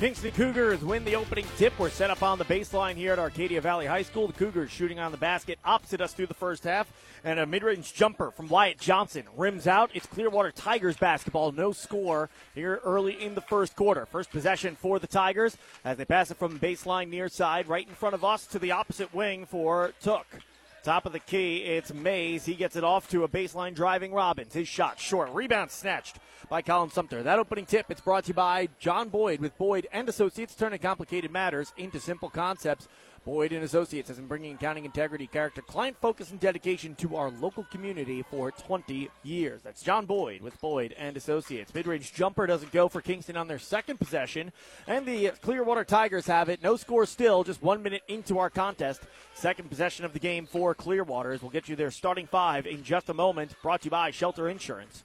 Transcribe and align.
Kingston 0.00 0.30
Cougars 0.30 0.82
win 0.82 1.04
the 1.04 1.14
opening 1.14 1.44
tip. 1.58 1.78
We're 1.78 1.90
set 1.90 2.08
up 2.08 2.22
on 2.22 2.38
the 2.38 2.44
baseline 2.46 2.94
here 2.94 3.12
at 3.12 3.18
Arcadia 3.18 3.60
Valley 3.60 3.84
High 3.84 4.00
School. 4.00 4.28
The 4.28 4.32
Cougars 4.32 4.70
shooting 4.70 4.98
on 4.98 5.12
the 5.12 5.18
basket 5.18 5.58
opposite 5.62 6.00
us 6.00 6.14
through 6.14 6.28
the 6.28 6.32
first 6.32 6.64
half. 6.64 6.90
And 7.22 7.38
a 7.38 7.44
mid 7.44 7.62
range 7.62 7.92
jumper 7.92 8.30
from 8.30 8.48
Wyatt 8.48 8.78
Johnson 8.78 9.24
rims 9.36 9.66
out. 9.66 9.90
It's 9.92 10.06
Clearwater 10.06 10.52
Tigers 10.52 10.96
basketball. 10.96 11.52
No 11.52 11.72
score 11.72 12.30
here 12.54 12.80
early 12.82 13.22
in 13.22 13.34
the 13.34 13.42
first 13.42 13.76
quarter. 13.76 14.06
First 14.06 14.30
possession 14.30 14.74
for 14.74 14.98
the 14.98 15.06
Tigers 15.06 15.58
as 15.84 15.98
they 15.98 16.06
pass 16.06 16.30
it 16.30 16.38
from 16.38 16.58
baseline 16.58 17.10
near 17.10 17.28
side 17.28 17.68
right 17.68 17.86
in 17.86 17.94
front 17.94 18.14
of 18.14 18.24
us 18.24 18.46
to 18.46 18.58
the 18.58 18.72
opposite 18.72 19.12
wing 19.12 19.44
for 19.44 19.92
Took. 20.00 20.26
Top 20.82 21.04
of 21.04 21.12
the 21.12 21.18
key, 21.18 21.58
it's 21.58 21.92
Mays. 21.92 22.46
He 22.46 22.54
gets 22.54 22.74
it 22.74 22.84
off 22.84 23.06
to 23.10 23.24
a 23.24 23.28
baseline 23.28 23.74
driving 23.74 24.14
Robbins. 24.14 24.54
His 24.54 24.66
shot 24.66 24.98
short. 24.98 25.28
Rebound 25.34 25.70
snatched 25.70 26.16
by 26.48 26.62
Colin 26.62 26.90
Sumter. 26.90 27.22
That 27.22 27.38
opening 27.38 27.66
tip, 27.66 27.90
it's 27.90 28.00
brought 28.00 28.24
to 28.24 28.28
you 28.28 28.34
by 28.34 28.70
John 28.78 29.10
Boyd 29.10 29.40
with 29.40 29.58
Boyd 29.58 29.86
and 29.92 30.08
Associates, 30.08 30.54
turning 30.54 30.78
complicated 30.78 31.30
matters 31.30 31.74
into 31.76 32.00
simple 32.00 32.30
concepts. 32.30 32.88
Boyd 33.24 33.52
and 33.52 33.62
Associates 33.62 34.08
has 34.08 34.16
been 34.16 34.26
bringing 34.26 34.54
accounting 34.54 34.86
integrity, 34.86 35.26
character, 35.26 35.60
client 35.60 35.94
focus, 36.00 36.30
and 36.30 36.40
dedication 36.40 36.94
to 36.96 37.16
our 37.16 37.30
local 37.30 37.64
community 37.64 38.24
for 38.30 38.50
20 38.50 39.10
years. 39.22 39.60
That's 39.62 39.82
John 39.82 40.06
Boyd 40.06 40.40
with 40.40 40.58
Boyd 40.58 40.94
and 40.96 41.18
Associates. 41.18 41.74
Mid-range 41.74 42.14
jumper 42.14 42.46
doesn't 42.46 42.72
go 42.72 42.88
for 42.88 43.02
Kingston 43.02 43.36
on 43.36 43.46
their 43.46 43.58
second 43.58 44.00
possession, 44.00 44.52
and 44.86 45.04
the 45.04 45.32
Clearwater 45.42 45.84
Tigers 45.84 46.26
have 46.26 46.48
it. 46.48 46.62
No 46.62 46.76
score 46.76 47.04
still, 47.04 47.44
just 47.44 47.62
one 47.62 47.82
minute 47.82 48.02
into 48.08 48.38
our 48.38 48.48
contest. 48.48 49.02
Second 49.34 49.68
possession 49.68 50.06
of 50.06 50.14
the 50.14 50.18
game 50.18 50.46
for 50.46 50.74
Clearwaters. 50.74 51.42
We'll 51.42 51.50
get 51.50 51.68
you 51.68 51.76
their 51.76 51.90
starting 51.90 52.26
five 52.26 52.66
in 52.66 52.82
just 52.82 53.10
a 53.10 53.14
moment. 53.14 53.54
Brought 53.62 53.82
to 53.82 53.86
you 53.86 53.90
by 53.90 54.12
Shelter 54.12 54.48
Insurance. 54.48 55.04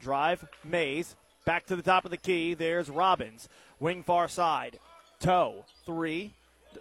Drive, 0.00 0.46
Mays, 0.64 1.16
back 1.44 1.66
to 1.66 1.76
the 1.76 1.82
top 1.82 2.06
of 2.06 2.10
the 2.10 2.16
key. 2.16 2.54
There's 2.54 2.88
Robbins. 2.88 3.48
Wing 3.78 4.02
far 4.02 4.26
side. 4.26 4.78
Toe, 5.20 5.64
three, 5.84 6.32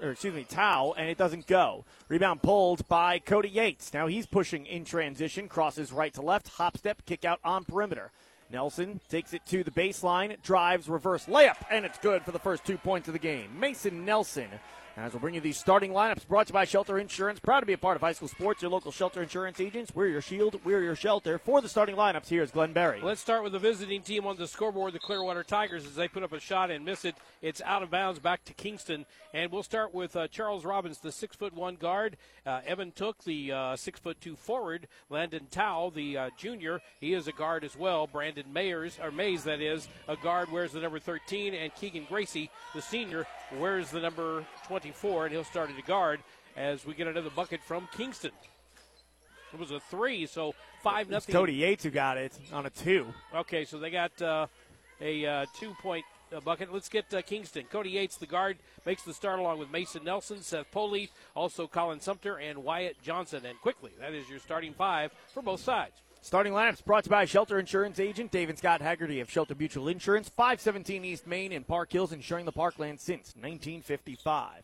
or 0.01 0.11
excuse 0.11 0.33
me, 0.33 0.45
Tao, 0.47 0.93
and 0.97 1.09
it 1.09 1.17
doesn't 1.17 1.47
go. 1.47 1.85
Rebound 2.07 2.41
pulled 2.41 2.87
by 2.87 3.19
Cody 3.19 3.49
Yates. 3.49 3.93
Now 3.93 4.07
he's 4.07 4.25
pushing 4.25 4.65
in 4.65 4.85
transition, 4.85 5.47
crosses 5.47 5.91
right 5.91 6.13
to 6.13 6.21
left, 6.21 6.47
hop 6.49 6.77
step, 6.77 7.05
kick 7.05 7.25
out 7.25 7.39
on 7.43 7.65
perimeter. 7.65 8.11
Nelson 8.51 8.99
takes 9.09 9.33
it 9.33 9.45
to 9.47 9.63
the 9.63 9.71
baseline, 9.71 10.39
drives, 10.43 10.87
reverse 10.87 11.25
layup, 11.25 11.57
and 11.71 11.85
it's 11.85 11.97
good 11.97 12.23
for 12.23 12.31
the 12.31 12.39
first 12.39 12.63
two 12.65 12.77
points 12.77 13.07
of 13.07 13.13
the 13.13 13.19
game. 13.19 13.59
Mason 13.59 14.05
Nelson 14.05 14.49
as 14.95 15.11
we'll 15.11 15.19
bring 15.19 15.33
you 15.33 15.41
these 15.41 15.57
starting 15.57 15.91
lineups 15.91 16.27
brought 16.27 16.47
to 16.47 16.51
you 16.51 16.53
by 16.53 16.65
Shelter 16.65 16.99
Insurance. 16.99 17.39
Proud 17.39 17.61
to 17.61 17.65
be 17.65 17.73
a 17.73 17.77
part 17.77 17.95
of 17.95 18.01
high 18.01 18.13
school 18.13 18.27
sports, 18.27 18.61
your 18.61 18.69
local 18.69 18.91
shelter 18.91 19.23
insurance 19.23 19.59
agents. 19.59 19.93
We're 19.95 20.07
your 20.07 20.21
shield, 20.21 20.59
we're 20.63 20.83
your 20.83 20.95
shelter. 20.95 21.39
For 21.39 21.61
the 21.61 21.69
starting 21.69 21.95
lineups, 21.95 22.27
here's 22.27 22.51
Glenn 22.51 22.73
Berry. 22.73 23.01
Let's 23.01 23.21
start 23.21 23.43
with 23.43 23.53
the 23.53 23.59
visiting 23.59 24.03
team 24.03 24.27
on 24.27 24.37
the 24.37 24.47
scoreboard, 24.47 24.93
the 24.93 24.99
Clearwater 24.99 25.43
Tigers, 25.43 25.85
as 25.85 25.95
they 25.95 26.07
put 26.07 26.21
up 26.21 26.31
a 26.31 26.39
shot 26.39 26.69
and 26.69 26.85
miss 26.85 27.05
it. 27.05 27.15
It's 27.41 27.61
out 27.61 27.81
of 27.81 27.89
bounds 27.89 28.19
back 28.19 28.45
to 28.45 28.53
Kingston. 28.53 29.05
And 29.33 29.51
we'll 29.51 29.63
start 29.63 29.95
with 29.95 30.15
uh, 30.15 30.27
Charles 30.27 30.63
Robbins, 30.63 30.99
the 30.99 31.11
six 31.11 31.35
foot 31.35 31.53
one 31.53 31.75
guard. 31.75 32.17
Uh, 32.45 32.61
Evan 32.65 32.91
Took, 32.91 33.23
the 33.23 33.51
uh, 33.51 33.75
six 33.75 33.99
foot 33.99 34.21
two 34.21 34.35
forward. 34.35 34.87
Landon 35.09 35.47
Tao, 35.49 35.91
the 35.93 36.17
uh, 36.17 36.29
junior, 36.37 36.81
he 36.99 37.13
is 37.13 37.27
a 37.27 37.31
guard 37.31 37.63
as 37.63 37.75
well. 37.75 38.05
Brandon 38.05 38.45
Mayers, 38.53 39.03
or 39.03 39.11
Mays, 39.11 39.43
that 39.45 39.59
is, 39.59 39.87
a 40.07 40.15
guard, 40.15 40.51
wears 40.51 40.71
the 40.71 40.81
number 40.81 40.99
13. 40.99 41.55
And 41.55 41.73
Keegan 41.73 42.05
Gracie, 42.07 42.51
the 42.75 42.81
senior, 42.81 43.25
wears 43.57 43.89
the 43.89 43.99
number 43.99 44.45
24, 44.83 45.25
and 45.25 45.33
he'll 45.33 45.45
start 45.45 45.69
at 45.69 45.79
a 45.79 45.81
guard 45.81 46.19
as 46.57 46.85
we 46.85 46.93
get 46.93 47.07
another 47.07 47.29
bucket 47.29 47.63
from 47.63 47.87
Kingston. 47.95 48.31
It 49.53 49.59
was 49.59 49.71
a 49.71 49.79
three, 49.79 50.25
so 50.25 50.53
five 50.81 51.09
nothing. 51.09 51.31
Cody 51.31 51.53
Yates 51.53 51.85
who 51.85 51.89
got 51.89 52.17
it 52.17 52.37
on 52.51 52.65
a 52.65 52.69
two. 52.69 53.07
Okay, 53.33 53.63
so 53.63 53.79
they 53.79 53.91
got 53.91 54.21
uh, 54.21 54.47
a 54.99 55.25
uh, 55.25 55.45
two 55.57 55.73
point 55.81 56.03
uh, 56.35 56.41
bucket. 56.41 56.73
Let's 56.73 56.89
get 56.89 57.13
uh, 57.13 57.21
Kingston. 57.21 57.63
Cody 57.71 57.91
Yates, 57.91 58.17
the 58.17 58.25
guard, 58.25 58.57
makes 58.85 59.03
the 59.03 59.13
start 59.13 59.39
along 59.39 59.59
with 59.59 59.71
Mason 59.71 60.03
Nelson, 60.03 60.41
Seth 60.41 60.69
Poley, 60.71 61.09
also 61.33 61.65
Colin 61.65 62.01
Sumter, 62.01 62.37
and 62.37 62.63
Wyatt 62.63 62.97
Johnson. 63.01 63.45
And 63.45 63.57
quickly, 63.61 63.91
that 64.01 64.13
is 64.13 64.27
your 64.29 64.39
starting 64.39 64.73
five 64.73 65.11
for 65.33 65.41
both 65.41 65.61
sides. 65.61 66.01
Starting 66.23 66.53
lineups 66.53 66.83
brought 66.83 67.03
to 67.03 67.09
you 67.09 67.11
by 67.11 67.25
Shelter 67.25 67.59
Insurance 67.59 67.99
Agent 67.99 68.31
David 68.31 68.57
Scott 68.57 68.81
Haggerty 68.81 69.19
of 69.19 69.29
Shelter 69.29 69.55
Mutual 69.55 69.89
Insurance, 69.89 70.29
517 70.29 71.05
East 71.05 71.27
Main 71.27 71.51
in 71.51 71.63
Park 71.63 71.91
Hills, 71.91 72.13
insuring 72.13 72.45
the 72.45 72.51
parkland 72.51 72.99
since 72.99 73.35
1955. 73.35 74.63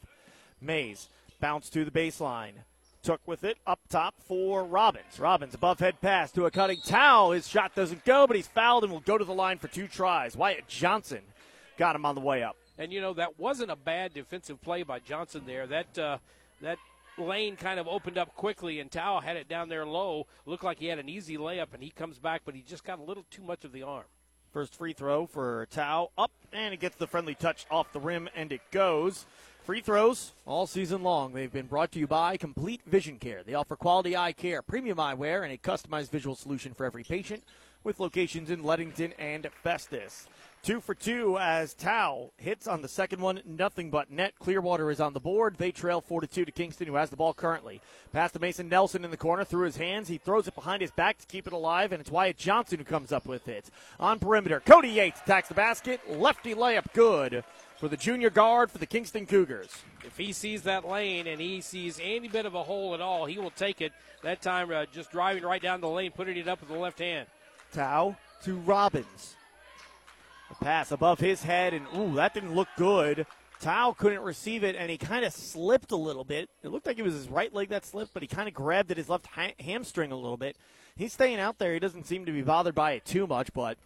Mays 0.61 1.09
bounce 1.39 1.69
to 1.69 1.85
the 1.85 1.91
baseline. 1.91 2.53
Took 3.01 3.21
with 3.25 3.45
it 3.45 3.57
up 3.65 3.79
top 3.89 4.15
for 4.27 4.63
Robbins. 4.65 5.19
Robbins 5.19 5.53
above 5.53 5.79
head 5.79 6.01
pass 6.01 6.31
to 6.33 6.45
a 6.45 6.51
cutting 6.51 6.81
towel. 6.85 7.31
His 7.31 7.47
shot 7.47 7.73
doesn't 7.73 8.03
go, 8.03 8.27
but 8.27 8.35
he's 8.35 8.47
fouled 8.47 8.83
and 8.83 8.91
will 8.91 8.99
go 8.99 9.17
to 9.17 9.23
the 9.23 9.33
line 9.33 9.57
for 9.57 9.69
two 9.69 9.87
tries. 9.87 10.35
Wyatt 10.35 10.67
Johnson 10.67 11.21
got 11.77 11.95
him 11.95 12.05
on 12.05 12.15
the 12.15 12.21
way 12.21 12.43
up. 12.43 12.57
And 12.77 12.91
you 12.91 12.99
know 12.99 13.13
that 13.13 13.39
wasn't 13.39 13.71
a 13.71 13.75
bad 13.75 14.13
defensive 14.13 14.61
play 14.61 14.83
by 14.83 14.99
Johnson 14.99 15.43
there. 15.45 15.65
That 15.65 15.97
uh, 15.97 16.17
that 16.61 16.77
lane 17.17 17.55
kind 17.55 17.79
of 17.79 17.87
opened 17.87 18.17
up 18.17 18.35
quickly, 18.35 18.79
and 18.79 18.91
Tao 18.91 19.19
had 19.19 19.37
it 19.37 19.47
down 19.47 19.69
there 19.69 19.85
low. 19.85 20.27
Looked 20.45 20.63
like 20.63 20.79
he 20.79 20.87
had 20.87 20.99
an 20.99 21.09
easy 21.09 21.37
layup, 21.37 21.73
and 21.73 21.81
he 21.81 21.89
comes 21.89 22.19
back, 22.19 22.41
but 22.45 22.55
he 22.55 22.61
just 22.61 22.83
got 22.83 22.99
a 22.99 23.03
little 23.03 23.25
too 23.29 23.43
much 23.43 23.63
of 23.65 23.71
the 23.71 23.83
arm. 23.83 24.05
First 24.51 24.75
free 24.75 24.93
throw 24.93 25.25
for 25.27 25.67
Tao 25.71 26.11
up, 26.17 26.31
and 26.51 26.73
it 26.73 26.79
gets 26.79 26.95
the 26.95 27.07
friendly 27.07 27.35
touch 27.35 27.65
off 27.69 27.93
the 27.93 27.99
rim, 27.99 28.29
and 28.35 28.51
it 28.51 28.61
goes. 28.71 29.25
Free 29.69 29.81
throws 29.81 30.31
all 30.47 30.65
season 30.65 31.03
long. 31.03 31.31
They've 31.31 31.53
been 31.53 31.67
brought 31.67 31.91
to 31.91 31.99
you 31.99 32.07
by 32.07 32.37
Complete 32.37 32.81
Vision 32.87 33.19
Care. 33.19 33.43
They 33.45 33.53
offer 33.53 33.75
quality 33.75 34.17
eye 34.17 34.31
care, 34.31 34.63
premium 34.63 34.97
eyewear, 34.97 35.43
and 35.43 35.53
a 35.53 35.59
customized 35.59 36.09
visual 36.09 36.35
solution 36.35 36.73
for 36.73 36.87
every 36.87 37.03
patient 37.03 37.43
with 37.83 37.99
locations 37.99 38.49
in 38.49 38.63
Leadington 38.63 39.13
and 39.19 39.47
Festus. 39.61 40.27
Two 40.63 40.81
for 40.81 40.95
two 40.95 41.37
as 41.37 41.75
Tao 41.75 42.31
hits 42.37 42.67
on 42.67 42.81
the 42.81 42.87
second 42.87 43.21
one, 43.21 43.43
nothing 43.45 43.91
but 43.91 44.09
net. 44.09 44.33
Clearwater 44.39 44.89
is 44.89 44.99
on 44.99 45.13
the 45.13 45.19
board. 45.19 45.57
They 45.59 45.71
trail 45.71 46.01
4 46.01 46.21
to 46.21 46.27
2 46.27 46.45
to 46.45 46.51
Kingston, 46.51 46.87
who 46.87 46.95
has 46.95 47.11
the 47.11 47.15
ball 47.15 47.35
currently. 47.35 47.79
Pass 48.11 48.31
to 48.31 48.39
Mason 48.39 48.69
Nelson 48.69 49.05
in 49.05 49.11
the 49.11 49.17
corner 49.17 49.43
through 49.43 49.65
his 49.65 49.77
hands. 49.77 50.07
He 50.07 50.17
throws 50.17 50.47
it 50.47 50.55
behind 50.55 50.81
his 50.81 50.91
back 50.91 51.19
to 51.19 51.27
keep 51.27 51.45
it 51.45 51.53
alive, 51.53 51.91
and 51.91 52.01
it's 52.01 52.09
Wyatt 52.09 52.37
Johnson 52.37 52.79
who 52.79 52.85
comes 52.85 53.11
up 53.11 53.27
with 53.27 53.47
it. 53.47 53.69
On 53.99 54.17
perimeter, 54.17 54.61
Cody 54.61 54.89
Yates 54.89 55.21
attacks 55.21 55.47
the 55.47 55.53
basket. 55.53 56.01
Lefty 56.09 56.55
layup 56.55 56.91
good 56.93 57.43
for 57.79 57.87
the 57.87 57.97
junior 57.97 58.29
guard 58.29 58.69
for 58.69 58.77
the 58.77 58.85
Kingston 58.85 59.25
Cougars. 59.25 59.69
If 60.03 60.17
he 60.17 60.33
sees 60.33 60.63
that 60.63 60.85
lane 60.85 61.27
and 61.27 61.39
he 61.39 61.61
sees 61.61 61.97
any 62.03 62.27
bit 62.27 62.45
of 62.45 62.53
a 62.53 62.63
hole 62.63 62.93
at 62.93 62.99
all, 62.99 63.25
he 63.25 63.39
will 63.39 63.51
take 63.51 63.79
it. 63.79 63.93
That 64.21 64.41
time, 64.41 64.69
uh, 64.69 64.85
just 64.91 65.11
driving 65.11 65.43
right 65.43 65.61
down 65.61 65.79
the 65.79 65.87
lane, 65.87 66.11
putting 66.11 66.35
it 66.35 66.47
up 66.47 66.59
with 66.59 66.69
the 66.69 66.77
left 66.77 66.99
hand. 66.99 67.27
Tao 67.73 68.17
to 68.43 68.55
Robbins. 68.57 69.35
A 70.51 70.55
pass 70.55 70.91
above 70.91 71.19
his 71.19 71.43
head, 71.43 71.73
and 71.73 71.85
ooh, 71.95 72.15
that 72.15 72.33
didn't 72.33 72.53
look 72.53 72.67
good. 72.75 73.25
Tao 73.61 73.93
couldn't 73.97 74.21
receive 74.21 74.63
it, 74.63 74.75
and 74.75 74.89
he 74.89 74.97
kind 74.97 75.23
of 75.23 75.31
slipped 75.31 75.91
a 75.91 75.97
little 75.97 76.23
bit. 76.23 76.49
It 76.63 76.69
looked 76.69 76.85
like 76.85 76.97
it 76.97 77.03
was 77.03 77.13
his 77.13 77.29
right 77.29 77.53
leg 77.53 77.69
that 77.69 77.85
slipped, 77.85 78.13
but 78.13 78.23
he 78.23 78.27
kind 78.27 78.47
of 78.47 78.53
grabbed 78.53 78.91
at 78.91 78.97
his 78.97 79.09
left 79.09 79.27
ha- 79.27 79.53
hamstring 79.59 80.11
a 80.11 80.15
little 80.15 80.37
bit. 80.37 80.57
He's 80.97 81.13
staying 81.13 81.39
out 81.39 81.59
there. 81.59 81.73
He 81.73 81.79
doesn't 81.79 82.07
seem 82.07 82.25
to 82.25 82.31
be 82.31 82.41
bothered 82.41 82.75
by 82.75 82.93
it 82.93 83.05
too 83.05 83.27
much, 83.27 83.53
but 83.53 83.77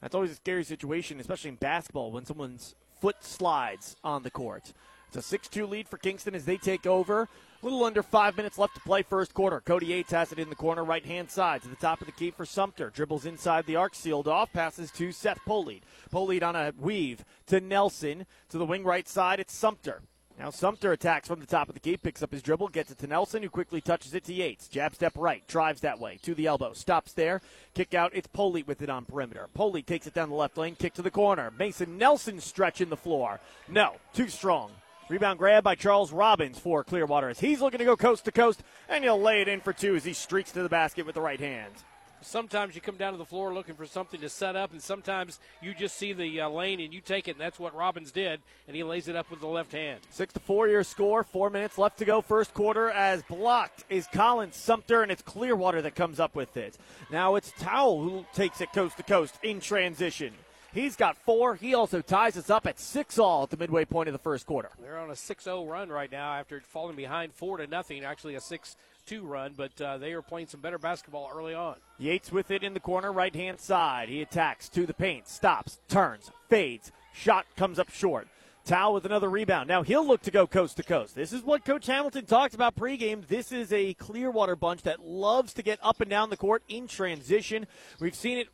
that's 0.00 0.14
always 0.14 0.30
a 0.30 0.36
scary 0.36 0.64
situation, 0.64 1.20
especially 1.20 1.50
in 1.50 1.56
basketball, 1.56 2.12
when 2.12 2.24
someone's 2.24 2.74
foot 3.02 3.24
slides 3.24 3.96
on 4.04 4.22
the 4.22 4.30
court. 4.30 4.72
It's 5.08 5.16
a 5.16 5.22
6 5.22 5.48
2 5.48 5.66
lead 5.66 5.88
for 5.88 5.98
Kingston 5.98 6.36
as 6.36 6.44
they 6.44 6.56
take 6.56 6.86
over. 6.86 7.22
A 7.22 7.28
little 7.64 7.84
under 7.84 8.00
five 8.00 8.36
minutes 8.36 8.58
left 8.58 8.76
to 8.76 8.80
play 8.80 9.02
first 9.02 9.34
quarter. 9.34 9.60
Cody 9.60 9.86
Yates 9.86 10.12
has 10.12 10.30
it 10.30 10.38
in 10.38 10.48
the 10.48 10.54
corner, 10.54 10.84
right 10.84 11.04
hand 11.04 11.28
side 11.28 11.62
to 11.62 11.68
the 11.68 11.74
top 11.74 12.00
of 12.00 12.06
the 12.06 12.12
key 12.12 12.30
for 12.30 12.46
Sumter. 12.46 12.90
Dribbles 12.90 13.26
inside 13.26 13.66
the 13.66 13.74
arc, 13.74 13.96
sealed 13.96 14.28
off, 14.28 14.52
passes 14.52 14.92
to 14.92 15.10
Seth 15.10 15.40
Polite. 15.44 15.82
Polite 16.12 16.44
on 16.44 16.54
a 16.54 16.72
weave 16.78 17.24
to 17.46 17.60
Nelson. 17.60 18.24
To 18.50 18.58
the 18.58 18.64
wing 18.64 18.84
right 18.84 19.08
side, 19.08 19.40
it's 19.40 19.52
Sumter. 19.52 20.02
Now 20.42 20.50
Sumter 20.50 20.90
attacks 20.90 21.28
from 21.28 21.38
the 21.38 21.46
top 21.46 21.68
of 21.68 21.74
the 21.74 21.80
key, 21.80 21.96
picks 21.96 22.20
up 22.20 22.32
his 22.32 22.42
dribble, 22.42 22.66
gets 22.70 22.90
it 22.90 22.98
to 22.98 23.06
Nelson, 23.06 23.44
who 23.44 23.48
quickly 23.48 23.80
touches 23.80 24.12
it 24.12 24.24
to 24.24 24.34
Yates. 24.34 24.66
Jab 24.66 24.92
step 24.92 25.12
right, 25.14 25.46
drives 25.46 25.82
that 25.82 26.00
way 26.00 26.18
to 26.22 26.34
the 26.34 26.48
elbow, 26.48 26.72
stops 26.72 27.12
there, 27.12 27.40
kick 27.74 27.94
out. 27.94 28.10
It's 28.12 28.26
Polite 28.26 28.66
with 28.66 28.82
it 28.82 28.90
on 28.90 29.04
perimeter. 29.04 29.46
Polite 29.54 29.86
takes 29.86 30.08
it 30.08 30.14
down 30.14 30.30
the 30.30 30.34
left 30.34 30.58
lane, 30.58 30.74
kick 30.74 30.94
to 30.94 31.02
the 31.02 31.12
corner. 31.12 31.52
Mason 31.56 31.96
Nelson 31.96 32.40
stretching 32.40 32.88
the 32.88 32.96
floor. 32.96 33.38
No, 33.68 33.98
too 34.14 34.28
strong. 34.28 34.72
Rebound 35.08 35.38
grab 35.38 35.62
by 35.62 35.76
Charles 35.76 36.10
Robbins 36.10 36.58
for 36.58 36.82
Clearwater 36.82 37.28
as 37.28 37.38
he's 37.38 37.60
looking 37.60 37.78
to 37.78 37.84
go 37.84 37.96
coast 37.96 38.24
to 38.24 38.32
coast, 38.32 38.64
and 38.88 39.04
he'll 39.04 39.20
lay 39.20 39.42
it 39.42 39.48
in 39.48 39.60
for 39.60 39.72
two 39.72 39.94
as 39.94 40.02
he 40.02 40.12
streaks 40.12 40.50
to 40.50 40.64
the 40.64 40.68
basket 40.68 41.06
with 41.06 41.14
the 41.14 41.20
right 41.20 41.38
hand. 41.38 41.72
Sometimes 42.22 42.74
you 42.74 42.80
come 42.80 42.96
down 42.96 43.12
to 43.12 43.18
the 43.18 43.24
floor 43.24 43.52
looking 43.52 43.74
for 43.74 43.86
something 43.86 44.20
to 44.20 44.28
set 44.28 44.56
up, 44.56 44.72
and 44.72 44.82
sometimes 44.82 45.38
you 45.60 45.74
just 45.74 45.96
see 45.96 46.12
the 46.12 46.40
uh, 46.40 46.48
lane 46.48 46.80
and 46.80 46.92
you 46.92 47.00
take 47.00 47.28
it, 47.28 47.32
and 47.32 47.40
that's 47.40 47.58
what 47.58 47.74
Robbins 47.74 48.12
did, 48.12 48.40
and 48.66 48.76
he 48.76 48.82
lays 48.82 49.08
it 49.08 49.16
up 49.16 49.30
with 49.30 49.40
the 49.40 49.46
left 49.46 49.72
hand. 49.72 50.00
Six 50.10 50.32
to 50.34 50.40
four 50.40 50.68
your 50.68 50.84
score, 50.84 51.24
four 51.24 51.50
minutes 51.50 51.78
left 51.78 51.98
to 51.98 52.04
go, 52.04 52.20
first 52.20 52.54
quarter. 52.54 52.90
As 52.90 53.22
blocked 53.24 53.84
is 53.90 54.06
Colin 54.12 54.52
Sumter, 54.52 55.02
and 55.02 55.10
it's 55.10 55.22
Clearwater 55.22 55.82
that 55.82 55.94
comes 55.94 56.20
up 56.20 56.34
with 56.34 56.56
it. 56.56 56.76
Now 57.10 57.34
it's 57.34 57.52
Towel 57.58 58.02
who 58.02 58.24
takes 58.34 58.60
it 58.60 58.72
coast 58.72 58.96
to 58.96 59.02
coast 59.02 59.38
in 59.42 59.60
transition. 59.60 60.32
He's 60.72 60.96
got 60.96 61.18
four. 61.18 61.54
He 61.54 61.74
also 61.74 62.00
ties 62.00 62.38
us 62.38 62.48
up 62.48 62.66
at 62.66 62.80
six 62.80 63.18
all 63.18 63.42
at 63.42 63.50
the 63.50 63.58
midway 63.58 63.84
point 63.84 64.08
of 64.08 64.14
the 64.14 64.18
first 64.18 64.46
quarter. 64.46 64.70
They're 64.80 64.98
on 64.98 65.10
a 65.10 65.14
6-0 65.14 65.68
run 65.68 65.90
right 65.90 66.10
now 66.10 66.32
after 66.32 66.60
falling 66.60 66.96
behind 66.96 67.34
four 67.34 67.58
to 67.58 67.66
nothing. 67.66 68.04
Actually, 68.04 68.36
a 68.36 68.40
6 68.40 68.76
2 69.06 69.22
run, 69.22 69.54
but 69.56 69.80
uh, 69.80 69.98
they 69.98 70.12
are 70.12 70.22
playing 70.22 70.46
some 70.46 70.60
better 70.60 70.78
basketball 70.78 71.30
early 71.34 71.54
on. 71.54 71.76
Yates 71.98 72.32
with 72.32 72.50
it 72.50 72.62
in 72.62 72.74
the 72.74 72.80
corner, 72.80 73.12
right 73.12 73.34
hand 73.34 73.60
side. 73.60 74.08
He 74.08 74.22
attacks 74.22 74.68
to 74.70 74.86
the 74.86 74.94
paint, 74.94 75.28
stops, 75.28 75.78
turns, 75.88 76.30
fades, 76.48 76.92
Shot 77.12 77.46
comes 77.56 77.78
up 77.78 77.90
short. 77.90 78.28
Tao 78.64 78.92
with 78.92 79.04
another 79.04 79.28
rebound. 79.28 79.68
Now 79.68 79.82
he'll 79.82 80.06
look 80.06 80.22
to 80.22 80.30
go 80.30 80.46
coast 80.46 80.76
to 80.76 80.82
coast. 80.82 81.14
This 81.14 81.32
is 81.32 81.42
what 81.42 81.64
Coach 81.64 81.86
Hamilton 81.86 82.26
talked 82.26 82.54
about 82.54 82.76
pregame. 82.76 83.26
This 83.26 83.50
is 83.50 83.72
a 83.72 83.94
Clearwater 83.94 84.54
bunch 84.54 84.82
that 84.82 85.04
loves 85.04 85.52
to 85.54 85.62
get 85.62 85.80
up 85.82 86.00
and 86.00 86.08
down 86.08 86.30
the 86.30 86.36
court 86.36 86.62
in 86.68 86.86
transition. 86.86 87.66
We've 87.98 88.14
seen 88.14 88.38
it 88.38 88.48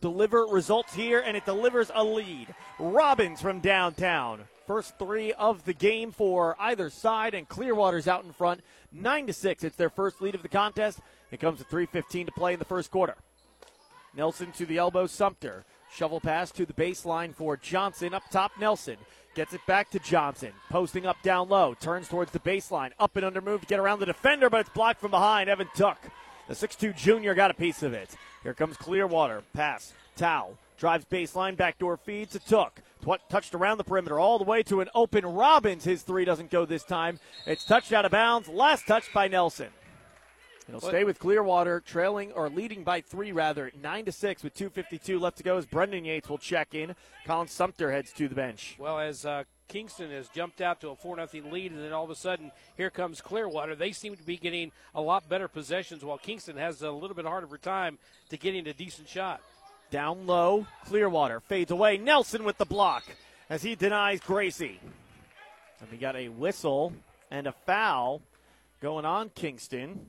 deliver 0.00 0.46
results 0.46 0.94
here, 0.94 1.22
and 1.24 1.36
it 1.36 1.44
delivers 1.44 1.90
a 1.94 2.02
lead. 2.02 2.54
Robbins 2.78 3.40
from 3.40 3.60
downtown. 3.60 4.44
First 4.66 4.98
three 4.98 5.32
of 5.32 5.64
the 5.64 5.74
game 5.74 6.10
for 6.10 6.56
either 6.58 6.88
side, 6.88 7.34
and 7.34 7.48
Clearwater's 7.48 8.08
out 8.08 8.24
in 8.24 8.32
front. 8.32 8.62
Nine 8.90 9.26
to 9.26 9.32
six. 9.32 9.62
It's 9.62 9.76
their 9.76 9.90
first 9.90 10.22
lead 10.22 10.34
of 10.34 10.42
the 10.42 10.48
contest. 10.48 11.00
It 11.30 11.40
comes 11.40 11.58
to 11.58 11.64
3:15 11.64 12.26
to 12.26 12.32
play 12.32 12.54
in 12.54 12.58
the 12.58 12.64
first 12.64 12.90
quarter. 12.90 13.16
Nelson 14.14 14.52
to 14.52 14.64
the 14.64 14.78
elbow, 14.78 15.06
Sumter. 15.06 15.64
Shovel 15.92 16.20
pass 16.20 16.50
to 16.52 16.64
the 16.64 16.72
baseline 16.72 17.34
for 17.34 17.56
Johnson. 17.56 18.14
Up 18.14 18.22
top, 18.30 18.52
Nelson. 18.58 18.96
Gets 19.34 19.52
it 19.52 19.60
back 19.66 19.90
to 19.90 19.98
Johnson. 19.98 20.52
Posting 20.70 21.06
up 21.06 21.20
down 21.22 21.48
low. 21.48 21.74
Turns 21.74 22.08
towards 22.08 22.30
the 22.30 22.38
baseline. 22.38 22.92
Up 22.98 23.16
and 23.16 23.24
under 23.24 23.40
move 23.40 23.60
to 23.60 23.66
get 23.66 23.80
around 23.80 23.98
the 23.98 24.06
defender, 24.06 24.48
but 24.48 24.60
it's 24.60 24.70
blocked 24.70 25.00
from 25.00 25.10
behind. 25.10 25.50
Evan 25.50 25.68
Tuck. 25.74 25.98
The 26.48 26.54
6'2 26.54 26.94
junior 26.94 27.34
got 27.34 27.50
a 27.50 27.54
piece 27.54 27.82
of 27.82 27.92
it. 27.92 28.14
Here 28.42 28.54
comes 28.54 28.76
Clearwater. 28.76 29.42
Pass. 29.52 29.92
Tao. 30.16 30.56
Drives 30.78 31.04
baseline. 31.04 31.56
Backdoor 31.56 31.96
feed 31.96 32.30
to 32.30 32.38
Tuck. 32.38 32.80
touched 33.28 33.54
around 33.54 33.78
the 33.78 33.84
perimeter 33.84 34.18
all 34.18 34.38
the 34.38 34.44
way 34.44 34.62
to 34.64 34.80
an 34.80 34.88
open 34.94 35.24
Robbins. 35.24 35.84
His 35.84 36.02
three 36.02 36.24
doesn't 36.24 36.50
go 36.50 36.64
this 36.64 36.84
time. 36.84 37.20
It's 37.46 37.64
touched 37.64 37.92
out 37.92 38.04
of 38.04 38.10
bounds. 38.10 38.48
Last 38.48 38.86
touch 38.86 39.12
by 39.12 39.28
Nelson. 39.28 39.68
It'll 40.68 40.80
stay 40.80 41.04
with 41.04 41.18
Clearwater, 41.18 41.80
trailing 41.80 42.32
or 42.32 42.48
leading 42.48 42.84
by 42.84 43.02
three 43.02 43.32
rather, 43.32 43.70
nine 43.82 44.06
to 44.06 44.12
six 44.12 44.42
with 44.42 44.54
2:52 44.54 45.20
left 45.20 45.36
to 45.38 45.42
go. 45.42 45.58
As 45.58 45.66
Brendan 45.66 46.06
Yates 46.06 46.28
will 46.28 46.38
check 46.38 46.74
in, 46.74 46.96
Colin 47.26 47.48
Sumter 47.48 47.92
heads 47.92 48.12
to 48.14 48.28
the 48.28 48.34
bench. 48.34 48.76
Well, 48.78 48.98
as 48.98 49.26
uh, 49.26 49.44
Kingston 49.68 50.10
has 50.10 50.28
jumped 50.28 50.62
out 50.62 50.80
to 50.80 50.88
a 50.88 50.96
four 50.96 51.16
nothing 51.16 51.50
lead, 51.50 51.72
and 51.72 51.82
then 51.82 51.92
all 51.92 52.04
of 52.04 52.10
a 52.10 52.14
sudden 52.14 52.50
here 52.76 52.90
comes 52.90 53.20
Clearwater. 53.20 53.74
They 53.74 53.92
seem 53.92 54.16
to 54.16 54.22
be 54.22 54.38
getting 54.38 54.72
a 54.94 55.02
lot 55.02 55.28
better 55.28 55.48
possessions, 55.48 56.02
while 56.02 56.18
Kingston 56.18 56.56
has 56.56 56.80
a 56.80 56.90
little 56.90 57.16
bit 57.16 57.26
harder 57.26 57.44
time 57.58 57.98
to 58.30 58.38
getting 58.38 58.66
a 58.66 58.72
decent 58.72 59.08
shot. 59.08 59.42
Down 59.94 60.26
low, 60.26 60.66
Clearwater 60.86 61.38
fades 61.38 61.70
away. 61.70 61.98
Nelson 61.98 62.42
with 62.42 62.58
the 62.58 62.64
block 62.64 63.04
as 63.48 63.62
he 63.62 63.76
denies 63.76 64.18
Gracie. 64.18 64.80
And 65.80 65.88
we 65.88 65.98
got 65.98 66.16
a 66.16 66.30
whistle 66.30 66.92
and 67.30 67.46
a 67.46 67.52
foul 67.64 68.20
going 68.80 69.04
on 69.04 69.28
Kingston 69.36 70.04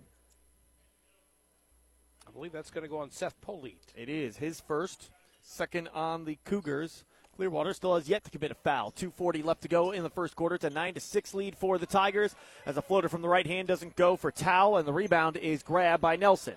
I 2.27 2.31
believe 2.31 2.51
that's 2.51 2.71
going 2.71 2.81
to 2.81 2.89
go 2.89 2.97
on 2.97 3.11
Seth 3.11 3.39
Polite. 3.41 3.93
It 3.95 4.09
is 4.09 4.37
his 4.37 4.59
first, 4.59 5.11
second 5.43 5.87
on 5.93 6.25
the 6.25 6.39
Cougars. 6.45 7.03
Clearwater 7.35 7.75
still 7.75 7.93
has 7.93 8.09
yet 8.09 8.23
to 8.23 8.31
commit 8.31 8.49
a 8.49 8.55
foul. 8.55 8.91
2:40 8.91 9.43
left 9.43 9.61
to 9.61 9.67
go 9.67 9.91
in 9.91 10.01
the 10.01 10.09
first 10.09 10.35
quarter. 10.35 10.55
It's 10.55 10.65
a 10.65 10.71
nine 10.71 10.95
to 10.95 10.99
six 10.99 11.35
lead 11.35 11.55
for 11.55 11.77
the 11.77 11.85
Tigers 11.85 12.33
as 12.65 12.75
a 12.75 12.81
floater 12.81 13.07
from 13.07 13.21
the 13.21 13.29
right 13.29 13.45
hand 13.45 13.67
doesn't 13.67 13.95
go 13.95 14.15
for 14.15 14.31
Tao, 14.31 14.77
and 14.77 14.87
the 14.87 14.93
rebound 14.93 15.37
is 15.37 15.61
grabbed 15.61 16.01
by 16.01 16.15
Nelson. 16.15 16.55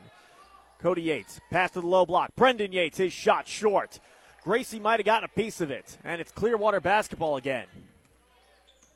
Cody 0.80 1.02
Yates 1.02 1.40
pass 1.50 1.72
to 1.72 1.80
the 1.80 1.86
low 1.86 2.06
block. 2.06 2.30
Brendan 2.36 2.72
Yates 2.72 2.98
his 2.98 3.12
shot 3.12 3.48
short. 3.48 4.00
Gracie 4.44 4.78
might 4.78 5.00
have 5.00 5.06
gotten 5.06 5.24
a 5.24 5.36
piece 5.36 5.60
of 5.60 5.70
it, 5.70 5.98
and 6.04 6.20
it's 6.20 6.32
Clearwater 6.32 6.80
basketball 6.80 7.36
again. 7.36 7.66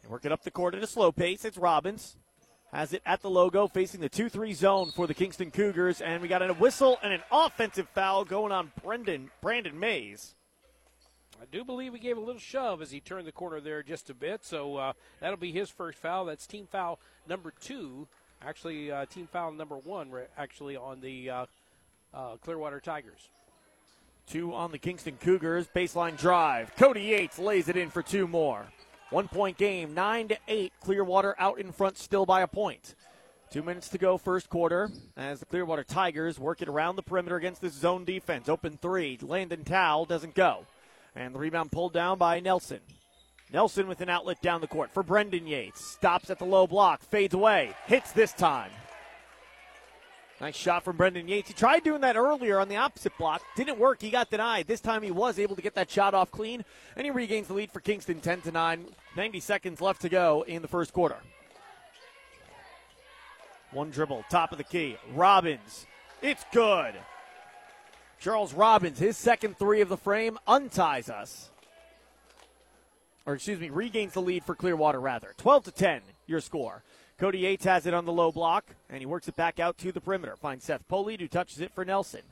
Working 0.08 0.32
up 0.32 0.42
the 0.42 0.50
court 0.50 0.74
at 0.74 0.82
a 0.82 0.86
slow 0.86 1.12
pace. 1.12 1.44
It's 1.44 1.58
Robbins 1.58 2.16
has 2.72 2.94
it 2.94 3.02
at 3.04 3.20
the 3.20 3.30
logo, 3.30 3.68
facing 3.68 4.00
the 4.00 4.08
2 4.08 4.28
3 4.28 4.52
zone 4.54 4.90
for 4.90 5.06
the 5.06 5.14
Kingston 5.14 5.50
Cougars. 5.50 6.00
And 6.00 6.22
we 6.22 6.28
got 6.28 6.42
a 6.42 6.54
whistle 6.54 6.98
and 7.02 7.12
an 7.12 7.22
offensive 7.30 7.88
foul 7.90 8.24
going 8.24 8.52
on 8.52 8.72
Brendan, 8.82 9.30
Brandon 9.40 9.78
Mays. 9.78 10.34
I 11.40 11.44
do 11.50 11.64
believe 11.64 11.92
he 11.92 11.98
gave 11.98 12.16
a 12.16 12.20
little 12.20 12.40
shove 12.40 12.80
as 12.80 12.90
he 12.90 13.00
turned 13.00 13.26
the 13.26 13.32
corner 13.32 13.60
there 13.60 13.82
just 13.82 14.08
a 14.10 14.14
bit. 14.14 14.44
So 14.44 14.76
uh, 14.76 14.92
that'll 15.20 15.36
be 15.36 15.52
his 15.52 15.68
first 15.68 15.98
foul. 15.98 16.24
That's 16.24 16.46
team 16.46 16.66
foul 16.70 16.98
number 17.28 17.52
two. 17.60 18.08
Actually, 18.40 18.90
uh, 18.90 19.06
team 19.06 19.28
foul 19.30 19.52
number 19.52 19.76
one, 19.76 20.10
actually, 20.36 20.76
on 20.76 21.00
the 21.00 21.30
uh, 21.30 21.46
uh, 22.14 22.36
Clearwater 22.36 22.80
Tigers. 22.80 23.28
Two 24.26 24.54
on 24.54 24.70
the 24.70 24.78
Kingston 24.78 25.16
Cougars. 25.20 25.68
Baseline 25.74 26.16
drive. 26.16 26.74
Cody 26.76 27.02
Yates 27.02 27.38
lays 27.38 27.68
it 27.68 27.76
in 27.76 27.90
for 27.90 28.02
two 28.02 28.26
more. 28.26 28.66
One 29.10 29.28
point 29.28 29.58
game, 29.58 29.92
9 29.92 30.28
to 30.28 30.38
8. 30.48 30.72
Clearwater 30.80 31.34
out 31.38 31.58
in 31.58 31.70
front 31.72 31.98
still 31.98 32.24
by 32.24 32.40
a 32.40 32.46
point. 32.46 32.94
Two 33.50 33.62
minutes 33.62 33.90
to 33.90 33.98
go, 33.98 34.16
first 34.16 34.48
quarter, 34.48 34.90
as 35.14 35.40
the 35.40 35.44
Clearwater 35.44 35.84
Tigers 35.84 36.38
work 36.38 36.62
it 36.62 36.68
around 36.68 36.96
the 36.96 37.02
perimeter 37.02 37.36
against 37.36 37.60
this 37.60 37.74
zone 37.74 38.06
defense. 38.06 38.48
Open 38.48 38.78
three. 38.80 39.18
Landon 39.20 39.64
Towel 39.64 40.06
doesn't 40.06 40.34
go. 40.34 40.64
And 41.14 41.34
the 41.34 41.38
rebound 41.38 41.70
pulled 41.70 41.92
down 41.92 42.16
by 42.16 42.40
Nelson. 42.40 42.80
Nelson 43.52 43.86
with 43.86 44.00
an 44.00 44.08
outlet 44.08 44.40
down 44.40 44.62
the 44.62 44.66
court 44.66 44.90
for 44.90 45.02
Brendan 45.02 45.46
Yates. 45.46 45.84
Stops 45.84 46.30
at 46.30 46.38
the 46.38 46.46
low 46.46 46.66
block, 46.66 47.02
fades 47.02 47.34
away, 47.34 47.74
hits 47.86 48.12
this 48.12 48.32
time. 48.32 48.70
Nice 50.42 50.56
shot 50.56 50.82
from 50.82 50.96
Brendan 50.96 51.28
Yates. 51.28 51.46
He 51.46 51.54
tried 51.54 51.84
doing 51.84 52.00
that 52.00 52.16
earlier 52.16 52.58
on 52.58 52.68
the 52.68 52.74
opposite 52.74 53.16
block. 53.16 53.42
Didn't 53.54 53.78
work. 53.78 54.02
He 54.02 54.10
got 54.10 54.28
denied. 54.28 54.66
This 54.66 54.80
time 54.80 55.04
he 55.04 55.12
was 55.12 55.38
able 55.38 55.54
to 55.54 55.62
get 55.62 55.76
that 55.76 55.88
shot 55.88 56.14
off 56.14 56.32
clean, 56.32 56.64
and 56.96 57.04
he 57.04 57.12
regains 57.12 57.46
the 57.46 57.54
lead 57.54 57.70
for 57.70 57.78
Kingston 57.78 58.18
10 58.18 58.40
to 58.40 58.50
9. 58.50 58.86
90 59.16 59.38
seconds 59.38 59.80
left 59.80 60.02
to 60.02 60.08
go 60.08 60.44
in 60.48 60.60
the 60.60 60.66
first 60.66 60.92
quarter. 60.92 61.18
One 63.70 63.90
dribble, 63.90 64.24
top 64.30 64.50
of 64.50 64.58
the 64.58 64.64
key. 64.64 64.96
Robbins. 65.14 65.86
It's 66.20 66.44
good. 66.52 66.94
Charles 68.18 68.52
Robbins, 68.52 68.98
his 68.98 69.16
second 69.16 69.60
three 69.60 69.80
of 69.80 69.88
the 69.88 69.96
frame, 69.96 70.40
unties 70.48 71.08
us. 71.08 71.50
Or 73.26 73.34
excuse 73.34 73.60
me, 73.60 73.70
regains 73.70 74.14
the 74.14 74.22
lead 74.22 74.42
for 74.42 74.56
Clearwater 74.56 75.00
rather. 75.00 75.34
12 75.36 75.64
to 75.66 75.70
10, 75.70 76.00
your 76.26 76.40
score. 76.40 76.82
Cody 77.22 77.38
Yates 77.38 77.64
has 77.66 77.86
it 77.86 77.94
on 77.94 78.04
the 78.04 78.10
low 78.10 78.32
block, 78.32 78.74
and 78.90 78.98
he 78.98 79.06
works 79.06 79.28
it 79.28 79.36
back 79.36 79.60
out 79.60 79.78
to 79.78 79.92
the 79.92 80.00
perimeter. 80.00 80.34
Finds 80.34 80.64
Seth 80.64 80.88
Polite, 80.88 81.20
who 81.20 81.28
touches 81.28 81.60
it 81.60 81.70
for 81.72 81.84
Nelson. 81.84 82.22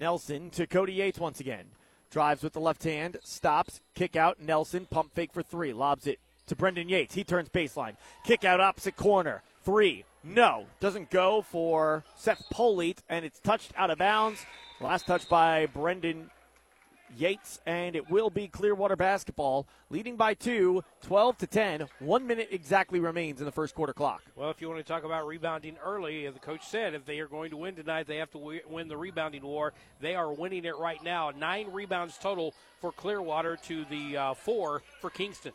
Nelson 0.00 0.50
to 0.50 0.66
Cody 0.66 0.94
Yates 0.94 1.20
once 1.20 1.38
again. 1.38 1.66
Drives 2.10 2.42
with 2.42 2.52
the 2.52 2.58
left 2.58 2.82
hand, 2.82 3.18
stops, 3.22 3.80
kick 3.94 4.16
out. 4.16 4.40
Nelson, 4.40 4.88
pump 4.90 5.14
fake 5.14 5.32
for 5.32 5.44
three. 5.44 5.72
Lobs 5.72 6.08
it 6.08 6.18
to 6.48 6.56
Brendan 6.56 6.88
Yates. 6.88 7.14
He 7.14 7.22
turns 7.22 7.48
baseline. 7.48 7.94
Kick 8.24 8.44
out 8.44 8.58
opposite 8.58 8.96
corner. 8.96 9.44
Three. 9.62 10.04
No. 10.24 10.66
Doesn't 10.80 11.10
go 11.10 11.42
for 11.42 12.02
Seth 12.16 12.42
Polite, 12.50 13.04
and 13.08 13.24
it's 13.24 13.38
touched 13.38 13.70
out 13.76 13.90
of 13.90 13.98
bounds. 13.98 14.44
Last 14.80 15.06
touch 15.06 15.28
by 15.28 15.66
Brendan 15.66 16.28
Yates, 17.16 17.60
and 17.66 17.96
it 17.96 18.10
will 18.10 18.30
be 18.30 18.48
Clearwater 18.48 18.96
basketball, 18.96 19.66
leading 19.90 20.16
by 20.16 20.34
two, 20.34 20.82
12 21.02 21.38
to 21.38 21.46
10. 21.46 21.86
One 22.00 22.26
minute 22.26 22.48
exactly 22.50 23.00
remains 23.00 23.40
in 23.40 23.46
the 23.46 23.52
first 23.52 23.74
quarter 23.74 23.92
clock. 23.92 24.22
Well, 24.36 24.50
if 24.50 24.60
you 24.60 24.68
want 24.68 24.84
to 24.84 24.92
talk 24.92 25.04
about 25.04 25.26
rebounding 25.26 25.76
early, 25.84 26.28
the 26.28 26.38
coach 26.38 26.66
said 26.66 26.94
if 26.94 27.04
they 27.04 27.20
are 27.20 27.28
going 27.28 27.50
to 27.50 27.56
win 27.56 27.74
tonight, 27.74 28.06
they 28.06 28.16
have 28.16 28.30
to 28.32 28.60
win 28.68 28.88
the 28.88 28.96
rebounding 28.96 29.42
war. 29.42 29.72
They 30.00 30.14
are 30.14 30.32
winning 30.32 30.64
it 30.64 30.76
right 30.76 31.02
now. 31.02 31.30
Nine 31.30 31.72
rebounds 31.72 32.18
total 32.18 32.54
for 32.80 32.92
Clearwater 32.92 33.56
to 33.64 33.84
the 33.86 34.16
uh, 34.16 34.34
four 34.34 34.82
for 35.00 35.10
Kingston. 35.10 35.52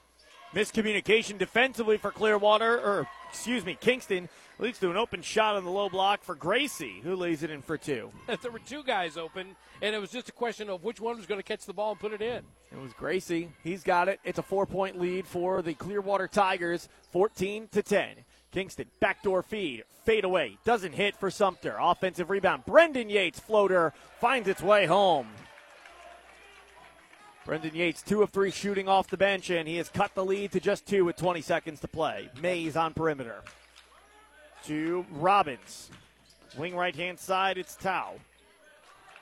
Miscommunication 0.54 1.38
defensively 1.38 1.98
for 1.98 2.12
Clearwater, 2.12 2.80
or 2.80 3.08
excuse 3.30 3.64
me, 3.64 3.78
Kingston 3.80 4.30
leads 4.60 4.78
to 4.80 4.92
an 4.92 4.98
open 4.98 5.22
shot 5.22 5.56
on 5.56 5.64
the 5.64 5.72
low 5.72 5.90
block 5.90 6.24
for 6.24 6.36
Gracie, 6.36 7.00
who 7.02 7.16
lays 7.16 7.44
it 7.44 7.50
in 7.50 7.62
for 7.62 7.78
two. 7.78 8.12
there 8.42 8.52
were 8.52 8.60
two 8.60 8.84
guys 8.84 9.18
open, 9.18 9.56
and 9.82 9.96
it 9.96 10.00
was 10.00 10.12
just 10.12 10.30
a 10.30 10.34
question 10.34 10.70
of 10.70 10.84
which 10.84 11.00
one 11.00 11.18
was 11.18 11.26
going 11.26 11.40
to 11.40 11.44
catch 11.44 11.66
the 11.66 11.74
ball 11.74 11.92
and 11.92 12.00
put 12.00 12.14
it 12.14 12.22
in. 12.22 12.44
It 12.72 12.82
was 12.82 12.94
Gracie. 12.94 13.50
He's 13.64 13.84
got 13.84 14.10
it. 14.10 14.20
It's 14.24 14.40
a 14.40 14.44
four-point 14.44 15.00
lead 15.00 15.26
for 15.26 15.62
the 15.62 15.74
Clearwater 15.74 16.28
Tigers, 16.28 16.90
14 17.12 17.70
to 17.72 17.82
10. 17.82 18.10
Kingston 18.52 18.88
backdoor 19.00 19.44
feed, 19.44 19.84
fade 20.06 20.24
away, 20.24 20.58
doesn't 20.66 20.94
hit 20.94 21.16
for 21.16 21.30
Sumter. 21.30 21.78
Offensive 21.80 22.30
rebound. 22.30 22.66
Brendan 22.66 23.10
Yates 23.10 23.40
floater 23.40 23.94
finds 24.20 24.48
its 24.48 24.62
way 24.62 24.86
home. 24.88 25.28
Brendan 27.46 27.76
Yates, 27.76 28.02
two 28.02 28.22
of 28.22 28.30
three 28.30 28.52
shooting 28.52 28.88
off 28.88 29.08
the 29.08 29.18
bench, 29.18 29.50
and 29.50 29.68
he 29.68 29.78
has 29.78 29.90
cut 29.90 30.14
the 30.14 30.26
lead 30.26 30.52
to 30.52 30.60
just 30.60 30.86
two 30.86 31.06
with 31.06 31.16
20 31.16 31.42
seconds 31.42 31.80
to 31.80 31.88
play. 31.88 32.30
Mays 32.42 32.76
on 32.76 32.94
perimeter. 32.94 33.44
To 34.66 35.06
Robbins. 35.12 35.90
Wing 36.58 36.76
right 36.76 36.96
hand 36.96 37.20
side, 37.20 37.58
it's 37.58 37.76
Tao. 37.76 38.14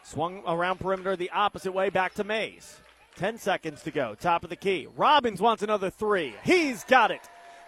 Swung 0.03 0.41
around 0.47 0.79
perimeter 0.79 1.15
the 1.15 1.29
opposite 1.31 1.73
way 1.73 1.89
back 1.89 2.13
to 2.15 2.23
Mays. 2.23 2.77
10 3.17 3.37
seconds 3.37 3.81
to 3.83 3.91
go. 3.91 4.15
Top 4.15 4.43
of 4.43 4.49
the 4.49 4.55
key. 4.55 4.87
Robbins 4.95 5.41
wants 5.41 5.63
another 5.63 5.89
three. 5.89 6.33
He's 6.43 6.83
got 6.83 7.11
it. 7.11 7.21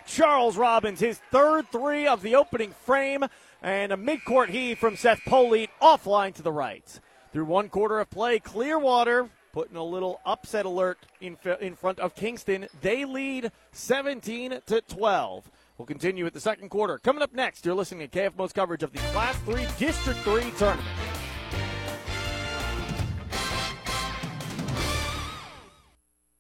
Charles 0.06 0.58
Robbins, 0.58 1.00
his 1.00 1.20
third 1.32 1.68
three 1.72 2.08
of 2.08 2.22
the 2.22 2.36
opening 2.36 2.74
frame, 2.86 3.26
and 3.62 3.92
a 3.92 3.98
midcourt 3.98 4.50
heave 4.50 4.80
from 4.80 4.96
Seth 4.96 5.22
Polite 5.26 5.70
offline 5.82 6.34
to 6.36 6.42
the 6.42 6.52
right. 6.52 7.00
Through 7.32 7.46
one 7.46 7.70
quarter 7.70 8.00
of 8.00 8.10
play, 8.10 8.40
Clearwater 8.40 9.30
putting 9.52 9.78
a 9.78 9.84
little 9.84 10.22
upset 10.26 10.66
alert 10.66 11.00
in, 11.22 11.38
in 11.60 11.76
front 11.76 12.00
of 12.00 12.16
Kingston. 12.16 12.68
They 12.82 13.06
lead 13.06 13.52
17 13.72 14.62
to 14.66 14.82
12. 14.82 15.50
We'll 15.80 15.86
continue 15.86 16.26
with 16.26 16.34
the 16.34 16.42
second 16.42 16.68
quarter. 16.68 16.98
Coming 16.98 17.24
up 17.24 17.34
next, 17.34 17.66
you're 17.66 17.74
listening 17.74 18.10
to 18.10 18.20
KFMO's 18.20 18.52
coverage 18.52 18.84
of 18.84 18.92
the 18.92 19.00
Class 19.00 19.38
3 19.38 19.66
District 19.78 20.20
3 20.20 20.52
tournament. 20.58 20.86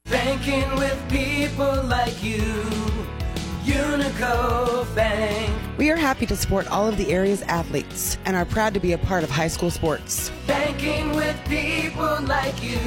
Banking 0.03 0.75
with 0.75 1.01
people 1.09 1.83
like 1.83 2.21
you. 2.21 2.41
Unico 3.63 4.93
Bank. 4.93 5.53
We 5.77 5.89
are 5.89 5.95
happy 5.95 6.25
to 6.25 6.35
support 6.35 6.69
all 6.69 6.85
of 6.85 6.97
the 6.97 7.09
area's 7.09 7.41
athletes 7.43 8.17
and 8.25 8.35
are 8.35 8.43
proud 8.43 8.73
to 8.73 8.81
be 8.81 8.91
a 8.91 8.97
part 8.97 9.23
of 9.23 9.29
high 9.29 9.47
school 9.47 9.71
sports. 9.71 10.33
Banking 10.47 11.15
with 11.15 11.37
people 11.47 12.17
like 12.23 12.61
you. 12.61 12.77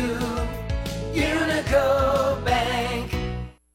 Unico 1.14 2.44
Bank. 2.44 2.91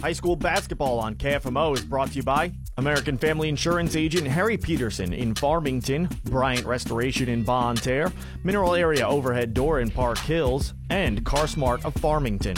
High 0.00 0.12
school 0.12 0.36
basketball 0.36 0.98
on 0.98 1.14
KFMO 1.14 1.74
is 1.74 1.84
brought 1.84 2.10
to 2.10 2.16
you 2.16 2.22
by 2.22 2.52
American 2.76 3.16
Family 3.16 3.48
Insurance 3.48 3.96
agent 3.96 4.26
Harry 4.26 4.58
Peterson 4.58 5.12
in 5.12 5.34
Farmington, 5.34 6.08
Bryant 6.24 6.66
Restoration 6.66 7.30
in 7.30 7.42
Bonne 7.42 7.76
Terre, 7.76 8.12
Mineral 8.44 8.74
Area 8.74 9.08
Overhead 9.08 9.54
Door 9.54 9.80
in 9.80 9.90
Park 9.90 10.18
Hills, 10.18 10.74
and 10.90 11.24
CarSmart 11.24 11.84
of 11.84 11.94
Farmington. 11.94 12.56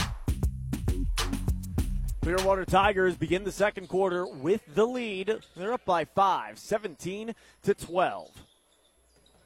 Clearwater 2.21 2.65
Tigers 2.65 3.17
begin 3.17 3.45
the 3.45 3.53
second 3.53 3.89
quarter 3.89 4.27
with 4.27 4.63
the 4.75 4.85
lead. 4.85 5.39
They're 5.57 5.73
up 5.73 5.85
by 5.85 6.05
five, 6.05 6.59
17 6.59 7.35
to 7.63 7.75
12. 7.75 8.31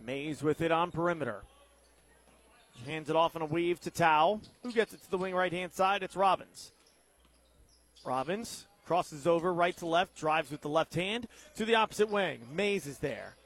Mays 0.04 0.42
with 0.42 0.62
it 0.62 0.72
on 0.72 0.90
perimeter. 0.90 1.42
Hands 2.86 3.08
it 3.08 3.14
off 3.14 3.36
in 3.36 3.42
a 3.42 3.46
weave 3.46 3.80
to 3.82 3.90
Tao. 3.90 4.40
Who 4.62 4.72
gets 4.72 4.94
it 4.94 5.04
to 5.04 5.10
the 5.10 5.18
wing 5.18 5.34
right 5.34 5.52
hand 5.52 5.72
side? 5.72 6.02
It's 6.02 6.16
Robbins. 6.16 6.72
Robbins 8.04 8.66
crosses 8.86 9.26
over 9.26 9.52
right 9.52 9.76
to 9.78 9.86
left, 9.86 10.16
drives 10.16 10.50
with 10.50 10.60
the 10.60 10.68
left 10.68 10.94
hand 10.94 11.28
to 11.56 11.64
the 11.64 11.76
opposite 11.76 12.10
wing. 12.10 12.40
Mays 12.52 12.86
is 12.86 12.98
there. 12.98 13.36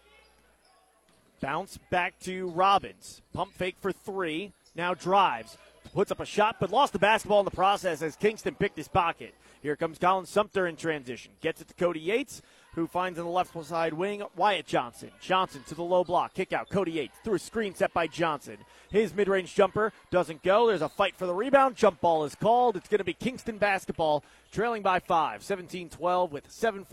Bounce 1.41 1.79
back 1.91 2.19
to 2.21 2.49
Robbins. 2.49 3.21
Pump 3.35 3.53
fake 3.53 3.77
for 3.81 3.93
three. 3.93 4.53
Now 4.75 4.95
drives. 4.95 5.57
Puts 5.93 6.11
up 6.11 6.21
a 6.21 6.27
shot, 6.27 6.57
but 6.59 6.71
lost 6.71 6.93
the 6.93 6.99
basketball 6.99 7.41
in 7.41 7.45
the 7.45 7.51
process 7.51 8.03
as 8.03 8.17
Kingston 8.17 8.55
picked 8.55 8.77
his 8.77 8.89
pocket. 8.89 9.35
Here 9.63 9.77
comes 9.77 9.99
Colin 9.99 10.27
Sumter 10.27 10.67
in 10.67 10.77
transition. 10.77 11.33
Gets 11.41 11.61
it 11.61 11.69
to 11.69 11.75
Cody 11.75 12.01
Yates, 12.01 12.43
who 12.77 12.87
finds 12.87 13.19
in 13.19 13.25
the 13.25 13.31
left 13.31 13.57
side 13.65 13.95
wing 13.95 14.23
Wyatt 14.37 14.67
Johnson. 14.67 15.11
Johnson 15.21 15.65
to 15.67 15.75
the 15.75 15.83
low 15.83 16.05
block. 16.05 16.35
Kick 16.35 16.53
out. 16.53 16.69
Cody 16.69 16.93
Yates 16.93 17.17
through 17.25 17.35
a 17.35 17.39
screen 17.39 17.75
set 17.75 17.93
by 17.93 18.07
Johnson. 18.07 18.59
His 18.91 19.15
mid 19.15 19.29
range 19.29 19.55
jumper 19.55 19.93
doesn't 20.11 20.43
go. 20.43 20.69
There's 20.69 20.83
a 20.83 20.89
fight 20.89 21.17
for 21.17 21.27
the 21.27 21.35
rebound. 21.35 21.75
Jump 21.75 22.01
ball 22.01 22.25
is 22.25 22.35
called. 22.35 22.77
It's 22.77 22.89
going 22.89 22.99
to 22.99 23.05
be 23.05 23.15
Kingston 23.15 23.57
basketball 23.57 24.23
trailing 24.53 24.83
by 24.83 25.01
five, 25.01 25.43
17 25.43 25.89
12 25.89 26.33
with 26.33 26.51
7 26.51 26.85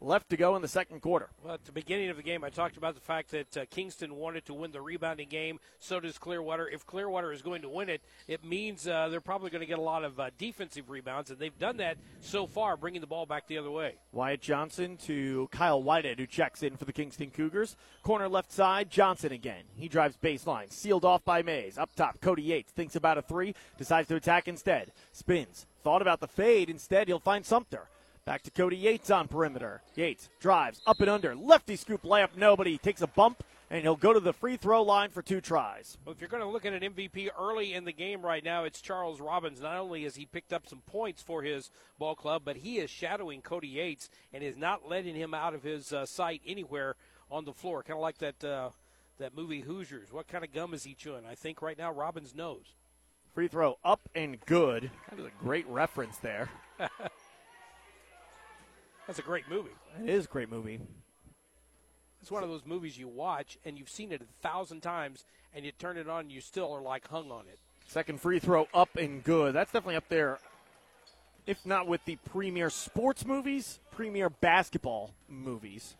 left 0.00 0.28
to 0.30 0.36
go 0.36 0.56
in 0.56 0.62
the 0.62 0.68
second 0.68 1.00
quarter. 1.00 1.30
Well, 1.42 1.54
at 1.54 1.64
the 1.64 1.72
beginning 1.72 2.10
of 2.10 2.16
the 2.16 2.22
game, 2.22 2.44
I 2.44 2.50
talked 2.50 2.76
about 2.76 2.94
the 2.94 3.00
fact 3.00 3.30
that 3.30 3.56
uh, 3.56 3.64
Kingston 3.70 4.16
wanted 4.16 4.44
to 4.46 4.54
win 4.54 4.70
the 4.70 4.80
rebounding 4.80 5.28
game. 5.28 5.58
So 5.78 6.00
does 6.00 6.18
Clearwater. 6.18 6.68
If 6.68 6.86
Clearwater 6.86 7.32
is 7.32 7.42
going 7.42 7.62
to 7.62 7.68
win 7.68 7.88
it, 7.88 8.02
it 8.28 8.44
means 8.44 8.86
uh, 8.86 9.08
they're 9.08 9.20
probably 9.20 9.50
going 9.50 9.60
to 9.60 9.66
get 9.66 9.78
a 9.78 9.82
lot 9.82 10.04
of 10.04 10.20
uh, 10.20 10.30
defensive 10.38 10.90
rebounds, 10.90 11.30
and 11.30 11.38
they've 11.38 11.58
done 11.58 11.78
that 11.78 11.96
so 12.20 12.46
far, 12.46 12.76
bringing 12.76 13.00
the 13.00 13.06
ball 13.06 13.26
back 13.26 13.46
the 13.46 13.58
other 13.58 13.70
way. 13.70 13.94
Wyatt 14.12 14.40
Johnson 14.40 14.96
to 14.98 15.48
Kyle 15.50 15.82
Whitehead, 15.82 16.18
who 16.18 16.26
checks 16.26 16.62
in 16.62 16.76
for 16.76 16.84
the 16.84 16.92
Kingston 16.92 17.30
Cougars. 17.30 17.76
Corner 18.02 18.28
left 18.28 18.52
side, 18.52 18.90
Johnson 18.90 19.32
again. 19.32 19.64
He 19.76 19.88
drives 19.88 20.16
baseline, 20.16 20.70
sealed 20.70 21.04
off 21.04 21.24
by 21.24 21.42
Mays. 21.42 21.78
Up 21.78 21.94
top, 21.96 22.20
Cody 22.20 22.42
Yates 22.42 22.72
thinks 22.72 22.96
about 22.96 23.18
a 23.18 23.22
three, 23.22 23.54
decides 23.78 24.08
to 24.08 24.16
attack 24.16 24.48
instead. 24.48 24.92
Spins, 25.12 25.66
thought 25.82 26.02
about 26.02 26.20
the 26.20 26.28
fade. 26.28 26.68
Instead, 26.68 27.08
he'll 27.08 27.18
find 27.18 27.44
Sumter. 27.44 27.88
Back 28.26 28.42
to 28.42 28.50
Cody 28.50 28.76
Yates 28.76 29.08
on 29.08 29.28
perimeter. 29.28 29.82
Yates 29.94 30.28
drives 30.40 30.80
up 30.84 31.00
and 31.00 31.08
under. 31.08 31.36
Lefty 31.36 31.76
scoop 31.76 32.02
layup. 32.02 32.30
Nobody 32.36 32.76
takes 32.76 33.00
a 33.00 33.06
bump, 33.06 33.44
and 33.70 33.82
he'll 33.82 33.94
go 33.94 34.12
to 34.12 34.18
the 34.18 34.32
free 34.32 34.56
throw 34.56 34.82
line 34.82 35.10
for 35.10 35.22
two 35.22 35.40
tries. 35.40 35.96
Well, 36.04 36.12
if 36.12 36.20
you're 36.20 36.28
going 36.28 36.42
to 36.42 36.48
look 36.48 36.66
at 36.66 36.72
an 36.72 36.92
MVP 36.92 37.28
early 37.38 37.72
in 37.72 37.84
the 37.84 37.92
game 37.92 38.26
right 38.26 38.42
now, 38.42 38.64
it's 38.64 38.80
Charles 38.80 39.20
Robbins. 39.20 39.60
Not 39.60 39.76
only 39.76 40.02
has 40.02 40.16
he 40.16 40.26
picked 40.26 40.52
up 40.52 40.66
some 40.66 40.82
points 40.86 41.22
for 41.22 41.44
his 41.44 41.70
ball 42.00 42.16
club, 42.16 42.42
but 42.44 42.56
he 42.56 42.78
is 42.78 42.90
shadowing 42.90 43.42
Cody 43.42 43.68
Yates 43.68 44.10
and 44.32 44.42
is 44.42 44.56
not 44.56 44.88
letting 44.88 45.14
him 45.14 45.32
out 45.32 45.54
of 45.54 45.62
his 45.62 45.92
uh, 45.92 46.04
sight 46.04 46.42
anywhere 46.44 46.96
on 47.30 47.44
the 47.44 47.52
floor. 47.52 47.84
Kind 47.84 47.96
of 47.96 48.02
like 48.02 48.18
that 48.18 48.42
uh, 48.42 48.70
that 49.18 49.36
movie 49.36 49.60
Hoosiers. 49.60 50.12
What 50.12 50.26
kind 50.26 50.42
of 50.42 50.52
gum 50.52 50.74
is 50.74 50.82
he 50.82 50.94
chewing? 50.94 51.24
I 51.24 51.36
think 51.36 51.62
right 51.62 51.78
now 51.78 51.92
Robbins 51.92 52.34
knows. 52.34 52.74
Free 53.34 53.46
throw 53.46 53.78
up 53.84 54.00
and 54.16 54.44
good. 54.46 54.90
That 55.10 55.20
is 55.20 55.26
a 55.26 55.44
great 55.44 55.68
reference 55.68 56.16
there. 56.16 56.50
That's 59.06 59.18
a 59.18 59.22
great 59.22 59.48
movie. 59.48 59.70
It 60.02 60.10
is 60.10 60.24
a 60.24 60.28
great 60.28 60.50
movie. 60.50 60.80
It's 62.20 62.30
one 62.30 62.42
of 62.42 62.48
those 62.48 62.66
movies 62.66 62.98
you 62.98 63.06
watch 63.06 63.56
and 63.64 63.78
you've 63.78 63.88
seen 63.88 64.10
it 64.10 64.20
a 64.20 64.42
thousand 64.42 64.80
times, 64.80 65.24
and 65.54 65.64
you 65.64 65.72
turn 65.72 65.96
it 65.96 66.08
on, 66.08 66.22
and 66.22 66.32
you 66.32 66.40
still 66.40 66.72
are 66.72 66.82
like 66.82 67.08
hung 67.08 67.30
on 67.30 67.44
it. 67.46 67.58
Second 67.86 68.20
free 68.20 68.40
throw 68.40 68.66
up 68.74 68.96
and 68.96 69.22
good. 69.22 69.54
That's 69.54 69.70
definitely 69.70 69.96
up 69.96 70.08
there, 70.08 70.40
if 71.46 71.64
not 71.64 71.86
with 71.86 72.04
the 72.04 72.16
premier 72.30 72.68
sports 72.68 73.24
movies, 73.24 73.78
premier 73.92 74.28
basketball 74.28 75.14
movies. 75.28 75.94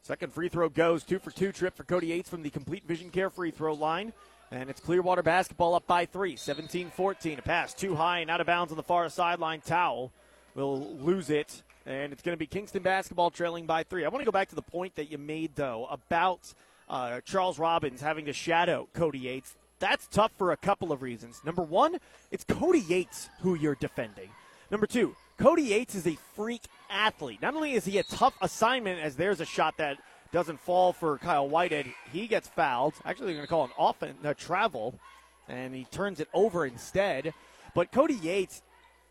Second 0.00 0.32
free 0.32 0.48
throw 0.48 0.68
goes 0.70 1.04
two 1.04 1.18
for 1.18 1.30
two 1.30 1.52
trip 1.52 1.76
for 1.76 1.84
Cody 1.84 2.08
Yates 2.08 2.30
from 2.30 2.42
the 2.42 2.50
complete 2.50 2.84
vision 2.86 3.10
care 3.10 3.30
free 3.30 3.50
throw 3.50 3.74
line. 3.74 4.12
And 4.50 4.68
it's 4.68 4.80
Clearwater 4.80 5.22
basketball 5.22 5.74
up 5.74 5.86
by 5.86 6.06
three, 6.06 6.36
17 6.36 6.90
14. 6.90 7.38
A 7.38 7.42
pass 7.42 7.72
too 7.72 7.94
high 7.94 8.18
and 8.18 8.30
out 8.30 8.40
of 8.40 8.46
bounds 8.46 8.72
on 8.72 8.76
the 8.76 8.82
far 8.82 9.08
sideline. 9.08 9.60
Towel 9.60 10.12
will 10.54 10.96
lose 10.96 11.30
it. 11.30 11.62
And 11.84 12.12
it's 12.12 12.22
going 12.22 12.34
to 12.34 12.38
be 12.38 12.46
Kingston 12.46 12.82
basketball 12.82 13.30
trailing 13.30 13.66
by 13.66 13.82
three. 13.82 14.04
I 14.04 14.08
want 14.08 14.20
to 14.20 14.24
go 14.24 14.32
back 14.32 14.48
to 14.50 14.54
the 14.54 14.62
point 14.62 14.94
that 14.94 15.10
you 15.10 15.18
made, 15.18 15.56
though, 15.56 15.86
about 15.90 16.54
uh, 16.88 17.20
Charles 17.24 17.58
Robbins 17.58 18.00
having 18.00 18.26
to 18.26 18.32
shadow 18.32 18.88
Cody 18.94 19.18
Yates. 19.18 19.56
That's 19.80 20.06
tough 20.06 20.30
for 20.38 20.52
a 20.52 20.56
couple 20.56 20.92
of 20.92 21.02
reasons. 21.02 21.40
Number 21.44 21.62
one, 21.62 21.96
it's 22.30 22.44
Cody 22.44 22.80
Yates 22.80 23.30
who 23.40 23.54
you're 23.54 23.74
defending. 23.74 24.28
Number 24.70 24.86
two, 24.86 25.16
Cody 25.38 25.62
Yates 25.62 25.96
is 25.96 26.06
a 26.06 26.16
freak 26.36 26.62
athlete. 26.88 27.42
Not 27.42 27.54
only 27.54 27.72
is 27.72 27.84
he 27.84 27.98
a 27.98 28.04
tough 28.04 28.34
assignment, 28.40 29.00
as 29.00 29.16
there's 29.16 29.40
a 29.40 29.44
shot 29.44 29.76
that 29.78 29.98
doesn't 30.30 30.60
fall 30.60 30.92
for 30.92 31.18
Kyle 31.18 31.48
Whitehead, 31.48 31.86
he 32.12 32.28
gets 32.28 32.46
fouled. 32.48 32.94
Actually, 33.04 33.26
they're 33.26 33.34
going 33.34 33.46
to 33.46 33.50
call 33.50 33.64
an 33.64 33.70
offense 33.76 34.18
a 34.22 34.34
travel, 34.34 35.00
and 35.48 35.74
he 35.74 35.84
turns 35.84 36.20
it 36.20 36.28
over 36.32 36.64
instead. 36.64 37.34
But 37.74 37.90
Cody 37.90 38.14
Yates 38.14 38.62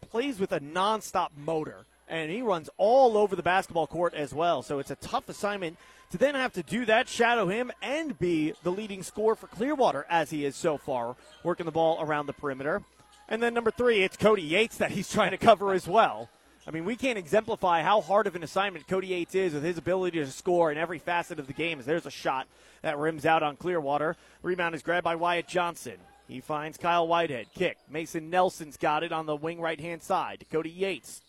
plays 0.09 0.39
with 0.39 0.53
a 0.53 0.61
nonstop 0.61 1.29
motor 1.35 1.85
and 2.11 2.29
he 2.29 2.41
runs 2.41 2.69
all 2.77 3.17
over 3.17 3.35
the 3.35 3.41
basketball 3.41 3.87
court 3.87 4.13
as 4.13 4.33
well. 4.33 4.61
So 4.61 4.79
it's 4.79 4.91
a 4.91 4.95
tough 4.95 5.29
assignment 5.29 5.77
to 6.11 6.17
then 6.17 6.35
have 6.35 6.51
to 6.53 6.63
do 6.63 6.85
that, 6.85 7.07
shadow 7.07 7.47
him, 7.47 7.71
and 7.81 8.19
be 8.19 8.53
the 8.63 8.71
leading 8.71 9.01
scorer 9.01 9.33
for 9.33 9.47
Clearwater 9.47 10.05
as 10.09 10.29
he 10.29 10.43
is 10.43 10.57
so 10.57 10.77
far, 10.77 11.15
working 11.41 11.65
the 11.65 11.71
ball 11.71 11.97
around 12.01 12.25
the 12.25 12.33
perimeter. 12.33 12.83
And 13.29 13.41
then 13.41 13.53
number 13.53 13.71
three, 13.71 14.03
it's 14.03 14.17
Cody 14.17 14.41
Yates 14.41 14.77
that 14.77 14.91
he's 14.91 15.09
trying 15.11 15.31
to 15.31 15.37
cover 15.37 15.73
as 15.73 15.87
well. 15.87 16.29
I 16.67 16.71
mean, 16.71 16.83
we 16.83 16.97
can't 16.97 17.17
exemplify 17.17 17.81
how 17.81 18.01
hard 18.01 18.27
of 18.27 18.35
an 18.35 18.43
assignment 18.43 18.87
Cody 18.87 19.07
Yates 19.07 19.33
is 19.33 19.53
with 19.53 19.63
his 19.63 19.77
ability 19.77 20.19
to 20.19 20.27
score 20.27 20.69
in 20.69 20.77
every 20.77 20.99
facet 20.99 21.39
of 21.39 21.47
the 21.47 21.53
game. 21.53 21.79
As 21.79 21.85
there's 21.85 22.05
a 22.05 22.11
shot 22.11 22.45
that 22.81 22.97
rims 22.97 23.25
out 23.25 23.41
on 23.41 23.55
Clearwater. 23.55 24.17
Rebound 24.43 24.75
is 24.75 24.83
grabbed 24.83 25.05
by 25.05 25.15
Wyatt 25.15 25.47
Johnson. 25.47 25.95
He 26.27 26.41
finds 26.41 26.77
Kyle 26.77 27.07
Whitehead. 27.07 27.47
Kick. 27.55 27.77
Mason 27.89 28.29
Nelson's 28.29 28.77
got 28.77 29.03
it 29.03 29.11
on 29.11 29.25
the 29.25 29.35
wing 29.35 29.61
right 29.61 29.79
hand 29.79 30.03
side. 30.03 30.45
Cody 30.51 30.69
Yates 30.69 31.21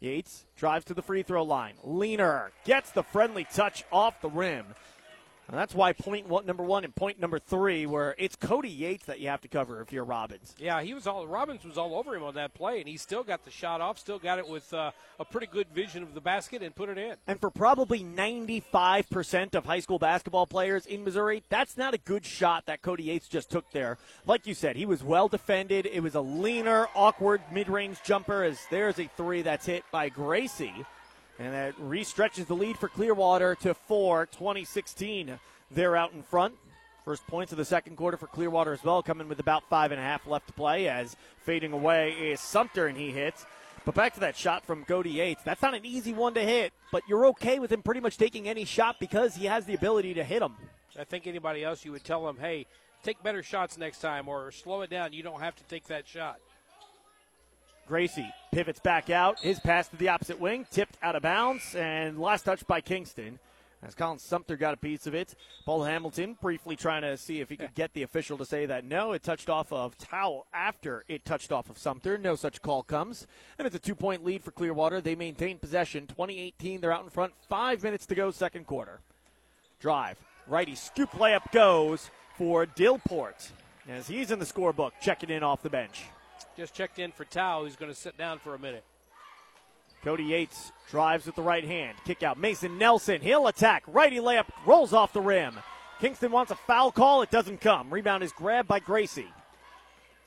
Yates 0.00 0.46
drives 0.56 0.86
to 0.86 0.94
the 0.94 1.02
free 1.02 1.22
throw 1.22 1.42
line. 1.42 1.74
Leaner 1.84 2.52
gets 2.64 2.90
the 2.90 3.02
friendly 3.02 3.44
touch 3.44 3.84
off 3.92 4.22
the 4.22 4.30
rim. 4.30 4.64
And 5.50 5.58
that's 5.58 5.74
why 5.74 5.92
point 5.92 6.28
one, 6.28 6.46
number 6.46 6.62
one 6.62 6.84
and 6.84 6.94
point 6.94 7.18
number 7.18 7.40
three, 7.40 7.84
where 7.84 8.14
it's 8.18 8.36
Cody 8.36 8.68
Yates 8.68 9.06
that 9.06 9.18
you 9.18 9.26
have 9.26 9.40
to 9.40 9.48
cover 9.48 9.80
if 9.80 9.92
you're 9.92 10.04
Robbins. 10.04 10.54
Yeah, 10.60 10.80
he 10.80 10.94
was 10.94 11.08
all 11.08 11.26
Robbins 11.26 11.64
was 11.64 11.76
all 11.76 11.96
over 11.96 12.14
him 12.14 12.22
on 12.22 12.34
that 12.34 12.54
play, 12.54 12.78
and 12.78 12.88
he 12.88 12.96
still 12.96 13.24
got 13.24 13.44
the 13.44 13.50
shot 13.50 13.80
off, 13.80 13.98
still 13.98 14.20
got 14.20 14.38
it 14.38 14.48
with 14.48 14.72
uh, 14.72 14.92
a 15.18 15.24
pretty 15.24 15.48
good 15.48 15.66
vision 15.74 16.04
of 16.04 16.14
the 16.14 16.20
basket 16.20 16.62
and 16.62 16.72
put 16.72 16.88
it 16.88 16.98
in. 16.98 17.16
And 17.26 17.40
for 17.40 17.50
probably 17.50 18.04
95% 18.04 19.56
of 19.56 19.64
high 19.64 19.80
school 19.80 19.98
basketball 19.98 20.46
players 20.46 20.86
in 20.86 21.02
Missouri, 21.02 21.42
that's 21.48 21.76
not 21.76 21.94
a 21.94 21.98
good 21.98 22.24
shot 22.24 22.66
that 22.66 22.80
Cody 22.80 23.04
Yates 23.04 23.26
just 23.26 23.50
took 23.50 23.72
there. 23.72 23.98
Like 24.26 24.46
you 24.46 24.54
said, 24.54 24.76
he 24.76 24.86
was 24.86 25.02
well 25.02 25.26
defended. 25.26 25.84
It 25.84 26.00
was 26.00 26.14
a 26.14 26.20
leaner, 26.20 26.86
awkward 26.94 27.40
mid-range 27.52 28.04
jumper. 28.04 28.44
As 28.44 28.60
there's 28.70 29.00
a 29.00 29.10
three 29.16 29.42
that's 29.42 29.66
hit 29.66 29.82
by 29.90 30.10
Gracie. 30.10 30.86
And 31.40 31.54
that 31.54 31.74
restretches 31.78 32.46
the 32.46 32.54
lead 32.54 32.76
for 32.76 32.88
Clearwater 32.88 33.54
to 33.62 33.72
4, 33.72 34.26
2016. 34.26 35.38
They're 35.70 35.96
out 35.96 36.12
in 36.12 36.22
front. 36.22 36.54
First 37.02 37.26
points 37.26 37.50
of 37.50 37.56
the 37.56 37.64
second 37.64 37.96
quarter 37.96 38.18
for 38.18 38.26
Clearwater 38.26 38.74
as 38.74 38.84
well, 38.84 39.02
coming 39.02 39.26
with 39.26 39.40
about 39.40 39.66
five 39.70 39.90
and 39.90 39.98
a 39.98 40.04
half 40.04 40.26
left 40.26 40.48
to 40.48 40.52
play 40.52 40.86
as 40.86 41.16
fading 41.42 41.72
away 41.72 42.10
is 42.10 42.40
Sumter 42.40 42.88
and 42.88 42.98
he 42.98 43.10
hits. 43.10 43.46
But 43.86 43.94
back 43.94 44.12
to 44.14 44.20
that 44.20 44.36
shot 44.36 44.66
from 44.66 44.84
Cody 44.84 45.12
Yates. 45.12 45.42
That's 45.42 45.62
not 45.62 45.72
an 45.72 45.86
easy 45.86 46.12
one 46.12 46.34
to 46.34 46.42
hit, 46.42 46.74
but 46.92 47.04
you're 47.08 47.24
okay 47.28 47.58
with 47.58 47.72
him 47.72 47.82
pretty 47.82 48.02
much 48.02 48.18
taking 48.18 48.46
any 48.46 48.66
shot 48.66 49.00
because 49.00 49.34
he 49.34 49.46
has 49.46 49.64
the 49.64 49.74
ability 49.74 50.12
to 50.14 50.24
hit 50.24 50.40
them. 50.40 50.56
I 50.98 51.04
think 51.04 51.26
anybody 51.26 51.64
else, 51.64 51.86
you 51.86 51.92
would 51.92 52.04
tell 52.04 52.26
them, 52.26 52.36
hey, 52.38 52.66
take 53.02 53.22
better 53.22 53.42
shots 53.42 53.78
next 53.78 54.00
time 54.00 54.28
or 54.28 54.52
slow 54.52 54.82
it 54.82 54.90
down. 54.90 55.14
You 55.14 55.22
don't 55.22 55.40
have 55.40 55.56
to 55.56 55.64
take 55.64 55.86
that 55.86 56.06
shot. 56.06 56.36
Gracie 57.90 58.32
pivots 58.52 58.78
back 58.78 59.10
out. 59.10 59.40
His 59.40 59.58
pass 59.58 59.88
to 59.88 59.96
the 59.96 60.10
opposite 60.10 60.38
wing, 60.38 60.64
tipped 60.70 60.96
out 61.02 61.16
of 61.16 61.22
bounds, 61.22 61.74
and 61.74 62.20
last 62.20 62.44
touch 62.44 62.64
by 62.68 62.80
Kingston. 62.80 63.40
As 63.82 63.96
Colin 63.96 64.20
Sumter 64.20 64.56
got 64.56 64.74
a 64.74 64.76
piece 64.76 65.08
of 65.08 65.14
it. 65.16 65.34
Paul 65.66 65.82
Hamilton 65.82 66.38
briefly 66.40 66.76
trying 66.76 67.02
to 67.02 67.16
see 67.16 67.40
if 67.40 67.48
he 67.48 67.56
could 67.56 67.74
get 67.74 67.92
the 67.92 68.04
official 68.04 68.38
to 68.38 68.44
say 68.44 68.64
that 68.64 68.84
no, 68.84 69.10
it 69.10 69.24
touched 69.24 69.50
off 69.50 69.72
of 69.72 69.98
Towel 69.98 70.46
after 70.54 71.02
it 71.08 71.24
touched 71.24 71.50
off 71.50 71.68
of 71.68 71.78
Sumter. 71.78 72.16
No 72.16 72.36
such 72.36 72.62
call 72.62 72.84
comes. 72.84 73.26
And 73.58 73.66
it's 73.66 73.74
a 73.74 73.80
two 73.80 73.96
point 73.96 74.24
lead 74.24 74.44
for 74.44 74.52
Clearwater. 74.52 75.00
They 75.00 75.16
maintain 75.16 75.58
possession. 75.58 76.06
2018, 76.06 76.80
they're 76.80 76.92
out 76.92 77.02
in 77.02 77.10
front. 77.10 77.32
Five 77.48 77.82
minutes 77.82 78.06
to 78.06 78.14
go, 78.14 78.30
second 78.30 78.68
quarter. 78.68 79.00
Drive. 79.80 80.16
Righty 80.46 80.76
scoop 80.76 81.10
layup 81.10 81.50
goes 81.50 82.08
for 82.38 82.66
Dillport 82.66 83.50
as 83.88 84.06
he's 84.06 84.30
in 84.30 84.38
the 84.38 84.44
scorebook, 84.44 84.92
checking 85.02 85.30
in 85.30 85.42
off 85.42 85.62
the 85.62 85.70
bench. 85.70 86.04
Just 86.56 86.74
checked 86.74 86.98
in 86.98 87.12
for 87.12 87.24
Tao, 87.24 87.64
who's 87.64 87.76
going 87.76 87.92
to 87.92 87.98
sit 87.98 88.16
down 88.16 88.38
for 88.38 88.54
a 88.54 88.58
minute. 88.58 88.84
Cody 90.02 90.24
Yates 90.24 90.72
drives 90.90 91.26
with 91.26 91.36
the 91.36 91.42
right 91.42 91.64
hand. 91.64 91.96
Kick 92.04 92.22
out. 92.22 92.38
Mason 92.38 92.78
Nelson. 92.78 93.20
He'll 93.20 93.46
attack. 93.48 93.82
Righty 93.86 94.16
layup 94.16 94.46
rolls 94.64 94.92
off 94.92 95.12
the 95.12 95.20
rim. 95.20 95.54
Kingston 96.00 96.32
wants 96.32 96.50
a 96.50 96.56
foul 96.56 96.90
call. 96.90 97.22
It 97.22 97.30
doesn't 97.30 97.60
come. 97.60 97.92
Rebound 97.92 98.22
is 98.22 98.32
grabbed 98.32 98.68
by 98.68 98.78
Gracie. 98.80 99.28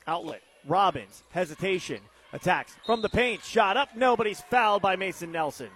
Outlet. 0.06 0.42
Robbins. 0.66 1.24
Hesitation. 1.30 2.00
Attacks 2.32 2.76
from 2.86 3.02
the 3.02 3.08
paint. 3.08 3.42
Shot 3.44 3.76
up. 3.76 3.96
Nobody's 3.96 4.40
fouled 4.42 4.82
by 4.82 4.94
Mason 4.94 5.32
Nelson. 5.32 5.70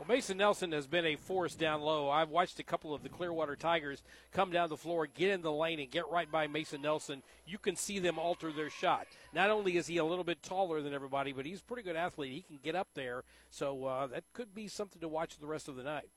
Well, 0.00 0.16
Mason 0.16 0.38
Nelson 0.38 0.72
has 0.72 0.86
been 0.86 1.04
a 1.04 1.16
force 1.16 1.54
down 1.54 1.82
low. 1.82 2.08
I've 2.08 2.30
watched 2.30 2.58
a 2.58 2.62
couple 2.62 2.94
of 2.94 3.02
the 3.02 3.10
Clearwater 3.10 3.54
Tigers 3.54 4.02
come 4.32 4.50
down 4.50 4.70
the 4.70 4.76
floor, 4.78 5.06
get 5.06 5.28
in 5.30 5.42
the 5.42 5.52
lane, 5.52 5.78
and 5.78 5.90
get 5.90 6.08
right 6.10 6.30
by 6.32 6.46
Mason 6.46 6.80
Nelson. 6.80 7.22
You 7.46 7.58
can 7.58 7.76
see 7.76 7.98
them 7.98 8.18
alter 8.18 8.50
their 8.50 8.70
shot. 8.70 9.06
Not 9.34 9.50
only 9.50 9.76
is 9.76 9.88
he 9.88 9.98
a 9.98 10.04
little 10.06 10.24
bit 10.24 10.42
taller 10.42 10.80
than 10.80 10.94
everybody, 10.94 11.32
but 11.32 11.44
he's 11.44 11.60
a 11.60 11.64
pretty 11.64 11.82
good 11.82 11.96
athlete. 11.96 12.32
He 12.32 12.40
can 12.40 12.58
get 12.64 12.74
up 12.74 12.88
there, 12.94 13.24
so 13.50 13.84
uh, 13.84 14.06
that 14.06 14.24
could 14.32 14.54
be 14.54 14.68
something 14.68 15.02
to 15.02 15.08
watch 15.08 15.36
the 15.36 15.46
rest 15.46 15.68
of 15.68 15.76
the 15.76 15.82
night. 15.82 16.08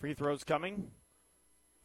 Free 0.00 0.14
throws 0.14 0.42
coming 0.42 0.90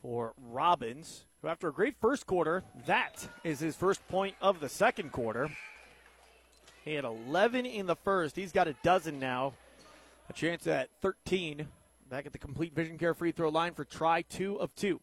for 0.02 0.34
Robbins, 0.38 1.26
who, 1.42 1.50
after 1.50 1.68
a 1.68 1.74
great 1.74 1.98
first 2.00 2.28
quarter, 2.28 2.64
that 2.86 3.28
is 3.44 3.60
his 3.60 3.76
first 3.76 4.08
point 4.08 4.36
of 4.40 4.62
the 4.62 4.70
second 4.70 5.12
quarter. 5.12 5.52
He 6.86 6.94
had 6.94 7.04
11 7.04 7.66
in 7.66 7.88
the 7.88 7.98
first. 7.98 8.38
He's 8.38 8.54
got 8.54 8.70
a 8.70 8.76
dozen 8.84 9.20
now. 9.20 9.52
A 10.30 10.34
chance 10.34 10.68
at 10.68 10.90
13 11.02 11.68
back 12.10 12.26
at 12.26 12.32
the 12.32 12.38
complete 12.38 12.74
vision 12.76 12.98
care 12.98 13.14
free 13.14 13.32
throw 13.32 13.50
line 13.50 13.74
for 13.74 13.84
try 13.84 14.22
two 14.22 14.60
of 14.60 14.74
two. 14.76 15.00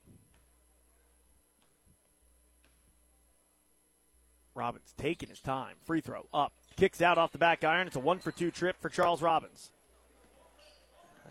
Robbins 4.54 4.94
taking 4.96 5.28
his 5.28 5.40
time. 5.40 5.74
Free 5.84 6.00
throw 6.00 6.26
up. 6.32 6.52
Kicks 6.76 7.02
out 7.02 7.18
off 7.18 7.32
the 7.32 7.38
back 7.38 7.62
iron. 7.64 7.86
It's 7.86 7.96
a 7.96 8.00
one 8.00 8.18
for 8.18 8.32
two 8.32 8.50
trip 8.50 8.76
for 8.80 8.88
Charles 8.88 9.20
Robbins. 9.20 9.70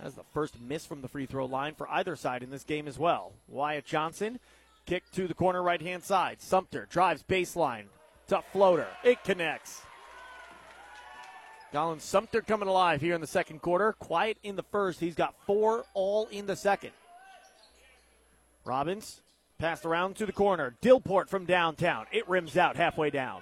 That's 0.02 0.16
the 0.16 0.24
first 0.34 0.60
miss 0.60 0.86
from 0.86 1.02
the 1.02 1.08
free 1.08 1.26
throw 1.26 1.46
line 1.46 1.74
for 1.74 1.90
either 1.90 2.16
side 2.16 2.44
in 2.44 2.52
this 2.52 2.64
game 2.64 2.88
as 2.88 3.00
well. 3.00 3.34
Wyatt 3.48 3.86
Johnson, 3.86 4.40
kick 4.86 5.10
to 5.14 5.28
the 5.28 5.34
corner 5.34 5.64
right 5.64 5.82
hand 5.82 6.04
side. 6.04 6.42
Sumter 6.42 6.86
drives 6.90 7.24
baseline. 7.24 7.86
Tough 8.28 8.46
floater. 8.52 8.88
It 9.04 9.24
connects. 9.24 9.82
Colin 11.72 12.00
Sumter 12.00 12.42
coming 12.42 12.70
alive 12.70 13.02
here 13.02 13.16
in 13.16 13.22
the 13.22 13.28
second 13.28 13.62
quarter. 13.62 13.94
Quiet 13.94 14.38
in 14.44 14.56
the 14.56 14.64
first. 14.64 15.00
He's 15.00 15.16
got 15.16 15.36
four 15.46 15.84
all 15.94 16.28
in 16.28 16.46
the 16.46 16.56
second. 16.56 16.92
Robbins 18.64 19.22
passed 19.58 19.86
around 19.86 20.16
to 20.18 20.26
the 20.26 20.32
corner. 20.32 20.76
Dillport 20.82 21.30
from 21.30 21.46
downtown. 21.46 22.06
It 22.12 22.28
rims 22.30 22.58
out 22.58 22.76
halfway 22.78 23.10
down. 23.10 23.42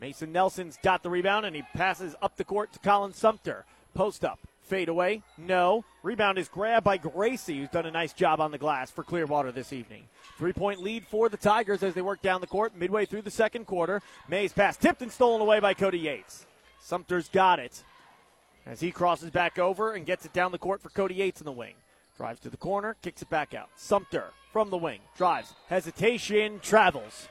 Mason 0.00 0.32
Nelson's 0.32 0.78
got 0.82 1.02
the 1.02 1.10
rebound 1.10 1.46
and 1.46 1.54
he 1.54 1.62
passes 1.74 2.14
up 2.20 2.36
the 2.36 2.44
court 2.44 2.72
to 2.72 2.78
Colin 2.80 3.12
Sumter. 3.12 3.64
Post 3.94 4.24
up. 4.24 4.38
Fade 4.62 4.88
away. 4.88 5.22
No. 5.36 5.84
Rebound 6.02 6.38
is 6.38 6.48
grabbed 6.48 6.84
by 6.84 6.96
Gracie, 6.96 7.58
who's 7.58 7.68
done 7.68 7.86
a 7.86 7.90
nice 7.90 8.12
job 8.12 8.40
on 8.40 8.50
the 8.50 8.58
glass 8.58 8.90
for 8.90 9.04
Clearwater 9.04 9.52
this 9.52 9.72
evening. 9.72 10.04
Three 10.38 10.52
point 10.52 10.80
lead 10.80 11.06
for 11.06 11.28
the 11.28 11.36
Tigers 11.36 11.82
as 11.82 11.94
they 11.94 12.02
work 12.02 12.22
down 12.22 12.40
the 12.40 12.46
court 12.46 12.74
midway 12.76 13.04
through 13.04 13.22
the 13.22 13.30
second 13.30 13.66
quarter. 13.66 14.00
Mays 14.28 14.52
pass 14.52 14.76
tipped 14.76 15.02
and 15.02 15.12
stolen 15.12 15.40
away 15.40 15.60
by 15.60 15.74
Cody 15.74 15.98
Yates. 15.98 16.46
Sumter's 16.82 17.28
got 17.28 17.60
it 17.60 17.84
as 18.66 18.80
he 18.80 18.90
crosses 18.90 19.30
back 19.30 19.58
over 19.58 19.94
and 19.94 20.04
gets 20.04 20.26
it 20.26 20.32
down 20.32 20.52
the 20.52 20.58
court 20.58 20.82
for 20.82 20.90
Cody 20.90 21.14
Yates 21.14 21.40
in 21.40 21.44
the 21.44 21.52
wing. 21.52 21.74
Drives 22.16 22.40
to 22.40 22.50
the 22.50 22.56
corner, 22.56 22.96
kicks 23.02 23.22
it 23.22 23.30
back 23.30 23.54
out. 23.54 23.70
Sumter 23.76 24.32
from 24.52 24.68
the 24.68 24.76
wing, 24.76 25.00
drives, 25.16 25.54
hesitation, 25.68 26.58
travels. 26.60 27.28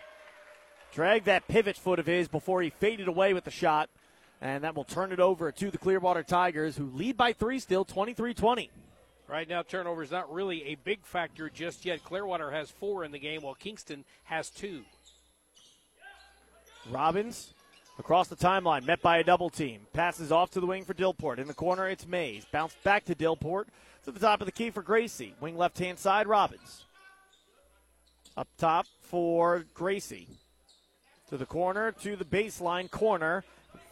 Drag 0.94 1.26
that 1.26 1.48
pivot 1.48 1.78
foot 1.78 2.00
of 2.00 2.06
his 2.06 2.28
before 2.28 2.62
he 2.62 2.70
faded 2.70 3.08
away 3.08 3.34
with 3.34 3.44
the 3.44 3.52
shot. 3.52 3.90
And 4.42 4.64
that 4.64 4.76
will 4.76 4.84
turn 4.84 5.12
it 5.12 5.20
over 5.20 5.52
to 5.52 5.70
the 5.70 5.78
Clearwater 5.78 6.24
Tigers, 6.24 6.76
who 6.76 6.86
lead 6.86 7.16
by 7.16 7.32
three 7.32 7.60
still, 7.60 7.86
23 7.86 8.34
20. 8.34 8.72
Right 9.28 9.48
now, 9.48 9.62
turnover 9.62 10.02
is 10.02 10.12
not 10.12 10.34
really 10.34 10.64
a 10.66 10.76
big 10.76 11.06
factor 11.06 11.50
just 11.50 11.86
yet. 11.86 12.04
Clearwater 12.04 12.52
has 12.52 12.72
four 12.72 13.04
in 13.04 13.12
the 13.12 13.20
game, 13.20 13.44
while 13.44 13.54
Kingston 13.54 14.04
has 14.24 14.50
two. 14.50 14.82
Robbins 16.90 17.54
across 18.00 18.28
the 18.28 18.36
timeline, 18.36 18.86
met 18.86 19.02
by 19.02 19.18
a 19.18 19.24
double 19.24 19.50
team. 19.50 19.82
Passes 19.94 20.32
off 20.32 20.52
to 20.52 20.60
the 20.60 20.66
wing 20.66 20.86
for 20.86 20.94
Dillport. 20.94 21.40
In 21.40 21.48
the 21.48 21.54
corner, 21.54 21.88
it's 21.88 22.08
Mays. 22.08 22.46
Bounced 22.52 22.82
back 22.84 23.06
to 23.06 23.16
Dillport. 23.16 23.68
To 24.06 24.12
the 24.12 24.20
top 24.20 24.42
of 24.42 24.46
the 24.46 24.52
key 24.52 24.72
for 24.72 24.82
Gracie. 24.82 25.36
Wing 25.40 25.58
left 25.58 25.78
hand 25.78 26.00
side, 26.00 26.28
Robbins. 26.28 26.86
Up 28.36 28.48
top 28.58 28.88
for 29.02 29.66
Gracie. 29.74 30.28
To 31.30 31.38
the 31.38 31.46
corner, 31.46 31.92
to 32.02 32.16
the 32.16 32.26
baseline 32.26 32.90
corner. 32.90 33.44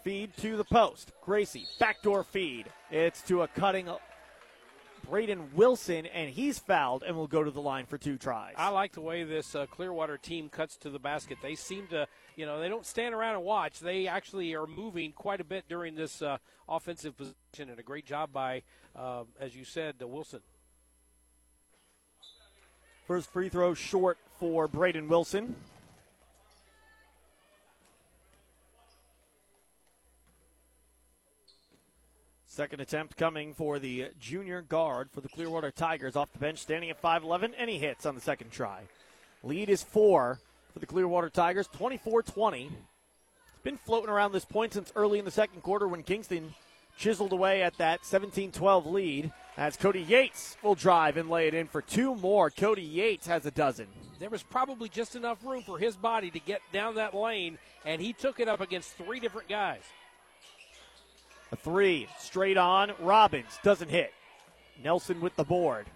Feed 0.03 0.35
to 0.37 0.57
the 0.57 0.63
post. 0.63 1.11
Gracie, 1.21 1.65
backdoor 1.79 2.23
feed. 2.23 2.65
It's 2.89 3.21
to 3.23 3.43
a 3.43 3.47
cutting 3.47 3.89
Braden 5.09 5.49
Wilson, 5.55 6.05
and 6.05 6.29
he's 6.29 6.59
fouled 6.59 7.03
and 7.03 7.15
will 7.15 7.27
go 7.27 7.43
to 7.43 7.51
the 7.51 7.61
line 7.61 7.85
for 7.85 7.97
two 7.97 8.17
tries. 8.17 8.53
I 8.57 8.69
like 8.69 8.93
the 8.93 9.01
way 9.01 9.23
this 9.23 9.55
uh, 9.55 9.65
Clearwater 9.65 10.17
team 10.17 10.49
cuts 10.49 10.77
to 10.77 10.89
the 10.89 10.99
basket. 10.99 11.39
They 11.41 11.55
seem 11.55 11.87
to, 11.87 12.07
you 12.35 12.45
know, 12.45 12.59
they 12.59 12.69
don't 12.69 12.85
stand 12.85 13.15
around 13.15 13.35
and 13.35 13.43
watch. 13.43 13.79
They 13.79 14.07
actually 14.07 14.53
are 14.55 14.67
moving 14.67 15.11
quite 15.11 15.41
a 15.41 15.43
bit 15.43 15.65
during 15.67 15.95
this 15.95 16.21
uh, 16.21 16.37
offensive 16.67 17.17
position, 17.17 17.69
and 17.69 17.79
a 17.79 17.83
great 17.83 18.05
job 18.05 18.31
by, 18.31 18.61
uh, 18.95 19.23
as 19.39 19.55
you 19.55 19.65
said, 19.65 19.95
Wilson. 19.99 20.41
First 23.07 23.31
free 23.31 23.49
throw 23.49 23.73
short 23.73 24.19
for 24.39 24.67
Braden 24.67 25.07
Wilson. 25.07 25.55
Second 32.59 32.81
attempt 32.81 33.15
coming 33.15 33.53
for 33.53 33.79
the 33.79 34.07
junior 34.19 34.61
guard 34.61 35.09
for 35.13 35.21
the 35.21 35.29
Clearwater 35.29 35.71
Tigers 35.71 36.17
off 36.17 36.33
the 36.33 36.39
bench, 36.39 36.57
standing 36.59 36.89
at 36.89 37.01
5'11, 37.01 37.53
and 37.57 37.69
he 37.69 37.77
hits 37.77 38.05
on 38.05 38.15
the 38.15 38.19
second 38.19 38.51
try. 38.51 38.81
Lead 39.43 39.69
is 39.69 39.81
four 39.81 40.41
for 40.73 40.79
the 40.79 40.85
Clearwater 40.85 41.29
Tigers, 41.29 41.67
24 41.67 42.21
20. 42.21 42.65
It's 42.65 43.63
been 43.63 43.77
floating 43.77 44.09
around 44.09 44.33
this 44.33 44.43
point 44.43 44.73
since 44.73 44.91
early 44.97 45.19
in 45.19 45.23
the 45.23 45.31
second 45.31 45.61
quarter 45.61 45.87
when 45.87 46.03
Kingston 46.03 46.53
chiseled 46.97 47.31
away 47.31 47.63
at 47.63 47.77
that 47.77 48.05
17 48.05 48.51
12 48.51 48.87
lead 48.87 49.31
as 49.55 49.77
Cody 49.77 50.01
Yates 50.01 50.57
will 50.61 50.75
drive 50.75 51.15
and 51.15 51.29
lay 51.29 51.47
it 51.47 51.53
in 51.53 51.65
for 51.65 51.81
two 51.81 52.13
more. 52.13 52.49
Cody 52.49 52.81
Yates 52.81 53.27
has 53.27 53.45
a 53.45 53.51
dozen. 53.51 53.87
There 54.19 54.29
was 54.29 54.43
probably 54.43 54.89
just 54.89 55.15
enough 55.15 55.45
room 55.45 55.61
for 55.61 55.79
his 55.79 55.95
body 55.95 56.29
to 56.31 56.39
get 56.39 56.59
down 56.73 56.95
that 56.95 57.15
lane, 57.15 57.57
and 57.85 58.01
he 58.01 58.11
took 58.11 58.41
it 58.41 58.49
up 58.49 58.59
against 58.59 58.97
three 58.97 59.21
different 59.21 59.47
guys. 59.47 59.83
A 61.51 61.55
three 61.55 62.07
straight 62.17 62.57
on. 62.57 62.91
Robbins 62.99 63.57
doesn't 63.63 63.89
hit. 63.89 64.13
Nelson 64.83 65.19
with 65.21 65.35
the 65.35 65.43
board. 65.43 65.87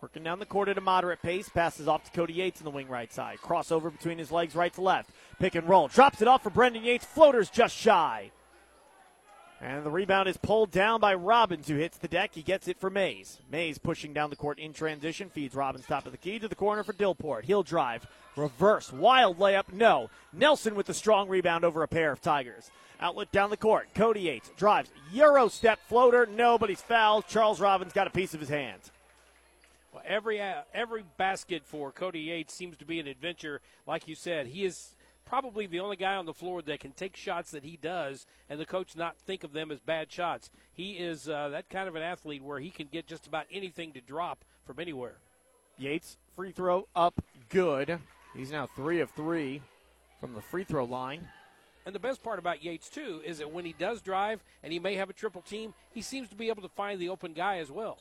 Working 0.00 0.22
down 0.22 0.38
the 0.38 0.46
court 0.46 0.68
at 0.68 0.78
a 0.78 0.82
moderate 0.82 1.22
pace. 1.22 1.48
Passes 1.48 1.88
off 1.88 2.04
to 2.04 2.10
Cody 2.12 2.34
Yates 2.34 2.60
in 2.60 2.64
the 2.64 2.70
wing 2.70 2.88
right 2.88 3.12
side. 3.12 3.38
Crossover 3.38 3.90
between 3.90 4.18
his 4.18 4.30
legs 4.30 4.54
right 4.54 4.72
to 4.74 4.80
left. 4.80 5.10
Pick 5.40 5.54
and 5.54 5.68
roll. 5.68 5.88
Drops 5.88 6.22
it 6.22 6.28
off 6.28 6.42
for 6.42 6.50
Brendan 6.50 6.84
Yates. 6.84 7.04
Floater's 7.04 7.50
just 7.50 7.74
shy. 7.74 8.30
And 9.60 9.84
the 9.84 9.90
rebound 9.90 10.28
is 10.28 10.36
pulled 10.36 10.70
down 10.70 11.00
by 11.00 11.14
Robbins, 11.14 11.66
who 11.66 11.74
hits 11.74 11.98
the 11.98 12.06
deck. 12.06 12.30
He 12.32 12.42
gets 12.42 12.68
it 12.68 12.78
for 12.78 12.90
Mays. 12.90 13.40
Mays 13.50 13.76
pushing 13.78 14.12
down 14.12 14.30
the 14.30 14.36
court 14.36 14.60
in 14.60 14.72
transition, 14.72 15.30
feeds 15.30 15.54
Robbins 15.54 15.84
top 15.86 16.06
of 16.06 16.12
the 16.12 16.18
key 16.18 16.38
to 16.38 16.46
the 16.46 16.54
corner 16.54 16.84
for 16.84 16.92
Dillport. 16.92 17.44
He'll 17.44 17.64
drive, 17.64 18.06
reverse, 18.36 18.92
wild 18.92 19.38
layup, 19.38 19.72
no. 19.72 20.10
Nelson 20.32 20.76
with 20.76 20.86
the 20.86 20.94
strong 20.94 21.28
rebound 21.28 21.64
over 21.64 21.82
a 21.82 21.88
pair 21.88 22.12
of 22.12 22.20
Tigers. 22.20 22.70
Outlet 23.00 23.32
down 23.32 23.50
the 23.50 23.56
court. 23.56 23.88
Cody 23.94 24.22
Yates 24.22 24.50
drives, 24.56 24.90
Euro 25.12 25.48
step 25.48 25.80
floater, 25.88 26.26
nobody's 26.26 26.82
fouled. 26.82 27.26
Charles 27.26 27.60
Robbins 27.60 27.92
got 27.92 28.06
a 28.06 28.10
piece 28.10 28.34
of 28.34 28.40
his 28.40 28.48
hand. 28.48 28.80
Well, 29.92 30.02
every 30.06 30.40
uh, 30.40 30.62
every 30.74 31.04
basket 31.16 31.62
for 31.64 31.90
Cody 31.90 32.20
Yates 32.20 32.54
seems 32.54 32.76
to 32.78 32.84
be 32.84 33.00
an 33.00 33.06
adventure. 33.06 33.60
Like 33.86 34.06
you 34.06 34.14
said, 34.14 34.48
he 34.48 34.64
is 34.64 34.94
probably 35.28 35.66
the 35.66 35.80
only 35.80 35.96
guy 35.96 36.14
on 36.14 36.24
the 36.24 36.32
floor 36.32 36.62
that 36.62 36.80
can 36.80 36.92
take 36.92 37.14
shots 37.14 37.50
that 37.50 37.62
he 37.62 37.76
does, 37.76 38.26
and 38.48 38.58
the 38.58 38.64
coach 38.64 38.96
not 38.96 39.18
think 39.18 39.44
of 39.44 39.52
them 39.52 39.70
as 39.70 39.78
bad 39.78 40.10
shots. 40.10 40.50
He 40.72 40.92
is 40.92 41.28
uh, 41.28 41.50
that 41.50 41.68
kind 41.68 41.86
of 41.86 41.94
an 41.94 42.02
athlete 42.02 42.42
where 42.42 42.58
he 42.58 42.70
can 42.70 42.88
get 42.90 43.06
just 43.06 43.26
about 43.26 43.44
anything 43.52 43.92
to 43.92 44.00
drop 44.00 44.44
from 44.64 44.80
anywhere. 44.80 45.18
Yates, 45.76 46.16
free 46.34 46.50
throw 46.50 46.88
up, 46.96 47.22
good. 47.50 47.98
He's 48.34 48.50
now 48.50 48.66
three 48.66 49.00
of 49.00 49.10
three 49.10 49.60
from 50.18 50.34
the 50.34 50.40
free 50.40 50.64
throw 50.64 50.84
line. 50.84 51.28
And 51.84 51.94
the 51.94 52.00
best 52.00 52.22
part 52.22 52.38
about 52.38 52.64
Yates, 52.64 52.88
too, 52.88 53.20
is 53.24 53.38
that 53.38 53.52
when 53.52 53.64
he 53.64 53.74
does 53.78 54.02
drive 54.02 54.42
and 54.62 54.72
he 54.72 54.78
may 54.78 54.94
have 54.94 55.10
a 55.10 55.14
triple 55.14 55.42
team, 55.42 55.74
he 55.92 56.02
seems 56.02 56.28
to 56.30 56.36
be 56.36 56.48
able 56.48 56.62
to 56.62 56.68
find 56.68 57.00
the 57.00 57.08
open 57.08 57.32
guy 57.32 57.58
as 57.58 57.70
well. 57.70 57.98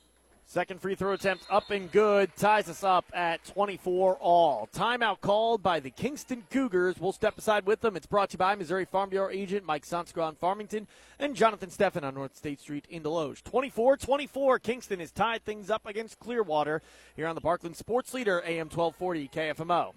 Second 0.49 0.81
free 0.81 0.95
throw 0.95 1.11
attempt 1.11 1.43
up 1.49 1.71
and 1.71 1.91
good. 1.91 2.33
Ties 2.37 2.69
us 2.69 2.81
up 2.81 3.03
at 3.13 3.43
24 3.47 4.15
all. 4.15 4.69
Timeout 4.73 5.19
called 5.19 5.61
by 5.61 5.81
the 5.81 5.89
Kingston 5.89 6.43
Cougars. 6.49 6.95
We'll 6.97 7.11
step 7.11 7.37
aside 7.37 7.65
with 7.65 7.81
them. 7.81 7.97
It's 7.97 8.05
brought 8.05 8.29
to 8.29 8.35
you 8.35 8.37
by 8.37 8.55
Missouri 8.55 8.85
Farm 8.85 9.09
Bureau 9.09 9.29
agent 9.29 9.65
Mike 9.65 9.85
Sonskra 9.85 10.37
Farmington 10.37 10.87
and 11.19 11.35
Jonathan 11.35 11.69
Steffen 11.69 12.03
on 12.03 12.15
North 12.15 12.37
State 12.37 12.61
Street 12.61 12.85
in 12.89 13.03
Desloge. 13.03 13.43
24 13.43 13.97
24. 13.97 14.59
Kingston 14.59 15.01
has 15.01 15.11
tied 15.11 15.43
things 15.43 15.69
up 15.69 15.85
against 15.85 16.17
Clearwater 16.19 16.81
here 17.17 17.27
on 17.27 17.35
the 17.35 17.41
Parkland 17.41 17.75
Sports 17.75 18.13
Leader, 18.13 18.41
AM 18.45 18.69
1240 18.69 19.27
KFMO. 19.27 19.93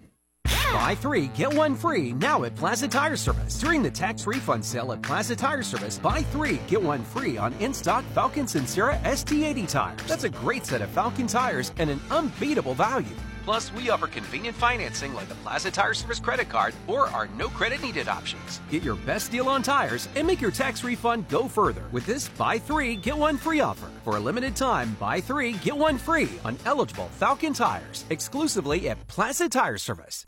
Buy 0.73 0.95
three, 0.95 1.27
get 1.27 1.53
one 1.53 1.75
free 1.75 2.13
now 2.13 2.45
at 2.45 2.55
Plaza 2.55 2.87
Tire 2.87 3.17
Service. 3.17 3.59
During 3.59 3.83
the 3.83 3.91
tax 3.91 4.25
refund 4.25 4.63
sale 4.63 4.93
at 4.93 5.01
Plaza 5.01 5.35
Tire 5.35 5.63
Service, 5.63 5.99
buy 5.99 6.21
three, 6.21 6.59
get 6.69 6.81
one 6.81 7.03
free 7.03 7.37
on 7.37 7.53
in 7.55 7.73
stock 7.73 8.05
Falken 8.15 8.47
Sincera 8.47 8.97
ST80 9.03 9.67
tires. 9.69 9.99
That's 10.07 10.23
a 10.23 10.29
great 10.29 10.65
set 10.65 10.81
of 10.81 10.89
Falken 10.89 11.29
tires 11.29 11.73
and 11.77 11.89
an 11.89 11.99
unbeatable 12.09 12.73
value. 12.73 13.17
Plus, 13.43 13.73
we 13.73 13.89
offer 13.89 14.07
convenient 14.07 14.55
financing 14.55 15.13
like 15.13 15.27
the 15.27 15.35
Plaza 15.35 15.71
Tire 15.71 15.93
Service 15.93 16.19
credit 16.19 16.49
card 16.49 16.73
or 16.87 17.07
our 17.07 17.27
no 17.37 17.47
credit 17.49 17.81
needed 17.81 18.07
options. 18.07 18.61
Get 18.69 18.83
your 18.83 18.95
best 18.95 19.31
deal 19.31 19.49
on 19.49 19.63
tires 19.63 20.07
and 20.15 20.27
make 20.27 20.41
your 20.41 20.51
tax 20.51 20.83
refund 20.83 21.27
go 21.29 21.47
further 21.47 21.83
with 21.91 22.05
this 22.05 22.29
buy 22.29 22.59
three, 22.59 22.95
get 22.95 23.17
one 23.17 23.37
free 23.37 23.59
offer. 23.59 23.89
For 24.03 24.17
a 24.17 24.19
limited 24.19 24.55
time, 24.55 24.95
buy 24.99 25.21
three, 25.21 25.53
get 25.53 25.75
one 25.75 25.97
free 25.97 26.29
on 26.45 26.57
eligible 26.65 27.09
Falken 27.19 27.55
tires 27.55 28.05
exclusively 28.09 28.89
at 28.89 29.05
Plaza 29.07 29.49
Tire 29.49 29.77
Service. 29.77 30.25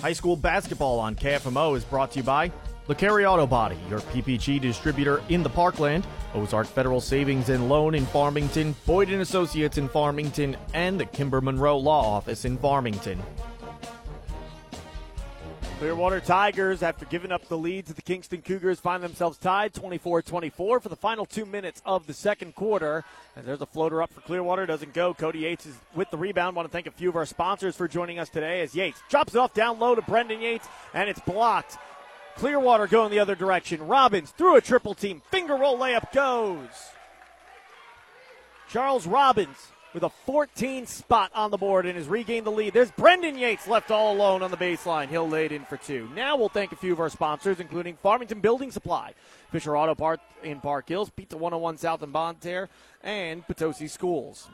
High 0.00 0.14
school 0.14 0.36
basketball 0.36 0.98
on 0.98 1.14
KFMO 1.14 1.76
is 1.76 1.84
brought 1.84 2.12
to 2.12 2.20
you 2.20 2.24
by 2.24 2.50
LeCarry 2.88 3.24
Auto 3.30 3.46
Body, 3.46 3.78
your 3.88 4.00
PPG 4.00 4.60
distributor 4.60 5.22
in 5.28 5.44
the 5.44 5.48
Parkland, 5.48 6.04
Ozark 6.34 6.66
Federal 6.66 7.00
Savings 7.00 7.48
and 7.48 7.68
Loan 7.68 7.94
in 7.94 8.04
Farmington, 8.06 8.74
Boyd 8.86 9.08
Associates 9.10 9.78
in 9.78 9.88
Farmington, 9.88 10.56
and 10.74 10.98
the 10.98 11.06
Kimber 11.06 11.40
Monroe 11.40 11.78
Law 11.78 12.16
Office 12.16 12.44
in 12.44 12.58
Farmington. 12.58 13.22
Clearwater 15.78 16.20
Tigers, 16.20 16.82
after 16.82 17.04
giving 17.06 17.32
up 17.32 17.48
the 17.48 17.58
lead 17.58 17.86
to 17.86 17.92
the 17.92 18.02
Kingston 18.02 18.40
Cougars, 18.40 18.78
find 18.78 19.02
themselves 19.02 19.36
tied 19.36 19.74
24 19.74 20.22
24 20.22 20.78
for 20.78 20.88
the 20.88 20.94
final 20.94 21.26
two 21.26 21.44
minutes 21.44 21.82
of 21.84 22.06
the 22.06 22.14
second 22.14 22.54
quarter. 22.54 23.04
And 23.34 23.44
there's 23.44 23.62
a 23.62 23.66
floater 23.66 24.00
up 24.00 24.12
for 24.12 24.20
Clearwater, 24.20 24.64
doesn't 24.64 24.94
go. 24.94 25.12
Cody 25.12 25.40
Yates 25.40 25.66
is 25.66 25.74
with 25.96 26.08
the 26.12 26.16
rebound. 26.16 26.54
Want 26.54 26.68
to 26.68 26.72
thank 26.72 26.86
a 26.86 26.92
few 26.92 27.08
of 27.08 27.16
our 27.16 27.26
sponsors 27.26 27.74
for 27.74 27.88
joining 27.88 28.20
us 28.20 28.28
today 28.28 28.60
as 28.60 28.76
Yates 28.76 29.02
drops 29.08 29.34
it 29.34 29.38
off 29.38 29.54
down 29.54 29.80
low 29.80 29.96
to 29.96 30.02
Brendan 30.02 30.40
Yates, 30.40 30.68
and 30.94 31.10
it's 31.10 31.20
blocked. 31.20 31.78
Clearwater 32.36 32.86
going 32.86 33.10
the 33.10 33.18
other 33.18 33.34
direction. 33.34 33.86
Robbins 33.86 34.30
through 34.30 34.56
a 34.56 34.60
triple 34.60 34.94
team. 34.94 35.22
Finger 35.30 35.54
roll 35.54 35.78
layup 35.78 36.12
goes. 36.12 36.68
Charles 38.68 39.06
Robbins 39.06 39.72
with 39.92 40.02
a 40.02 40.08
14 40.08 40.86
spot 40.86 41.30
on 41.34 41.50
the 41.50 41.58
board 41.58 41.84
and 41.86 41.96
has 41.96 42.08
regained 42.08 42.46
the 42.46 42.50
lead. 42.50 42.72
There's 42.72 42.90
Brendan 42.92 43.36
Yates 43.36 43.68
left 43.68 43.90
all 43.90 44.14
alone 44.14 44.42
on 44.42 44.50
the 44.50 44.56
baseline. 44.56 45.08
He'll 45.08 45.28
lay 45.28 45.44
it 45.44 45.52
in 45.52 45.64
for 45.64 45.76
two. 45.76 46.08
Now 46.14 46.36
we'll 46.36 46.48
thank 46.48 46.72
a 46.72 46.76
few 46.76 46.92
of 46.92 47.00
our 47.00 47.10
sponsors, 47.10 47.60
including 47.60 47.96
Farmington 47.96 48.40
Building 48.40 48.70
Supply, 48.70 49.12
Fisher 49.50 49.76
Auto 49.76 49.94
Part 49.94 50.20
in 50.42 50.60
Park 50.60 50.88
Hills, 50.88 51.10
Pizza 51.10 51.36
101 51.36 51.78
South 51.78 52.02
and 52.02 52.12
Bonne 52.12 52.36
Terre, 52.36 52.68
and 53.02 53.46
Potosi 53.46 53.88
Schools. 53.88 54.48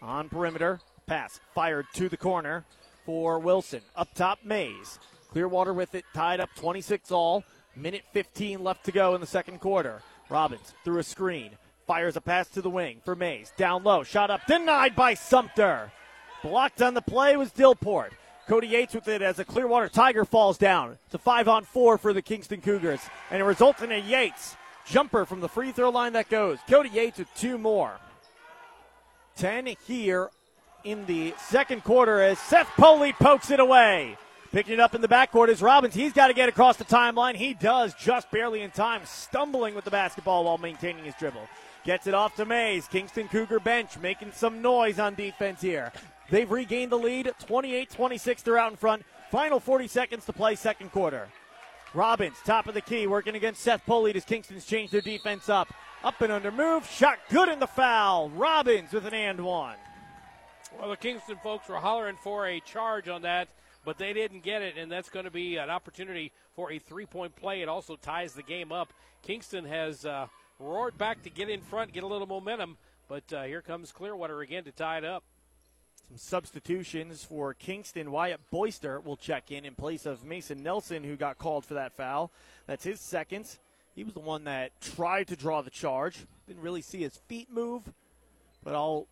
On 0.00 0.28
perimeter, 0.28 0.80
pass 1.06 1.38
fired 1.54 1.86
to 1.94 2.08
the 2.08 2.16
corner 2.16 2.64
for 3.04 3.38
Wilson. 3.38 3.82
Up 3.96 4.12
top, 4.14 4.40
Mays. 4.44 4.98
Clearwater 5.30 5.72
with 5.72 5.94
it, 5.94 6.04
tied 6.14 6.40
up 6.40 6.50
26 6.56 7.10
all. 7.10 7.44
Minute 7.74 8.04
15 8.12 8.62
left 8.62 8.84
to 8.84 8.92
go 8.92 9.14
in 9.14 9.20
the 9.20 9.26
second 9.26 9.60
quarter. 9.60 10.02
Robbins 10.28 10.74
through 10.84 10.98
a 10.98 11.02
screen. 11.02 11.52
Fires 11.86 12.16
a 12.16 12.20
pass 12.20 12.48
to 12.50 12.62
the 12.62 12.70
wing 12.70 13.00
for 13.04 13.16
Mays. 13.16 13.52
Down 13.56 13.82
low. 13.82 14.02
Shot 14.02 14.30
up. 14.30 14.46
Denied 14.46 14.94
by 14.94 15.14
Sumter. 15.14 15.90
Blocked 16.42 16.82
on 16.82 16.94
the 16.94 17.02
play 17.02 17.36
was 17.36 17.50
Dillport. 17.50 18.12
Cody 18.46 18.66
Yates 18.66 18.94
with 18.94 19.08
it 19.08 19.22
as 19.22 19.38
a 19.38 19.44
Clearwater 19.44 19.88
Tiger 19.88 20.24
falls 20.24 20.58
down. 20.58 20.98
It's 21.06 21.14
a 21.14 21.18
five 21.18 21.48
on 21.48 21.64
four 21.64 21.96
for 21.96 22.12
the 22.12 22.22
Kingston 22.22 22.60
Cougars. 22.60 23.00
And 23.30 23.40
it 23.40 23.44
results 23.44 23.82
in 23.82 23.92
a 23.92 23.98
Yates 23.98 24.56
jumper 24.86 25.24
from 25.24 25.40
the 25.40 25.48
free 25.48 25.72
throw 25.72 25.90
line 25.90 26.12
that 26.14 26.28
goes. 26.28 26.58
Cody 26.68 26.90
Yates 26.90 27.18
with 27.18 27.28
two 27.34 27.56
more. 27.56 27.92
10 29.36 29.74
here 29.86 30.30
in 30.84 31.06
the 31.06 31.34
second 31.38 31.84
quarter 31.84 32.20
as 32.20 32.38
Seth 32.38 32.68
Poley 32.76 33.12
pokes 33.12 33.50
it 33.50 33.60
away. 33.60 34.16
Picking 34.52 34.74
it 34.74 34.80
up 34.80 34.94
in 34.94 35.00
the 35.00 35.08
backcourt 35.08 35.48
is 35.48 35.62
Robbins. 35.62 35.94
He's 35.94 36.12
got 36.12 36.28
to 36.28 36.34
get 36.34 36.48
across 36.48 36.76
the 36.76 36.84
timeline. 36.84 37.34
He 37.34 37.54
does 37.54 37.94
just 37.94 38.30
barely 38.30 38.60
in 38.60 38.70
time, 38.70 39.00
stumbling 39.06 39.74
with 39.74 39.84
the 39.84 39.90
basketball 39.90 40.44
while 40.44 40.58
maintaining 40.58 41.04
his 41.04 41.14
dribble. 41.14 41.48
Gets 41.84 42.06
it 42.06 42.14
off 42.14 42.36
to 42.36 42.44
Mays. 42.44 42.86
Kingston 42.86 43.28
Cougar 43.28 43.60
bench 43.60 43.98
making 43.98 44.32
some 44.32 44.60
noise 44.60 44.98
on 44.98 45.14
defense 45.14 45.62
here. 45.62 45.90
They've 46.30 46.50
regained 46.50 46.92
the 46.92 46.98
lead 46.98 47.32
28 47.46 47.90
26. 47.90 48.42
They're 48.42 48.58
out 48.58 48.70
in 48.70 48.76
front. 48.76 49.04
Final 49.30 49.58
40 49.58 49.88
seconds 49.88 50.26
to 50.26 50.32
play, 50.32 50.54
second 50.54 50.92
quarter. 50.92 51.28
Robbins, 51.94 52.36
top 52.44 52.68
of 52.68 52.74
the 52.74 52.80
key, 52.80 53.06
working 53.06 53.34
against 53.34 53.62
Seth 53.62 53.84
Poley 53.86 54.14
as 54.14 54.24
Kingston's 54.24 54.64
changed 54.64 54.92
their 54.92 55.00
defense 55.00 55.48
up. 55.48 55.72
Up 56.04 56.20
and 56.20 56.32
under 56.32 56.50
move. 56.50 56.86
Shot 56.86 57.18
good 57.30 57.48
in 57.48 57.58
the 57.58 57.66
foul. 57.66 58.28
Robbins 58.30 58.92
with 58.92 59.06
an 59.06 59.14
and 59.14 59.44
one. 59.44 59.76
Well, 60.78 60.90
the 60.90 60.96
Kingston 60.96 61.36
folks 61.42 61.68
were 61.68 61.76
hollering 61.76 62.16
for 62.16 62.46
a 62.46 62.60
charge 62.60 63.08
on 63.08 63.22
that, 63.22 63.48
but 63.84 63.98
they 63.98 64.12
didn't 64.12 64.42
get 64.42 64.62
it, 64.62 64.76
and 64.76 64.90
that's 64.90 65.10
going 65.10 65.24
to 65.24 65.30
be 65.30 65.56
an 65.56 65.70
opportunity 65.70 66.32
for 66.54 66.72
a 66.72 66.78
three 66.78 67.06
point 67.06 67.36
play. 67.36 67.62
It 67.62 67.68
also 67.68 67.96
ties 67.96 68.34
the 68.34 68.42
game 68.42 68.72
up. 68.72 68.92
Kingston 69.22 69.64
has 69.64 70.04
uh, 70.04 70.26
roared 70.58 70.98
back 70.98 71.22
to 71.22 71.30
get 71.30 71.48
in 71.48 71.60
front, 71.60 71.92
get 71.92 72.02
a 72.02 72.06
little 72.06 72.26
momentum, 72.26 72.76
but 73.08 73.32
uh, 73.32 73.44
here 73.44 73.62
comes 73.62 73.92
Clearwater 73.92 74.40
again 74.40 74.64
to 74.64 74.72
tie 74.72 74.98
it 74.98 75.04
up. 75.04 75.22
Some 76.08 76.18
substitutions 76.18 77.22
for 77.22 77.54
Kingston. 77.54 78.10
Wyatt 78.10 78.40
Boyster 78.50 79.00
will 79.00 79.16
check 79.16 79.52
in 79.52 79.64
in 79.64 79.74
place 79.74 80.04
of 80.04 80.24
Mason 80.24 80.62
Nelson, 80.62 81.04
who 81.04 81.16
got 81.16 81.38
called 81.38 81.64
for 81.64 81.74
that 81.74 81.92
foul. 81.92 82.32
That's 82.66 82.84
his 82.84 83.00
second. 83.00 83.46
He 83.94 84.04
was 84.04 84.14
the 84.14 84.20
one 84.20 84.44
that 84.44 84.80
tried 84.80 85.28
to 85.28 85.36
draw 85.36 85.62
the 85.62 85.70
charge. 85.70 86.26
Didn't 86.46 86.62
really 86.62 86.82
see 86.82 87.00
his 87.02 87.16
feet 87.28 87.48
move, 87.50 87.82
but 88.64 88.74
I'll 88.74 89.06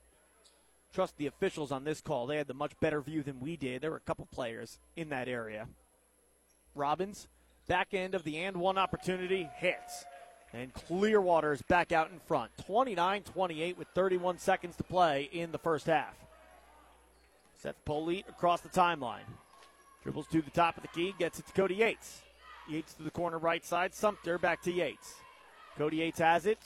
trust 0.92 1.16
the 1.16 1.26
officials 1.26 1.72
on 1.72 1.84
this 1.84 2.00
call. 2.00 2.26
They 2.26 2.36
had 2.36 2.46
the 2.46 2.54
much 2.54 2.78
better 2.80 3.00
view 3.00 3.22
than 3.22 3.40
we 3.40 3.56
did. 3.56 3.82
There 3.82 3.90
were 3.90 3.96
a 3.96 4.00
couple 4.00 4.26
players 4.26 4.78
in 4.96 5.08
that 5.10 5.28
area. 5.28 5.68
Robbins, 6.74 7.28
back 7.66 7.94
end 7.94 8.14
of 8.14 8.24
the 8.24 8.38
and 8.38 8.56
one 8.56 8.78
opportunity, 8.78 9.48
hits. 9.56 10.04
And 10.52 10.74
Clearwater 10.74 11.52
is 11.52 11.62
back 11.62 11.92
out 11.92 12.10
in 12.10 12.18
front. 12.20 12.50
29 12.66 13.22
28 13.22 13.78
with 13.78 13.88
31 13.94 14.38
seconds 14.38 14.76
to 14.76 14.82
play 14.82 15.28
in 15.32 15.52
the 15.52 15.58
first 15.58 15.86
half. 15.86 16.14
Seth 17.56 17.84
Polite 17.84 18.26
across 18.28 18.60
the 18.60 18.68
timeline. 18.68 19.28
Dribbles 20.02 20.26
to 20.28 20.40
the 20.40 20.50
top 20.50 20.76
of 20.76 20.82
the 20.82 20.88
key, 20.88 21.14
gets 21.18 21.38
it 21.38 21.46
to 21.46 21.52
Cody 21.52 21.76
Yates. 21.76 22.22
Yates 22.68 22.94
to 22.94 23.02
the 23.02 23.10
corner 23.10 23.38
right 23.38 23.64
side. 23.64 23.94
Sumter 23.94 24.38
back 24.38 24.62
to 24.62 24.72
Yates. 24.72 25.14
Cody 25.76 25.98
Yates 25.98 26.18
has 26.18 26.46
it. 26.46 26.58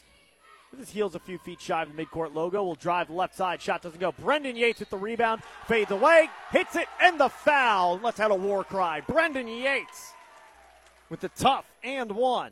With 0.75 0.89
his 0.89 0.91
heels 0.91 1.15
a 1.15 1.21
few 1.21 1.39
feet 1.39 1.61
shy 1.61 1.85
of 1.85 1.97
the 1.97 2.05
midcourt 2.05 2.35
logo, 2.35 2.65
will 2.65 2.75
drive 2.75 3.09
left 3.09 3.37
side. 3.37 3.63
Shot 3.63 3.81
doesn't 3.81 4.01
go. 4.01 4.11
Brendan 4.11 4.57
Yates 4.57 4.81
with 4.81 4.91
the 4.91 4.97
rebound. 4.97 5.41
Fades 5.69 5.93
away. 5.93 6.29
Hits 6.51 6.75
it 6.75 6.89
and 7.01 7.21
the 7.21 7.29
foul. 7.29 8.01
Let's 8.03 8.19
have 8.19 8.33
a 8.33 8.35
war 8.35 8.65
cry. 8.65 9.01
Brendan 9.01 9.47
Yates 9.47 10.15
with 11.11 11.21
the 11.21 11.29
tough 11.29 11.65
and 11.85 12.11
one. 12.11 12.51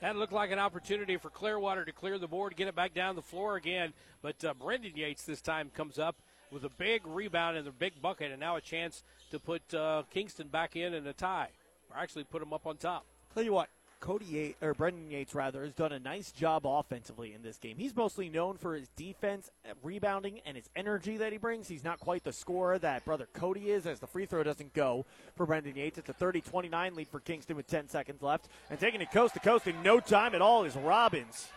That 0.00 0.16
looked 0.16 0.34
like 0.34 0.50
an 0.50 0.58
opportunity 0.58 1.16
for 1.16 1.30
Clearwater 1.30 1.86
to 1.86 1.92
clear 1.92 2.18
the 2.18 2.28
board, 2.28 2.56
get 2.56 2.68
it 2.68 2.74
back 2.74 2.92
down 2.92 3.16
the 3.16 3.22
floor 3.22 3.56
again. 3.56 3.94
But 4.20 4.44
uh, 4.44 4.52
Brendan 4.52 4.94
Yates 4.94 5.24
this 5.24 5.40
time 5.40 5.70
comes 5.74 5.98
up 5.98 6.16
with 6.50 6.66
a 6.66 6.70
big 6.76 7.06
rebound 7.06 7.56
and 7.56 7.66
a 7.66 7.72
big 7.72 8.02
bucket, 8.02 8.32
and 8.32 8.40
now 8.40 8.56
a 8.56 8.60
chance 8.60 9.02
to 9.30 9.38
put 9.38 9.72
uh, 9.72 10.02
Kingston 10.10 10.48
back 10.48 10.76
in 10.76 10.92
in 10.92 11.06
a 11.06 11.14
tie, 11.14 11.48
or 11.90 11.96
actually 11.96 12.24
put 12.24 12.40
them 12.40 12.52
up 12.52 12.66
on 12.66 12.76
top. 12.76 13.06
Tell 13.32 13.42
you 13.42 13.54
what, 13.54 13.70
Cody 14.04 14.26
Yates, 14.26 14.62
or 14.62 14.74
Brendan 14.74 15.10
Yates 15.10 15.34
rather, 15.34 15.64
has 15.64 15.72
done 15.72 15.90
a 15.90 15.98
nice 15.98 16.30
job 16.30 16.66
offensively 16.66 17.32
in 17.32 17.42
this 17.42 17.56
game. 17.56 17.78
He's 17.78 17.96
mostly 17.96 18.28
known 18.28 18.58
for 18.58 18.74
his 18.74 18.86
defense, 18.96 19.50
uh, 19.64 19.72
rebounding, 19.82 20.40
and 20.44 20.58
his 20.58 20.68
energy 20.76 21.16
that 21.16 21.32
he 21.32 21.38
brings. 21.38 21.68
He's 21.68 21.82
not 21.82 22.00
quite 22.00 22.22
the 22.22 22.30
scorer 22.30 22.78
that 22.80 23.06
brother 23.06 23.26
Cody 23.32 23.70
is, 23.70 23.86
as 23.86 24.00
the 24.00 24.06
free 24.06 24.26
throw 24.26 24.42
doesn't 24.42 24.74
go 24.74 25.06
for 25.36 25.46
Brendan 25.46 25.76
Yates. 25.76 25.96
It's 25.96 26.10
a 26.10 26.12
30-29 26.12 26.94
lead 26.94 27.08
for 27.08 27.20
Kingston 27.20 27.56
with 27.56 27.66
10 27.66 27.88
seconds 27.88 28.20
left, 28.20 28.48
and 28.68 28.78
taking 28.78 29.00
it 29.00 29.10
coast 29.10 29.32
to 29.34 29.40
coast 29.40 29.66
in 29.66 29.82
no 29.82 30.00
time 30.00 30.34
at 30.34 30.42
all 30.42 30.64
is 30.64 30.76
Robbins. 30.76 31.48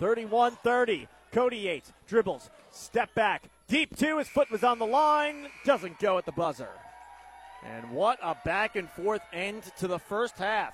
31-30. 0.00 1.08
Cody 1.32 1.56
Yates 1.56 1.92
dribbles, 2.06 2.50
step 2.72 3.14
back, 3.14 3.48
Deep 3.68 3.96
two, 3.96 4.18
his 4.18 4.28
foot 4.28 4.50
was 4.50 4.64
on 4.64 4.78
the 4.78 4.86
line, 4.86 5.46
doesn't 5.64 5.98
go 5.98 6.16
at 6.16 6.24
the 6.24 6.32
buzzer. 6.32 6.70
And 7.62 7.90
what 7.90 8.18
a 8.22 8.34
back 8.44 8.76
and 8.76 8.88
forth 8.90 9.20
end 9.32 9.62
to 9.78 9.86
the 9.86 9.98
first 9.98 10.36
half 10.38 10.72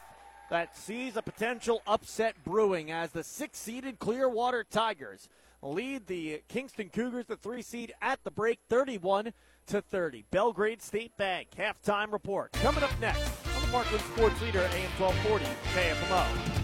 that 0.55 0.77
sees 0.77 1.17
a 1.17 1.23
potential 1.23 1.83
upset 1.85 2.37
brewing 2.45 2.93
as 2.93 3.11
the 3.11 3.25
six 3.25 3.59
seeded 3.59 3.99
Clearwater 3.99 4.63
Tigers 4.63 5.29
lead 5.63 6.07
the 6.07 6.43
Kingston 6.47 6.91
Cougars, 6.91 7.25
the 7.27 7.35
three 7.35 7.61
seed, 7.61 7.93
at 8.01 8.23
the 8.23 8.31
break 8.31 8.61
31 8.71 9.33
to 9.67 9.83
30. 9.83 10.27
Belgrade 10.31 10.81
State 10.81 11.11
Bank 11.17 11.49
halftime 11.59 12.13
report 12.13 12.53
coming 12.53 12.85
up 12.85 12.93
next 13.01 13.33
on 13.57 13.63
the 13.63 13.69
Parkland 13.73 14.05
Sports 14.05 14.41
Leader 14.43 14.61
AM 14.61 14.91
1240 14.97 15.45
KFMO. 15.75 16.64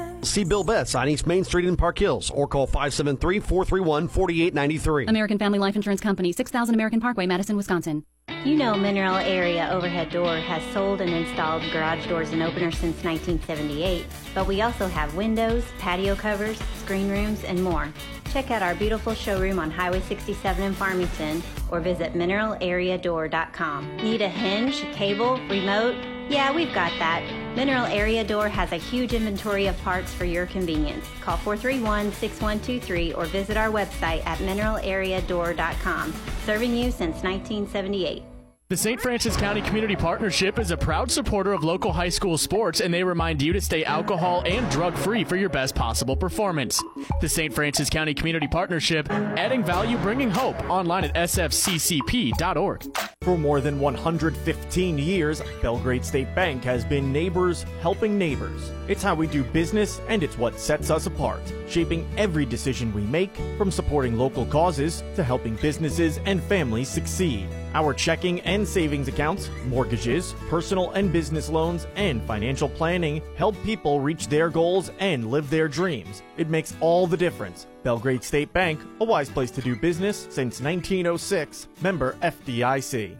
See 0.23 0.43
Bill 0.43 0.63
Betts 0.63 0.93
on 0.95 1.09
East 1.09 1.25
Main 1.25 1.43
Street 1.43 1.65
in 1.65 1.75
Park 1.75 1.97
Hills 1.97 2.29
or 2.29 2.47
call 2.47 2.67
573 2.67 3.39
431 3.39 4.07
4893. 4.07 5.07
American 5.07 5.37
Family 5.39 5.59
Life 5.59 5.75
Insurance 5.75 6.01
Company, 6.01 6.31
6000 6.31 6.75
American 6.75 6.99
Parkway, 6.99 7.25
Madison, 7.25 7.57
Wisconsin. 7.57 8.05
You 8.45 8.55
know 8.55 8.75
Mineral 8.75 9.17
Area 9.17 9.69
Overhead 9.71 10.09
Door 10.09 10.37
has 10.37 10.63
sold 10.73 11.01
and 11.01 11.11
installed 11.11 11.63
garage 11.71 12.07
doors 12.07 12.31
and 12.31 12.41
openers 12.41 12.77
since 12.77 13.03
1978, 13.03 14.05
but 14.33 14.47
we 14.47 14.61
also 14.61 14.87
have 14.87 15.15
windows, 15.15 15.63
patio 15.79 16.15
covers, 16.15 16.59
screen 16.79 17.09
rooms, 17.09 17.43
and 17.43 17.63
more. 17.63 17.91
Check 18.31 18.49
out 18.49 18.61
our 18.61 18.75
beautiful 18.75 19.13
showroom 19.13 19.59
on 19.59 19.69
Highway 19.69 20.01
67 20.01 20.63
in 20.63 20.73
Farmington 20.73 21.43
or 21.69 21.81
visit 21.81 22.13
mineralareadoor.com. 22.13 23.97
Need 23.97 24.21
a 24.21 24.29
hinge, 24.29 24.81
cable, 24.93 25.35
remote? 25.47 25.95
Yeah, 26.31 26.55
we've 26.55 26.73
got 26.73 26.93
that. 26.97 27.21
Mineral 27.57 27.85
Area 27.87 28.23
Door 28.23 28.47
has 28.47 28.71
a 28.71 28.77
huge 28.77 29.11
inventory 29.11 29.67
of 29.67 29.77
parts 29.81 30.13
for 30.13 30.23
your 30.23 30.45
convenience. 30.45 31.05
Call 31.19 31.37
431-6123 31.39 33.17
or 33.17 33.25
visit 33.25 33.57
our 33.57 33.67
website 33.67 34.25
at 34.25 34.37
mineralareadoor.com. 34.37 36.13
Serving 36.45 36.73
you 36.73 36.89
since 36.89 37.21
1978. 37.21 38.23
The 38.71 38.77
St. 38.77 39.01
Francis 39.01 39.35
County 39.35 39.61
Community 39.61 39.97
Partnership 39.97 40.57
is 40.57 40.71
a 40.71 40.77
proud 40.77 41.11
supporter 41.11 41.51
of 41.51 41.61
local 41.61 41.91
high 41.91 42.07
school 42.07 42.37
sports, 42.37 42.79
and 42.79 42.93
they 42.93 43.03
remind 43.03 43.41
you 43.41 43.51
to 43.51 43.59
stay 43.59 43.83
alcohol 43.83 44.43
and 44.45 44.71
drug 44.71 44.95
free 44.95 45.25
for 45.25 45.35
your 45.35 45.49
best 45.49 45.75
possible 45.75 46.15
performance. 46.15 46.81
The 47.19 47.27
St. 47.27 47.53
Francis 47.53 47.89
County 47.89 48.13
Community 48.13 48.47
Partnership, 48.47 49.11
adding 49.11 49.61
value, 49.61 49.97
bringing 49.97 50.31
hope, 50.31 50.57
online 50.69 51.03
at 51.03 51.13
sfccp.org. 51.15 52.97
For 53.23 53.37
more 53.37 53.59
than 53.59 53.77
115 53.77 54.97
years, 54.97 55.41
Belgrade 55.61 56.05
State 56.05 56.33
Bank 56.33 56.63
has 56.63 56.85
been 56.85 57.11
neighbors 57.11 57.65
helping 57.81 58.17
neighbors. 58.17 58.71
It's 58.87 59.03
how 59.03 59.15
we 59.15 59.27
do 59.27 59.43
business, 59.43 59.99
and 60.07 60.23
it's 60.23 60.37
what 60.37 60.57
sets 60.57 60.89
us 60.89 61.07
apart, 61.07 61.41
shaping 61.67 62.09
every 62.15 62.45
decision 62.45 62.93
we 62.93 63.01
make, 63.01 63.35
from 63.57 63.69
supporting 63.69 64.17
local 64.17 64.45
causes 64.45 65.03
to 65.17 65.25
helping 65.25 65.55
businesses 65.57 66.21
and 66.25 66.41
families 66.41 66.87
succeed. 66.87 67.49
Our 67.73 67.93
checking 67.93 68.41
and 68.41 68.67
savings 68.67 69.07
accounts, 69.07 69.49
mortgages, 69.65 70.35
personal 70.49 70.91
and 70.91 71.11
business 71.11 71.47
loans, 71.49 71.87
and 71.95 72.21
financial 72.23 72.67
planning 72.67 73.21
help 73.37 73.55
people 73.63 74.01
reach 74.01 74.27
their 74.27 74.49
goals 74.49 74.91
and 74.99 75.31
live 75.31 75.49
their 75.49 75.69
dreams. 75.69 76.21
It 76.35 76.49
makes 76.49 76.75
all 76.81 77.07
the 77.07 77.15
difference. 77.15 77.67
Belgrade 77.83 78.25
State 78.25 78.51
Bank, 78.51 78.81
a 78.99 79.05
wise 79.05 79.29
place 79.29 79.51
to 79.51 79.61
do 79.61 79.77
business 79.77 80.27
since 80.29 80.59
1906, 80.59 81.69
member 81.81 82.17
FDIC. 82.21 83.17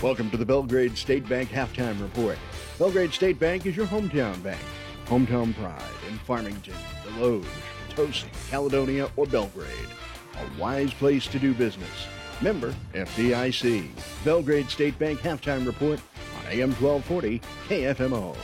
Welcome 0.00 0.30
to 0.30 0.36
the 0.36 0.46
Belgrade 0.46 0.96
State 0.96 1.28
Bank 1.28 1.50
halftime 1.50 2.00
report. 2.00 2.38
Belgrade 2.78 3.12
State 3.12 3.40
Bank 3.40 3.66
is 3.66 3.76
your 3.76 3.86
hometown 3.86 4.40
bank. 4.44 4.60
Hometown 5.06 5.56
pride 5.56 5.82
in 6.08 6.18
Farmington, 6.20 6.74
Desloge, 7.04 7.44
Potosi, 7.88 8.28
Caledonia, 8.48 9.10
or 9.16 9.26
Belgrade. 9.26 9.88
A 10.36 10.60
wise 10.60 10.94
place 10.94 11.26
to 11.26 11.40
do 11.40 11.52
business. 11.52 12.06
Member 12.42 12.74
FDIC. 12.94 13.88
Belgrade 14.24 14.70
State 14.70 14.98
Bank 14.98 15.20
halftime 15.20 15.66
report 15.66 16.00
on 16.38 16.46
AM 16.46 16.72
1240 16.72 17.40
KFMO. 17.68 18.34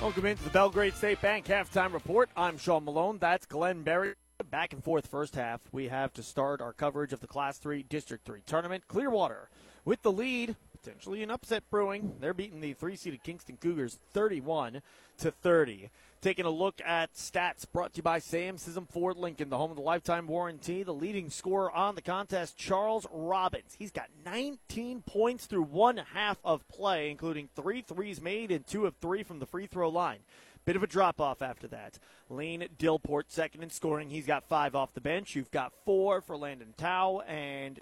Welcome 0.00 0.26
into 0.26 0.44
the 0.44 0.50
Belgrade 0.50 0.94
State 0.94 1.20
Bank 1.22 1.46
halftime 1.46 1.92
report. 1.92 2.28
I'm 2.36 2.58
Sean 2.58 2.84
Malone. 2.84 3.18
That's 3.18 3.46
Glenn 3.46 3.82
Berry. 3.82 4.14
Back 4.50 4.72
and 4.72 4.84
forth 4.84 5.06
first 5.06 5.34
half. 5.34 5.60
We 5.72 5.88
have 5.88 6.12
to 6.12 6.22
start 6.22 6.60
our 6.60 6.72
coverage 6.72 7.12
of 7.12 7.20
the 7.20 7.26
Class 7.26 7.58
3 7.58 7.82
District 7.84 8.24
3 8.24 8.42
tournament. 8.46 8.84
Clearwater 8.86 9.48
with 9.84 10.02
the 10.02 10.12
lead, 10.12 10.54
potentially 10.70 11.22
an 11.22 11.30
upset 11.30 11.64
brewing. 11.70 12.14
They're 12.20 12.34
beating 12.34 12.60
the 12.60 12.74
three-seeded 12.74 13.24
Kingston 13.24 13.56
Cougars 13.60 13.98
31 14.12 14.82
to 15.18 15.30
30. 15.30 15.90
Taking 16.20 16.46
a 16.46 16.50
look 16.50 16.80
at 16.84 17.14
stats 17.14 17.64
brought 17.70 17.92
to 17.92 17.98
you 17.98 18.02
by 18.02 18.18
Sam 18.18 18.56
Scism 18.56 18.88
Ford 18.90 19.16
Lincoln, 19.16 19.50
the 19.50 19.56
home 19.56 19.70
of 19.70 19.76
the 19.76 19.82
lifetime 19.82 20.26
warranty. 20.26 20.82
The 20.82 20.92
leading 20.92 21.30
scorer 21.30 21.70
on 21.70 21.94
the 21.94 22.02
contest, 22.02 22.56
Charles 22.56 23.06
Robbins. 23.12 23.76
He's 23.78 23.92
got 23.92 24.08
19 24.24 25.02
points 25.02 25.46
through 25.46 25.62
one 25.62 25.98
half 25.98 26.38
of 26.42 26.66
play, 26.66 27.08
including 27.12 27.48
three 27.54 27.82
threes 27.82 28.20
made 28.20 28.50
and 28.50 28.66
two 28.66 28.84
of 28.84 28.96
three 28.96 29.22
from 29.22 29.38
the 29.38 29.46
free 29.46 29.66
throw 29.66 29.88
line. 29.88 30.18
Bit 30.64 30.74
of 30.74 30.82
a 30.82 30.88
drop 30.88 31.20
off 31.20 31.40
after 31.40 31.68
that. 31.68 32.00
Lane 32.28 32.66
Dillport 32.76 33.30
second 33.30 33.62
in 33.62 33.70
scoring. 33.70 34.10
He's 34.10 34.26
got 34.26 34.48
five 34.48 34.74
off 34.74 34.94
the 34.94 35.00
bench. 35.00 35.36
You've 35.36 35.52
got 35.52 35.72
four 35.84 36.20
for 36.20 36.36
Landon 36.36 36.74
Tao 36.76 37.20
and 37.28 37.78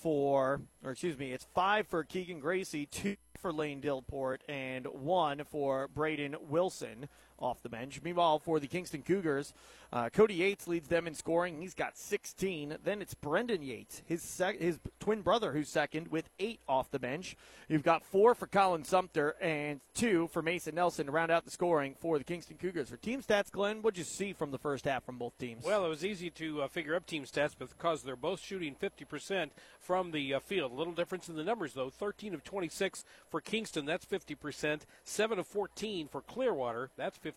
for, 0.00 0.60
or 0.82 0.90
excuse 0.90 1.18
me, 1.18 1.32
it's 1.32 1.46
five 1.54 1.86
for 1.86 2.04
Keegan 2.04 2.40
Gracie, 2.40 2.86
two 2.86 3.16
for 3.40 3.52
Lane 3.52 3.80
Dillport, 3.80 4.42
and 4.48 4.86
one 4.86 5.42
for 5.50 5.88
Braden 5.88 6.36
Wilson 6.48 7.08
off 7.40 7.62
the 7.62 7.68
bench. 7.68 8.00
Meanwhile, 8.02 8.38
for 8.40 8.60
the 8.60 8.66
Kingston 8.66 9.02
Cougars, 9.02 9.52
uh, 9.92 10.08
Cody 10.08 10.34
Yates 10.34 10.68
leads 10.68 10.88
them 10.88 11.06
in 11.06 11.14
scoring. 11.14 11.60
He's 11.60 11.74
got 11.74 11.96
16. 11.96 12.76
Then 12.84 13.02
it's 13.02 13.14
Brendan 13.14 13.62
Yates, 13.62 14.02
his 14.06 14.22
sec- 14.22 14.60
his 14.60 14.78
twin 15.00 15.22
brother, 15.22 15.52
who's 15.52 15.68
second 15.68 16.08
with 16.08 16.28
eight 16.38 16.60
off 16.68 16.90
the 16.90 16.98
bench. 16.98 17.36
You've 17.68 17.82
got 17.82 18.04
four 18.04 18.34
for 18.34 18.46
Colin 18.46 18.84
Sumter 18.84 19.36
and 19.40 19.80
two 19.94 20.28
for 20.28 20.42
Mason 20.42 20.74
Nelson 20.74 21.06
to 21.06 21.12
round 21.12 21.30
out 21.32 21.44
the 21.44 21.50
scoring 21.50 21.94
for 21.98 22.18
the 22.18 22.24
Kingston 22.24 22.56
Cougars. 22.56 22.88
For 22.88 22.96
team 22.96 23.22
stats, 23.22 23.50
Glenn, 23.50 23.82
what'd 23.82 23.98
you 23.98 24.04
see 24.04 24.32
from 24.32 24.52
the 24.52 24.58
first 24.58 24.84
half 24.84 25.04
from 25.04 25.18
both 25.18 25.36
teams? 25.38 25.64
Well, 25.64 25.84
it 25.84 25.88
was 25.88 26.04
easy 26.04 26.30
to 26.30 26.62
uh, 26.62 26.68
figure 26.68 26.94
up 26.94 27.06
team 27.06 27.24
stats 27.24 27.56
because 27.58 28.02
they're 28.02 28.16
both 28.16 28.40
shooting 28.40 28.76
50% 28.76 29.50
from 29.80 30.12
the 30.12 30.34
uh, 30.34 30.40
field. 30.40 30.72
A 30.72 30.74
little 30.74 30.92
difference 30.92 31.28
in 31.28 31.34
the 31.34 31.44
numbers, 31.44 31.74
though. 31.74 31.90
13 31.90 32.34
of 32.34 32.44
26 32.44 33.04
for 33.28 33.40
Kingston, 33.40 33.86
that's 33.86 34.06
50%. 34.06 34.82
7 35.04 35.38
of 35.38 35.46
14 35.46 36.08
for 36.08 36.20
Clearwater, 36.20 36.90
that's 36.96 37.18
50%. 37.18 37.29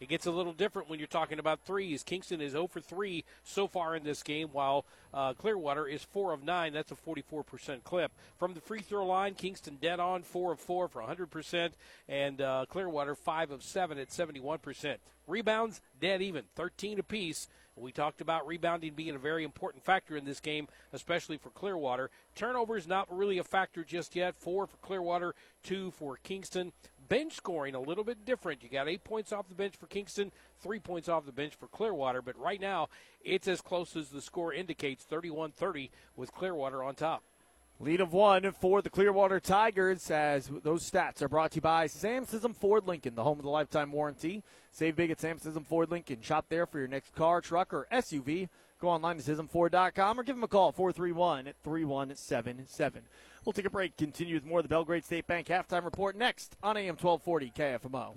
It 0.00 0.08
gets 0.08 0.26
a 0.26 0.30
little 0.30 0.52
different 0.52 0.88
when 0.88 0.98
you're 0.98 1.08
talking 1.08 1.38
about 1.38 1.60
threes. 1.64 2.02
Kingston 2.02 2.40
is 2.40 2.52
0 2.52 2.66
for 2.66 2.80
3 2.80 3.24
so 3.44 3.66
far 3.66 3.96
in 3.96 4.04
this 4.04 4.22
game, 4.22 4.48
while 4.52 4.84
uh, 5.14 5.32
Clearwater 5.34 5.86
is 5.86 6.02
4 6.04 6.32
of 6.32 6.44
9. 6.44 6.72
That's 6.72 6.92
a 6.92 6.96
44% 6.96 7.82
clip. 7.84 8.12
From 8.38 8.54
the 8.54 8.60
free 8.60 8.80
throw 8.80 9.06
line, 9.06 9.34
Kingston 9.34 9.78
dead 9.80 10.00
on, 10.00 10.22
4 10.22 10.52
of 10.52 10.60
4 10.60 10.88
for 10.88 11.02
100%, 11.02 11.70
and 12.08 12.40
uh, 12.40 12.66
Clearwater 12.68 13.14
5 13.14 13.50
of 13.50 13.62
7 13.62 13.98
at 13.98 14.10
71%. 14.10 14.96
Rebounds, 15.26 15.80
dead 16.00 16.22
even, 16.22 16.44
13 16.54 16.98
apiece. 16.98 17.48
We 17.78 17.92
talked 17.92 18.22
about 18.22 18.46
rebounding 18.46 18.94
being 18.94 19.14
a 19.14 19.18
very 19.18 19.44
important 19.44 19.84
factor 19.84 20.16
in 20.16 20.24
this 20.24 20.40
game, 20.40 20.66
especially 20.94 21.36
for 21.36 21.50
Clearwater. 21.50 22.10
Turnovers 22.34 22.86
not 22.86 23.14
really 23.14 23.36
a 23.36 23.44
factor 23.44 23.84
just 23.84 24.16
yet. 24.16 24.34
Four 24.34 24.66
for 24.66 24.78
Clearwater, 24.78 25.34
two 25.62 25.90
for 25.90 26.16
Kingston. 26.22 26.72
Bench 27.08 27.34
scoring 27.34 27.74
a 27.74 27.80
little 27.80 28.04
bit 28.04 28.24
different. 28.24 28.62
You 28.62 28.68
got 28.68 28.88
eight 28.88 29.04
points 29.04 29.32
off 29.32 29.48
the 29.48 29.54
bench 29.54 29.74
for 29.76 29.86
Kingston, 29.86 30.32
three 30.60 30.78
points 30.78 31.08
off 31.08 31.26
the 31.26 31.32
bench 31.32 31.54
for 31.54 31.68
Clearwater, 31.68 32.22
but 32.22 32.38
right 32.38 32.60
now 32.60 32.88
it's 33.24 33.48
as 33.48 33.60
close 33.60 33.96
as 33.96 34.10
the 34.10 34.20
score 34.20 34.52
indicates 34.52 35.04
31 35.04 35.52
30 35.52 35.90
with 36.16 36.32
Clearwater 36.32 36.82
on 36.82 36.94
top. 36.94 37.22
Lead 37.78 38.00
of 38.00 38.14
one 38.14 38.50
for 38.52 38.80
the 38.80 38.88
Clearwater 38.88 39.38
Tigers 39.38 40.10
as 40.10 40.50
those 40.62 40.90
stats 40.90 41.20
are 41.20 41.28
brought 41.28 41.50
to 41.50 41.56
you 41.56 41.60
by 41.60 41.86
Sam 41.86 42.24
Scism 42.24 42.56
Ford 42.56 42.86
Lincoln, 42.86 43.14
the 43.14 43.22
home 43.22 43.38
of 43.38 43.44
the 43.44 43.50
lifetime 43.50 43.92
warranty. 43.92 44.42
Save 44.72 44.96
big 44.96 45.10
at 45.10 45.20
Sam 45.20 45.38
Scism 45.38 45.66
Ford 45.66 45.90
Lincoln. 45.90 46.22
Shop 46.22 46.46
there 46.48 46.64
for 46.64 46.78
your 46.78 46.88
next 46.88 47.14
car, 47.14 47.42
truck, 47.42 47.74
or 47.74 47.86
SUV. 47.92 48.48
Go 48.80 48.88
online 48.88 49.16
to 49.16 49.22
ScismFord.com 49.22 50.20
or 50.20 50.22
give 50.22 50.36
them 50.36 50.44
a 50.44 50.48
call 50.48 50.70
431 50.70 51.52
3177. 51.62 53.02
We'll 53.44 53.52
take 53.54 53.64
a 53.64 53.70
break. 53.70 53.96
Continue 53.96 54.34
with 54.34 54.44
more 54.44 54.58
of 54.58 54.64
the 54.64 54.68
Belgrade 54.68 55.04
State 55.04 55.26
Bank 55.26 55.46
halftime 55.46 55.84
report 55.84 56.16
next 56.16 56.56
on 56.62 56.76
AM 56.76 56.96
1240 56.96 57.52
KFMO. 57.56 58.14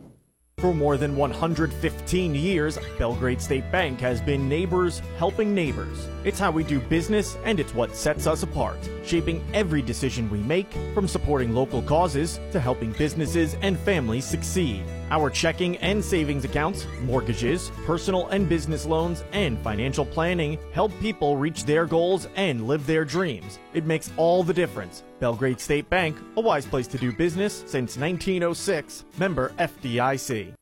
For 0.57 0.73
more 0.73 0.97
than 0.97 1.15
115 1.15 2.35
years, 2.35 2.77
Belgrade 2.97 3.41
State 3.41 3.71
Bank 3.71 4.01
has 4.01 4.19
been 4.19 4.49
neighbors 4.49 5.01
helping 5.17 5.55
neighbors. 5.55 6.09
It's 6.25 6.37
how 6.37 6.51
we 6.51 6.65
do 6.65 6.81
business 6.81 7.37
and 7.45 7.61
it's 7.61 7.73
what 7.73 7.95
sets 7.95 8.27
us 8.27 8.43
apart, 8.43 8.77
shaping 9.05 9.41
every 9.53 9.81
decision 9.81 10.29
we 10.29 10.39
make 10.39 10.73
from 10.93 11.07
supporting 11.07 11.53
local 11.53 11.81
causes 11.81 12.41
to 12.51 12.59
helping 12.59 12.91
businesses 12.91 13.55
and 13.61 13.79
families 13.79 14.25
succeed. 14.25 14.83
Our 15.11 15.29
checking 15.29 15.77
and 15.77 16.03
savings 16.03 16.45
accounts, 16.45 16.85
mortgages, 17.01 17.71
personal 17.85 18.27
and 18.27 18.47
business 18.47 18.85
loans, 18.85 19.23
and 19.31 19.57
financial 19.59 20.05
planning 20.05 20.57
help 20.71 20.91
people 20.99 21.35
reach 21.35 21.63
their 21.63 21.85
goals 21.85 22.27
and 22.35 22.67
live 22.67 22.85
their 22.85 23.05
dreams. 23.05 23.59
It 23.73 23.85
makes 23.85 24.11
all 24.17 24.43
the 24.43 24.53
difference. 24.53 25.03
Belgrade 25.19 25.59
State 25.59 25.89
Bank, 25.89 26.17
a 26.37 26.41
wise 26.41 26.65
place 26.65 26.87
to 26.87 26.97
do 26.97 27.11
business 27.11 27.63
since 27.65 27.97
1906. 27.97 29.05
Member 29.17 29.49
FDIC. 29.57 30.53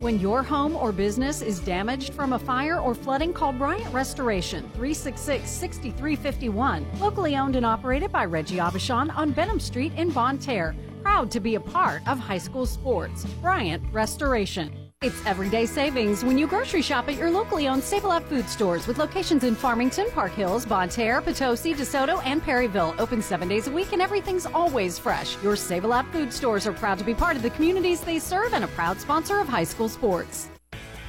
When 0.00 0.20
your 0.20 0.42
home 0.42 0.76
or 0.76 0.92
business 0.92 1.40
is 1.40 1.60
damaged 1.60 2.12
from 2.12 2.34
a 2.34 2.38
fire 2.38 2.78
or 2.78 2.94
flooding, 2.94 3.32
call 3.32 3.52
Bryant 3.52 3.90
Restoration 3.94 4.62
366 4.74 5.48
6351. 5.48 6.86
Locally 6.98 7.36
owned 7.36 7.56
and 7.56 7.64
operated 7.64 8.12
by 8.12 8.26
Reggie 8.26 8.56
Abishan 8.56 9.16
on 9.16 9.30
Benham 9.30 9.60
Street 9.60 9.94
in 9.96 10.10
Bonne 10.10 10.36
Terre. 10.36 10.74
Proud 11.04 11.30
to 11.32 11.40
be 11.40 11.56
a 11.56 11.60
part 11.60 12.00
of 12.08 12.18
high 12.18 12.38
school 12.38 12.64
sports. 12.64 13.26
Bryant 13.42 13.82
Restoration. 13.92 14.72
It's 15.02 15.26
everyday 15.26 15.66
savings 15.66 16.24
when 16.24 16.38
you 16.38 16.46
grocery 16.46 16.80
shop 16.80 17.10
at 17.10 17.18
your 17.18 17.30
locally 17.30 17.68
owned 17.68 17.84
Lot 18.02 18.24
food 18.26 18.48
stores 18.48 18.86
with 18.86 18.96
locations 18.96 19.44
in 19.44 19.54
Farmington, 19.54 20.10
Park 20.12 20.32
Hills, 20.32 20.64
Bonne 20.64 20.88
Terre, 20.88 21.20
Potosi, 21.20 21.74
DeSoto, 21.74 22.22
and 22.24 22.42
Perryville. 22.42 22.94
Open 22.98 23.20
seven 23.20 23.48
days 23.48 23.68
a 23.68 23.70
week 23.70 23.92
and 23.92 24.00
everything's 24.00 24.46
always 24.46 24.98
fresh. 24.98 25.36
Your 25.42 25.56
Lot 25.82 26.10
food 26.10 26.32
stores 26.32 26.66
are 26.66 26.72
proud 26.72 26.98
to 27.00 27.04
be 27.04 27.12
part 27.12 27.36
of 27.36 27.42
the 27.42 27.50
communities 27.50 28.00
they 28.00 28.18
serve 28.18 28.54
and 28.54 28.64
a 28.64 28.68
proud 28.68 28.98
sponsor 28.98 29.40
of 29.40 29.46
high 29.46 29.64
school 29.64 29.90
sports. 29.90 30.48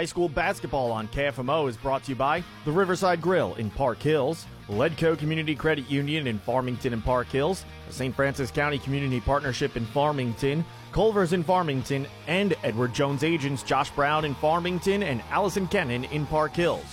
High 0.00 0.06
school 0.06 0.30
basketball 0.30 0.92
on 0.92 1.08
KFMO 1.08 1.68
is 1.68 1.76
brought 1.76 2.04
to 2.04 2.12
you 2.12 2.16
by 2.16 2.42
the 2.64 2.72
Riverside 2.72 3.20
Grill 3.20 3.54
in 3.56 3.68
Park 3.68 3.98
Hills, 3.98 4.46
Ledco 4.66 5.18
Community 5.18 5.54
Credit 5.54 5.90
Union 5.90 6.26
in 6.26 6.38
Farmington 6.38 6.94
and 6.94 7.04
Park 7.04 7.26
Hills, 7.26 7.66
the 7.86 7.92
St. 7.92 8.16
Francis 8.16 8.50
County 8.50 8.78
Community 8.78 9.20
Partnership 9.20 9.76
in 9.76 9.84
Farmington, 9.84 10.64
Culver's 10.92 11.34
in 11.34 11.44
Farmington, 11.44 12.06
and 12.26 12.54
Edward 12.64 12.94
Jones 12.94 13.22
agents 13.22 13.62
Josh 13.62 13.90
Brown 13.90 14.24
in 14.24 14.34
Farmington 14.36 15.02
and 15.02 15.20
Allison 15.30 15.68
Kennan 15.68 16.04
in 16.04 16.24
Park 16.24 16.54
Hills. 16.54 16.86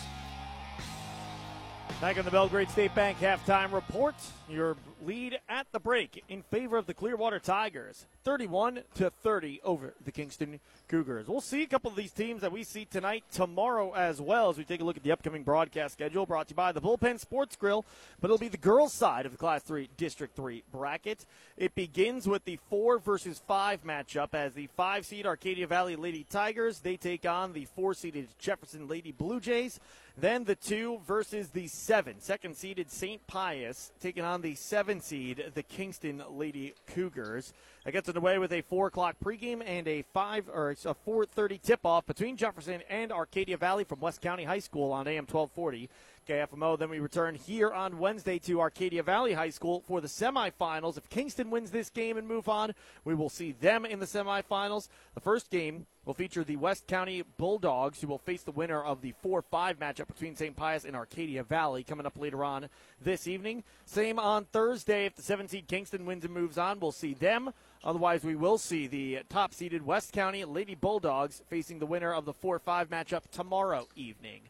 Back 2.02 2.18
on 2.18 2.26
the 2.26 2.32
Belgrade 2.32 2.70
State 2.70 2.94
Bank 2.94 3.22
halftime 3.22 3.72
report. 3.72 4.16
Your 4.50 4.76
lead 5.04 5.40
at 5.48 5.68
the 5.72 5.80
break 5.80 6.24
in 6.30 6.42
favor 6.44 6.78
of 6.78 6.86
the 6.86 6.94
Clearwater 6.94 7.40
Tigers, 7.40 8.06
31 8.24 8.82
to 8.96 9.10
30 9.10 9.62
over 9.64 9.94
the 10.04 10.12
Kingston 10.12 10.60
Cougars. 10.88 11.28
We'll 11.28 11.42
see 11.42 11.64
a 11.64 11.68
couple 11.68 11.90
of 11.90 11.98
these 11.98 12.12
teams 12.12 12.42
that 12.42 12.52
we 12.52 12.64
see 12.64 12.86
tonight, 12.86 13.24
tomorrow 13.32 13.94
as 13.94 14.22
well, 14.22 14.50
as 14.50 14.58
we 14.58 14.64
take 14.64 14.82
a 14.82 14.84
look 14.84 14.98
at 14.98 15.04
the 15.04 15.12
upcoming 15.12 15.44
broadcast 15.44 15.94
schedule. 15.94 16.26
Brought 16.26 16.48
to 16.48 16.52
you 16.54 16.56
by 16.56 16.72
the 16.72 16.82
Bullpen 16.82 17.20
Sports 17.20 17.56
Grill, 17.56 17.86
but 18.20 18.28
it'll 18.28 18.38
be 18.38 18.48
the 18.48 18.58
girls' 18.58 18.94
side 18.94 19.26
of 19.26 19.32
the 19.32 19.38
Class 19.38 19.64
3 19.64 19.90
District 19.98 20.36
3 20.36 20.64
bracket. 20.72 21.26
It 21.58 21.76
begins 21.76 22.28
with 22.28 22.46
the 22.46 22.60
four 22.70 23.00
versus 23.00 23.42
five 23.48 23.84
matchup 23.84 24.34
as 24.34 24.54
the 24.54 24.68
five 24.76 25.06
seed 25.06 25.26
Arcadia 25.26 25.68
Valley 25.68 25.96
Lady 25.96 26.26
Tigers 26.30 26.80
they 26.80 26.98
take 26.98 27.26
on 27.26 27.54
the 27.54 27.66
four 27.76 27.94
seeded 27.94 28.28
Jefferson 28.40 28.88
Lady 28.88 29.12
Blue 29.12 29.40
Jays. 29.40 29.80
Then 30.20 30.46
the 30.46 30.56
two 30.56 31.00
versus 31.06 31.50
the 31.50 31.68
seven, 31.68 32.20
second 32.20 32.58
seeded 32.58 32.90
St. 32.90 33.26
Pius 33.28 33.92
taking 34.00 34.24
on 34.24 34.42
the 34.42 34.56
seven 34.56 35.00
seed, 35.00 35.52
the 35.54 35.62
Kingston 35.62 36.24
Lady 36.32 36.74
Cougars. 36.88 37.54
That 37.86 37.92
gets 37.92 38.10
underway 38.10 38.40
with 38.40 38.52
a 38.52 38.62
four 38.62 38.88
o'clock 38.88 39.18
pregame 39.24 39.62
and 39.64 39.88
a 39.88 40.02
five 40.14 40.50
or 40.52 40.76
a 40.84 40.94
four 40.96 41.26
thirty 41.26 41.60
tip 41.60 41.82
off 41.86 42.08
between 42.08 42.36
Jefferson 42.36 42.82
and 42.90 43.12
Arcadia 43.12 43.58
Valley 43.58 43.84
from 43.84 44.00
West 44.00 44.20
County 44.20 44.44
High 44.44 44.58
School 44.58 44.92
on 44.92 45.08
AM 45.08 45.28
twelve 45.28 45.52
forty. 45.52 45.88
KFMO. 46.28 46.78
Then 46.78 46.90
we 46.90 47.00
return 47.00 47.36
here 47.36 47.72
on 47.72 48.00
Wednesday 48.00 48.38
to 48.40 48.60
Arcadia 48.60 49.02
Valley 49.02 49.34
High 49.34 49.50
School 49.50 49.82
for 49.88 50.02
the 50.02 50.08
semifinals. 50.08 50.98
If 50.98 51.10
Kingston 51.10 51.50
wins 51.50 51.72
this 51.72 51.90
game 51.90 52.18
and 52.18 52.28
move 52.28 52.50
on, 52.50 52.74
we 53.06 53.16
will 53.16 53.30
see 53.30 53.54
them 53.54 53.86
in 53.86 54.00
the 54.00 54.06
semifinals. 54.06 54.90
The 55.14 55.22
first 55.22 55.50
game 55.50 55.86
will 56.06 56.14
feature 56.14 56.44
the 56.44 56.56
West 56.56 56.88
County 56.88 57.24
Bulldogs, 57.38 58.02
who 58.02 58.08
will 58.08 58.18
face 58.18 58.44
the 58.44 58.52
winner 58.52 58.82
of 58.82 59.02
the 59.02 59.14
4 59.22 59.42
5 59.42 59.80
matchup 59.80 60.08
between 60.08 60.36
St. 60.36 60.56
Pius 60.56 60.86
and 60.86 60.96
Arcadia 60.96 61.44
Valley 61.44 61.84
coming 61.84 62.06
up 62.06 62.18
later 62.18 62.44
on 62.44 62.70
this 63.02 63.28
evening. 63.28 63.64
Same 63.86 64.20
on 64.20 64.46
Thursday. 64.46 65.06
If 65.06 65.16
the 65.16 65.22
7 65.22 65.48
seed 65.48 65.68
Kingston 65.68 66.06
wins 66.06 66.26
and 66.26 66.34
moves 66.34 66.58
on, 66.58 66.80
we'll 66.80 66.92
see 66.92 67.14
them. 67.14 67.54
Otherwise, 67.84 68.24
we 68.24 68.36
will 68.36 68.58
see 68.58 68.88
the 68.88 69.20
top 69.30 69.54
seeded 69.54 69.86
West 69.86 70.12
County 70.12 70.44
Lady 70.44 70.76
Bulldogs 70.76 71.42
facing 71.48 71.80
the 71.80 71.86
winner 71.86 72.14
of 72.14 72.26
the 72.26 72.34
4 72.34 72.60
5 72.60 72.90
matchup 72.90 73.30
tomorrow 73.32 73.88
evening. 73.96 74.42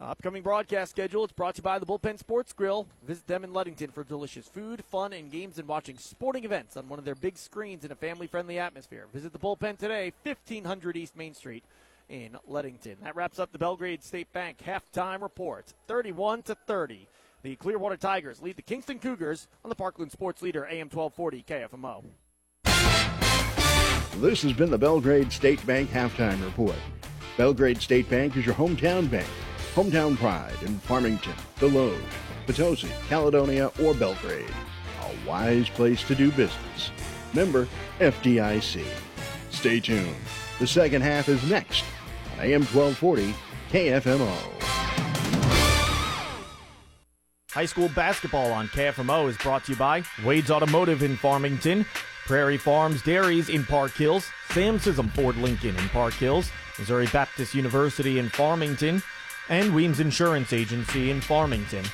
Upcoming 0.00 0.42
broadcast 0.42 0.92
schedule. 0.92 1.24
It's 1.24 1.32
brought 1.32 1.56
to 1.56 1.58
you 1.58 1.64
by 1.64 1.80
the 1.80 1.86
Bullpen 1.86 2.20
Sports 2.20 2.52
Grill. 2.52 2.86
Visit 3.04 3.26
them 3.26 3.42
in 3.42 3.52
Leadington 3.52 3.90
for 3.90 4.04
delicious 4.04 4.46
food, 4.46 4.84
fun, 4.84 5.12
and 5.12 5.28
games 5.28 5.58
and 5.58 5.66
watching 5.66 5.98
sporting 5.98 6.44
events 6.44 6.76
on 6.76 6.88
one 6.88 7.00
of 7.00 7.04
their 7.04 7.16
big 7.16 7.36
screens 7.36 7.84
in 7.84 7.90
a 7.90 7.96
family 7.96 8.28
friendly 8.28 8.60
atmosphere. 8.60 9.06
Visit 9.12 9.32
the 9.32 9.40
Bullpen 9.40 9.76
today, 9.76 10.12
1500 10.22 10.96
East 10.96 11.16
Main 11.16 11.34
Street 11.34 11.64
in 12.08 12.36
Leadington. 12.46 12.96
That 13.02 13.16
wraps 13.16 13.40
up 13.40 13.50
the 13.50 13.58
Belgrade 13.58 14.04
State 14.04 14.32
Bank 14.32 14.58
halftime 14.64 15.20
report 15.20 15.74
31 15.88 16.42
to 16.42 16.54
30. 16.54 17.08
The 17.42 17.56
Clearwater 17.56 17.96
Tigers 17.96 18.40
lead 18.40 18.54
the 18.54 18.62
Kingston 18.62 19.00
Cougars 19.00 19.48
on 19.64 19.68
the 19.68 19.74
Parkland 19.74 20.12
Sports 20.12 20.42
Leader 20.42 20.64
AM 20.66 20.88
1240 20.90 21.42
KFMO. 21.42 22.04
This 24.20 24.42
has 24.42 24.52
been 24.52 24.70
the 24.70 24.78
Belgrade 24.78 25.32
State 25.32 25.64
Bank 25.66 25.90
halftime 25.90 26.44
report. 26.44 26.76
Belgrade 27.36 27.82
State 27.82 28.08
Bank 28.08 28.36
is 28.36 28.46
your 28.46 28.54
hometown 28.54 29.10
bank 29.10 29.28
Hometown 29.74 30.16
Pride 30.16 30.56
in 30.62 30.78
Farmington, 30.80 31.34
Desloge, 31.58 32.00
Potosi, 32.46 32.88
Caledonia, 33.08 33.70
or 33.82 33.94
Belgrade. 33.94 34.50
A 35.02 35.28
wise 35.28 35.68
place 35.68 36.02
to 36.04 36.14
do 36.14 36.30
business. 36.30 36.90
Member 37.34 37.68
FDIC. 38.00 38.84
Stay 39.50 39.80
tuned. 39.80 40.14
The 40.58 40.66
second 40.66 41.02
half 41.02 41.28
is 41.28 41.42
next 41.48 41.84
on 42.32 42.44
AM 42.44 42.64
1240 42.64 43.34
KFMO. 43.70 44.58
High 47.50 47.66
school 47.66 47.88
basketball 47.88 48.52
on 48.52 48.68
KFMO 48.68 49.28
is 49.28 49.36
brought 49.38 49.64
to 49.64 49.72
you 49.72 49.78
by 49.78 50.02
Wade's 50.24 50.50
Automotive 50.50 51.02
in 51.02 51.16
Farmington, 51.16 51.86
Prairie 52.26 52.58
Farms 52.58 53.02
Dairies 53.02 53.48
in 53.48 53.64
Park 53.64 53.92
Hills, 53.92 54.28
Sam 54.50 54.78
Scism 54.78 55.10
Ford 55.12 55.36
Lincoln 55.38 55.76
in 55.76 55.88
Park 55.88 56.14
Hills, 56.14 56.50
Missouri 56.78 57.06
Baptist 57.06 57.54
University 57.54 58.18
in 58.18 58.28
Farmington, 58.28 59.02
and 59.48 59.74
Weems 59.74 60.00
Insurance 60.00 60.52
Agency 60.52 61.10
in 61.10 61.20
Farmington. 61.20 61.84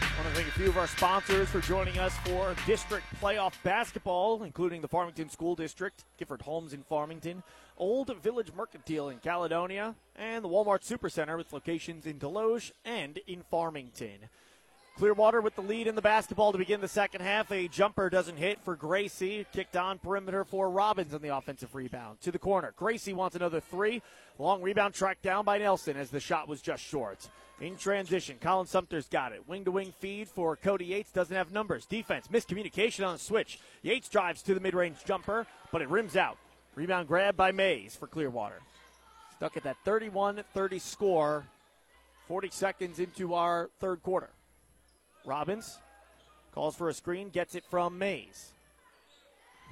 I 0.00 0.22
want 0.22 0.28
to 0.28 0.34
Thank 0.34 0.48
a 0.48 0.52
few 0.52 0.68
of 0.68 0.78
our 0.78 0.86
sponsors 0.86 1.48
for 1.48 1.60
joining 1.60 1.98
us 1.98 2.14
for 2.24 2.54
district 2.66 3.06
playoff 3.20 3.54
basketball, 3.62 4.44
including 4.44 4.80
the 4.80 4.88
Farmington 4.88 5.28
School 5.28 5.54
District, 5.54 6.04
Gifford 6.16 6.42
Homes 6.42 6.72
in 6.72 6.82
Farmington, 6.82 7.42
Old 7.76 8.14
Village 8.22 8.52
Mercantile 8.56 9.08
in 9.08 9.18
Caledonia, 9.18 9.94
and 10.14 10.44
the 10.44 10.48
Walmart 10.48 10.82
Supercenter 10.86 11.36
with 11.36 11.52
locations 11.52 12.06
in 12.06 12.18
Desloge 12.18 12.72
and 12.84 13.18
in 13.26 13.42
Farmington. 13.50 14.28
Clearwater 14.96 15.42
with 15.42 15.54
the 15.54 15.62
lead 15.62 15.88
in 15.88 15.94
the 15.94 16.00
basketball 16.00 16.52
to 16.52 16.58
begin 16.58 16.80
the 16.80 16.88
second 16.88 17.20
half. 17.20 17.52
A 17.52 17.68
jumper 17.68 18.08
doesn't 18.08 18.38
hit 18.38 18.58
for 18.64 18.74
Gracie. 18.74 19.44
Kicked 19.52 19.76
on 19.76 19.98
perimeter 19.98 20.42
for 20.42 20.70
Robbins 20.70 21.12
on 21.12 21.20
the 21.20 21.36
offensive 21.36 21.74
rebound. 21.74 22.22
To 22.22 22.32
the 22.32 22.38
corner. 22.38 22.72
Gracie 22.78 23.12
wants 23.12 23.36
another 23.36 23.60
three. 23.60 24.00
Long 24.38 24.62
rebound 24.62 24.94
tracked 24.94 25.20
down 25.20 25.44
by 25.44 25.58
Nelson 25.58 25.98
as 25.98 26.08
the 26.08 26.18
shot 26.18 26.48
was 26.48 26.62
just 26.62 26.82
short. 26.82 27.28
In 27.60 27.76
transition, 27.76 28.38
Colin 28.40 28.66
Sumter's 28.66 29.06
got 29.06 29.32
it. 29.32 29.46
Wing 29.46 29.66
to 29.66 29.70
wing 29.70 29.92
feed 29.98 30.28
for 30.28 30.56
Cody 30.56 30.86
Yates. 30.86 31.12
Doesn't 31.12 31.36
have 31.36 31.52
numbers. 31.52 31.84
Defense, 31.84 32.28
miscommunication 32.28 33.06
on 33.06 33.14
the 33.14 33.18
switch. 33.18 33.58
Yates 33.82 34.08
drives 34.08 34.40
to 34.42 34.54
the 34.54 34.60
mid 34.60 34.74
range 34.74 35.04
jumper, 35.04 35.46
but 35.72 35.82
it 35.82 35.90
rims 35.90 36.16
out. 36.16 36.38
Rebound 36.74 37.06
grab 37.06 37.36
by 37.36 37.52
Mays 37.52 37.94
for 37.94 38.06
Clearwater. 38.06 38.60
Stuck 39.36 39.58
at 39.58 39.64
that 39.64 39.76
31 39.84 40.42
30 40.54 40.78
score 40.78 41.44
40 42.28 42.48
seconds 42.50 42.98
into 42.98 43.34
our 43.34 43.68
third 43.78 44.02
quarter. 44.02 44.30
Robbins 45.26 45.78
calls 46.54 46.76
for 46.76 46.88
a 46.88 46.94
screen, 46.94 47.28
gets 47.28 47.54
it 47.54 47.64
from 47.68 47.98
Mays. 47.98 48.52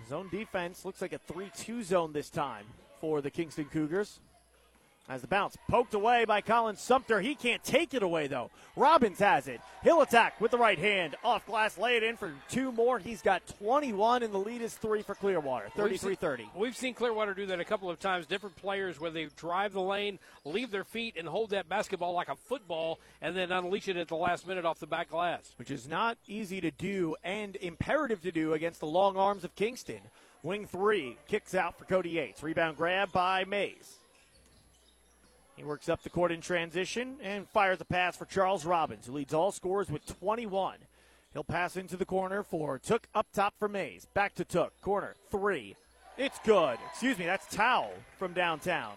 Zone 0.08 0.28
defense 0.30 0.84
looks 0.84 1.00
like 1.00 1.12
a 1.12 1.18
3 1.18 1.50
2 1.56 1.82
zone 1.82 2.12
this 2.12 2.28
time 2.28 2.66
for 3.00 3.20
the 3.22 3.30
Kingston 3.30 3.66
Cougars. 3.66 4.20
As 5.06 5.20
the 5.20 5.28
bounce 5.28 5.58
poked 5.68 5.92
away 5.92 6.24
by 6.24 6.40
Colin 6.40 6.76
Sumter. 6.76 7.20
He 7.20 7.34
can't 7.34 7.62
take 7.62 7.92
it 7.92 8.02
away, 8.02 8.26
though. 8.26 8.50
Robbins 8.74 9.18
has 9.18 9.48
it. 9.48 9.60
He'll 9.82 10.00
attack 10.00 10.40
with 10.40 10.50
the 10.50 10.56
right 10.56 10.78
hand. 10.78 11.14
Off 11.22 11.44
glass, 11.44 11.76
lay 11.76 11.98
it 11.98 12.02
in 12.02 12.16
for 12.16 12.32
two 12.48 12.72
more. 12.72 12.98
He's 12.98 13.20
got 13.20 13.46
21, 13.58 14.22
and 14.22 14.32
the 14.32 14.38
lead 14.38 14.62
is 14.62 14.74
three 14.74 15.02
for 15.02 15.14
Clearwater 15.14 15.68
33 15.76 16.14
30. 16.14 16.48
We've 16.56 16.74
seen 16.74 16.94
Clearwater 16.94 17.34
do 17.34 17.44
that 17.46 17.60
a 17.60 17.66
couple 17.66 17.90
of 17.90 18.00
times. 18.00 18.26
Different 18.26 18.56
players 18.56 18.98
where 18.98 19.10
they 19.10 19.26
drive 19.36 19.74
the 19.74 19.82
lane, 19.82 20.18
leave 20.46 20.70
their 20.70 20.84
feet, 20.84 21.16
and 21.18 21.28
hold 21.28 21.50
that 21.50 21.68
basketball 21.68 22.14
like 22.14 22.30
a 22.30 22.36
football, 22.36 22.98
and 23.20 23.36
then 23.36 23.52
unleash 23.52 23.88
it 23.88 23.98
at 23.98 24.08
the 24.08 24.16
last 24.16 24.46
minute 24.46 24.64
off 24.64 24.78
the 24.80 24.86
back 24.86 25.10
glass. 25.10 25.52
Which 25.58 25.70
is 25.70 25.86
not 25.86 26.16
easy 26.26 26.62
to 26.62 26.70
do 26.70 27.14
and 27.22 27.56
imperative 27.56 28.22
to 28.22 28.32
do 28.32 28.54
against 28.54 28.80
the 28.80 28.86
long 28.86 29.18
arms 29.18 29.44
of 29.44 29.54
Kingston. 29.54 30.00
Wing 30.42 30.66
three 30.66 31.18
kicks 31.28 31.54
out 31.54 31.78
for 31.78 31.84
Cody 31.84 32.10
Yates. 32.10 32.42
Rebound 32.42 32.78
grab 32.78 33.12
by 33.12 33.44
Mays. 33.44 33.98
He 35.56 35.64
works 35.64 35.88
up 35.88 36.02
the 36.02 36.10
court 36.10 36.32
in 36.32 36.40
transition 36.40 37.16
and 37.22 37.48
fires 37.48 37.80
a 37.80 37.84
pass 37.84 38.16
for 38.16 38.24
Charles 38.24 38.64
Robbins, 38.64 39.06
who 39.06 39.12
leads 39.12 39.32
all 39.32 39.52
scorers 39.52 39.88
with 39.88 40.04
21. 40.20 40.78
He'll 41.32 41.44
pass 41.44 41.76
into 41.76 41.96
the 41.96 42.04
corner 42.04 42.42
for 42.42 42.78
Took 42.78 43.08
up 43.14 43.26
top 43.32 43.54
for 43.58 43.68
Mays. 43.68 44.06
Back 44.14 44.34
to 44.36 44.44
Took. 44.44 44.80
Corner 44.80 45.14
three. 45.30 45.76
It's 46.16 46.38
good. 46.44 46.78
Excuse 46.90 47.18
me, 47.18 47.26
that's 47.26 47.52
Tao 47.54 47.90
from 48.18 48.32
downtown. 48.32 48.94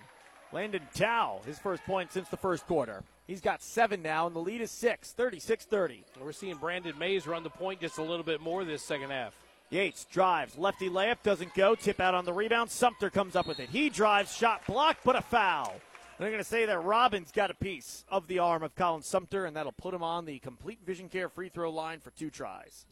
Landon 0.51 0.83
Tao, 0.93 1.41
his 1.45 1.59
first 1.59 1.83
point 1.83 2.11
since 2.11 2.29
the 2.29 2.37
first 2.37 2.65
quarter. 2.67 3.03
He's 3.25 3.41
got 3.41 3.61
seven 3.61 4.01
now, 4.01 4.27
and 4.27 4.35
the 4.35 4.39
lead 4.39 4.61
is 4.61 4.71
six, 4.71 5.11
36 5.11 5.65
30. 5.65 6.03
We're 6.21 6.31
seeing 6.31 6.55
Brandon 6.57 6.97
Mays 6.97 7.27
run 7.27 7.43
the 7.43 7.49
point 7.49 7.81
just 7.81 7.97
a 7.97 8.03
little 8.03 8.23
bit 8.23 8.39
more 8.39 8.63
this 8.63 8.83
second 8.83 9.09
half. 9.09 9.35
Yates 9.69 10.05
drives, 10.05 10.57
lefty 10.57 10.89
layup 10.89 11.17
doesn't 11.23 11.53
go. 11.53 11.75
Tip 11.75 11.99
out 11.99 12.15
on 12.15 12.23
the 12.23 12.31
rebound. 12.31 12.69
Sumter 12.69 13.09
comes 13.09 13.35
up 13.35 13.47
with 13.47 13.59
it. 13.59 13.69
He 13.69 13.89
drives, 13.89 14.33
shot 14.33 14.65
blocked, 14.65 15.03
but 15.03 15.17
a 15.17 15.21
foul. 15.21 15.75
They're 16.19 16.29
going 16.29 16.43
to 16.43 16.49
say 16.49 16.65
that 16.65 16.83
Robbins 16.83 17.31
got 17.31 17.51
a 17.51 17.53
piece 17.53 18.03
of 18.09 18.27
the 18.27 18.39
arm 18.39 18.63
of 18.63 18.73
Colin 18.73 19.03
Sumter, 19.03 19.45
and 19.45 19.55
that'll 19.55 19.71
put 19.71 19.93
him 19.93 20.01
on 20.01 20.25
the 20.25 20.39
complete 20.39 20.79
vision 20.83 21.09
care 21.09 21.29
free 21.29 21.49
throw 21.49 21.69
line 21.69 21.99
for 21.99 22.09
two 22.09 22.31
tries. 22.31 22.87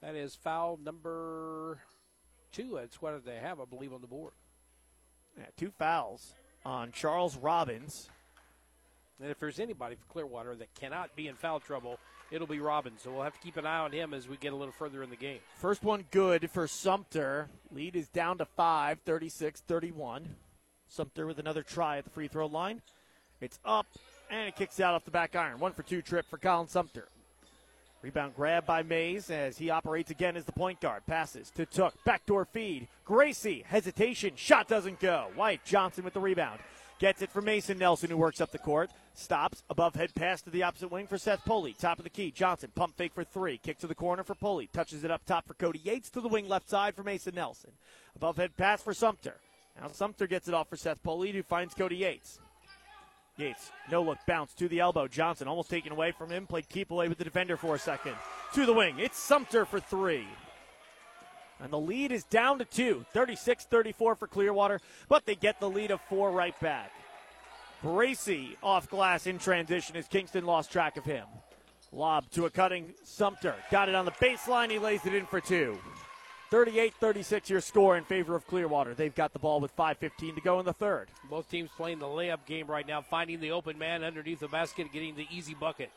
That 0.00 0.14
is 0.14 0.34
foul 0.34 0.78
number 0.82 1.78
two. 2.52 2.78
That's 2.80 3.02
what 3.02 3.22
they 3.26 3.36
have, 3.36 3.60
I 3.60 3.66
believe, 3.66 3.92
on 3.92 4.00
the 4.00 4.06
board. 4.06 4.32
Yeah, 5.36 5.44
two 5.58 5.70
fouls 5.78 6.32
on 6.64 6.92
Charles 6.92 7.36
Robbins. 7.36 8.08
And 9.20 9.30
if 9.30 9.38
there's 9.38 9.60
anybody 9.60 9.96
for 9.96 10.10
Clearwater 10.10 10.56
that 10.56 10.74
cannot 10.74 11.14
be 11.14 11.28
in 11.28 11.34
foul 11.34 11.60
trouble, 11.60 11.98
it'll 12.30 12.46
be 12.46 12.60
Robbins. 12.60 13.02
So 13.02 13.10
we'll 13.10 13.24
have 13.24 13.34
to 13.34 13.40
keep 13.40 13.58
an 13.58 13.66
eye 13.66 13.80
on 13.80 13.92
him 13.92 14.14
as 14.14 14.26
we 14.26 14.38
get 14.38 14.54
a 14.54 14.56
little 14.56 14.72
further 14.72 15.02
in 15.02 15.10
the 15.10 15.16
game. 15.16 15.40
First 15.56 15.82
one 15.84 16.06
good 16.10 16.50
for 16.50 16.66
Sumter. 16.66 17.50
Lead 17.70 17.94
is 17.94 18.08
down 18.08 18.38
to 18.38 18.46
five, 18.46 19.00
36 19.04 19.60
31. 19.60 20.34
Sumter 20.90 21.26
with 21.26 21.38
another 21.38 21.62
try 21.62 21.98
at 21.98 22.04
the 22.04 22.10
free 22.10 22.28
throw 22.28 22.46
line. 22.46 22.82
It's 23.40 23.58
up, 23.64 23.86
and 24.30 24.48
it 24.48 24.56
kicks 24.56 24.80
out 24.80 24.94
off 24.94 25.04
the 25.04 25.10
back 25.10 25.34
iron. 25.34 25.58
One 25.58 25.72
for 25.72 25.82
two 25.82 26.02
trip 26.02 26.26
for 26.28 26.36
Colin 26.36 26.68
Sumter. 26.68 27.08
Rebound 28.02 28.34
grab 28.34 28.64
by 28.64 28.82
Mays 28.82 29.30
as 29.30 29.58
he 29.58 29.68
operates 29.68 30.10
again 30.10 30.36
as 30.36 30.46
the 30.46 30.52
point 30.52 30.80
guard. 30.80 31.04
Passes 31.06 31.50
to 31.50 31.66
Took. 31.66 31.94
Backdoor 32.04 32.46
feed. 32.46 32.88
Gracie. 33.04 33.62
Hesitation. 33.66 34.32
Shot 34.36 34.68
doesn't 34.68 35.00
go. 35.00 35.28
White 35.34 35.64
Johnson 35.66 36.04
with 36.04 36.14
the 36.14 36.20
rebound. 36.20 36.60
Gets 36.98 37.20
it 37.22 37.30
for 37.30 37.42
Mason 37.42 37.78
Nelson, 37.78 38.10
who 38.10 38.16
works 38.16 38.40
up 38.40 38.52
the 38.52 38.58
court. 38.58 38.90
Stops. 39.14 39.62
Above 39.68 39.94
head 39.94 40.14
pass 40.14 40.40
to 40.42 40.50
the 40.50 40.62
opposite 40.62 40.90
wing 40.90 41.06
for 41.06 41.18
Seth 41.18 41.44
Poley. 41.44 41.74
Top 41.74 41.98
of 41.98 42.04
the 42.04 42.10
key. 42.10 42.30
Johnson. 42.30 42.70
Pump 42.74 42.96
fake 42.96 43.12
for 43.14 43.24
three. 43.24 43.58
Kick 43.58 43.78
to 43.80 43.86
the 43.86 43.94
corner 43.94 44.22
for 44.22 44.34
Poley. 44.34 44.68
Touches 44.72 45.04
it 45.04 45.10
up 45.10 45.26
top 45.26 45.46
for 45.46 45.54
Cody 45.54 45.80
Yates 45.84 46.08
to 46.10 46.22
the 46.22 46.28
wing 46.28 46.48
left 46.48 46.70
side 46.70 46.94
for 46.94 47.02
Mason 47.02 47.34
Nelson. 47.34 47.72
Above 48.16 48.38
head 48.38 48.56
pass 48.56 48.82
for 48.82 48.94
Sumter. 48.94 49.36
Now 49.80 49.88
Sumter 49.88 50.26
gets 50.26 50.46
it 50.46 50.54
off 50.54 50.68
for 50.68 50.76
Seth 50.76 51.02
Poley, 51.02 51.32
who 51.32 51.42
finds 51.42 51.74
Cody 51.74 51.96
Yates. 51.96 52.38
Yates, 53.36 53.72
no 53.90 54.02
look, 54.02 54.18
bounce 54.26 54.52
to 54.54 54.68
the 54.68 54.80
elbow. 54.80 55.08
Johnson 55.08 55.48
almost 55.48 55.70
taken 55.70 55.92
away 55.92 56.12
from 56.12 56.30
him. 56.30 56.46
Played 56.46 56.68
keep 56.68 56.90
away 56.90 57.08
with 57.08 57.16
the 57.16 57.24
defender 57.24 57.56
for 57.56 57.74
a 57.74 57.78
second. 57.78 58.14
To 58.54 58.66
the 58.66 58.74
wing. 58.74 58.98
It's 58.98 59.18
Sumter 59.18 59.64
for 59.64 59.80
three. 59.80 60.26
And 61.60 61.72
the 61.72 61.78
lead 61.78 62.12
is 62.12 62.24
down 62.24 62.58
to 62.58 62.64
two. 62.64 63.04
36 63.12 63.64
34 63.64 64.14
for 64.16 64.26
Clearwater, 64.26 64.80
but 65.08 65.24
they 65.24 65.34
get 65.34 65.60
the 65.60 65.70
lead 65.70 65.90
of 65.90 66.00
four 66.02 66.30
right 66.30 66.58
back. 66.60 66.92
Bracy 67.82 68.58
off 68.62 68.90
glass 68.90 69.26
in 69.26 69.38
transition 69.38 69.96
as 69.96 70.06
Kingston 70.06 70.44
lost 70.44 70.70
track 70.70 70.98
of 70.98 71.04
him. 71.04 71.26
Lob 71.92 72.30
to 72.32 72.44
a 72.44 72.50
cutting 72.50 72.92
Sumter. 73.04 73.54
Got 73.70 73.88
it 73.88 73.94
on 73.94 74.04
the 74.04 74.10
baseline. 74.12 74.70
He 74.70 74.78
lays 74.78 75.06
it 75.06 75.14
in 75.14 75.24
for 75.24 75.40
two. 75.40 75.78
38 76.50 76.94
36 76.98 77.48
your 77.48 77.60
score 77.60 77.96
in 77.96 78.04
favor 78.04 78.34
of 78.34 78.46
Clearwater. 78.46 78.92
They've 78.94 79.14
got 79.14 79.32
the 79.32 79.38
ball 79.38 79.60
with 79.60 79.74
5.15 79.76 80.34
to 80.34 80.40
go 80.40 80.58
in 80.58 80.66
the 80.66 80.72
third. 80.72 81.08
Both 81.30 81.48
teams 81.48 81.70
playing 81.76 82.00
the 82.00 82.06
layup 82.06 82.44
game 82.44 82.66
right 82.66 82.86
now, 82.86 83.00
finding 83.02 83.40
the 83.40 83.52
open 83.52 83.78
man 83.78 84.02
underneath 84.02 84.40
the 84.40 84.48
basket, 84.48 84.92
getting 84.92 85.14
the 85.14 85.28
easy 85.30 85.54
bucket. 85.54 85.90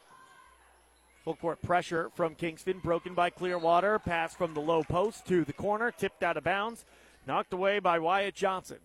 Full 1.24 1.36
court 1.36 1.62
pressure 1.62 2.12
from 2.16 2.36
Kingston, 2.36 2.80
broken 2.80 3.16
by 3.16 3.32
Clearwater. 3.32 3.98
Pass 3.98 4.36
from 4.36 4.54
the 4.54 4.60
low 4.60 4.84
post 4.84 5.26
to 5.28 5.44
the 5.44 5.54
corner, 5.54 5.90
tipped 5.90 6.22
out 6.22 6.38
of 6.38 6.44
bounds, 6.44 6.86
knocked 7.26 7.54
away 7.54 7.80
by 7.80 7.98
Wyatt 7.98 8.36
Johnson. 8.36 8.78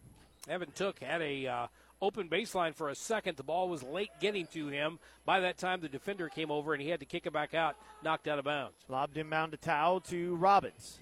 Evan 0.48 0.70
Took 0.70 1.00
had 1.00 1.20
a 1.20 1.46
uh, 1.46 1.66
open 2.00 2.28
baseline 2.28 2.74
for 2.74 2.88
a 2.88 2.94
second. 2.94 3.36
The 3.36 3.42
ball 3.42 3.68
was 3.68 3.82
late 3.82 4.10
getting 4.20 4.46
to 4.54 4.68
him. 4.68 4.98
By 5.26 5.40
that 5.40 5.58
time, 5.58 5.80
the 5.80 5.88
defender 5.88 6.28
came 6.28 6.50
over 6.50 6.72
and 6.72 6.82
he 6.82 6.88
had 6.88 7.00
to 7.00 7.06
kick 7.06 7.26
it 7.26 7.32
back 7.32 7.52
out, 7.52 7.76
knocked 8.02 8.28
out 8.28 8.38
of 8.38 8.46
bounds. 8.46 8.76
Lobbed 8.88 9.18
inbound 9.18 9.52
to 9.52 9.58
Tao 9.58 9.98
to 10.06 10.36
Robbins. 10.36 11.00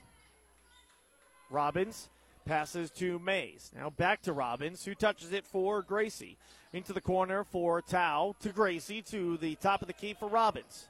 Robbins 1.50 2.08
passes 2.44 2.90
to 2.92 3.18
Mays. 3.18 3.70
Now 3.76 3.90
back 3.90 4.22
to 4.22 4.32
Robbins, 4.32 4.84
who 4.84 4.94
touches 4.94 5.32
it 5.32 5.44
for 5.44 5.82
Gracie. 5.82 6.38
Into 6.72 6.92
the 6.92 7.00
corner 7.00 7.44
for 7.44 7.80
Tao 7.80 8.34
to 8.40 8.50
Gracie 8.50 9.02
to 9.02 9.36
the 9.38 9.54
top 9.56 9.82
of 9.82 9.88
the 9.88 9.94
key 9.94 10.14
for 10.14 10.28
Robbins. 10.28 10.88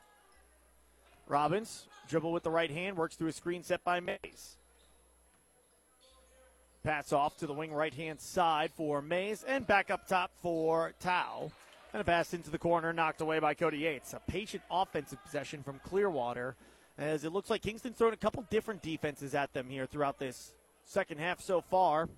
Robbins, 1.28 1.86
dribble 2.08 2.32
with 2.32 2.42
the 2.42 2.50
right 2.50 2.70
hand, 2.70 2.96
works 2.96 3.16
through 3.16 3.28
a 3.28 3.32
screen 3.32 3.62
set 3.62 3.84
by 3.84 4.00
Mays. 4.00 4.56
Pass 6.82 7.12
off 7.12 7.36
to 7.38 7.46
the 7.46 7.52
wing 7.52 7.72
right 7.72 7.94
hand 7.94 8.20
side 8.20 8.70
for 8.76 9.02
Mays 9.02 9.42
and 9.42 9.66
back 9.66 9.90
up 9.90 10.06
top 10.06 10.30
for 10.40 10.92
Tao. 11.00 11.50
And 11.92 12.00
a 12.00 12.04
pass 12.04 12.34
into 12.34 12.50
the 12.50 12.58
corner, 12.58 12.92
knocked 12.92 13.20
away 13.20 13.38
by 13.38 13.54
Cody 13.54 13.78
Yates. 13.78 14.12
A 14.12 14.20
patient 14.30 14.62
offensive 14.70 15.22
possession 15.24 15.62
from 15.62 15.80
Clearwater 15.80 16.56
as 16.98 17.24
it 17.24 17.32
looks 17.32 17.50
like 17.50 17.62
Kingston's 17.62 17.96
thrown 17.96 18.12
a 18.12 18.16
couple 18.16 18.44
different 18.50 18.82
defenses 18.82 19.34
at 19.34 19.52
them 19.52 19.68
here 19.68 19.86
throughout 19.86 20.18
this 20.18 20.52
second 20.84 21.18
half 21.18 21.40
so 21.40 21.60
far. 21.60 22.08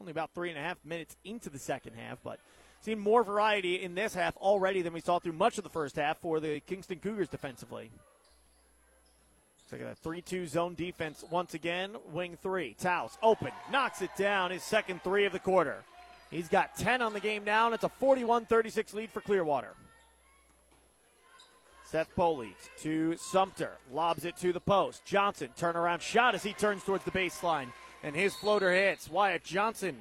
Only 0.00 0.12
about 0.12 0.30
three 0.34 0.50
and 0.50 0.58
a 0.58 0.62
half 0.62 0.78
minutes 0.84 1.16
into 1.24 1.50
the 1.50 1.58
second 1.58 1.94
half, 1.94 2.18
but 2.22 2.38
seen 2.80 2.98
more 2.98 3.22
variety 3.22 3.82
in 3.82 3.94
this 3.94 4.14
half 4.14 4.36
already 4.38 4.82
than 4.82 4.92
we 4.92 5.00
saw 5.00 5.18
through 5.18 5.32
much 5.32 5.58
of 5.58 5.64
the 5.64 5.70
first 5.70 5.96
half 5.96 6.18
for 6.18 6.40
the 6.40 6.60
Kingston 6.60 6.98
Cougars 6.98 7.28
defensively. 7.28 7.90
Looks 9.72 9.84
like 9.84 9.92
a 9.92 9.94
3 9.94 10.22
2 10.22 10.46
zone 10.46 10.74
defense 10.74 11.24
once 11.30 11.54
again. 11.54 11.96
Wing 12.12 12.38
three. 12.42 12.74
Taos 12.80 13.18
open, 13.22 13.50
knocks 13.70 14.00
it 14.00 14.10
down. 14.16 14.50
His 14.50 14.62
second 14.62 15.02
three 15.02 15.26
of 15.26 15.32
the 15.32 15.38
quarter. 15.38 15.84
He's 16.30 16.48
got 16.48 16.76
10 16.76 17.02
on 17.02 17.12
the 17.12 17.20
game 17.20 17.44
now, 17.44 17.66
and 17.66 17.74
it's 17.74 17.84
a 17.84 17.88
41 17.88 18.46
36 18.46 18.94
lead 18.94 19.10
for 19.10 19.20
Clearwater. 19.20 19.74
Seth 21.90 22.14
Poley 22.14 22.54
to 22.80 23.16
Sumter. 23.16 23.72
Lobs 23.92 24.24
it 24.24 24.36
to 24.38 24.52
the 24.52 24.60
post. 24.60 25.04
Johnson, 25.04 25.48
turnaround 25.58 26.00
shot 26.00 26.34
as 26.34 26.42
he 26.42 26.52
turns 26.52 26.84
towards 26.84 27.04
the 27.04 27.10
baseline. 27.10 27.68
And 28.02 28.14
his 28.14 28.34
floater 28.34 28.72
hits. 28.72 29.10
Wyatt 29.10 29.44
Johnson 29.44 29.96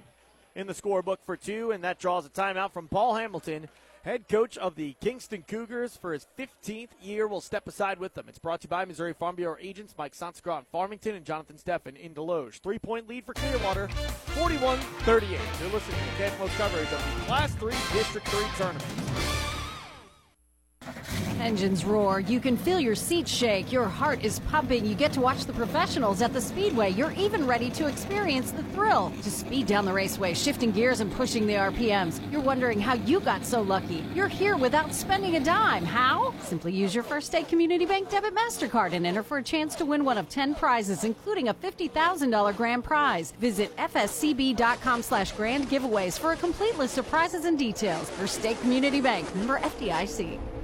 in 0.55 0.67
the 0.67 0.73
scorebook 0.73 1.17
for 1.25 1.35
two, 1.35 1.71
and 1.71 1.83
that 1.83 1.99
draws 1.99 2.25
a 2.25 2.29
timeout 2.29 2.71
from 2.71 2.87
Paul 2.87 3.15
Hamilton 3.15 3.67
Head 4.03 4.29
coach 4.29 4.57
of 4.57 4.75
the 4.75 4.95
Kingston 5.01 5.43
Cougars 5.45 5.97
for 5.97 6.13
his 6.13 6.25
15th 6.37 6.89
year 7.01 7.27
will 7.27 7.41
step 7.41 7.67
aside 7.67 7.99
with 7.99 8.13
them. 8.13 8.25
It's 8.29 8.39
brought 8.39 8.61
to 8.61 8.65
you 8.65 8.69
by 8.69 8.85
Missouri 8.85 9.11
Farm 9.11 9.35
Bureau 9.35 9.57
agents 9.59 9.93
Mike 9.97 10.15
Sanskra 10.15 10.59
in 10.59 10.65
Farmington 10.71 11.15
and 11.15 11.25
Jonathan 11.25 11.57
Steffen 11.57 11.97
in 11.97 12.13
Desloge. 12.13 12.61
Three 12.61 12.79
point 12.79 13.09
lead 13.09 13.25
for 13.25 13.33
Clearwater, 13.33 13.89
41 14.37 14.79
38. 14.79 15.31
You're 15.31 15.71
listening 15.71 15.99
to 15.99 16.23
KFMO's 16.23 16.55
coverage 16.55 16.91
of 16.93 17.19
the 17.19 17.25
Class 17.25 17.53
3 17.55 17.73
District 17.93 18.27
3 18.29 18.45
tournament. 18.55 19.38
Engines 21.39 21.85
roar. 21.85 22.19
You 22.19 22.39
can 22.39 22.57
feel 22.57 22.79
your 22.79 22.95
seat 22.95 23.27
shake. 23.27 23.71
Your 23.71 23.85
heart 23.85 24.23
is 24.23 24.39
pumping. 24.41 24.85
You 24.85 24.95
get 24.95 25.13
to 25.13 25.21
watch 25.21 25.45
the 25.45 25.53
professionals 25.53 26.21
at 26.21 26.33
the 26.33 26.41
speedway. 26.41 26.91
You're 26.91 27.11
even 27.13 27.47
ready 27.47 27.69
to 27.71 27.87
experience 27.87 28.51
the 28.51 28.63
thrill. 28.63 29.11
To 29.23 29.31
speed 29.31 29.67
down 29.67 29.85
the 29.85 29.93
raceway, 29.93 30.33
shifting 30.33 30.71
gears 30.71 30.99
and 30.99 31.11
pushing 31.11 31.47
the 31.47 31.53
RPMs. 31.53 32.19
You're 32.31 32.41
wondering 32.41 32.79
how 32.79 32.95
you 32.95 33.19
got 33.19 33.45
so 33.45 33.61
lucky. 33.61 34.03
You're 34.13 34.27
here 34.27 34.57
without 34.57 34.93
spending 34.93 35.35
a 35.37 35.39
dime. 35.39 35.85
How? 35.85 36.33
Simply 36.41 36.73
use 36.73 36.93
your 36.93 37.03
First 37.03 37.27
State 37.27 37.47
Community 37.47 37.85
Bank 37.85 38.09
debit 38.09 38.35
MasterCard 38.35 38.93
and 38.93 39.07
enter 39.07 39.23
for 39.23 39.37
a 39.37 39.43
chance 39.43 39.75
to 39.75 39.85
win 39.85 40.03
one 40.03 40.17
of 40.17 40.29
10 40.29 40.55
prizes, 40.55 41.03
including 41.03 41.47
a 41.47 41.53
$50,000 41.53 42.55
grand 42.55 42.83
prize. 42.83 43.31
Visit 43.39 43.75
fscb.com 43.77 45.01
slash 45.01 45.31
grand 45.31 45.69
giveaways 45.69 46.19
for 46.19 46.33
a 46.33 46.35
complete 46.35 46.77
list 46.77 46.97
of 46.97 47.07
prizes 47.09 47.45
and 47.45 47.57
details. 47.57 48.09
First 48.11 48.39
State 48.39 48.59
Community 48.61 49.01
Bank, 49.01 49.33
member 49.35 49.59
FDIC. 49.59 50.58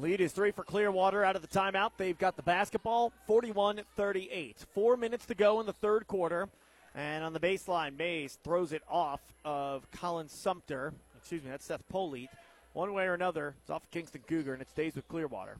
Lead 0.00 0.20
is 0.20 0.32
three 0.32 0.50
for 0.50 0.62
Clearwater 0.62 1.24
out 1.24 1.36
of 1.36 1.42
the 1.42 1.48
timeout. 1.48 1.92
They've 1.96 2.18
got 2.18 2.36
the 2.36 2.42
basketball 2.42 3.12
41 3.26 3.80
38. 3.96 4.66
Four 4.74 4.96
minutes 4.98 5.24
to 5.26 5.34
go 5.34 5.58
in 5.60 5.66
the 5.66 5.72
third 5.72 6.06
quarter. 6.06 6.50
And 6.94 7.24
on 7.24 7.32
the 7.32 7.40
baseline, 7.40 7.96
Mays 7.96 8.38
throws 8.44 8.72
it 8.72 8.82
off 8.90 9.20
of 9.44 9.90
Colin 9.92 10.28
Sumter. 10.28 10.92
Excuse 11.16 11.42
me, 11.42 11.50
that's 11.50 11.64
Seth 11.64 11.86
Polite. 11.88 12.28
One 12.74 12.92
way 12.92 13.06
or 13.06 13.14
another, 13.14 13.54
it's 13.62 13.70
off 13.70 13.84
of 13.84 13.90
Kingston 13.90 14.22
Cougar, 14.26 14.52
and 14.52 14.60
it 14.60 14.68
stays 14.68 14.94
with 14.96 15.08
Clearwater. 15.08 15.56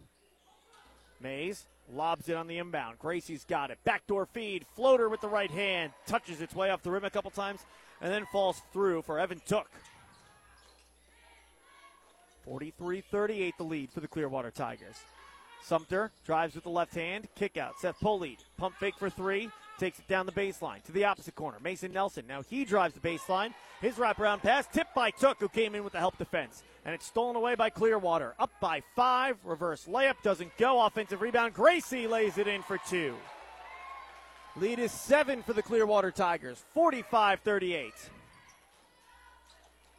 Mays 1.22 1.64
lobs 1.94 2.28
it 2.28 2.36
on 2.36 2.46
the 2.46 2.58
inbound. 2.58 2.98
Gracie's 2.98 3.44
got 3.44 3.70
it. 3.70 3.78
Backdoor 3.84 4.26
feed. 4.26 4.66
Floater 4.74 5.08
with 5.08 5.22
the 5.22 5.28
right 5.28 5.50
hand. 5.50 5.92
Touches 6.06 6.42
its 6.42 6.54
way 6.54 6.70
off 6.70 6.82
the 6.82 6.90
rim 6.90 7.04
a 7.04 7.10
couple 7.10 7.30
times, 7.30 7.60
and 8.02 8.12
then 8.12 8.26
falls 8.26 8.60
through 8.72 9.00
for 9.02 9.18
Evan 9.18 9.40
Took. 9.46 9.70
43 12.46 13.02
38 13.10 13.54
the 13.58 13.64
lead 13.64 13.90
for 13.90 14.00
the 14.00 14.08
Clearwater 14.08 14.50
Tigers. 14.50 14.96
Sumter 15.62 16.12
drives 16.24 16.54
with 16.54 16.62
the 16.62 16.70
left 16.70 16.94
hand, 16.94 17.26
kick 17.34 17.56
out. 17.56 17.78
Seth 17.80 17.98
Polite, 17.98 18.44
pump 18.56 18.76
fake 18.76 18.94
for 18.96 19.10
three, 19.10 19.50
takes 19.80 19.98
it 19.98 20.06
down 20.06 20.24
the 20.24 20.32
baseline 20.32 20.82
to 20.84 20.92
the 20.92 21.04
opposite 21.04 21.34
corner. 21.34 21.58
Mason 21.60 21.92
Nelson, 21.92 22.24
now 22.28 22.42
he 22.42 22.64
drives 22.64 22.94
the 22.94 23.00
baseline. 23.00 23.52
His 23.80 23.96
wraparound 23.96 24.42
pass 24.42 24.66
tipped 24.72 24.94
by 24.94 25.10
Took, 25.10 25.40
who 25.40 25.48
came 25.48 25.74
in 25.74 25.82
with 25.82 25.92
the 25.92 25.98
help 25.98 26.16
defense. 26.18 26.62
And 26.84 26.94
it's 26.94 27.04
stolen 27.04 27.34
away 27.34 27.56
by 27.56 27.68
Clearwater. 27.68 28.36
Up 28.38 28.52
by 28.60 28.80
five, 28.94 29.36
reverse 29.44 29.86
layup 29.86 30.22
doesn't 30.22 30.56
go. 30.56 30.80
Offensive 30.86 31.20
rebound, 31.20 31.52
Gracie 31.52 32.06
lays 32.06 32.38
it 32.38 32.46
in 32.46 32.62
for 32.62 32.78
two. 32.88 33.16
Lead 34.54 34.78
is 34.78 34.92
seven 34.92 35.42
for 35.42 35.52
the 35.52 35.62
Clearwater 35.62 36.12
Tigers, 36.12 36.64
45 36.74 37.40
38. 37.40 37.92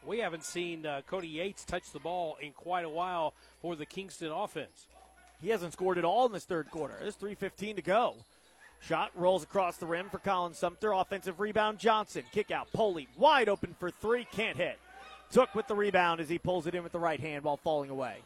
We 0.08 0.20
haven't 0.20 0.46
seen 0.46 0.86
uh, 0.86 1.02
Cody 1.06 1.28
Yates 1.28 1.66
touch 1.66 1.92
the 1.92 2.00
ball 2.00 2.38
in 2.42 2.54
quite 2.54 2.86
a 2.86 2.90
while 2.90 3.34
for 3.62 3.76
the 3.76 3.86
Kingston 3.86 4.32
offense. 4.32 4.88
He 5.42 5.50
hasn't 5.50 5.74
scored 5.74 5.98
at 5.98 6.06
all 6.06 6.26
in 6.26 6.32
this 6.32 6.46
third 6.46 6.72
quarter. 6.72 6.96
There's 7.02 7.18
3.15 7.18 7.76
to 7.76 7.82
go. 7.82 8.16
Shot 8.80 9.12
rolls 9.16 9.44
across 9.44 9.76
the 9.76 9.86
rim 9.86 10.10
for 10.10 10.20
Colin 10.20 10.54
Sumter. 10.54 10.94
Offensive 10.94 11.42
rebound, 11.42 11.78
Johnson. 11.78 12.24
Kick 12.32 12.52
out, 12.52 12.72
Poley. 12.72 13.10
Wide 13.18 13.50
open 13.50 13.76
for 13.78 13.92
three. 13.92 14.26
Can't 14.32 14.56
hit. 14.56 14.80
Took 15.32 15.54
with 15.54 15.68
the 15.68 15.76
rebound 15.76 16.22
as 16.22 16.30
he 16.30 16.40
pulls 16.40 16.68
it 16.68 16.76
in 16.76 16.84
with 16.84 16.94
the 16.94 17.00
right 17.00 17.20
hand 17.20 17.44
while 17.44 17.58
falling 17.58 17.90
away. 17.90 18.20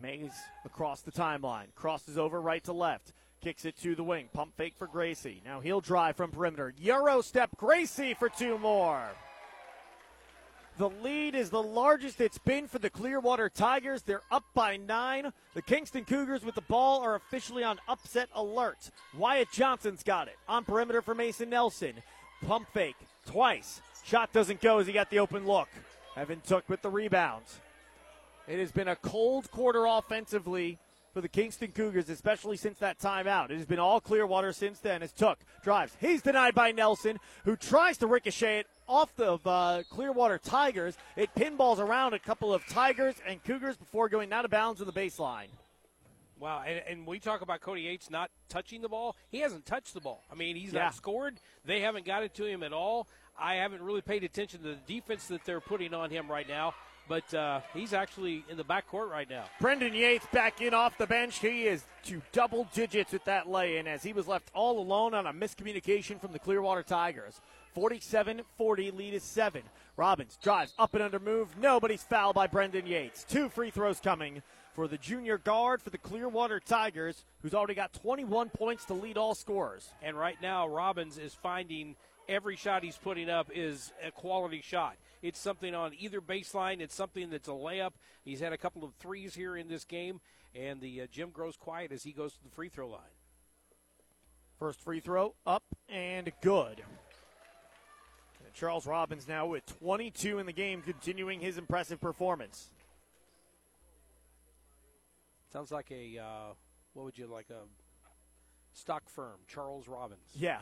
Mays 0.00 0.34
across 0.64 1.00
the 1.00 1.10
timeline. 1.10 1.66
Crosses 1.74 2.16
over 2.16 2.40
right 2.40 2.62
to 2.64 2.72
left. 2.72 3.12
Kicks 3.42 3.64
it 3.64 3.76
to 3.78 3.96
the 3.96 4.04
wing. 4.04 4.28
Pump 4.32 4.52
fake 4.56 4.74
for 4.78 4.86
Gracie. 4.86 5.42
Now 5.44 5.58
he'll 5.58 5.80
drive 5.80 6.16
from 6.16 6.30
perimeter. 6.30 6.72
Euro 6.78 7.22
step 7.22 7.50
Gracie 7.56 8.14
for 8.14 8.28
two 8.28 8.56
more. 8.58 9.10
The 10.78 10.90
lead 11.02 11.34
is 11.34 11.50
the 11.50 11.62
largest 11.62 12.20
it's 12.20 12.38
been 12.38 12.68
for 12.68 12.78
the 12.78 12.88
Clearwater 12.88 13.48
Tigers. 13.48 14.02
They're 14.02 14.22
up 14.30 14.44
by 14.54 14.76
nine. 14.76 15.32
The 15.54 15.62
Kingston 15.62 16.04
Cougars 16.04 16.44
with 16.44 16.54
the 16.54 16.60
ball 16.62 17.02
are 17.02 17.16
officially 17.16 17.64
on 17.64 17.80
upset 17.88 18.28
alert. 18.32 18.90
Wyatt 19.16 19.48
Johnson's 19.52 20.04
got 20.04 20.28
it. 20.28 20.36
On 20.48 20.64
perimeter 20.64 21.02
for 21.02 21.16
Mason 21.16 21.50
Nelson. 21.50 21.94
Pump 22.46 22.68
fake 22.72 22.94
twice. 23.26 23.80
Shot 24.04 24.32
doesn't 24.32 24.60
go 24.60 24.78
as 24.78 24.86
he 24.86 24.92
got 24.92 25.10
the 25.10 25.18
open 25.18 25.48
look. 25.48 25.68
Evan 26.16 26.40
Took 26.46 26.68
with 26.68 26.80
the 26.80 26.90
rebound. 26.90 27.44
It 28.46 28.60
has 28.60 28.70
been 28.70 28.88
a 28.88 28.96
cold 28.96 29.50
quarter 29.50 29.84
offensively 29.84 30.78
for 31.12 31.20
the 31.20 31.28
Kingston 31.28 31.72
Cougars, 31.72 32.08
especially 32.08 32.56
since 32.56 32.78
that 32.78 33.00
timeout. 33.00 33.50
It 33.50 33.56
has 33.56 33.66
been 33.66 33.80
all 33.80 34.00
Clearwater 34.00 34.52
since 34.52 34.78
then 34.78 35.02
as 35.02 35.10
Took 35.10 35.40
drives. 35.64 35.96
He's 36.00 36.22
denied 36.22 36.54
by 36.54 36.70
Nelson, 36.70 37.18
who 37.44 37.56
tries 37.56 37.98
to 37.98 38.06
ricochet 38.06 38.60
it 38.60 38.66
off 38.88 39.14
the 39.16 39.38
uh, 39.44 39.82
Clearwater 39.90 40.38
Tigers. 40.38 40.96
It 41.16 41.30
pinballs 41.36 41.78
around 41.78 42.14
a 42.14 42.18
couple 42.18 42.52
of 42.52 42.66
Tigers 42.66 43.14
and 43.26 43.42
Cougars 43.44 43.76
before 43.76 44.08
going 44.08 44.32
out 44.32 44.44
of 44.44 44.50
bounds 44.50 44.80
to 44.80 44.84
the 44.84 44.92
baseline. 44.92 45.48
Wow, 46.40 46.62
and, 46.64 46.82
and, 46.88 47.06
we 47.06 47.18
talk 47.18 47.40
about 47.40 47.60
Cody 47.60 47.82
Yates 47.82 48.10
not 48.10 48.30
touching 48.48 48.80
the 48.80 48.88
ball. 48.88 49.16
He 49.28 49.40
hasn't 49.40 49.66
touched 49.66 49.92
the 49.92 50.00
ball. 50.00 50.22
I 50.30 50.36
mean, 50.36 50.54
he's 50.54 50.72
yeah. 50.72 50.84
not 50.84 50.94
scored. 50.94 51.40
They 51.64 51.80
haven't 51.80 52.06
got 52.06 52.22
it 52.22 52.32
to 52.34 52.44
him 52.44 52.62
at 52.62 52.72
all. 52.72 53.08
I 53.36 53.56
haven't 53.56 53.82
really 53.82 54.02
paid 54.02 54.22
attention 54.22 54.60
to 54.62 54.68
the 54.68 54.78
defense 54.86 55.26
that 55.28 55.44
they're 55.44 55.60
putting 55.60 55.94
on 55.94 56.10
him 56.10 56.30
right 56.30 56.48
now 56.48 56.74
but 57.08 57.32
uh, 57.34 57.60
he's 57.74 57.92
actually 57.92 58.44
in 58.48 58.56
the 58.56 58.64
backcourt 58.64 59.10
right 59.10 59.28
now. 59.28 59.44
Brendan 59.60 59.94
Yates 59.94 60.26
back 60.32 60.60
in 60.60 60.74
off 60.74 60.96
the 60.98 61.06
bench. 61.06 61.38
He 61.38 61.66
is 61.66 61.84
to 62.04 62.20
double 62.32 62.68
digits 62.74 63.12
with 63.12 63.24
that 63.24 63.48
lay 63.48 63.78
in 63.78 63.86
as 63.86 64.02
he 64.02 64.12
was 64.12 64.28
left 64.28 64.50
all 64.54 64.78
alone 64.78 65.14
on 65.14 65.26
a 65.26 65.32
miscommunication 65.32 66.20
from 66.20 66.32
the 66.32 66.38
Clearwater 66.38 66.82
Tigers. 66.82 67.40
47 67.78 68.42
40, 68.56 68.90
lead 68.90 69.14
is 69.14 69.22
seven. 69.22 69.62
Robbins 69.96 70.36
drives 70.42 70.74
up 70.80 70.94
and 70.94 71.02
under 71.02 71.20
move. 71.20 71.56
Nobody's 71.56 72.02
fouled 72.02 72.34
by 72.34 72.48
Brendan 72.48 72.88
Yates. 72.88 73.22
Two 73.22 73.48
free 73.48 73.70
throws 73.70 74.00
coming 74.00 74.42
for 74.74 74.88
the 74.88 74.98
junior 74.98 75.38
guard 75.38 75.80
for 75.80 75.90
the 75.90 75.98
Clearwater 75.98 76.58
Tigers, 76.58 77.24
who's 77.40 77.54
already 77.54 77.74
got 77.74 77.92
21 77.92 78.48
points 78.48 78.84
to 78.86 78.94
lead 78.94 79.16
all 79.16 79.36
scorers. 79.36 79.90
And 80.02 80.18
right 80.18 80.36
now, 80.42 80.66
Robbins 80.66 81.18
is 81.18 81.34
finding 81.34 81.94
every 82.28 82.56
shot 82.56 82.82
he's 82.82 82.96
putting 82.96 83.30
up 83.30 83.48
is 83.54 83.92
a 84.04 84.10
quality 84.10 84.60
shot. 84.60 84.96
It's 85.22 85.38
something 85.38 85.72
on 85.72 85.92
either 86.00 86.20
baseline. 86.20 86.80
It's 86.80 86.96
something 86.96 87.30
that's 87.30 87.46
a 87.46 87.52
layup. 87.52 87.92
He's 88.24 88.40
had 88.40 88.52
a 88.52 88.58
couple 88.58 88.82
of 88.82 88.92
threes 88.94 89.36
here 89.36 89.56
in 89.56 89.68
this 89.68 89.84
game, 89.84 90.20
and 90.52 90.80
the 90.80 91.02
uh, 91.02 91.06
gym 91.12 91.30
grows 91.30 91.56
quiet 91.56 91.92
as 91.92 92.02
he 92.02 92.10
goes 92.10 92.32
to 92.32 92.42
the 92.42 92.50
free 92.50 92.70
throw 92.70 92.88
line. 92.88 93.14
First 94.58 94.80
free 94.80 94.98
throw 94.98 95.36
up 95.46 95.62
and 95.88 96.32
good. 96.40 96.82
Charles 98.58 98.86
Robbins 98.86 99.28
now 99.28 99.46
with 99.46 99.64
22 99.78 100.40
in 100.40 100.46
the 100.46 100.52
game, 100.52 100.82
continuing 100.82 101.38
his 101.38 101.58
impressive 101.58 102.00
performance. 102.00 102.70
Sounds 105.52 105.70
like 105.70 105.90
a 105.92 106.18
uh, 106.18 106.54
what 106.92 107.04
would 107.04 107.16
you 107.16 107.26
like 107.26 107.50
a 107.50 107.62
stock 108.72 109.08
firm, 109.08 109.36
Charles 109.46 109.86
Robbins. 109.86 110.20
Yeah, 110.34 110.58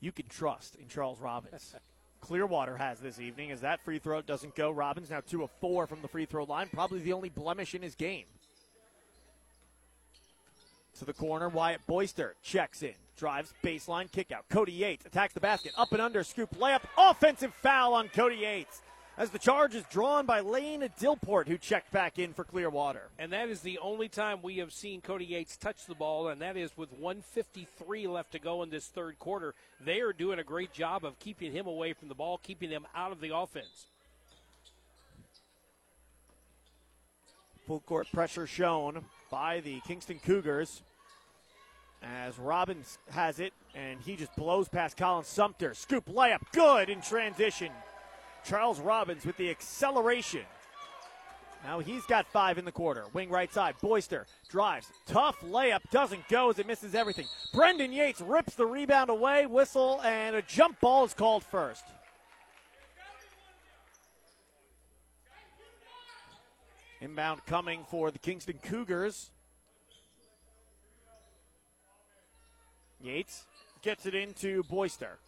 you 0.00 0.10
can 0.10 0.26
trust 0.26 0.74
in 0.74 0.88
Charles 0.88 1.20
Robbins. 1.20 1.74
Clearwater 2.20 2.76
has 2.76 2.98
this 2.98 3.20
evening 3.20 3.52
as 3.52 3.60
that 3.60 3.84
free 3.84 4.00
throw 4.00 4.20
doesn't 4.20 4.56
go. 4.56 4.70
Robbins 4.72 5.10
now 5.10 5.20
two 5.20 5.44
of 5.44 5.50
four 5.60 5.86
from 5.86 6.02
the 6.02 6.08
free 6.08 6.26
throw 6.26 6.44
line, 6.44 6.68
probably 6.72 6.98
the 6.98 7.12
only 7.12 7.28
blemish 7.28 7.74
in 7.74 7.82
his 7.82 7.94
game. 7.94 8.24
To 10.98 11.04
the 11.04 11.12
corner, 11.12 11.50
Wyatt 11.50 11.86
Boyster 11.86 12.34
checks 12.42 12.82
in, 12.82 12.94
drives 13.18 13.52
baseline 13.62 14.10
kick 14.10 14.32
out. 14.32 14.46
Cody 14.48 14.72
Yates 14.72 15.04
attacks 15.04 15.34
the 15.34 15.40
basket, 15.40 15.72
up 15.76 15.92
and 15.92 16.00
under, 16.00 16.24
scoop 16.24 16.56
layup, 16.58 16.80
offensive 16.96 17.52
foul 17.62 17.92
on 17.92 18.08
Cody 18.08 18.36
Yates 18.36 18.80
as 19.18 19.30
the 19.30 19.38
charge 19.38 19.74
is 19.74 19.84
drawn 19.90 20.26
by 20.26 20.40
Lane 20.40 20.88
Dilport, 20.98 21.48
who 21.48 21.58
checked 21.58 21.90
back 21.92 22.18
in 22.18 22.32
for 22.32 22.44
Clearwater. 22.44 23.08
And 23.18 23.32
that 23.32 23.48
is 23.48 23.60
the 23.60 23.78
only 23.78 24.08
time 24.08 24.40
we 24.42 24.58
have 24.58 24.72
seen 24.72 25.00
Cody 25.00 25.24
Yates 25.24 25.56
touch 25.56 25.86
the 25.86 25.94
ball, 25.94 26.28
and 26.28 26.40
that 26.40 26.56
is 26.56 26.76
with 26.76 26.92
153 26.92 28.06
left 28.06 28.32
to 28.32 28.38
go 28.38 28.62
in 28.62 28.70
this 28.70 28.86
third 28.86 29.18
quarter. 29.18 29.54
They 29.84 30.00
are 30.00 30.12
doing 30.12 30.38
a 30.38 30.44
great 30.44 30.72
job 30.72 31.04
of 31.04 31.18
keeping 31.18 31.52
him 31.52 31.66
away 31.66 31.92
from 31.92 32.08
the 32.08 32.14
ball, 32.14 32.38
keeping 32.42 32.70
him 32.70 32.86
out 32.94 33.12
of 33.12 33.20
the 33.20 33.34
offense. 33.34 33.86
Full 37.66 37.80
court 37.80 38.06
pressure 38.12 38.46
shown 38.46 39.04
by 39.30 39.60
the 39.60 39.80
Kingston 39.80 40.18
Cougars 40.18 40.82
as 42.02 42.38
Robbins 42.38 42.98
has 43.10 43.40
it, 43.40 43.52
and 43.74 44.00
he 44.00 44.16
just 44.16 44.34
blows 44.36 44.68
past 44.68 44.96
Colin 44.96 45.24
Sumter. 45.24 45.74
Scoop 45.74 46.06
layup, 46.06 46.40
good 46.52 46.88
in 46.88 47.00
transition. 47.00 47.70
Charles 48.44 48.80
Robbins 48.80 49.24
with 49.24 49.36
the 49.36 49.50
acceleration. 49.50 50.42
Now 51.64 51.80
he's 51.80 52.04
got 52.06 52.28
five 52.28 52.58
in 52.58 52.64
the 52.64 52.70
quarter. 52.72 53.04
Wing 53.12 53.28
right 53.28 53.52
side. 53.52 53.74
Boyster 53.80 54.26
drives. 54.48 54.92
Tough 55.06 55.40
layup. 55.40 55.80
Doesn't 55.90 56.28
go 56.28 56.50
as 56.50 56.60
it 56.60 56.66
misses 56.66 56.94
everything. 56.94 57.26
Brendan 57.52 57.92
Yates 57.92 58.20
rips 58.20 58.54
the 58.54 58.66
rebound 58.66 59.10
away. 59.10 59.46
Whistle 59.46 60.00
and 60.02 60.36
a 60.36 60.42
jump 60.42 60.78
ball 60.80 61.04
is 61.04 61.12
called 61.12 61.42
first. 61.42 61.84
Inbound 67.00 67.44
coming 67.46 67.84
for 67.90 68.10
the 68.10 68.18
Kingston 68.18 68.58
Cougars. 68.62 69.30
Yates 73.02 73.44
gets 73.82 74.06
it 74.06 74.14
into 74.14 74.62
Boyster 74.64 75.18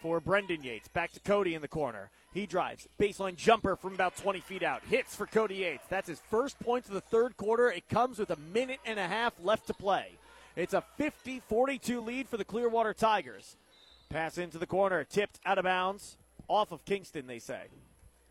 for 0.00 0.20
Brendan 0.20 0.62
Yates. 0.62 0.88
Back 0.88 1.12
to 1.12 1.20
Cody 1.20 1.54
in 1.54 1.62
the 1.62 1.68
corner. 1.68 2.10
He 2.32 2.46
drives. 2.46 2.88
Baseline 2.98 3.36
jumper 3.36 3.76
from 3.76 3.94
about 3.94 4.16
20 4.16 4.40
feet 4.40 4.62
out. 4.62 4.82
Hits 4.88 5.14
for 5.14 5.26
Cody 5.26 5.56
Yates. 5.56 5.86
That's 5.88 6.08
his 6.08 6.20
first 6.30 6.58
point 6.60 6.86
of 6.86 6.92
the 6.92 7.00
third 7.00 7.36
quarter. 7.36 7.70
It 7.70 7.88
comes 7.88 8.18
with 8.18 8.30
a 8.30 8.38
minute 8.52 8.80
and 8.84 8.98
a 8.98 9.06
half 9.06 9.34
left 9.42 9.66
to 9.68 9.74
play. 9.74 10.12
It's 10.56 10.74
a 10.74 10.82
50 10.96 11.40
42 11.48 12.00
lead 12.00 12.28
for 12.28 12.36
the 12.36 12.44
Clearwater 12.44 12.94
Tigers. 12.94 13.56
Pass 14.08 14.38
into 14.38 14.58
the 14.58 14.66
corner. 14.66 15.04
Tipped 15.04 15.38
out 15.44 15.58
of 15.58 15.64
bounds. 15.64 16.16
Off 16.48 16.72
of 16.72 16.84
Kingston, 16.84 17.26
they 17.26 17.38
say. 17.38 17.64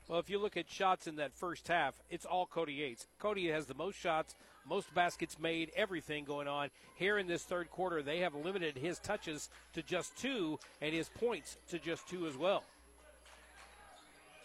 Well, 0.08 0.20
if 0.20 0.30
you 0.30 0.39
look 0.39 0.55
at 0.55 0.70
shots 0.70 1.08
in 1.08 1.18
that 1.18 1.34
first 1.34 1.68
half, 1.68 1.93
it's 2.10 2.26
all 2.26 2.45
Cody 2.45 2.74
Yates. 2.74 3.08
Cody 3.20 3.47
has 3.47 3.66
the 3.66 3.74
most 3.74 3.99
shots, 3.99 4.36
most 4.66 4.93
baskets 4.93 5.38
made, 5.38 5.72
everything 5.76 6.24
going 6.24 6.47
on. 6.47 6.70
Here 6.95 7.18
in 7.18 7.28
this 7.28 7.43
third 7.43 7.70
quarter, 7.70 8.01
they 8.01 8.20
have 8.20 8.34
limited 8.34 8.78
his 8.78 8.99
touches 8.99 9.49
to 9.74 9.84
just 9.84 10.18
two 10.18 10.60
and 10.82 10.93
his 10.93 11.10
points 11.10 11.58
to 11.70 11.80
just 11.80 12.08
two 12.08 12.26
as 12.26 12.38
well. 12.38 12.64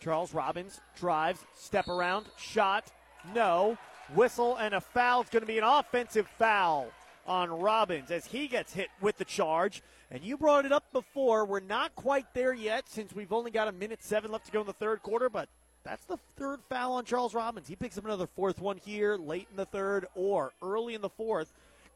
Charles 0.01 0.35
Robbins 0.35 0.81
drives, 0.99 1.45
step 1.55 1.87
around, 1.89 2.27
shot, 2.37 2.91
no. 3.33 3.79
Whistle 4.17 4.57
and 4.57 4.75
a 4.75 4.81
foul. 4.81 5.21
It's 5.21 5.31
going 5.31 5.43
to 5.43 5.47
be 5.47 5.59
an 5.59 5.65
offensive 5.65 6.27
foul 6.39 6.89
on 7.27 7.51
Robbins 7.51 8.11
as 8.11 8.27
he 8.27 8.49
gets 8.49 8.73
hit 8.73 8.89
with 9.01 9.17
the 9.19 9.25
charge. 9.25 9.83
And 10.11 10.23
you 10.23 10.37
brought 10.37 10.67
it 10.67 10.73
up 10.73 10.93
before. 10.93 11.45
We're 11.45 11.61
not 11.61 11.95
quite 11.95 12.35
there 12.35 12.53
yet 12.53 12.89
since 12.89 13.15
we've 13.15 13.33
only 13.33 13.51
got 13.51 13.69
a 13.69 13.73
minute 13.73 14.03
seven 14.03 14.31
left 14.31 14.47
to 14.47 14.53
go 14.53 14.61
in 14.61 14.67
the 14.67 14.73
third 14.73 15.03
quarter, 15.03 15.31
but 15.31 15.49
that's 15.85 16.05
the 16.05 16.19
third 16.37 16.61
foul 16.69 16.93
on 16.95 17.05
Charles 17.05 17.35
Robbins. 17.35 17.69
He 17.69 17.77
picks 17.77 17.99
up 17.99 18.05
another 18.05 18.27
fourth 18.27 18.61
one 18.61 18.77
here 18.77 19.17
late 19.17 19.49
in 19.51 19.57
the 19.57 19.67
third 19.67 20.07
or 20.15 20.53
early 20.63 20.95
in 20.95 21.01
the 21.01 21.09
fourth. 21.09 21.53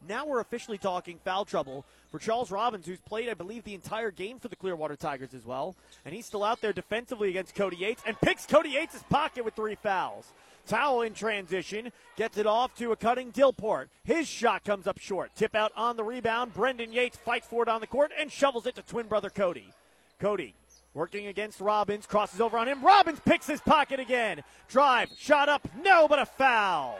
Now 0.07 0.25
we're 0.25 0.41
officially 0.41 0.77
talking 0.77 1.19
foul 1.23 1.45
trouble 1.45 1.85
for 2.11 2.19
Charles 2.19 2.51
Robbins, 2.51 2.85
who's 2.85 2.99
played, 2.99 3.29
I 3.29 3.33
believe, 3.33 3.63
the 3.63 3.73
entire 3.73 4.11
game 4.11 4.39
for 4.39 4.47
the 4.47 4.55
Clearwater 4.55 4.95
Tigers 4.95 5.33
as 5.33 5.45
well. 5.45 5.75
And 6.05 6.13
he's 6.13 6.25
still 6.25 6.43
out 6.43 6.61
there 6.61 6.73
defensively 6.73 7.29
against 7.29 7.55
Cody 7.55 7.77
Yates 7.77 8.03
and 8.05 8.19
picks 8.19 8.45
Cody 8.45 8.69
Yates' 8.69 9.03
pocket 9.09 9.43
with 9.43 9.55
three 9.55 9.75
fouls. 9.75 10.33
Tao 10.67 11.01
in 11.01 11.13
transition, 11.13 11.91
gets 12.15 12.37
it 12.37 12.45
off 12.45 12.75
to 12.75 12.91
a 12.91 12.95
cutting 12.95 13.31
Dillport. 13.31 13.89
His 14.03 14.27
shot 14.27 14.63
comes 14.63 14.85
up 14.85 14.99
short. 14.99 15.31
Tip 15.35 15.55
out 15.55 15.71
on 15.75 15.97
the 15.97 16.03
rebound. 16.03 16.53
Brendan 16.53 16.91
Yates 16.91 17.17
fights 17.17 17.47
for 17.47 17.63
it 17.63 17.69
on 17.69 17.81
the 17.81 17.87
court 17.87 18.11
and 18.19 18.31
shovels 18.31 18.65
it 18.65 18.75
to 18.75 18.81
twin 18.81 19.07
brother 19.07 19.29
Cody. 19.29 19.71
Cody 20.19 20.53
working 20.93 21.27
against 21.27 21.61
Robbins, 21.61 22.07
crosses 22.07 22.41
over 22.41 22.57
on 22.57 22.67
him. 22.67 22.83
Robbins 22.83 23.19
picks 23.23 23.45
his 23.45 23.61
pocket 23.61 23.99
again. 23.99 24.43
Drive, 24.67 25.09
shot 25.17 25.47
up, 25.47 25.67
no, 25.81 26.07
but 26.07 26.19
a 26.19 26.25
foul. 26.25 26.97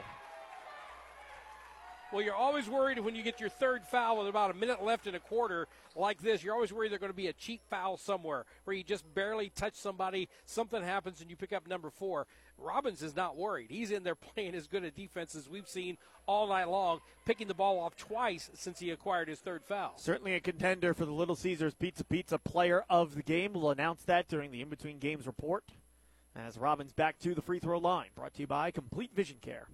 Well, 2.14 2.22
you're 2.22 2.36
always 2.36 2.70
worried 2.70 3.00
when 3.00 3.16
you 3.16 3.24
get 3.24 3.42
your 3.42 3.50
third 3.50 3.84
foul 3.86 4.20
with 4.20 4.30
about 4.30 4.50
a 4.50 4.54
minute 4.54 4.82
left 4.82 5.08
in 5.08 5.16
a 5.16 5.20
quarter 5.20 5.68
like 5.94 6.22
this. 6.22 6.42
You're 6.42 6.54
always 6.54 6.72
worried 6.72 6.92
there's 6.92 7.02
going 7.02 7.12
to 7.12 7.16
be 7.16 7.28
a 7.28 7.34
cheap 7.34 7.62
foul 7.70 7.98
somewhere 7.98 8.46
where 8.64 8.76
you 8.76 8.84
just 8.84 9.04
barely 9.14 9.50
touch 9.50 9.76
somebody, 9.76 10.30
something 10.46 10.82
happens, 10.82 11.20
and 11.20 11.30
you 11.30 11.36
pick 11.36 11.52
up 11.52 11.68
number 11.68 11.90
four. 11.90 12.26
Robbins 12.58 13.04
is 13.04 13.14
not 13.14 13.36
worried. 13.36 13.68
He's 13.70 13.92
in 13.92 14.04
there 14.04 14.16
playing 14.34 14.56
as 14.56 14.68
good 14.68 14.86
a 14.86 14.92
defense 14.92 15.36
as 15.36 15.50
we've 15.50 15.68
seen 15.68 15.98
all 16.28 16.48
night 16.48 16.70
long, 16.70 17.02
picking 17.26 17.48
the 17.48 17.54
ball 17.54 17.78
off 17.78 17.98
twice 17.98 18.50
since 18.54 18.80
he 18.80 18.90
acquired 18.92 19.28
his 19.28 19.40
third 19.40 19.66
foul. 19.66 19.94
Certainly 19.98 20.34
a 20.36 20.40
contender 20.40 20.94
for 20.94 21.06
the 21.06 21.12
Little 21.12 21.36
Caesars 21.36 21.74
Pizza 21.74 22.06
Pizza 22.06 22.38
player 22.38 22.86
of 22.90 23.16
the 23.16 23.24
game. 23.24 23.52
We'll 23.52 23.72
announce 23.72 24.04
that 24.04 24.30
during 24.30 24.52
the 24.52 24.62
in 24.62 24.70
between 24.70 25.00
games 25.00 25.28
report. 25.28 25.66
As 26.36 26.58
Robbins 26.58 26.94
back 26.94 27.20
to 27.20 27.36
the 27.36 27.42
free 27.42 27.60
throw 27.60 27.80
line, 27.80 28.10
brought 28.16 28.36
to 28.36 28.42
you 28.42 28.48
by 28.48 28.72
Complete 28.72 29.14
Vision 29.14 29.38
Care. 29.42 29.68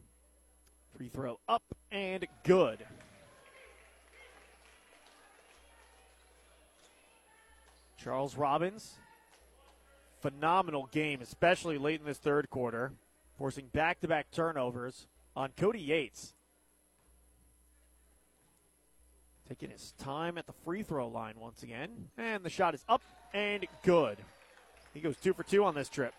Free 0.97 1.09
throw 1.09 1.39
up 1.47 1.63
and 1.91 2.25
good. 2.43 2.85
Charles 7.97 8.35
Robbins, 8.35 8.95
phenomenal 10.21 10.89
game, 10.91 11.21
especially 11.21 11.77
late 11.77 12.01
in 12.01 12.05
this 12.05 12.17
third 12.17 12.49
quarter, 12.49 12.91
forcing 13.37 13.67
back 13.67 14.01
to 14.01 14.07
back 14.07 14.29
turnovers 14.29 15.07
on 15.35 15.51
Cody 15.57 15.79
Yates. 15.79 16.33
Taking 19.47 19.71
his 19.71 19.93
time 19.97 20.37
at 20.37 20.45
the 20.45 20.53
free 20.65 20.83
throw 20.83 21.07
line 21.07 21.35
once 21.39 21.63
again. 21.63 22.09
And 22.17 22.43
the 22.43 22.49
shot 22.49 22.75
is 22.75 22.83
up 22.89 23.01
and 23.33 23.65
good. 23.83 24.17
He 24.93 24.99
goes 24.99 25.17
two 25.17 25.33
for 25.33 25.43
two 25.43 25.63
on 25.63 25.73
this 25.73 25.89
trip. 25.89 26.13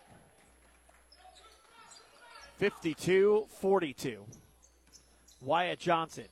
52 2.57 3.45
42. 3.59 4.25
Wyatt 5.45 5.79
Johnson 5.79 6.25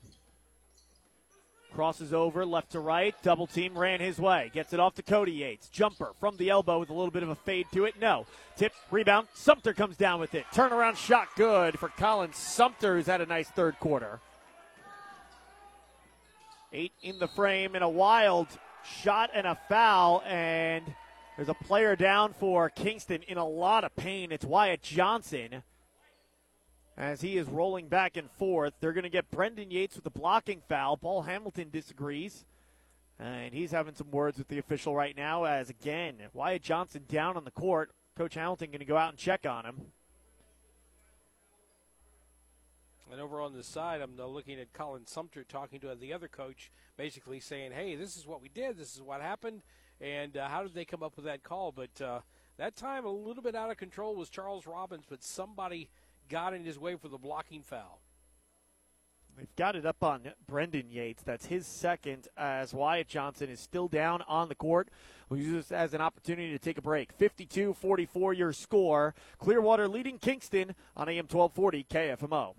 crosses 1.71 2.13
over 2.13 2.45
left 2.45 2.71
to 2.71 2.79
right. 2.79 3.15
Double 3.21 3.47
team 3.47 3.77
ran 3.77 3.99
his 3.99 4.19
way. 4.19 4.49
Gets 4.53 4.73
it 4.73 4.79
off 4.79 4.95
to 4.95 5.03
Cody 5.03 5.31
Yates. 5.31 5.69
Jumper 5.69 6.11
from 6.19 6.37
the 6.37 6.49
elbow 6.49 6.79
with 6.79 6.89
a 6.89 6.93
little 6.93 7.11
bit 7.11 7.23
of 7.23 7.29
a 7.29 7.35
fade 7.35 7.67
to 7.73 7.85
it. 7.85 7.95
No. 7.99 8.25
Tip, 8.57 8.73
rebound. 8.91 9.27
Sumter 9.33 9.73
comes 9.73 9.97
down 9.97 10.19
with 10.19 10.33
it. 10.35 10.45
Turnaround 10.53 10.97
shot 10.97 11.29
good 11.35 11.77
for 11.77 11.89
Colin 11.89 12.33
Sumter, 12.33 12.95
who's 12.95 13.07
had 13.07 13.21
a 13.21 13.25
nice 13.25 13.49
third 13.49 13.79
quarter. 13.79 14.19
Eight 16.71 16.93
in 17.03 17.19
the 17.19 17.27
frame 17.27 17.75
and 17.75 17.83
a 17.83 17.89
wild 17.89 18.47
shot 18.83 19.29
and 19.33 19.45
a 19.45 19.57
foul. 19.69 20.23
And 20.25 20.83
there's 21.37 21.49
a 21.49 21.53
player 21.53 21.95
down 21.95 22.33
for 22.33 22.69
Kingston 22.69 23.21
in 23.27 23.37
a 23.37 23.47
lot 23.47 23.83
of 23.83 23.95
pain. 23.95 24.31
It's 24.31 24.45
Wyatt 24.45 24.81
Johnson 24.81 25.63
as 26.97 27.21
he 27.21 27.37
is 27.37 27.47
rolling 27.47 27.87
back 27.87 28.17
and 28.17 28.29
forth. 28.31 28.73
They're 28.79 28.93
going 28.93 29.03
to 29.03 29.09
get 29.09 29.31
Brendan 29.31 29.71
Yates 29.71 29.95
with 29.95 30.05
a 30.05 30.11
blocking 30.11 30.61
foul. 30.67 30.97
Paul 30.97 31.23
Hamilton 31.23 31.69
disagrees. 31.71 32.45
And 33.19 33.53
he's 33.53 33.71
having 33.71 33.95
some 33.95 34.11
words 34.11 34.37
with 34.37 34.47
the 34.47 34.57
official 34.57 34.95
right 34.95 35.15
now 35.15 35.43
as, 35.43 35.69
again, 35.69 36.15
Wyatt 36.33 36.63
Johnson 36.63 37.05
down 37.07 37.37
on 37.37 37.45
the 37.45 37.51
court. 37.51 37.91
Coach 38.17 38.35
Hamilton 38.35 38.71
going 38.71 38.79
to 38.79 38.85
go 38.85 38.97
out 38.97 39.09
and 39.09 39.17
check 39.17 39.45
on 39.45 39.65
him. 39.65 39.81
And 43.11 43.21
over 43.21 43.39
on 43.39 43.53
the 43.53 43.63
side, 43.63 44.01
I'm 44.01 44.17
looking 44.17 44.59
at 44.59 44.73
Colin 44.73 45.05
Sumter 45.05 45.43
talking 45.43 45.79
to 45.81 45.95
the 45.95 46.13
other 46.13 46.27
coach, 46.27 46.71
basically 46.97 47.39
saying, 47.39 47.71
hey, 47.71 47.95
this 47.95 48.17
is 48.17 48.25
what 48.25 48.41
we 48.41 48.49
did, 48.49 48.77
this 48.77 48.95
is 48.95 49.03
what 49.03 49.21
happened, 49.21 49.61
and 50.01 50.35
uh, 50.35 50.47
how 50.47 50.63
did 50.63 50.73
they 50.73 50.83
come 50.83 51.03
up 51.03 51.15
with 51.15 51.25
that 51.25 51.43
call? 51.43 51.71
But 51.71 52.01
uh, 52.01 52.21
that 52.57 52.75
time, 52.75 53.05
a 53.05 53.11
little 53.11 53.43
bit 53.43 53.53
out 53.53 53.69
of 53.69 53.77
control 53.77 54.15
was 54.15 54.29
Charles 54.29 54.65
Robbins, 54.65 55.05
but 55.07 55.23
somebody– 55.23 55.89
got 56.29 56.53
in 56.53 56.63
his 56.63 56.79
way 56.79 56.95
for 56.95 57.07
the 57.07 57.17
blocking 57.17 57.61
foul. 57.61 57.99
They've 59.37 59.55
got 59.55 59.75
it 59.75 59.85
up 59.85 60.03
on 60.03 60.31
Brendan 60.47 60.91
Yates. 60.91 61.23
That's 61.23 61.47
his 61.47 61.65
second 61.65 62.27
as 62.37 62.73
Wyatt 62.73 63.07
Johnson 63.07 63.49
is 63.49 63.59
still 63.59 63.87
down 63.87 64.21
on 64.27 64.47
the 64.47 64.55
court. 64.55 64.89
We'll 65.29 65.39
use 65.39 65.53
this 65.53 65.71
as 65.71 65.93
an 65.93 66.01
opportunity 66.01 66.51
to 66.51 66.59
take 66.59 66.77
a 66.77 66.81
break. 66.81 67.11
52 67.13 67.73
44 67.73 68.33
your 68.33 68.53
score. 68.53 69.15
Clearwater 69.39 69.87
leading 69.87 70.19
Kingston 70.19 70.75
on 70.95 71.09
AM 71.09 71.25
1240 71.25 71.85
KFMO. 71.89 72.53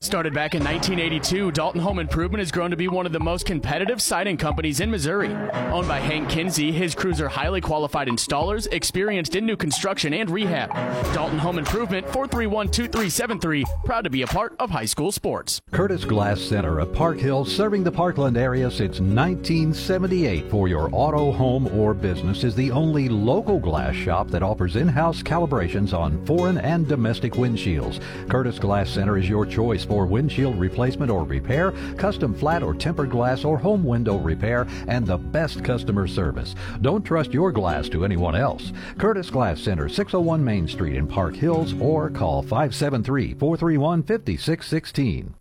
Started 0.00 0.32
back 0.32 0.54
in 0.54 0.62
1982, 0.62 1.50
Dalton 1.50 1.80
Home 1.80 1.98
Improvement 1.98 2.38
has 2.38 2.52
grown 2.52 2.70
to 2.70 2.76
be 2.76 2.86
one 2.86 3.04
of 3.04 3.10
the 3.10 3.18
most 3.18 3.44
competitive 3.44 4.00
siding 4.00 4.36
companies 4.36 4.78
in 4.78 4.92
Missouri. 4.92 5.34
Owned 5.72 5.88
by 5.88 5.98
Hank 5.98 6.28
Kinsey, 6.28 6.70
his 6.70 6.94
crews 6.94 7.20
are 7.20 7.28
highly 7.28 7.60
qualified 7.60 8.06
installers, 8.06 8.68
experienced 8.70 9.34
in 9.34 9.44
new 9.44 9.56
construction 9.56 10.14
and 10.14 10.30
rehab. 10.30 10.72
Dalton 11.12 11.38
Home 11.38 11.58
Improvement, 11.58 12.06
431 12.06 12.68
2373, 12.68 13.64
proud 13.84 14.04
to 14.04 14.10
be 14.10 14.22
a 14.22 14.28
part 14.28 14.54
of 14.60 14.70
high 14.70 14.84
school 14.84 15.10
sports. 15.10 15.60
Curtis 15.72 16.04
Glass 16.04 16.40
Center 16.40 16.78
of 16.78 16.94
Park 16.94 17.18
Hill, 17.18 17.44
serving 17.44 17.82
the 17.82 17.90
Parkland 17.90 18.36
area 18.36 18.70
since 18.70 19.00
1978 19.00 20.48
for 20.48 20.68
your 20.68 20.90
auto, 20.92 21.32
home, 21.32 21.66
or 21.76 21.92
business, 21.92 22.44
is 22.44 22.54
the 22.54 22.70
only 22.70 23.08
local 23.08 23.58
glass 23.58 23.96
shop 23.96 24.28
that 24.28 24.44
offers 24.44 24.76
in 24.76 24.86
house 24.86 25.22
calibrations 25.22 25.92
on 25.92 26.24
foreign 26.24 26.58
and 26.58 26.86
domestic 26.86 27.32
windshields. 27.32 28.00
Curtis 28.28 28.60
Glass 28.60 28.88
Center 28.88 29.18
is 29.18 29.28
your 29.28 29.44
choice 29.44 29.87
for 29.88 30.06
windshield 30.06 30.58
replacement 30.58 31.10
or 31.10 31.24
repair, 31.24 31.72
custom 31.96 32.34
flat 32.34 32.62
or 32.62 32.74
tempered 32.74 33.10
glass 33.10 33.44
or 33.44 33.58
home 33.58 33.82
window 33.82 34.18
repair, 34.18 34.66
and 34.86 35.06
the 35.06 35.18
best 35.18 35.64
customer 35.64 36.06
service. 36.06 36.54
Don't 36.82 37.02
trust 37.02 37.32
your 37.32 37.50
glass 37.50 37.88
to 37.88 38.04
anyone 38.04 38.36
else. 38.36 38.72
Curtis 38.98 39.30
Glass 39.30 39.60
Center, 39.60 39.88
601 39.88 40.44
Main 40.44 40.68
Street 40.68 40.94
in 40.94 41.06
Park 41.06 41.34
Hills, 41.34 41.74
or 41.80 42.10
call 42.10 42.42
573 42.42 43.34
431 43.34 44.02
5616. 44.02 45.34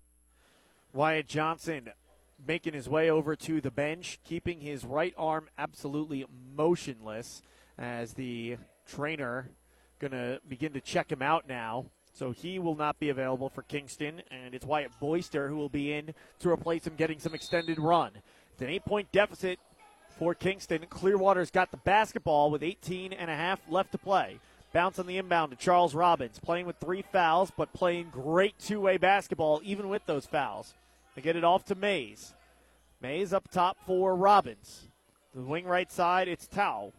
Wyatt 0.93 1.27
Johnson 1.27 1.89
making 2.47 2.73
his 2.73 2.87
way 2.87 3.09
over 3.09 3.35
to 3.35 3.61
the 3.61 3.71
bench, 3.71 4.19
keeping 4.23 4.61
his 4.61 4.85
right 4.85 5.13
arm 5.17 5.47
absolutely 5.57 6.25
motionless 6.55 7.41
as 7.77 8.13
the 8.13 8.57
trainer 8.87 9.49
going 9.99 10.11
to 10.11 10.39
begin 10.47 10.73
to 10.73 10.81
check 10.81 11.11
him 11.11 11.21
out 11.21 11.47
now. 11.47 11.85
So 12.17 12.31
he 12.31 12.57
will 12.57 12.75
not 12.75 12.99
be 12.99 13.09
available 13.09 13.47
for 13.47 13.61
Kingston, 13.61 14.23
and 14.31 14.55
it's 14.55 14.65
Wyatt 14.65 14.89
Boyster 14.99 15.49
who 15.49 15.55
will 15.55 15.69
be 15.69 15.93
in 15.93 16.15
to 16.39 16.49
replace 16.49 16.87
him 16.87 16.95
getting 16.95 17.19
some 17.19 17.35
extended 17.35 17.77
run. 17.77 18.09
It's 18.53 18.61
an 18.63 18.69
eight 18.69 18.85
point 18.85 19.11
deficit 19.11 19.59
for 20.17 20.33
Kingston. 20.33 20.83
Clearwater's 20.89 21.51
got 21.51 21.69
the 21.69 21.77
basketball 21.77 22.49
with 22.49 22.63
18 22.63 23.13
and 23.13 23.29
a 23.29 23.35
half 23.35 23.59
left 23.69 23.91
to 23.91 23.99
play. 23.99 24.39
Bounce 24.73 24.97
on 24.97 25.05
the 25.05 25.19
inbound 25.19 25.51
to 25.51 25.57
Charles 25.57 25.93
Robbins, 25.93 26.39
playing 26.39 26.65
with 26.65 26.77
three 26.77 27.03
fouls, 27.03 27.51
but 27.55 27.71
playing 27.71 28.09
great 28.09 28.57
two 28.57 28.81
way 28.81 28.97
basketball 28.97 29.61
even 29.63 29.87
with 29.87 30.03
those 30.07 30.25
fouls. 30.25 30.73
They 31.15 31.21
get 31.21 31.35
it 31.35 31.43
off 31.43 31.65
to 31.65 31.75
Mays. 31.75 32.33
Mays 32.99 33.31
up 33.31 33.47
top 33.51 33.77
for 33.85 34.15
Robbins. 34.15 34.87
The 35.35 35.43
wing 35.43 35.65
right 35.65 35.91
side, 35.91 36.27
it's 36.27 36.47
Tao. 36.47 36.93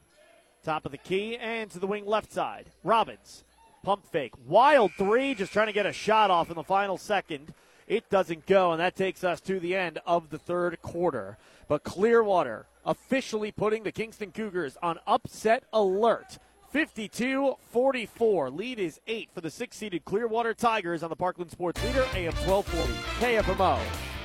Top 0.62 0.86
of 0.86 0.92
the 0.92 0.98
key 0.98 1.36
and 1.36 1.68
to 1.72 1.80
the 1.80 1.88
wing 1.88 2.06
left 2.06 2.32
side. 2.32 2.66
Robbins. 2.84 3.42
Pump 3.88 4.04
fake. 4.04 4.34
Wild 4.46 4.92
three, 4.98 5.34
just 5.34 5.50
trying 5.50 5.68
to 5.68 5.72
get 5.72 5.86
a 5.86 5.94
shot 5.94 6.30
off 6.30 6.50
in 6.50 6.56
the 6.56 6.62
final 6.62 6.98
second. 6.98 7.54
It 7.86 8.10
doesn't 8.10 8.44
go, 8.44 8.72
and 8.72 8.80
that 8.82 8.94
takes 8.94 9.24
us 9.24 9.40
to 9.40 9.58
the 9.58 9.74
end 9.74 9.98
of 10.04 10.28
the 10.28 10.36
third 10.36 10.82
quarter. 10.82 11.38
But 11.68 11.84
Clearwater 11.84 12.66
officially 12.84 13.50
putting 13.50 13.84
the 13.84 13.90
Kingston 13.90 14.30
Cougars 14.30 14.76
on 14.82 14.98
upset 15.06 15.64
alert. 15.72 16.36
52 16.70 17.54
44. 17.70 18.50
Lead 18.50 18.78
is 18.78 19.00
eight 19.06 19.30
for 19.32 19.40
the 19.40 19.50
six 19.50 19.78
seeded 19.78 20.04
Clearwater 20.04 20.52
Tigers 20.52 21.02
on 21.02 21.08
the 21.08 21.16
Parkland 21.16 21.50
Sports 21.50 21.82
Leader, 21.82 22.06
AM 22.12 22.34
1240. 22.44 22.92
KFMO. 23.24 24.17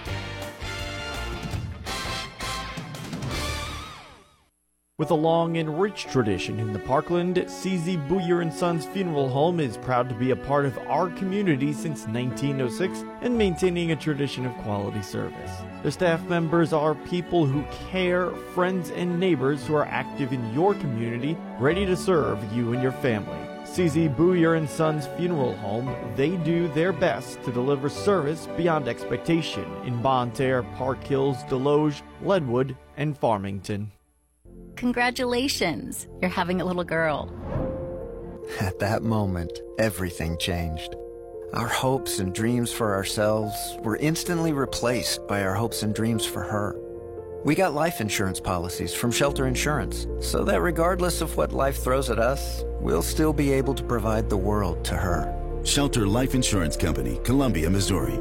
With 4.99 5.09
a 5.09 5.15
long 5.15 5.57
and 5.57 5.81
rich 5.81 6.03
tradition 6.03 6.59
in 6.59 6.71
the 6.71 6.77
Parkland, 6.77 7.37
CZ 7.37 8.07
Boyer 8.07 8.41
and 8.41 8.53
Sons 8.53 8.85
Funeral 8.85 9.27
Home 9.27 9.59
is 9.59 9.75
proud 9.75 10.07
to 10.07 10.13
be 10.13 10.29
a 10.29 10.35
part 10.35 10.67
of 10.67 10.77
our 10.87 11.09
community 11.09 11.73
since 11.73 12.05
1906 12.05 13.03
and 13.21 13.35
maintaining 13.35 13.91
a 13.91 13.95
tradition 13.95 14.45
of 14.45 14.53
quality 14.57 15.01
service. 15.01 15.51
The 15.81 15.91
staff 15.91 16.23
members 16.25 16.73
are 16.73 16.93
people 16.93 17.47
who 17.47 17.65
care, 17.89 18.29
friends 18.53 18.91
and 18.91 19.19
neighbors 19.19 19.65
who 19.65 19.73
are 19.73 19.87
active 19.87 20.31
in 20.31 20.53
your 20.53 20.75
community, 20.75 21.35
ready 21.57 21.87
to 21.87 21.97
serve 21.97 22.37
you 22.53 22.73
and 22.73 22.83
your 22.83 22.91
family. 22.91 23.35
CZ 23.63 24.15
Boyer 24.15 24.53
and 24.53 24.69
Sons 24.69 25.07
Funeral 25.17 25.55
Home, 25.55 25.91
they 26.15 26.37
do 26.37 26.67
their 26.67 26.93
best 26.93 27.41
to 27.45 27.51
deliver 27.51 27.89
service 27.89 28.47
beyond 28.55 28.87
expectation 28.87 29.65
in 29.87 29.99
Bonne 30.03 30.29
Terre, 30.33 30.61
Park 30.77 31.03
Hills, 31.03 31.37
Desloge, 31.49 32.03
Leadwood, 32.21 32.77
and 32.95 33.17
Farmington. 33.17 33.91
Congratulations, 34.84 36.07
you're 36.21 36.29
having 36.29 36.59
a 36.59 36.65
little 36.65 36.84
girl. 36.84 37.31
At 38.59 38.79
that 38.79 39.01
moment, 39.01 39.61
everything 39.79 40.38
changed. 40.38 40.97
Our 41.53 41.69
hopes 41.69 42.19
and 42.19 42.36
dreams 42.36 42.69
for 42.69 42.93
ourselves 42.93 43.55
were 43.79 43.95
instantly 43.95 44.51
replaced 44.51 45.25
by 45.25 45.41
our 45.43 45.53
hopes 45.53 45.84
and 45.84 45.95
dreams 45.95 46.25
for 46.25 46.43
her. 46.43 46.75
We 47.45 47.55
got 47.55 47.73
life 47.73 48.01
insurance 48.01 48.41
policies 48.41 48.93
from 48.93 49.09
Shelter 49.09 49.47
Insurance 49.47 50.05
so 50.19 50.43
that 50.43 50.59
regardless 50.59 51.21
of 51.21 51.38
what 51.38 51.53
life 51.53 51.81
throws 51.81 52.09
at 52.09 52.19
us, 52.19 52.65
we'll 52.81 53.01
still 53.01 53.31
be 53.31 53.53
able 53.53 53.75
to 53.75 53.84
provide 53.86 54.29
the 54.29 54.36
world 54.36 54.84
to 54.84 54.97
her. 54.97 55.34
Shelter 55.63 56.05
Life 56.05 56.36
Insurance 56.36 56.75
Company, 56.75 57.21
Columbia, 57.23 57.69
Missouri. 57.69 58.19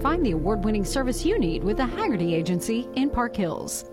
Find 0.00 0.24
the 0.24 0.30
award 0.30 0.62
winning 0.62 0.84
service 0.84 1.26
you 1.26 1.40
need 1.40 1.64
with 1.64 1.78
the 1.78 1.86
Haggerty 1.86 2.36
Agency 2.36 2.88
in 2.94 3.10
Park 3.10 3.34
Hills. 3.34 3.91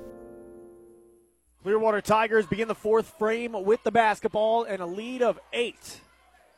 Clearwater 1.64 2.00
Tigers 2.00 2.46
begin 2.46 2.70
the 2.70 2.76
fourth 2.76 3.14
frame 3.20 3.52
with 3.52 3.84
the 3.84 3.92
basketball 3.92 4.64
and 4.64 4.82
a 4.82 4.86
lead 4.86 5.22
of 5.22 5.40
eight. 5.52 6.00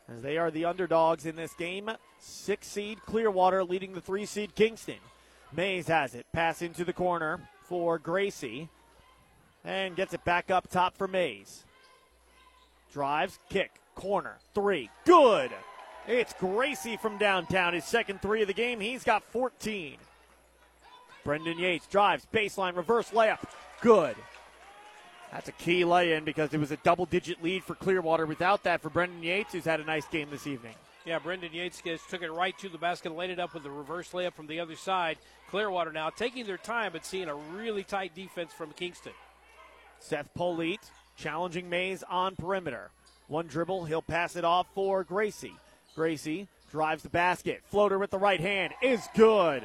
As 0.08 0.22
they 0.22 0.38
are 0.38 0.50
the 0.50 0.64
underdogs 0.64 1.26
in 1.26 1.34
this 1.34 1.54
game. 1.54 1.90
Six 2.20 2.68
seed 2.68 3.02
Clearwater 3.04 3.64
leading 3.64 3.94
the 3.94 4.00
three 4.00 4.26
seed 4.26 4.54
Kingston. 4.54 5.00
Mays 5.52 5.88
has 5.88 6.14
it. 6.14 6.26
Pass 6.32 6.62
into 6.62 6.84
the 6.84 6.92
corner 6.92 7.40
for 7.62 7.98
Gracie. 7.98 8.68
And 9.64 9.96
gets 9.96 10.14
it 10.14 10.24
back 10.24 10.50
up 10.50 10.68
top 10.70 10.96
for 10.96 11.08
Mays. 11.08 11.64
Drives, 12.92 13.40
kick, 13.48 13.72
corner, 13.96 14.38
three. 14.54 14.88
Good. 15.04 15.50
It's 16.06 16.32
Gracie 16.34 16.96
from 16.96 17.18
downtown. 17.18 17.74
His 17.74 17.84
second 17.84 18.22
three 18.22 18.42
of 18.42 18.48
the 18.48 18.54
game. 18.54 18.78
He's 18.78 19.02
got 19.02 19.24
14. 19.24 19.96
Brendan 21.24 21.58
Yates 21.58 21.86
drives, 21.86 22.26
baseline, 22.32 22.76
reverse 22.76 23.10
layup. 23.10 23.38
Good. 23.80 24.16
That's 25.32 25.48
a 25.48 25.52
key 25.52 25.84
lay 25.84 26.12
in 26.12 26.24
because 26.24 26.52
it 26.52 26.60
was 26.60 26.70
a 26.72 26.76
double 26.78 27.06
digit 27.06 27.42
lead 27.42 27.64
for 27.64 27.74
Clearwater. 27.74 28.26
Without 28.26 28.62
that, 28.64 28.82
for 28.82 28.90
Brendan 28.90 29.22
Yates, 29.22 29.52
who's 29.52 29.64
had 29.64 29.80
a 29.80 29.84
nice 29.84 30.06
game 30.06 30.28
this 30.30 30.46
evening. 30.46 30.74
Yeah, 31.06 31.18
Brendan 31.18 31.52
Yates 31.52 31.80
gets, 31.80 32.06
took 32.06 32.22
it 32.22 32.30
right 32.30 32.56
to 32.58 32.68
the 32.68 32.78
basket, 32.78 33.16
laid 33.16 33.30
it 33.30 33.40
up 33.40 33.54
with 33.54 33.64
a 33.64 33.70
reverse 33.70 34.10
layup 34.10 34.34
from 34.34 34.46
the 34.46 34.60
other 34.60 34.76
side. 34.76 35.16
Clearwater 35.48 35.90
now 35.90 36.10
taking 36.10 36.46
their 36.46 36.58
time, 36.58 36.92
but 36.92 37.04
seeing 37.04 37.28
a 37.28 37.34
really 37.34 37.82
tight 37.82 38.14
defense 38.14 38.52
from 38.52 38.72
Kingston. 38.72 39.12
Seth 39.98 40.32
Polite 40.34 40.90
challenging 41.16 41.68
Mays 41.68 42.04
on 42.04 42.36
perimeter. 42.36 42.90
One 43.26 43.46
dribble, 43.46 43.86
he'll 43.86 44.02
pass 44.02 44.36
it 44.36 44.44
off 44.44 44.66
for 44.74 45.02
Gracie. 45.02 45.56
Gracie 45.94 46.46
drives 46.70 47.02
the 47.02 47.08
basket. 47.08 47.62
Floater 47.64 47.98
with 47.98 48.10
the 48.10 48.18
right 48.18 48.40
hand 48.40 48.74
is 48.82 49.08
good. 49.14 49.64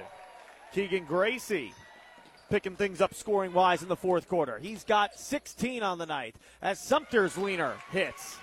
Keegan 0.73 1.05
Gracie 1.05 1.73
picking 2.49 2.75
things 2.75 3.01
up 3.01 3.13
scoring 3.13 3.53
wise 3.53 3.81
in 3.81 3.89
the 3.89 3.95
fourth 3.95 4.27
quarter. 4.27 4.59
He's 4.59 4.83
got 4.83 5.19
16 5.19 5.83
on 5.83 5.97
the 5.97 6.05
night 6.05 6.35
as 6.61 6.79
Sumter's 6.79 7.37
leaner 7.37 7.73
hits. 7.91 8.37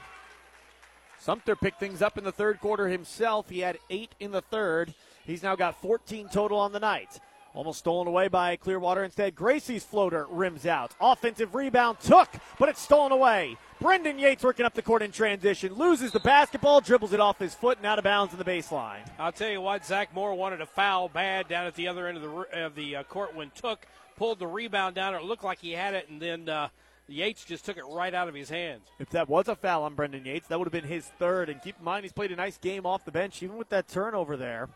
Sumter 1.21 1.57
picked 1.57 1.81
things 1.81 2.03
up 2.03 2.19
in 2.19 2.25
the 2.25 2.33
third 2.33 2.61
quarter 2.61 2.89
himself. 2.89 3.49
He 3.49 3.61
had 3.61 3.79
eight 3.89 4.15
in 4.21 4.31
the 4.31 4.43
third. 4.43 4.93
He's 5.25 5.43
now 5.43 5.57
got 5.57 5.81
14 5.81 6.29
total 6.29 6.59
on 6.59 6.73
the 6.73 6.81
night. 6.81 7.19
Almost 7.55 7.79
stolen 7.79 8.09
away 8.09 8.27
by 8.27 8.57
Clearwater. 8.57 9.05
Instead, 9.05 9.37
Gracie's 9.37 9.85
floater 9.85 10.27
rims 10.29 10.67
out. 10.67 10.93
Offensive 11.01 11.55
rebound 11.55 12.01
took, 12.01 12.29
but 12.59 12.69
it's 12.69 12.81
stolen 12.81 13.13
away. 13.13 13.57
Brendan 13.81 14.19
Yates 14.19 14.43
working 14.43 14.67
up 14.67 14.75
the 14.75 14.83
court 14.83 15.03
in 15.03 15.13
transition, 15.13 15.73
loses 15.75 16.11
the 16.11 16.19
basketball, 16.21 16.81
dribbles 16.81 17.13
it 17.13 17.21
off 17.21 17.39
his 17.39 17.55
foot 17.55 17.79
and 17.79 17.87
out 17.87 17.99
of 17.99 18.05
bounds 18.05 18.33
in 18.33 18.41
the 18.41 18.45
baseline. 18.45 19.09
I'll 19.21 19.31
tell 19.31 19.51
you 19.51 19.61
what, 19.61 19.87
Zach 19.87 20.13
Moore 20.13 20.35
wanted 20.35 20.63
a 20.63 20.67
foul 20.67 21.09
bad 21.09 21.47
down 21.47 21.67
at 21.67 21.77
the 21.77 21.87
other 21.87 22.09
end 22.09 22.17
of 22.17 22.23
the 22.23 22.65
of 22.65 22.75
the 22.75 22.97
uh, 22.97 23.03
court 23.05 23.37
when 23.37 23.51
Took 23.51 23.87
pulled 24.17 24.41
the 24.41 24.47
rebound 24.49 24.97
down. 24.97 25.15
It 25.15 25.23
looked 25.23 25.45
like 25.45 25.61
he 25.61 25.73
had 25.73 25.95
it, 25.95 26.09
and 26.09 26.21
then 26.21 26.49
uh, 26.49 26.69
Yates 27.07 27.45
just 27.45 27.65
took 27.65 27.77
it 27.77 27.85
right 27.89 28.15
out 28.15 28.29
of 28.29 28.35
his 28.35 28.49
hands. 28.49 28.83
If 28.99 29.11
that 29.11 29.29
was 29.29 29.47
a 29.47 29.55
foul 29.55 29.85
on 29.85 29.95
Brendan 29.95 30.25
Yates, 30.25 30.49
that 30.49 30.59
would 30.59 30.67
have 30.67 30.73
been 30.73 30.91
his 30.91 31.07
third. 31.07 31.49
And 31.49 31.63
keep 31.63 31.77
in 31.79 31.85
mind, 31.85 32.05
he's 32.05 32.13
played 32.13 32.33
a 32.33 32.37
nice 32.37 32.59
game 32.59 32.87
off 32.87 33.05
the 33.05 33.13
bench, 33.13 33.43
even 33.43 33.57
with 33.57 33.69
that 33.69 33.87
turnover 33.87 34.37
there. 34.37 34.69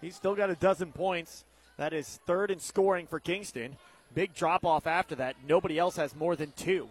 He's 0.00 0.16
still 0.16 0.34
got 0.34 0.50
a 0.50 0.56
dozen 0.56 0.92
points. 0.92 1.44
That 1.80 1.94
is 1.94 2.20
third 2.26 2.50
in 2.50 2.60
scoring 2.60 3.06
for 3.06 3.18
Kingston. 3.18 3.78
Big 4.14 4.34
drop 4.34 4.66
off 4.66 4.86
after 4.86 5.14
that. 5.14 5.36
Nobody 5.48 5.78
else 5.78 5.96
has 5.96 6.14
more 6.14 6.36
than 6.36 6.52
two. 6.54 6.90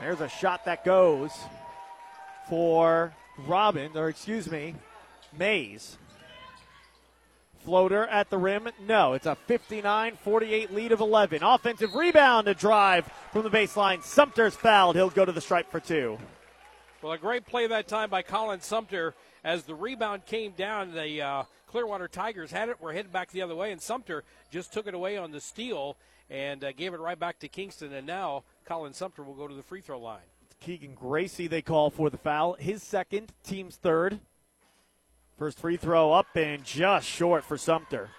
There's 0.00 0.20
a 0.20 0.28
shot 0.28 0.64
that 0.64 0.84
goes 0.84 1.30
for 2.48 3.14
Robin, 3.46 3.92
or 3.94 4.08
excuse 4.08 4.50
me, 4.50 4.74
Mays. 5.38 5.96
Floater 7.60 8.04
at 8.08 8.30
the 8.30 8.36
rim. 8.36 8.68
No, 8.84 9.12
it's 9.12 9.26
a 9.26 9.36
59 9.36 10.16
48 10.16 10.74
lead 10.74 10.90
of 10.90 10.98
11. 10.98 11.44
Offensive 11.44 11.94
rebound, 11.94 12.48
a 12.48 12.54
drive 12.54 13.08
from 13.32 13.44
the 13.44 13.48
baseline. 13.48 14.02
Sumter's 14.02 14.56
fouled. 14.56 14.96
He'll 14.96 15.08
go 15.08 15.24
to 15.24 15.30
the 15.30 15.40
stripe 15.40 15.70
for 15.70 15.78
two. 15.78 16.18
Well, 17.00 17.12
a 17.12 17.18
great 17.18 17.46
play 17.46 17.68
that 17.68 17.86
time 17.86 18.10
by 18.10 18.22
Colin 18.22 18.60
Sumter 18.60 19.14
as 19.44 19.62
the 19.62 19.74
rebound 19.76 20.26
came 20.26 20.50
down. 20.50 20.92
The 20.94 21.22
uh, 21.22 21.42
Clearwater 21.74 22.06
Tigers 22.06 22.52
had 22.52 22.68
it, 22.68 22.80
were 22.80 22.92
headed 22.92 23.12
back 23.12 23.32
the 23.32 23.42
other 23.42 23.56
way, 23.56 23.72
and 23.72 23.82
Sumter 23.82 24.22
just 24.48 24.72
took 24.72 24.86
it 24.86 24.94
away 24.94 25.16
on 25.16 25.32
the 25.32 25.40
steal 25.40 25.96
and 26.30 26.62
uh, 26.62 26.70
gave 26.70 26.94
it 26.94 27.00
right 27.00 27.18
back 27.18 27.40
to 27.40 27.48
Kingston. 27.48 27.92
And 27.92 28.06
now 28.06 28.44
Colin 28.64 28.92
Sumter 28.92 29.24
will 29.24 29.34
go 29.34 29.48
to 29.48 29.54
the 29.56 29.62
free 29.64 29.80
throw 29.80 29.98
line. 29.98 30.22
Keegan 30.60 30.94
Gracie, 30.94 31.48
they 31.48 31.62
call 31.62 31.90
for 31.90 32.10
the 32.10 32.16
foul. 32.16 32.52
His 32.60 32.84
second, 32.84 33.32
team's 33.42 33.74
third. 33.74 34.20
First 35.36 35.58
free 35.58 35.76
throw 35.76 36.12
up 36.12 36.28
and 36.36 36.62
just 36.62 37.08
short 37.08 37.42
for 37.42 37.58
Sumter. 37.58 38.10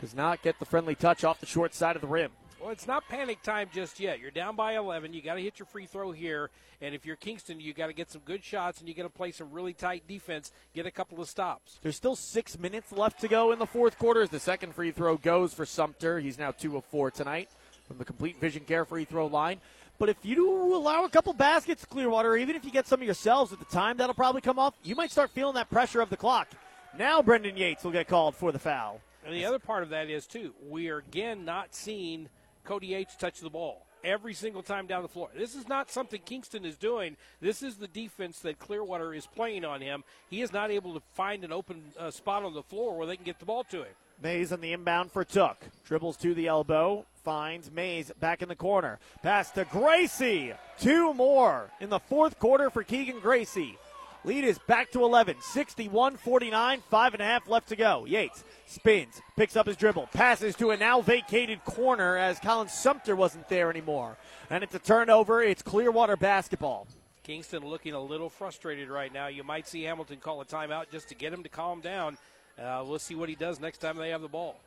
Does 0.00 0.14
not 0.14 0.40
get 0.40 0.60
the 0.60 0.64
friendly 0.64 0.94
touch 0.94 1.24
off 1.24 1.40
the 1.40 1.46
short 1.46 1.74
side 1.74 1.96
of 1.96 2.02
the 2.02 2.06
rim. 2.06 2.30
Well, 2.60 2.70
it's 2.70 2.86
not 2.86 3.08
panic 3.08 3.42
time 3.42 3.70
just 3.72 3.98
yet. 3.98 4.20
You're 4.20 4.30
down 4.30 4.54
by 4.54 4.76
11. 4.76 5.14
You 5.14 5.22
got 5.22 5.34
to 5.34 5.40
hit 5.40 5.58
your 5.58 5.64
free 5.64 5.86
throw 5.86 6.12
here. 6.12 6.50
And 6.82 6.94
if 6.94 7.06
you're 7.06 7.16
Kingston, 7.16 7.58
you 7.58 7.72
got 7.72 7.86
to 7.86 7.94
get 7.94 8.10
some 8.10 8.20
good 8.26 8.44
shots 8.44 8.80
and 8.80 8.88
you 8.88 8.94
got 8.94 9.04
to 9.04 9.08
play 9.08 9.32
some 9.32 9.50
really 9.50 9.72
tight 9.72 10.06
defense, 10.06 10.52
get 10.74 10.84
a 10.84 10.90
couple 10.90 11.20
of 11.22 11.28
stops. 11.28 11.78
There's 11.82 11.96
still 11.96 12.16
six 12.16 12.58
minutes 12.58 12.92
left 12.92 13.20
to 13.22 13.28
go 13.28 13.52
in 13.52 13.58
the 13.58 13.66
fourth 13.66 13.98
quarter 13.98 14.20
as 14.20 14.28
the 14.28 14.40
second 14.40 14.74
free 14.74 14.90
throw 14.90 15.16
goes 15.16 15.54
for 15.54 15.64
Sumter. 15.64 16.20
He's 16.20 16.38
now 16.38 16.50
two 16.50 16.76
of 16.76 16.84
four 16.84 17.10
tonight 17.10 17.48
from 17.88 17.96
the 17.96 18.04
complete 18.04 18.38
vision 18.38 18.64
care 18.64 18.84
free 18.84 19.04
throw 19.06 19.26
line. 19.26 19.58
But 19.98 20.10
if 20.10 20.16
you 20.22 20.34
do 20.34 20.74
allow 20.74 21.04
a 21.04 21.10
couple 21.10 21.32
baskets, 21.32 21.84
Clearwater, 21.84 22.36
even 22.36 22.56
if 22.56 22.64
you 22.64 22.70
get 22.70 22.86
some 22.86 23.00
of 23.00 23.04
yourselves 23.04 23.52
at 23.52 23.58
the 23.58 23.66
time, 23.66 23.96
that'll 23.96 24.14
probably 24.14 24.40
come 24.42 24.58
off. 24.58 24.74
You 24.82 24.96
might 24.96 25.10
start 25.10 25.30
feeling 25.30 25.54
that 25.54 25.70
pressure 25.70 26.00
of 26.00 26.10
the 26.10 26.16
clock. 26.16 26.48
Now 26.96 27.22
Brendan 27.22 27.56
Yates 27.56 27.84
will 27.84 27.90
get 27.90 28.08
called 28.08 28.34
for 28.34 28.52
the 28.52 28.58
foul. 28.58 29.00
And 29.24 29.34
the 29.34 29.44
other 29.44 29.58
part 29.58 29.82
of 29.82 29.90
that 29.90 30.08
is, 30.08 30.26
too, 30.26 30.54
we 30.68 30.88
are 30.88 30.98
again 30.98 31.44
not 31.44 31.74
seeing 31.74 32.28
Cody 32.64 32.88
Yates 32.88 33.16
touch 33.16 33.40
the 33.40 33.50
ball 33.50 33.86
every 34.04 34.34
single 34.34 34.62
time 34.62 34.86
down 34.86 35.02
the 35.02 35.08
floor. 35.08 35.28
This 35.36 35.54
is 35.54 35.68
not 35.68 35.90
something 35.90 36.20
Kingston 36.24 36.64
is 36.64 36.76
doing. 36.76 37.16
This 37.40 37.62
is 37.62 37.76
the 37.76 37.88
defense 37.88 38.40
that 38.40 38.58
Clearwater 38.58 39.14
is 39.14 39.26
playing 39.26 39.64
on 39.64 39.80
him. 39.80 40.04
He 40.28 40.42
is 40.42 40.52
not 40.52 40.70
able 40.70 40.94
to 40.94 41.00
find 41.14 41.44
an 41.44 41.52
open 41.52 41.82
uh, 41.98 42.10
spot 42.10 42.44
on 42.44 42.54
the 42.54 42.62
floor 42.62 42.96
where 42.96 43.06
they 43.06 43.16
can 43.16 43.24
get 43.24 43.38
the 43.38 43.44
ball 43.44 43.64
to 43.64 43.78
him. 43.78 43.92
Mays 44.22 44.52
on 44.52 44.60
the 44.60 44.72
inbound 44.72 45.10
for 45.10 45.24
Took. 45.24 45.56
Dribbles 45.84 46.16
to 46.18 46.34
the 46.34 46.46
elbow. 46.46 47.06
Finds 47.24 47.70
Mays 47.70 48.12
back 48.20 48.42
in 48.42 48.48
the 48.48 48.56
corner. 48.56 48.98
Pass 49.22 49.50
to 49.52 49.64
Gracie. 49.64 50.52
Two 50.78 51.14
more 51.14 51.70
in 51.80 51.90
the 51.90 51.98
fourth 51.98 52.38
quarter 52.38 52.70
for 52.70 52.82
Keegan 52.82 53.20
Gracie. 53.20 53.78
Lead 54.24 54.44
is 54.44 54.58
back 54.66 54.90
to 54.90 55.02
11, 55.02 55.36
61 55.40 56.16
49, 56.16 56.82
five 56.90 57.14
and 57.14 57.22
a 57.22 57.24
half 57.24 57.48
left 57.48 57.68
to 57.68 57.76
go. 57.76 58.04
Yates 58.04 58.44
spins, 58.66 59.22
picks 59.36 59.56
up 59.56 59.66
his 59.66 59.76
dribble, 59.76 60.08
passes 60.12 60.54
to 60.56 60.70
a 60.70 60.76
now 60.76 61.00
vacated 61.00 61.64
corner 61.64 62.16
as 62.16 62.38
Colin 62.38 62.68
Sumter 62.68 63.16
wasn't 63.16 63.48
there 63.48 63.70
anymore. 63.70 64.18
And 64.50 64.62
it's 64.62 64.74
a 64.74 64.78
turnover. 64.78 65.42
It's 65.42 65.62
Clearwater 65.62 66.16
basketball. 66.16 66.86
Kingston 67.22 67.64
looking 67.64 67.94
a 67.94 68.00
little 68.00 68.28
frustrated 68.28 68.88
right 68.88 69.12
now. 69.12 69.28
You 69.28 69.42
might 69.42 69.66
see 69.66 69.82
Hamilton 69.84 70.18
call 70.18 70.40
a 70.40 70.44
timeout 70.44 70.90
just 70.90 71.08
to 71.08 71.14
get 71.14 71.32
him 71.32 71.42
to 71.42 71.48
calm 71.48 71.80
down. 71.80 72.18
Uh, 72.60 72.84
we'll 72.86 72.98
see 72.98 73.14
what 73.14 73.28
he 73.28 73.34
does 73.34 73.58
next 73.58 73.78
time 73.78 73.96
they 73.96 74.10
have 74.10 74.20
the 74.20 74.28
ball. 74.28 74.60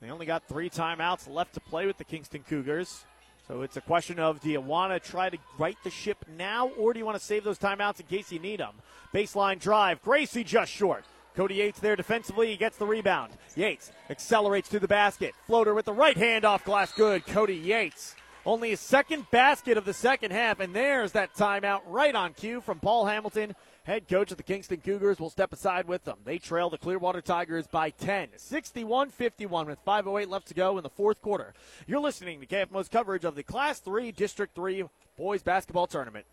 They 0.00 0.10
only 0.10 0.26
got 0.26 0.48
three 0.48 0.70
timeouts 0.70 1.28
left 1.28 1.54
to 1.54 1.60
play 1.60 1.86
with 1.86 1.98
the 1.98 2.04
Kingston 2.04 2.42
Cougars. 2.48 3.04
So 3.50 3.62
it's 3.62 3.76
a 3.76 3.80
question 3.80 4.20
of 4.20 4.40
do 4.40 4.48
you 4.48 4.60
want 4.60 4.92
to 4.92 5.10
try 5.10 5.28
to 5.28 5.36
right 5.58 5.76
the 5.82 5.90
ship 5.90 6.24
now 6.36 6.68
or 6.78 6.92
do 6.92 7.00
you 7.00 7.04
want 7.04 7.18
to 7.18 7.24
save 7.24 7.42
those 7.42 7.58
timeouts 7.58 7.98
in 7.98 8.06
case 8.06 8.30
you 8.30 8.38
need 8.38 8.60
them? 8.60 8.74
Baseline 9.12 9.58
drive. 9.58 10.00
Gracie 10.02 10.44
just 10.44 10.70
short. 10.70 11.04
Cody 11.34 11.56
Yates 11.56 11.80
there 11.80 11.96
defensively. 11.96 12.52
He 12.52 12.56
gets 12.56 12.76
the 12.76 12.86
rebound. 12.86 13.32
Yates 13.56 13.90
accelerates 14.08 14.68
to 14.68 14.78
the 14.78 14.86
basket. 14.86 15.34
Floater 15.48 15.74
with 15.74 15.84
the 15.84 15.92
right 15.92 16.16
hand 16.16 16.44
off 16.44 16.64
glass. 16.64 16.92
Good. 16.92 17.26
Cody 17.26 17.56
Yates. 17.56 18.14
Only 18.46 18.70
his 18.70 18.78
second 18.78 19.28
basket 19.32 19.76
of 19.76 19.84
the 19.84 19.94
second 19.94 20.30
half, 20.30 20.60
and 20.60 20.72
there's 20.72 21.12
that 21.12 21.34
timeout 21.34 21.80
right 21.86 22.14
on 22.14 22.34
cue 22.34 22.60
from 22.60 22.78
Paul 22.78 23.06
Hamilton 23.06 23.56
head 23.84 24.08
coach 24.08 24.30
of 24.30 24.36
the 24.36 24.42
Kingston 24.42 24.80
Cougars 24.80 25.18
will 25.18 25.30
step 25.30 25.52
aside 25.52 25.86
with 25.86 26.04
them. 26.04 26.18
They 26.24 26.38
trail 26.38 26.70
the 26.70 26.78
Clearwater 26.78 27.20
Tigers 27.20 27.66
by 27.66 27.90
10, 27.90 28.28
61 28.36 29.10
51, 29.10 29.66
with 29.66 29.84
5.08 29.84 30.28
left 30.28 30.48
to 30.48 30.54
go 30.54 30.76
in 30.76 30.82
the 30.82 30.90
fourth 30.90 31.20
quarter. 31.22 31.54
You're 31.86 32.00
listening 32.00 32.40
to 32.40 32.46
KFMO's 32.46 32.88
coverage 32.88 33.24
of 33.24 33.34
the 33.34 33.42
Class 33.42 33.80
3 33.80 34.12
District 34.12 34.54
3 34.54 34.84
Boys 35.16 35.42
Basketball 35.42 35.86
Tournament. 35.86 36.26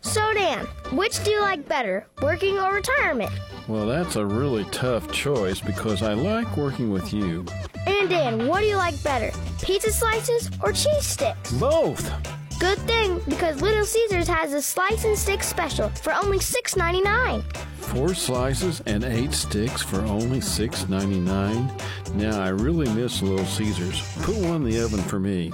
So, 0.00 0.32
Dan, 0.32 0.64
which 0.92 1.22
do 1.24 1.30
you 1.30 1.40
like 1.40 1.66
better, 1.68 2.06
working 2.22 2.58
or 2.58 2.72
retirement? 2.72 3.32
Well, 3.66 3.86
that's 3.86 4.16
a 4.16 4.24
really 4.24 4.64
tough 4.66 5.10
choice 5.10 5.60
because 5.60 6.02
I 6.02 6.14
like 6.14 6.56
working 6.56 6.92
with 6.92 7.12
you. 7.12 7.44
And 7.86 8.08
Dan, 8.08 8.46
what 8.46 8.60
do 8.60 8.66
you 8.66 8.76
like 8.76 9.02
better, 9.02 9.36
pizza 9.60 9.92
slices 9.92 10.50
or 10.62 10.72
cheese 10.72 11.04
sticks? 11.04 11.52
Both. 11.52 12.37
Good 12.58 12.78
thing, 12.78 13.20
because 13.28 13.62
Little 13.62 13.84
Caesars 13.84 14.26
has 14.26 14.52
a 14.52 14.60
slice 14.60 15.04
and 15.04 15.16
stick 15.16 15.44
special 15.44 15.90
for 15.90 16.12
only 16.12 16.38
$6.99. 16.38 17.44
Four 17.76 18.14
slices 18.14 18.82
and 18.84 19.04
eight 19.04 19.32
sticks 19.32 19.80
for 19.80 20.00
only 20.00 20.40
$6.99. 20.40 22.14
Now, 22.14 22.42
I 22.42 22.48
really 22.48 22.92
miss 22.94 23.22
Little 23.22 23.46
Caesars. 23.46 24.02
Put 24.22 24.36
one 24.38 24.56
in 24.56 24.64
the 24.64 24.84
oven 24.84 25.00
for 25.02 25.20
me. 25.20 25.52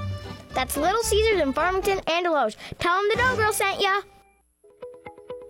That's 0.55 0.79
Little 0.79 1.03
Caesars 1.03 1.43
in 1.43 1.53
Farmington 1.53 2.01
and 2.07 2.25
Desloge. 2.25 2.57
Tell 2.79 2.97
them 2.97 3.09
the 3.11 3.17
Dough 3.17 3.37
Girl 3.37 3.53
sent 3.53 3.83
ya. 3.83 4.01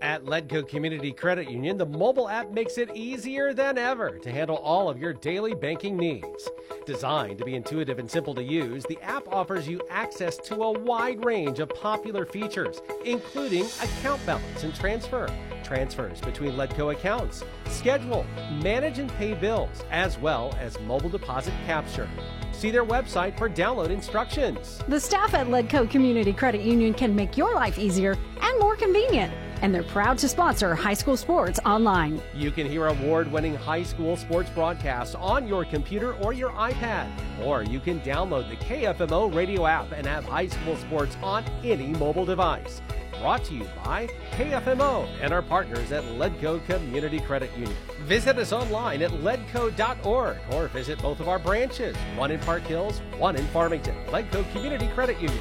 At 0.04 0.26
Ledco 0.26 0.68
Community 0.68 1.12
Credit 1.12 1.50
Union, 1.50 1.78
the 1.78 1.86
mobile 1.86 2.28
app 2.28 2.50
makes 2.50 2.76
it 2.76 2.94
easier 2.94 3.54
than 3.54 3.78
ever 3.78 4.18
to 4.18 4.30
handle 4.30 4.58
all 4.58 4.90
of 4.90 4.98
your 4.98 5.14
daily 5.14 5.54
banking 5.54 5.96
needs. 5.96 6.50
Designed 6.84 7.38
to 7.38 7.44
be 7.46 7.54
intuitive 7.54 7.98
and 7.98 8.10
simple 8.10 8.34
to 8.34 8.42
use, 8.42 8.84
the 8.84 9.00
app 9.00 9.26
offers 9.28 9.66
you 9.66 9.80
access 9.88 10.36
to 10.36 10.56
a 10.56 10.78
wide 10.78 11.24
range 11.24 11.58
of 11.58 11.70
popular 11.70 12.26
features, 12.26 12.82
including 13.06 13.64
account 13.82 14.24
balance 14.26 14.62
and 14.62 14.74
transfer, 14.74 15.26
transfers 15.62 16.20
between 16.20 16.52
Ledco 16.52 16.92
accounts, 16.92 17.42
schedule, 17.70 18.26
manage 18.62 18.98
and 18.98 19.10
pay 19.14 19.32
bills, 19.32 19.84
as 19.90 20.18
well 20.18 20.54
as 20.60 20.78
mobile 20.80 21.08
deposit 21.08 21.54
capture. 21.64 22.10
See 22.54 22.70
their 22.70 22.84
website 22.84 23.36
for 23.36 23.50
download 23.50 23.90
instructions. 23.90 24.80
The 24.88 25.00
staff 25.00 25.34
at 25.34 25.48
Ledco 25.48 25.90
Community 25.90 26.32
Credit 26.32 26.62
Union 26.62 26.94
can 26.94 27.14
make 27.14 27.36
your 27.36 27.54
life 27.54 27.78
easier 27.78 28.16
and 28.40 28.60
more 28.60 28.76
convenient 28.76 29.32
and 29.64 29.74
they're 29.74 29.82
proud 29.82 30.18
to 30.18 30.28
sponsor 30.28 30.74
high 30.74 30.92
school 30.92 31.16
sports 31.16 31.58
online. 31.64 32.20
You 32.34 32.50
can 32.50 32.66
hear 32.68 32.88
award 32.88 33.32
winning 33.32 33.54
high 33.54 33.82
school 33.82 34.14
sports 34.14 34.50
broadcasts 34.50 35.14
on 35.14 35.48
your 35.48 35.64
computer 35.64 36.12
or 36.16 36.34
your 36.34 36.50
iPad, 36.50 37.08
or 37.42 37.62
you 37.62 37.80
can 37.80 38.00
download 38.00 38.50
the 38.50 38.56
KFMO 38.56 39.34
radio 39.34 39.64
app 39.64 39.90
and 39.92 40.06
have 40.06 40.26
high 40.26 40.48
school 40.48 40.76
sports 40.76 41.16
on 41.22 41.44
any 41.64 41.86
mobile 41.86 42.26
device. 42.26 42.82
Brought 43.24 43.44
to 43.44 43.54
you 43.54 43.66
by 43.82 44.06
KFMO 44.32 45.08
and 45.22 45.32
our 45.32 45.40
partners 45.40 45.92
at 45.92 46.04
Ledco 46.04 46.62
Community 46.66 47.20
Credit 47.20 47.50
Union. 47.56 47.74
Visit 48.02 48.36
us 48.36 48.52
online 48.52 49.00
at 49.00 49.12
ledco.org 49.12 50.36
or 50.52 50.68
visit 50.68 51.00
both 51.00 51.20
of 51.20 51.28
our 51.30 51.38
branches, 51.38 51.96
one 52.16 52.30
in 52.30 52.38
Park 52.40 52.64
Hills, 52.64 53.00
one 53.16 53.34
in 53.34 53.46
Farmington. 53.46 53.96
Ledco 54.08 54.44
Community 54.52 54.88
Credit 54.88 55.18
Union. 55.18 55.40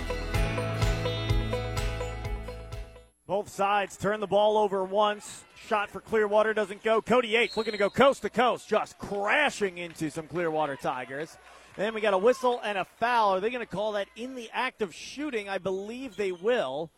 Both 3.27 3.49
sides 3.49 3.97
turn 3.97 4.21
the 4.21 4.27
ball 4.27 4.57
over 4.57 4.86
once. 4.86 5.43
Shot 5.67 5.89
for 5.89 5.99
Clearwater 5.99 6.53
doesn't 6.53 6.84
go. 6.84 7.01
Cody 7.01 7.27
Yates 7.27 7.57
looking 7.57 7.73
to 7.73 7.77
go 7.77 7.89
coast 7.89 8.21
to 8.21 8.29
coast, 8.29 8.69
just 8.69 8.97
crashing 8.97 9.77
into 9.77 10.09
some 10.09 10.27
Clearwater 10.27 10.77
Tigers. 10.77 11.38
Then 11.75 11.93
we 11.93 11.99
got 11.99 12.13
a 12.13 12.17
whistle 12.17 12.61
and 12.63 12.77
a 12.77 12.86
foul. 12.86 13.36
Are 13.36 13.39
they 13.41 13.49
going 13.49 13.59
to 13.59 13.65
call 13.65 13.91
that 13.91 14.07
in 14.15 14.36
the 14.36 14.49
act 14.53 14.81
of 14.81 14.95
shooting? 14.95 15.49
I 15.49 15.57
believe 15.57 16.15
they 16.15 16.31
will. 16.31 16.89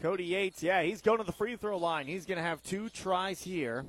Cody 0.00 0.24
Yates, 0.24 0.62
yeah, 0.62 0.82
he's 0.82 1.00
going 1.00 1.18
to 1.18 1.24
the 1.24 1.32
free 1.32 1.56
throw 1.56 1.78
line. 1.78 2.06
He's 2.06 2.26
going 2.26 2.38
to 2.38 2.44
have 2.44 2.62
two 2.62 2.88
tries 2.88 3.42
here 3.42 3.84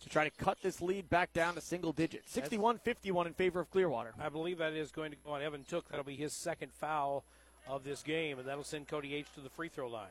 to 0.00 0.08
try 0.08 0.24
to 0.24 0.30
cut 0.30 0.58
this 0.62 0.80
lead 0.80 1.08
back 1.10 1.32
down 1.32 1.54
to 1.54 1.60
single 1.60 1.92
digits. 1.92 2.32
61 2.32 2.78
51 2.78 3.26
in 3.26 3.34
favor 3.34 3.60
of 3.60 3.70
Clearwater. 3.70 4.14
I 4.20 4.28
believe 4.28 4.58
that 4.58 4.72
is 4.72 4.90
going 4.90 5.10
to 5.10 5.16
go 5.24 5.32
on 5.32 5.42
Evan 5.42 5.64
Took. 5.64 5.88
That'll 5.88 6.04
be 6.04 6.16
his 6.16 6.32
second 6.32 6.72
foul 6.72 7.24
of 7.68 7.84
this 7.84 8.02
game, 8.02 8.38
and 8.38 8.48
that'll 8.48 8.64
send 8.64 8.88
Cody 8.88 9.08
Yates 9.08 9.30
to 9.34 9.40
the 9.40 9.50
free 9.50 9.68
throw 9.68 9.88
line. 9.88 10.08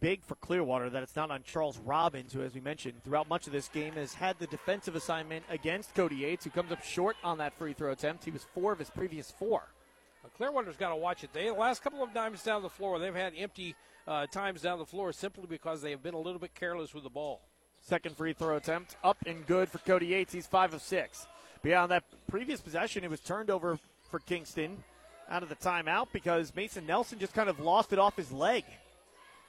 Big 0.00 0.22
for 0.22 0.34
Clearwater 0.34 0.90
that 0.90 1.02
it's 1.02 1.16
not 1.16 1.30
on 1.30 1.42
Charles 1.42 1.78
Robbins, 1.78 2.34
who, 2.34 2.42
as 2.42 2.54
we 2.54 2.60
mentioned, 2.60 3.02
throughout 3.02 3.30
much 3.30 3.46
of 3.46 3.52
this 3.52 3.68
game 3.68 3.94
has 3.94 4.12
had 4.12 4.38
the 4.38 4.46
defensive 4.48 4.94
assignment 4.94 5.42
against 5.48 5.94
Cody 5.94 6.16
Yates, 6.16 6.44
who 6.44 6.50
comes 6.50 6.70
up 6.70 6.84
short 6.84 7.16
on 7.24 7.38
that 7.38 7.54
free 7.54 7.72
throw 7.72 7.90
attempt. 7.92 8.24
He 8.24 8.30
was 8.30 8.44
four 8.54 8.72
of 8.72 8.78
his 8.78 8.90
previous 8.90 9.30
four. 9.30 9.62
Clearwater's 10.36 10.76
got 10.76 10.90
to 10.90 10.96
watch 10.96 11.22
it. 11.22 11.32
They 11.32 11.46
the 11.46 11.54
last 11.54 11.82
couple 11.82 12.02
of 12.02 12.12
times 12.12 12.42
down 12.42 12.62
the 12.62 12.68
floor, 12.68 12.98
they've 12.98 13.14
had 13.14 13.32
empty 13.36 13.74
uh, 14.06 14.26
times 14.26 14.62
down 14.62 14.78
the 14.78 14.84
floor 14.84 15.12
simply 15.12 15.46
because 15.48 15.80
they 15.80 15.90
have 15.90 16.02
been 16.02 16.14
a 16.14 16.20
little 16.20 16.40
bit 16.40 16.54
careless 16.54 16.92
with 16.92 17.04
the 17.04 17.10
ball. 17.10 17.40
Second 17.80 18.16
free 18.16 18.32
throw 18.32 18.56
attempt 18.56 18.96
up 19.04 19.18
and 19.26 19.46
good 19.46 19.68
for 19.68 19.78
Cody 19.78 20.06
Yates. 20.06 20.32
He's 20.32 20.46
five 20.46 20.74
of 20.74 20.82
six. 20.82 21.26
Beyond 21.62 21.90
that 21.92 22.04
previous 22.28 22.60
possession, 22.60 23.04
it 23.04 23.10
was 23.10 23.20
turned 23.20 23.50
over 23.50 23.78
for 24.10 24.18
Kingston 24.20 24.82
out 25.28 25.42
of 25.42 25.48
the 25.48 25.56
timeout 25.56 26.08
because 26.12 26.54
Mason 26.54 26.86
Nelson 26.86 27.18
just 27.18 27.34
kind 27.34 27.48
of 27.48 27.60
lost 27.60 27.92
it 27.92 27.98
off 27.98 28.16
his 28.16 28.32
leg. 28.32 28.64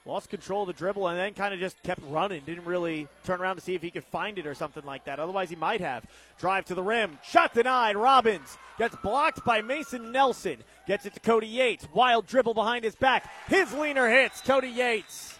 Lost 0.06 0.30
control 0.30 0.62
of 0.62 0.68
the 0.68 0.72
dribble 0.72 1.08
and 1.08 1.18
then 1.18 1.34
kind 1.34 1.52
of 1.52 1.58
just 1.58 1.82
kept 1.82 2.00
running. 2.08 2.40
Didn't 2.46 2.64
really 2.64 3.08
turn 3.24 3.40
around 3.40 3.56
to 3.56 3.60
see 3.60 3.74
if 3.74 3.82
he 3.82 3.90
could 3.90 4.04
find 4.04 4.38
it 4.38 4.46
or 4.46 4.54
something 4.54 4.84
like 4.84 5.04
that. 5.06 5.18
Otherwise, 5.18 5.50
he 5.50 5.56
might 5.56 5.80
have. 5.80 6.06
Drive 6.38 6.64
to 6.66 6.76
the 6.76 6.82
rim. 6.82 7.18
Shot 7.24 7.54
denied. 7.54 7.96
Robbins 7.96 8.56
gets 8.78 8.94
blocked 9.02 9.44
by 9.44 9.62
Mason 9.62 10.12
Nelson. 10.12 10.58
Gets 10.86 11.06
it 11.06 11.14
to 11.14 11.20
Cody 11.20 11.48
Yates. 11.48 11.88
Wild 11.92 12.28
dribble 12.28 12.54
behind 12.54 12.84
his 12.84 12.94
back. 12.94 13.28
His 13.48 13.72
leaner 13.72 14.08
hits. 14.08 14.40
Cody 14.42 14.68
Yates 14.68 15.36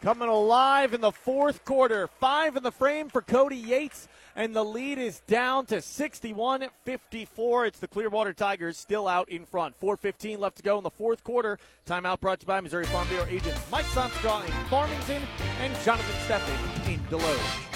coming 0.00 0.28
alive 0.28 0.94
in 0.94 1.00
the 1.00 1.12
fourth 1.12 1.64
quarter. 1.64 2.08
Five 2.20 2.56
in 2.56 2.62
the 2.62 2.72
frame 2.72 3.08
for 3.08 3.20
Cody 3.20 3.56
Yates 3.56 4.08
and 4.36 4.54
the 4.54 4.64
lead 4.64 4.98
is 4.98 5.20
down 5.26 5.66
to 5.66 5.80
61 5.80 6.66
54. 6.84 7.66
It's 7.66 7.78
the 7.78 7.88
Clearwater 7.88 8.32
Tigers 8.32 8.76
still 8.76 9.08
out 9.08 9.28
in 9.28 9.44
front. 9.44 9.78
4.15 9.80 10.38
left 10.38 10.56
to 10.56 10.62
go 10.62 10.78
in 10.78 10.84
the 10.84 10.90
fourth 10.90 11.24
quarter. 11.24 11.58
Timeout 11.86 12.20
brought 12.20 12.40
to 12.40 12.44
you 12.44 12.48
by 12.48 12.60
Missouri 12.60 12.86
Farm 12.86 13.08
Bureau 13.08 13.26
agents 13.26 13.60
Mike 13.70 13.86
Sonstraw 13.86 14.44
in 14.44 14.52
Farmington 14.68 15.22
and 15.60 15.74
Jonathan 15.84 16.14
Steffen 16.26 16.92
in 16.92 17.00
Desloge. 17.10 17.73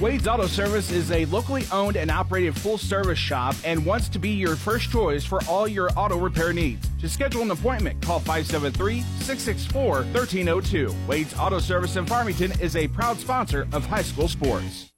Wade's 0.00 0.26
Auto 0.26 0.48
Service 0.48 0.90
is 0.90 1.12
a 1.12 1.24
locally 1.26 1.62
owned 1.70 1.96
and 1.96 2.10
operated 2.10 2.58
full 2.58 2.76
service 2.76 3.18
shop 3.18 3.54
and 3.64 3.86
wants 3.86 4.08
to 4.08 4.18
be 4.18 4.30
your 4.30 4.56
first 4.56 4.90
choice 4.90 5.24
for 5.24 5.38
all 5.48 5.68
your 5.68 5.88
auto 5.96 6.18
repair 6.18 6.52
needs. 6.52 6.90
To 7.00 7.08
schedule 7.08 7.42
an 7.42 7.52
appointment, 7.52 8.02
call 8.02 8.18
573 8.18 9.02
664 9.20 9.94
1302. 10.12 10.92
Wade's 11.06 11.32
Auto 11.38 11.60
Service 11.60 11.94
in 11.94 12.06
Farmington 12.06 12.50
is 12.60 12.74
a 12.74 12.88
proud 12.88 13.18
sponsor 13.18 13.68
of 13.72 13.86
high 13.86 14.02
school 14.02 14.26
sports. 14.26 14.90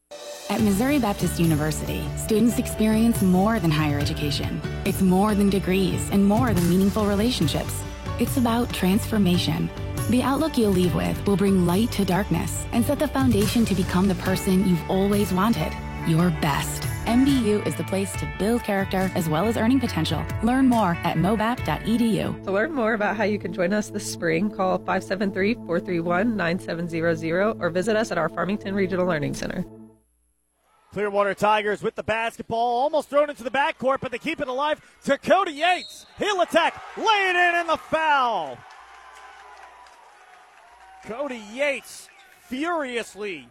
At 0.49 0.63
Missouri 0.63 0.99
Baptist 0.99 1.39
University, 1.39 2.03
students 2.17 2.59
experience 2.59 3.21
more 3.21 3.61
than 3.61 3.71
higher 3.71 3.99
education. 3.99 4.63
It's 4.87 5.03
more 5.03 5.35
than 5.35 5.51
degrees 5.51 6.09
and 6.11 6.25
more 6.25 6.55
than 6.55 6.71
meaningful 6.71 7.05
relationships. 7.05 7.83
It's 8.19 8.39
about 8.39 8.73
transformation. 8.73 9.69
The 10.09 10.23
outlook 10.23 10.57
you'll 10.57 10.71
leave 10.71 10.95
with 10.95 11.27
will 11.27 11.37
bring 11.37 11.67
light 11.67 11.91
to 11.93 12.05
darkness 12.05 12.65
and 12.71 12.85
set 12.85 13.01
the 13.01 13.09
foundation 13.09 13.65
to 13.65 13.75
become 13.75 14.07
the 14.07 14.15
person 14.15 14.65
you've 14.69 14.89
always 14.89 15.33
wanted, 15.33 15.73
your 16.07 16.31
best. 16.41 16.85
MBU 17.07 17.67
is 17.67 17.75
the 17.75 17.83
place 17.83 18.13
to 18.13 18.33
build 18.39 18.63
character 18.63 19.11
as 19.17 19.29
well 19.29 19.47
as 19.49 19.57
earning 19.57 19.81
potential. 19.81 20.25
Learn 20.45 20.69
more 20.69 20.97
at 21.03 21.17
mobap.edu. 21.17 22.45
To 22.45 22.53
learn 22.53 22.73
more 22.73 22.95
about 22.95 23.17
how 23.17 23.25
you 23.25 23.41
can 23.41 23.53
join 23.53 23.73
us 23.73 23.91
this 23.91 24.09
spring, 24.09 24.49
call 24.49 24.79
573 24.79 25.55
431 25.55 26.37
9700 26.37 27.57
or 27.61 27.69
visit 27.71 27.97
us 27.97 28.13
at 28.13 28.19
our 28.19 28.29
Farmington 28.29 28.77
Regional 28.77 29.07
Learning 29.07 29.35
Center. 29.35 29.65
Clearwater 30.93 31.35
Tigers 31.35 31.83
with 31.83 31.97
the 31.97 32.05
basketball, 32.05 32.79
almost 32.79 33.11
thrown 33.11 33.29
into 33.29 33.43
the 33.43 33.51
backcourt, 33.51 33.99
but 34.01 34.13
they 34.13 34.19
keep 34.19 34.41
it 34.41 34.47
alive 34.47 34.81
to 35.05 35.19
Cody 35.19 35.53
Yates. 35.53 36.07
He'll 36.17 36.41
attack, 36.43 36.81
lay 36.97 37.29
it 37.29 37.37
in, 37.37 37.55
and 37.57 37.69
the 37.69 37.77
foul. 37.77 38.57
Cody 41.07 41.41
Yates 41.55 42.09
furiously 42.49 43.49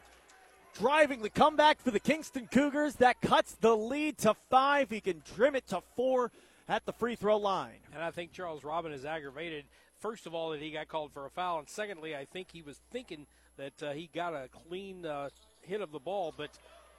driving 0.78 1.22
the 1.22 1.30
comeback 1.30 1.80
for 1.80 1.90
the 1.90 2.02
Kingston 2.02 2.50
Cougars. 2.52 2.96
That 2.96 3.22
cuts 3.22 3.54
the 3.54 3.78
lead 3.78 4.18
to 4.20 4.36
five. 4.50 4.90
He 4.90 5.00
can 5.00 5.22
trim 5.36 5.56
it 5.56 5.66
to 5.68 5.82
four 5.96 6.34
at 6.68 6.86
the 6.86 6.92
free 6.92 7.16
throw 7.16 7.38
line. 7.38 7.80
And 7.94 8.04
I 8.04 8.12
think 8.12 8.34
Charles 8.34 8.66
Robin 8.66 8.92
is 8.92 9.06
aggravated, 9.06 9.64
first 10.00 10.28
of 10.28 10.34
all, 10.34 10.50
that 10.50 10.62
he 10.62 10.70
got 10.70 10.90
called 10.90 11.14
for 11.14 11.26
a 11.26 11.30
foul. 11.30 11.60
And 11.60 11.70
secondly, 11.70 12.14
I 12.14 12.26
think 12.26 12.50
he 12.52 12.62
was 12.62 12.82
thinking 12.92 13.26
that 13.56 13.82
uh, 13.82 13.94
he 13.94 14.10
got 14.14 14.34
a 14.34 14.50
clean 14.68 15.06
uh, 15.06 15.30
hit 15.62 15.80
of 15.80 15.94
the 15.94 16.00
ball, 16.00 16.34
but 16.36 16.50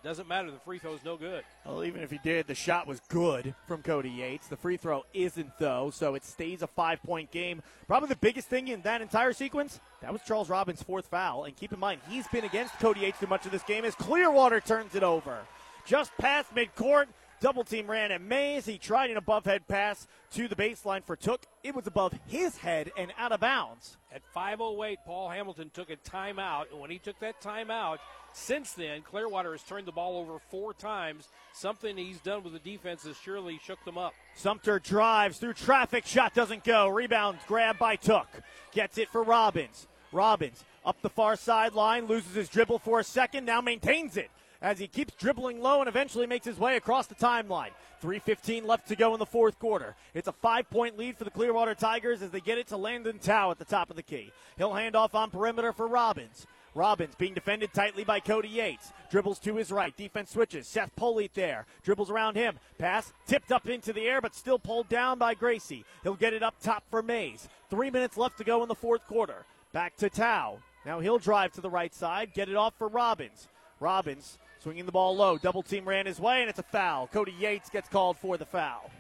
doesn't 0.02 0.28
matter. 0.28 0.50
The 0.50 0.58
free 0.58 0.78
throw 0.78 0.94
is 0.94 1.04
no 1.04 1.16
good. 1.16 1.42
Well, 1.64 1.84
even 1.84 2.00
if 2.00 2.10
he 2.10 2.18
did, 2.22 2.46
the 2.46 2.54
shot 2.54 2.86
was 2.86 3.00
good 3.08 3.54
from 3.66 3.82
Cody 3.82 4.10
Yates. 4.10 4.46
The 4.46 4.56
free 4.56 4.76
throw 4.76 5.04
isn't, 5.12 5.58
though, 5.58 5.90
so 5.90 6.14
it 6.14 6.24
stays 6.24 6.62
a 6.62 6.66
five 6.66 7.02
point 7.02 7.30
game. 7.30 7.62
Probably 7.88 8.08
the 8.08 8.16
biggest 8.16 8.48
thing 8.48 8.68
in 8.68 8.82
that 8.82 9.02
entire 9.02 9.32
sequence, 9.32 9.80
that 10.02 10.12
was 10.12 10.22
Charles 10.22 10.48
Robbins' 10.48 10.82
fourth 10.82 11.06
foul. 11.06 11.44
And 11.44 11.56
keep 11.56 11.72
in 11.72 11.80
mind, 11.80 12.00
he's 12.08 12.28
been 12.28 12.44
against 12.44 12.78
Cody 12.78 13.00
Yates 13.00 13.18
through 13.18 13.28
much 13.28 13.46
of 13.46 13.52
this 13.52 13.64
game 13.64 13.84
as 13.84 13.94
Clearwater 13.94 14.60
turns 14.60 14.94
it 14.94 15.02
over. 15.02 15.38
Just 15.84 16.16
past 16.18 16.54
midcourt, 16.54 17.06
double 17.40 17.64
team 17.64 17.90
ran 17.90 18.12
at 18.12 18.20
Mays. 18.20 18.66
He 18.66 18.78
tried 18.78 19.10
an 19.10 19.16
above 19.16 19.44
head 19.44 19.66
pass 19.66 20.06
to 20.32 20.48
the 20.48 20.56
baseline 20.56 21.04
for 21.04 21.16
Took. 21.16 21.42
It 21.62 21.74
was 21.74 21.86
above 21.86 22.14
his 22.26 22.56
head 22.56 22.90
and 22.96 23.12
out 23.18 23.32
of 23.32 23.40
bounds. 23.40 23.96
At 24.12 24.22
5.08, 24.34 24.96
Paul 25.04 25.28
Hamilton 25.28 25.70
took 25.72 25.90
a 25.90 25.96
timeout. 25.96 26.70
And 26.70 26.80
when 26.80 26.90
he 26.90 26.98
took 26.98 27.18
that 27.20 27.40
timeout, 27.40 27.98
since 28.32 28.72
then, 28.72 29.02
Clearwater 29.02 29.52
has 29.52 29.62
turned 29.62 29.86
the 29.86 29.92
ball 29.92 30.18
over 30.18 30.38
four 30.50 30.74
times. 30.74 31.28
Something 31.52 31.96
he's 31.96 32.20
done 32.20 32.42
with 32.42 32.52
the 32.52 32.58
defense 32.58 33.04
has 33.04 33.16
surely 33.16 33.58
shook 33.64 33.84
them 33.84 33.98
up. 33.98 34.14
Sumter 34.34 34.78
drives 34.78 35.38
through 35.38 35.54
traffic. 35.54 36.06
Shot 36.06 36.34
doesn't 36.34 36.64
go. 36.64 36.88
Rebound 36.88 37.38
grab 37.46 37.78
by 37.78 37.96
Took. 37.96 38.28
Gets 38.72 38.98
it 38.98 39.08
for 39.08 39.22
Robbins. 39.22 39.86
Robbins 40.12 40.64
up 40.84 41.00
the 41.02 41.10
far 41.10 41.36
sideline, 41.36 42.06
loses 42.06 42.34
his 42.34 42.48
dribble 42.48 42.78
for 42.78 43.00
a 43.00 43.04
second, 43.04 43.44
now 43.44 43.60
maintains 43.60 44.16
it 44.16 44.30
as 44.66 44.80
he 44.80 44.88
keeps 44.88 45.14
dribbling 45.14 45.60
low 45.62 45.78
and 45.78 45.88
eventually 45.88 46.26
makes 46.26 46.44
his 46.44 46.58
way 46.58 46.76
across 46.76 47.06
the 47.06 47.14
timeline. 47.14 47.70
3.15 48.02 48.66
left 48.66 48.88
to 48.88 48.96
go 48.96 49.12
in 49.14 49.20
the 49.20 49.24
fourth 49.24 49.60
quarter. 49.60 49.94
It's 50.12 50.26
a 50.26 50.32
five 50.32 50.68
point 50.68 50.98
lead 50.98 51.16
for 51.16 51.22
the 51.22 51.30
Clearwater 51.30 51.76
Tigers 51.76 52.20
as 52.20 52.32
they 52.32 52.40
get 52.40 52.58
it 52.58 52.66
to 52.68 52.76
Landon 52.76 53.20
Tao 53.20 53.52
at 53.52 53.60
the 53.60 53.64
top 53.64 53.90
of 53.90 53.96
the 53.96 54.02
key. 54.02 54.32
He'll 54.58 54.74
hand 54.74 54.96
off 54.96 55.14
on 55.14 55.30
perimeter 55.30 55.72
for 55.72 55.86
Robbins. 55.86 56.48
Robbins 56.74 57.14
being 57.14 57.32
defended 57.32 57.72
tightly 57.72 58.02
by 58.02 58.18
Cody 58.18 58.48
Yates. 58.48 58.92
Dribbles 59.08 59.38
to 59.38 59.54
his 59.54 59.70
right. 59.70 59.96
Defense 59.96 60.32
switches. 60.32 60.66
Seth 60.66 60.94
Polite 60.96 61.32
there. 61.34 61.64
Dribbles 61.84 62.10
around 62.10 62.34
him. 62.34 62.58
Pass 62.76 63.12
tipped 63.28 63.52
up 63.52 63.68
into 63.68 63.92
the 63.92 64.08
air, 64.08 64.20
but 64.20 64.34
still 64.34 64.58
pulled 64.58 64.88
down 64.88 65.16
by 65.16 65.34
Gracie. 65.34 65.84
He'll 66.02 66.16
get 66.16 66.34
it 66.34 66.42
up 66.42 66.56
top 66.60 66.82
for 66.90 67.02
Mays. 67.02 67.48
Three 67.70 67.90
minutes 67.90 68.16
left 68.16 68.36
to 68.38 68.44
go 68.44 68.62
in 68.64 68.68
the 68.68 68.74
fourth 68.74 69.06
quarter. 69.06 69.46
Back 69.72 69.96
to 69.98 70.10
Tao. 70.10 70.58
Now 70.84 70.98
he'll 70.98 71.20
drive 71.20 71.52
to 71.52 71.60
the 71.60 71.70
right 71.70 71.94
side. 71.94 72.34
Get 72.34 72.48
it 72.48 72.56
off 72.56 72.74
for 72.76 72.88
Robbins. 72.88 73.46
Robbins 73.78 74.38
swinging 74.66 74.84
the 74.84 74.90
ball 74.90 75.14
low. 75.14 75.38
Double 75.38 75.62
team 75.62 75.84
ran 75.84 76.06
his 76.06 76.18
way, 76.18 76.40
and 76.40 76.50
it's 76.50 76.58
a 76.58 76.62
foul. 76.64 77.06
Cody 77.06 77.32
Yates 77.38 77.70
gets 77.70 77.88
called 77.88 78.16
for 78.16 78.36
the 78.36 78.44
foul. 78.44 78.90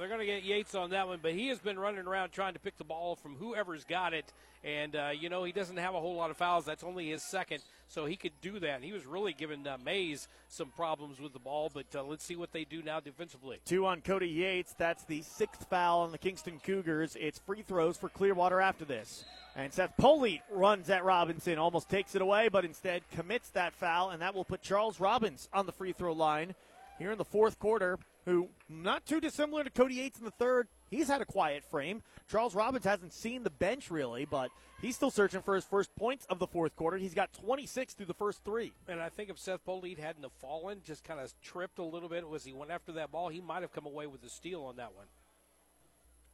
They're 0.00 0.08
going 0.08 0.20
to 0.20 0.26
get 0.26 0.44
Yates 0.44 0.74
on 0.74 0.90
that 0.90 1.08
one, 1.08 1.18
but 1.20 1.34
he 1.34 1.48
has 1.48 1.58
been 1.58 1.78
running 1.78 2.06
around 2.06 2.30
trying 2.30 2.54
to 2.54 2.58
pick 2.58 2.78
the 2.78 2.84
ball 2.84 3.16
from 3.16 3.36
whoever's 3.36 3.84
got 3.84 4.14
it. 4.14 4.32
And, 4.64 4.96
uh, 4.96 5.10
you 5.14 5.28
know, 5.28 5.44
he 5.44 5.52
doesn't 5.52 5.76
have 5.76 5.94
a 5.94 6.00
whole 6.00 6.14
lot 6.14 6.30
of 6.30 6.38
fouls. 6.38 6.64
That's 6.64 6.82
only 6.82 7.10
his 7.10 7.22
second, 7.22 7.62
so 7.86 8.06
he 8.06 8.16
could 8.16 8.32
do 8.40 8.58
that. 8.60 8.76
And 8.76 8.84
he 8.84 8.92
was 8.92 9.04
really 9.04 9.34
giving 9.34 9.66
uh, 9.66 9.76
Mays 9.84 10.26
some 10.48 10.68
problems 10.68 11.20
with 11.20 11.34
the 11.34 11.38
ball, 11.38 11.70
but 11.72 11.84
uh, 11.94 12.02
let's 12.02 12.24
see 12.24 12.34
what 12.34 12.50
they 12.50 12.64
do 12.64 12.82
now 12.82 13.00
defensively. 13.00 13.60
Two 13.66 13.84
on 13.84 14.00
Cody 14.00 14.28
Yates. 14.28 14.74
That's 14.78 15.04
the 15.04 15.20
sixth 15.20 15.66
foul 15.68 16.00
on 16.00 16.12
the 16.12 16.18
Kingston 16.18 16.60
Cougars. 16.62 17.14
It's 17.20 17.38
free 17.38 17.60
throws 17.60 17.98
for 17.98 18.08
Clearwater 18.08 18.58
after 18.58 18.86
this. 18.86 19.26
And 19.54 19.70
Seth 19.70 19.98
Polite 19.98 20.40
runs 20.50 20.88
at 20.88 21.04
Robinson, 21.04 21.58
almost 21.58 21.90
takes 21.90 22.14
it 22.14 22.22
away, 22.22 22.48
but 22.48 22.64
instead 22.64 23.02
commits 23.10 23.50
that 23.50 23.74
foul, 23.74 24.08
and 24.08 24.22
that 24.22 24.34
will 24.34 24.46
put 24.46 24.62
Charles 24.62 24.98
Robbins 24.98 25.50
on 25.52 25.66
the 25.66 25.72
free 25.72 25.92
throw 25.92 26.14
line 26.14 26.54
here 26.98 27.12
in 27.12 27.18
the 27.18 27.24
fourth 27.24 27.58
quarter 27.58 27.98
who 28.24 28.48
not 28.68 29.06
too 29.06 29.20
dissimilar 29.20 29.64
to 29.64 29.70
Cody 29.70 29.96
Yates 29.96 30.18
in 30.18 30.24
the 30.24 30.30
third. 30.32 30.68
He's 30.90 31.08
had 31.08 31.20
a 31.20 31.24
quiet 31.24 31.64
frame. 31.64 32.02
Charles 32.28 32.54
Robbins 32.54 32.84
hasn't 32.84 33.12
seen 33.12 33.42
the 33.42 33.50
bench 33.50 33.90
really, 33.90 34.24
but 34.24 34.50
he's 34.82 34.96
still 34.96 35.10
searching 35.10 35.42
for 35.42 35.54
his 35.54 35.64
first 35.64 35.94
points 35.96 36.26
of 36.26 36.38
the 36.38 36.46
fourth 36.46 36.74
quarter. 36.76 36.96
He's 36.96 37.14
got 37.14 37.32
26 37.32 37.94
through 37.94 38.06
the 38.06 38.14
first 38.14 38.44
three. 38.44 38.72
And 38.88 39.00
I 39.00 39.08
think 39.08 39.30
if 39.30 39.38
Seth 39.38 39.64
Polite 39.64 39.98
hadn't 39.98 40.22
have 40.22 40.32
fallen, 40.40 40.80
just 40.84 41.04
kind 41.04 41.20
of 41.20 41.32
tripped 41.42 41.78
a 41.78 41.84
little 41.84 42.08
bit 42.08 42.24
as 42.34 42.44
he 42.44 42.52
went 42.52 42.70
after 42.70 42.92
that 42.92 43.12
ball, 43.12 43.28
he 43.28 43.40
might 43.40 43.62
have 43.62 43.72
come 43.72 43.86
away 43.86 44.06
with 44.06 44.22
a 44.24 44.28
steal 44.28 44.62
on 44.62 44.76
that 44.76 44.94
one. 44.94 45.06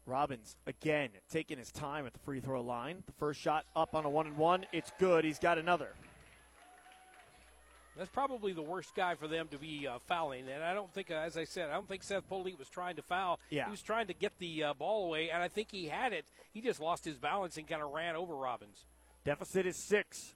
Robbins 0.06 0.54
again 0.66 1.10
taking 1.28 1.58
his 1.58 1.72
time 1.72 2.06
at 2.06 2.12
the 2.12 2.20
free 2.20 2.40
throw 2.40 2.62
line. 2.62 3.02
The 3.06 3.12
first 3.12 3.40
shot 3.40 3.66
up 3.74 3.94
on 3.94 4.04
a 4.04 4.10
one 4.10 4.26
and 4.28 4.36
one. 4.36 4.64
It's 4.72 4.92
good. 4.98 5.24
He's 5.24 5.40
got 5.40 5.58
another. 5.58 5.88
That's 7.96 8.10
probably 8.10 8.52
the 8.52 8.62
worst 8.62 8.94
guy 8.94 9.14
for 9.14 9.26
them 9.26 9.48
to 9.48 9.58
be 9.58 9.86
uh, 9.86 9.98
fouling. 10.06 10.44
And 10.52 10.62
I 10.62 10.74
don't 10.74 10.92
think, 10.92 11.10
uh, 11.10 11.14
as 11.14 11.36
I 11.36 11.44
said, 11.44 11.70
I 11.70 11.74
don't 11.74 11.88
think 11.88 12.02
Seth 12.02 12.28
Polite 12.28 12.58
was 12.58 12.68
trying 12.68 12.96
to 12.96 13.02
foul. 13.02 13.40
Yeah. 13.48 13.64
He 13.64 13.70
was 13.70 13.82
trying 13.82 14.06
to 14.08 14.14
get 14.14 14.32
the 14.38 14.64
uh, 14.64 14.74
ball 14.74 15.06
away, 15.06 15.30
and 15.30 15.42
I 15.42 15.48
think 15.48 15.68
he 15.70 15.86
had 15.86 16.12
it. 16.12 16.26
He 16.52 16.60
just 16.60 16.80
lost 16.80 17.04
his 17.04 17.16
balance 17.16 17.56
and 17.56 17.66
kind 17.66 17.82
of 17.82 17.90
ran 17.92 18.14
over 18.14 18.34
Robbins. 18.34 18.84
Deficit 19.24 19.66
is 19.66 19.76
six. 19.76 20.34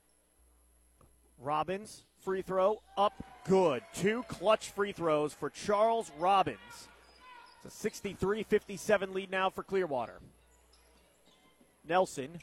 Robbins, 1.39 2.05
free 2.23 2.43
throw, 2.43 2.83
up 2.97 3.13
good. 3.45 3.83
Two 3.95 4.25
clutch 4.29 4.71
free 4.71 4.93
throws 4.93 5.35
for 5.35 5.51
Charles 5.51 6.11
Robbins. 6.19 6.59
It's 7.65 7.75
a 7.75 7.79
63 7.79 8.43
57 8.43 9.13
lead 9.13 9.31
now 9.31 9.51
for 9.51 9.63
Clearwater. 9.63 10.21
Nelson 11.87 12.41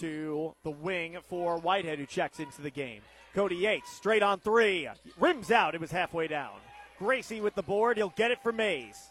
to 0.00 0.54
the 0.62 0.70
wing 0.70 1.16
for 1.28 1.58
Whitehead, 1.58 1.98
who 1.98 2.06
checks 2.06 2.40
into 2.40 2.62
the 2.62 2.70
game. 2.70 3.02
Cody 3.36 3.56
Yates 3.56 3.92
straight 3.92 4.22
on 4.22 4.40
three. 4.40 4.88
Rims 5.20 5.50
out. 5.50 5.74
It 5.74 5.80
was 5.82 5.90
halfway 5.90 6.26
down. 6.26 6.54
Gracie 6.98 7.42
with 7.42 7.54
the 7.54 7.62
board. 7.62 7.98
He'll 7.98 8.14
get 8.16 8.30
it 8.30 8.42
for 8.42 8.50
Mays. 8.50 9.10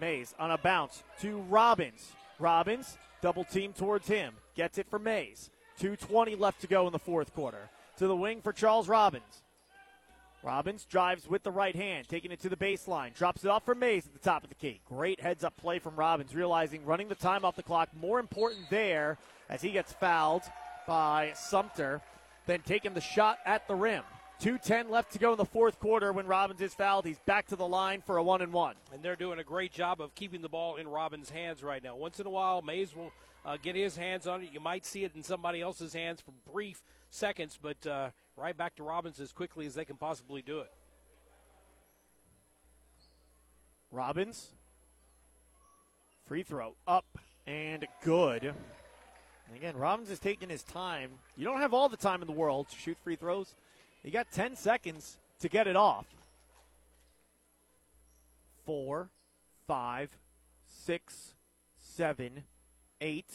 Mays 0.00 0.34
on 0.40 0.50
a 0.50 0.58
bounce 0.58 1.04
to 1.20 1.38
Robbins. 1.42 2.10
Robbins 2.40 2.98
double 3.22 3.44
team 3.44 3.72
towards 3.72 4.08
him. 4.08 4.34
Gets 4.56 4.78
it 4.78 4.88
for 4.90 4.98
Mays. 4.98 5.50
2.20 5.80 6.36
left 6.36 6.62
to 6.62 6.66
go 6.66 6.88
in 6.88 6.92
the 6.92 6.98
fourth 6.98 7.32
quarter. 7.32 7.70
To 7.98 8.08
the 8.08 8.16
wing 8.16 8.40
for 8.42 8.52
Charles 8.52 8.88
Robbins. 8.88 9.44
Robbins 10.42 10.84
drives 10.84 11.28
with 11.28 11.44
the 11.44 11.52
right 11.52 11.76
hand, 11.76 12.08
taking 12.08 12.32
it 12.32 12.40
to 12.40 12.48
the 12.48 12.56
baseline, 12.56 13.14
drops 13.14 13.44
it 13.44 13.50
off 13.50 13.64
for 13.64 13.76
Mays 13.76 14.04
at 14.04 14.12
the 14.12 14.18
top 14.18 14.42
of 14.42 14.48
the 14.48 14.56
key. 14.56 14.80
Great 14.88 15.20
heads 15.20 15.44
up 15.44 15.56
play 15.56 15.78
from 15.78 15.94
Robbins, 15.94 16.34
realizing 16.34 16.84
running 16.84 17.08
the 17.08 17.14
time 17.14 17.44
off 17.44 17.54
the 17.54 17.62
clock 17.62 17.88
more 17.94 18.18
important 18.18 18.68
there 18.68 19.16
as 19.48 19.62
he 19.62 19.70
gets 19.70 19.92
fouled 19.92 20.42
by 20.88 21.32
Sumter 21.36 22.02
than 22.46 22.60
taking 22.62 22.94
the 22.94 23.00
shot 23.00 23.38
at 23.44 23.66
the 23.68 23.74
rim. 23.74 24.02
2.10 24.40 24.90
left 24.90 25.12
to 25.12 25.18
go 25.18 25.32
in 25.32 25.38
the 25.38 25.44
fourth 25.44 25.78
quarter 25.78 26.12
when 26.12 26.26
Robbins 26.26 26.60
is 26.60 26.74
fouled. 26.74 27.06
He's 27.06 27.18
back 27.20 27.46
to 27.48 27.56
the 27.56 27.66
line 27.66 28.02
for 28.04 28.16
a 28.16 28.22
one 28.22 28.42
and 28.42 28.52
one. 28.52 28.74
And 28.92 29.02
they're 29.02 29.16
doing 29.16 29.38
a 29.38 29.44
great 29.44 29.72
job 29.72 30.00
of 30.00 30.14
keeping 30.14 30.42
the 30.42 30.48
ball 30.48 30.76
in 30.76 30.88
Robbins' 30.88 31.30
hands 31.30 31.62
right 31.62 31.82
now. 31.82 31.96
Once 31.96 32.20
in 32.20 32.26
a 32.26 32.30
while, 32.30 32.60
Mays 32.60 32.94
will 32.94 33.12
uh, 33.44 33.56
get 33.62 33.76
his 33.76 33.96
hands 33.96 34.26
on 34.26 34.42
it. 34.42 34.50
You 34.52 34.60
might 34.60 34.84
see 34.84 35.04
it 35.04 35.12
in 35.14 35.22
somebody 35.22 35.60
else's 35.60 35.92
hands 35.92 36.20
for 36.20 36.32
brief 36.52 36.82
seconds, 37.10 37.58
but 37.60 37.86
uh, 37.86 38.10
right 38.36 38.56
back 38.56 38.74
to 38.76 38.82
Robbins 38.82 39.20
as 39.20 39.32
quickly 39.32 39.66
as 39.66 39.74
they 39.74 39.84
can 39.84 39.96
possibly 39.96 40.42
do 40.42 40.60
it. 40.60 40.70
Robbins, 43.90 44.50
free 46.26 46.42
throw 46.42 46.74
up 46.86 47.06
and 47.46 47.86
good. 48.02 48.52
And 49.46 49.56
again, 49.56 49.76
Robbins 49.76 50.10
is 50.10 50.18
taking 50.18 50.48
his 50.48 50.62
time. 50.62 51.10
You 51.36 51.44
don't 51.44 51.60
have 51.60 51.74
all 51.74 51.88
the 51.88 51.96
time 51.96 52.22
in 52.22 52.26
the 52.26 52.32
world 52.32 52.68
to 52.68 52.76
shoot 52.76 52.96
free 53.04 53.16
throws. 53.16 53.54
You 54.02 54.10
got 54.10 54.30
10 54.32 54.56
seconds 54.56 55.18
to 55.40 55.48
get 55.48 55.66
it 55.66 55.76
off. 55.76 56.06
Four, 58.64 59.10
five, 59.66 60.10
six, 60.66 61.34
seven, 61.78 62.44
eight, 63.00 63.30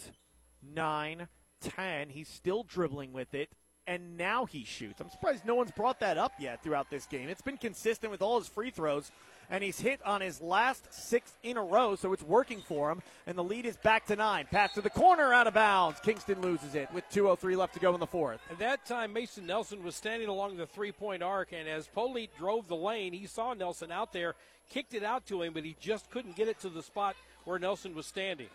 nine, 0.64 1.28
ten. 1.62 2.10
He's 2.10 2.28
still 2.28 2.64
dribbling 2.64 3.14
with 3.14 3.34
it, 3.34 3.50
and 3.90 4.18
now 4.20 4.46
he 4.46 4.64
shoots. 4.64 5.02
I'm 5.02 5.10
surprised 5.10 5.46
no 5.46 5.56
one's 5.56 5.72
brought 5.72 6.00
that 6.02 6.20
up 6.20 6.34
yet 6.38 6.62
throughout 6.62 6.92
this 6.92 7.08
game. 7.08 7.28
It's 7.28 7.42
been 7.42 7.58
consistent 7.58 8.12
with 8.12 8.22
all 8.22 8.38
his 8.38 8.48
free 8.48 8.70
throws 8.70 9.12
and 9.50 9.64
he's 9.64 9.80
hit 9.80 10.00
on 10.06 10.22
his 10.22 10.40
last 10.42 10.94
six 10.94 11.34
in 11.42 11.58
a 11.58 11.64
row, 11.64 11.96
so 11.96 12.14
it's 12.14 12.22
working 12.22 12.62
for 12.62 12.92
him. 12.92 13.02
And 13.26 13.36
the 13.36 13.44
lead 13.44 13.66
is 13.66 13.78
back 13.78 14.06
to 14.06 14.16
nine. 14.16 14.46
Pass 14.52 14.74
to 14.74 14.82
the 14.82 14.92
corner, 14.92 15.34
out 15.34 15.48
of 15.48 15.56
bounds. 15.56 16.00
Kingston 16.02 16.40
loses 16.40 16.76
it 16.76 16.88
with 16.94 17.04
2:03 17.10 17.56
left 17.56 17.74
to 17.74 17.80
go 17.80 17.96
in 17.96 18.00
the 18.00 18.06
fourth. 18.06 18.40
At 18.52 18.60
that 18.60 18.86
time, 18.86 19.12
Mason 19.12 19.48
Nelson 19.48 19.84
was 19.84 19.96
standing 19.96 20.30
along 20.30 20.58
the 20.58 20.68
three-point 20.68 21.24
arc, 21.24 21.52
and 21.52 21.68
as 21.68 21.88
Polite 21.88 22.30
drove 22.38 22.68
the 22.68 22.76
lane, 22.76 23.12
he 23.12 23.26
saw 23.26 23.56
Nelson 23.56 23.92
out 23.92 24.14
there, 24.14 24.36
kicked 24.70 24.94
it 24.94 25.04
out 25.04 25.26
to 25.26 25.42
him, 25.42 25.54
but 25.54 25.66
he 25.66 25.76
just 25.80 26.12
couldn't 26.12 26.36
get 26.36 26.48
it 26.48 26.60
to 26.60 26.70
the 26.70 26.84
spot 26.84 27.16
where 27.44 27.58
Nelson 27.58 27.96
was 27.96 28.06
standing. 28.06 28.50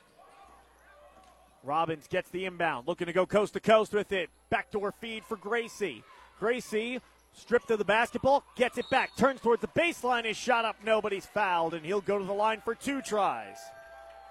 Robbins 1.65 2.07
gets 2.07 2.31
the 2.31 2.45
inbound, 2.45 2.87
looking 2.87 3.07
to 3.07 3.12
go 3.12 3.27
coast 3.27 3.55
to 3.55 3.61
coast 3.61 3.93
with 3.93 4.12
it. 4.12 4.31
Backdoor 4.51 4.93
feed 4.93 5.25
for 5.25 5.37
Gracie. 5.37 6.03
Gracie 6.39 7.01
Stripped 7.37 7.71
of 7.73 7.79
the 7.79 7.85
basketball, 7.85 8.45
gets 8.55 8.79
it 8.79 8.89
back, 8.91 9.17
turns 9.17 9.41
towards 9.41 9.61
the 9.61 9.69
baseline, 9.69 10.25
is 10.25 10.37
shot 10.37 10.65
up, 10.65 10.77
nobody's 10.85 11.27
fouled, 11.27 11.75
and 11.75 11.85
he'll 11.85 12.01
go 12.01 12.17
to 12.17 12.25
the 12.25 12.33
line 12.33 12.61
for 12.65 12.77
two 12.77 13.03
tries. 13.03 13.57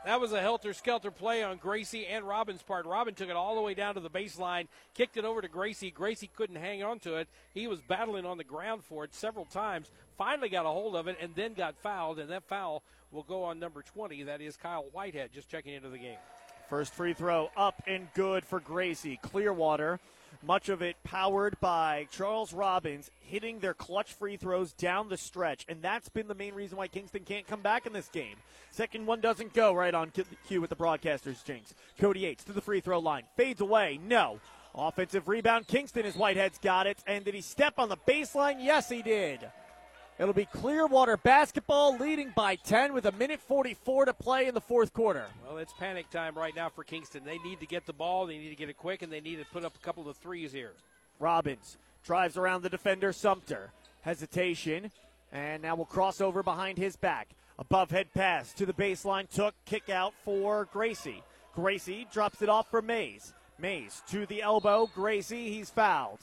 That 0.05 0.21
was 0.21 0.31
a 0.31 0.41
helter 0.41 0.73
skelter 0.73 1.11
play 1.11 1.43
on 1.43 1.57
Gracie 1.57 2.05
and 2.05 2.25
Robin's 2.25 2.61
part. 2.61 2.85
Robin 2.85 3.13
took 3.13 3.29
it 3.29 3.35
all 3.35 3.55
the 3.55 3.61
way 3.61 3.73
down 3.73 3.95
to 3.95 4.01
the 4.01 4.09
baseline, 4.09 4.67
kicked 4.93 5.17
it 5.17 5.25
over 5.25 5.41
to 5.41 5.47
Gracie. 5.47 5.91
Gracie 5.91 6.29
couldn't 6.33 6.57
hang 6.57 6.83
on 6.83 6.99
to 6.99 7.15
it. 7.15 7.27
He 7.53 7.67
was 7.67 7.79
battling 7.81 8.25
on 8.25 8.37
the 8.37 8.43
ground 8.43 8.83
for 8.83 9.03
it 9.05 9.13
several 9.13 9.45
times. 9.45 9.91
Finally 10.17 10.49
got 10.49 10.65
a 10.65 10.69
hold 10.69 10.95
of 10.95 11.07
it 11.07 11.17
and 11.21 11.35
then 11.35 11.53
got 11.53 11.77
fouled, 11.77 12.19
and 12.19 12.29
that 12.29 12.43
foul 12.43 12.83
will 13.11 13.23
go 13.23 13.43
on 13.43 13.59
number 13.59 13.81
20. 13.81 14.23
That 14.23 14.41
is 14.41 14.57
Kyle 14.57 14.85
Whitehead 14.91 15.31
just 15.33 15.49
checking 15.49 15.73
into 15.73 15.89
the 15.89 15.97
game. 15.97 16.17
First 16.69 16.93
free 16.93 17.13
throw 17.13 17.49
up 17.55 17.81
and 17.87 18.07
good 18.13 18.45
for 18.45 18.59
Gracie. 18.59 19.19
Clearwater 19.21 19.99
much 20.45 20.69
of 20.69 20.81
it 20.81 20.97
powered 21.03 21.59
by 21.59 22.07
Charles 22.11 22.53
Robbins 22.53 23.09
hitting 23.21 23.59
their 23.59 23.73
clutch 23.73 24.13
free 24.13 24.35
throws 24.35 24.73
down 24.73 25.09
the 25.09 25.17
stretch. 25.17 25.65
And 25.69 25.81
that's 25.81 26.09
been 26.09 26.27
the 26.27 26.35
main 26.35 26.53
reason 26.53 26.77
why 26.77 26.87
Kingston 26.87 27.23
can't 27.23 27.47
come 27.47 27.61
back 27.61 27.85
in 27.85 27.93
this 27.93 28.09
game. 28.09 28.35
Second 28.71 29.05
one 29.05 29.21
doesn't 29.21 29.53
go 29.53 29.73
right 29.73 29.93
on 29.93 30.11
cue 30.47 30.61
with 30.61 30.69
the 30.69 30.75
broadcasters, 30.75 31.43
Jinx. 31.43 31.73
Cody 31.99 32.21
Yates 32.21 32.43
to 32.43 32.53
the 32.53 32.61
free 32.61 32.81
throw 32.81 32.99
line. 32.99 33.23
Fades 33.37 33.61
away. 33.61 33.99
No. 34.05 34.39
Offensive 34.75 35.27
rebound. 35.27 35.67
Kingston 35.67 36.05
as 36.05 36.15
Whitehead's 36.15 36.57
got 36.57 36.87
it. 36.87 36.97
And 37.07 37.23
did 37.23 37.35
he 37.35 37.41
step 37.41 37.75
on 37.77 37.89
the 37.89 37.97
baseline? 37.97 38.57
Yes, 38.59 38.89
he 38.89 39.01
did. 39.01 39.39
It'll 40.19 40.33
be 40.33 40.45
Clearwater 40.45 41.17
basketball 41.17 41.97
leading 41.97 42.31
by 42.35 42.55
10 42.55 42.93
with 42.93 43.05
a 43.05 43.11
minute 43.13 43.39
44 43.41 44.05
to 44.05 44.13
play 44.13 44.47
in 44.47 44.53
the 44.53 44.61
fourth 44.61 44.93
quarter. 44.93 45.25
Well, 45.45 45.57
it's 45.57 45.73
panic 45.73 46.09
time 46.11 46.35
right 46.35 46.55
now 46.55 46.69
for 46.69 46.83
Kingston. 46.83 47.23
They 47.25 47.39
need 47.39 47.59
to 47.61 47.65
get 47.65 47.87
the 47.87 47.93
ball, 47.93 48.27
they 48.27 48.37
need 48.37 48.49
to 48.49 48.55
get 48.55 48.69
it 48.69 48.77
quick, 48.77 49.01
and 49.01 49.11
they 49.11 49.21
need 49.21 49.37
to 49.37 49.45
put 49.45 49.65
up 49.65 49.75
a 49.75 49.79
couple 49.79 50.07
of 50.07 50.15
threes 50.17 50.51
here. 50.51 50.73
Robbins 51.19 51.77
drives 52.03 52.37
around 52.37 52.61
the 52.61 52.69
defender, 52.69 53.11
Sumter. 53.11 53.71
Hesitation, 54.01 54.91
and 55.31 55.63
now 55.63 55.75
we'll 55.75 55.85
cross 55.85 56.21
over 56.21 56.43
behind 56.43 56.77
his 56.77 56.95
back. 56.95 57.29
Above 57.57 57.89
head 57.89 58.13
pass 58.13 58.53
to 58.53 58.65
the 58.65 58.73
baseline, 58.73 59.29
took, 59.29 59.55
kick 59.65 59.89
out 59.89 60.13
for 60.25 60.67
Gracie. 60.73 61.23
Gracie 61.55 62.07
drops 62.11 62.41
it 62.41 62.49
off 62.49 62.69
for 62.69 62.81
Mays. 62.81 63.33
Mays 63.57 64.03
to 64.09 64.25
the 64.25 64.41
elbow, 64.41 64.89
Gracie, 64.93 65.49
he's 65.49 65.69
fouled. 65.69 66.19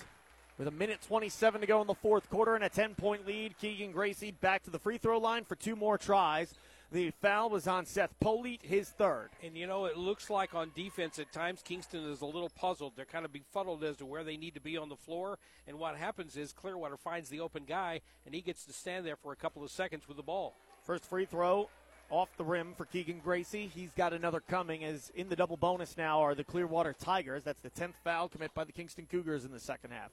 With 0.60 0.68
a 0.68 0.72
minute 0.72 1.00
27 1.08 1.62
to 1.62 1.66
go 1.66 1.80
in 1.80 1.86
the 1.86 1.94
fourth 1.94 2.28
quarter 2.28 2.54
and 2.54 2.62
a 2.62 2.68
10 2.68 2.94
point 2.94 3.26
lead, 3.26 3.56
Keegan 3.56 3.92
Gracie 3.92 4.32
back 4.42 4.62
to 4.64 4.70
the 4.70 4.78
free 4.78 4.98
throw 4.98 5.18
line 5.18 5.46
for 5.46 5.54
two 5.54 5.74
more 5.74 5.96
tries. 5.96 6.52
The 6.92 7.12
foul 7.22 7.48
was 7.48 7.66
on 7.66 7.86
Seth 7.86 8.12
Polite, 8.20 8.60
his 8.62 8.90
third. 8.90 9.30
And 9.42 9.56
you 9.56 9.66
know, 9.66 9.86
it 9.86 9.96
looks 9.96 10.28
like 10.28 10.54
on 10.54 10.70
defense 10.76 11.18
at 11.18 11.32
times 11.32 11.62
Kingston 11.64 12.04
is 12.04 12.20
a 12.20 12.26
little 12.26 12.50
puzzled. 12.50 12.92
They're 12.94 13.06
kind 13.06 13.24
of 13.24 13.32
befuddled 13.32 13.82
as 13.84 13.96
to 13.96 14.04
where 14.04 14.22
they 14.22 14.36
need 14.36 14.52
to 14.52 14.60
be 14.60 14.76
on 14.76 14.90
the 14.90 14.96
floor. 14.96 15.38
And 15.66 15.78
what 15.78 15.96
happens 15.96 16.36
is 16.36 16.52
Clearwater 16.52 16.98
finds 16.98 17.30
the 17.30 17.40
open 17.40 17.64
guy, 17.66 18.02
and 18.26 18.34
he 18.34 18.42
gets 18.42 18.66
to 18.66 18.74
stand 18.74 19.06
there 19.06 19.16
for 19.16 19.32
a 19.32 19.36
couple 19.36 19.64
of 19.64 19.70
seconds 19.70 20.06
with 20.08 20.18
the 20.18 20.22
ball. 20.22 20.54
First 20.84 21.06
free 21.06 21.24
throw 21.24 21.70
off 22.10 22.28
the 22.36 22.44
rim 22.44 22.74
for 22.76 22.84
Keegan 22.84 23.22
Gracie. 23.24 23.70
He's 23.74 23.92
got 23.92 24.12
another 24.12 24.40
coming 24.40 24.84
as 24.84 25.10
in 25.14 25.30
the 25.30 25.36
double 25.36 25.56
bonus 25.56 25.96
now 25.96 26.20
are 26.20 26.34
the 26.34 26.44
Clearwater 26.44 26.92
Tigers. 26.92 27.44
That's 27.44 27.62
the 27.62 27.70
10th 27.70 27.94
foul 28.04 28.28
commit 28.28 28.52
by 28.52 28.64
the 28.64 28.72
Kingston 28.72 29.06
Cougars 29.10 29.46
in 29.46 29.52
the 29.52 29.58
second 29.58 29.92
half. 29.92 30.10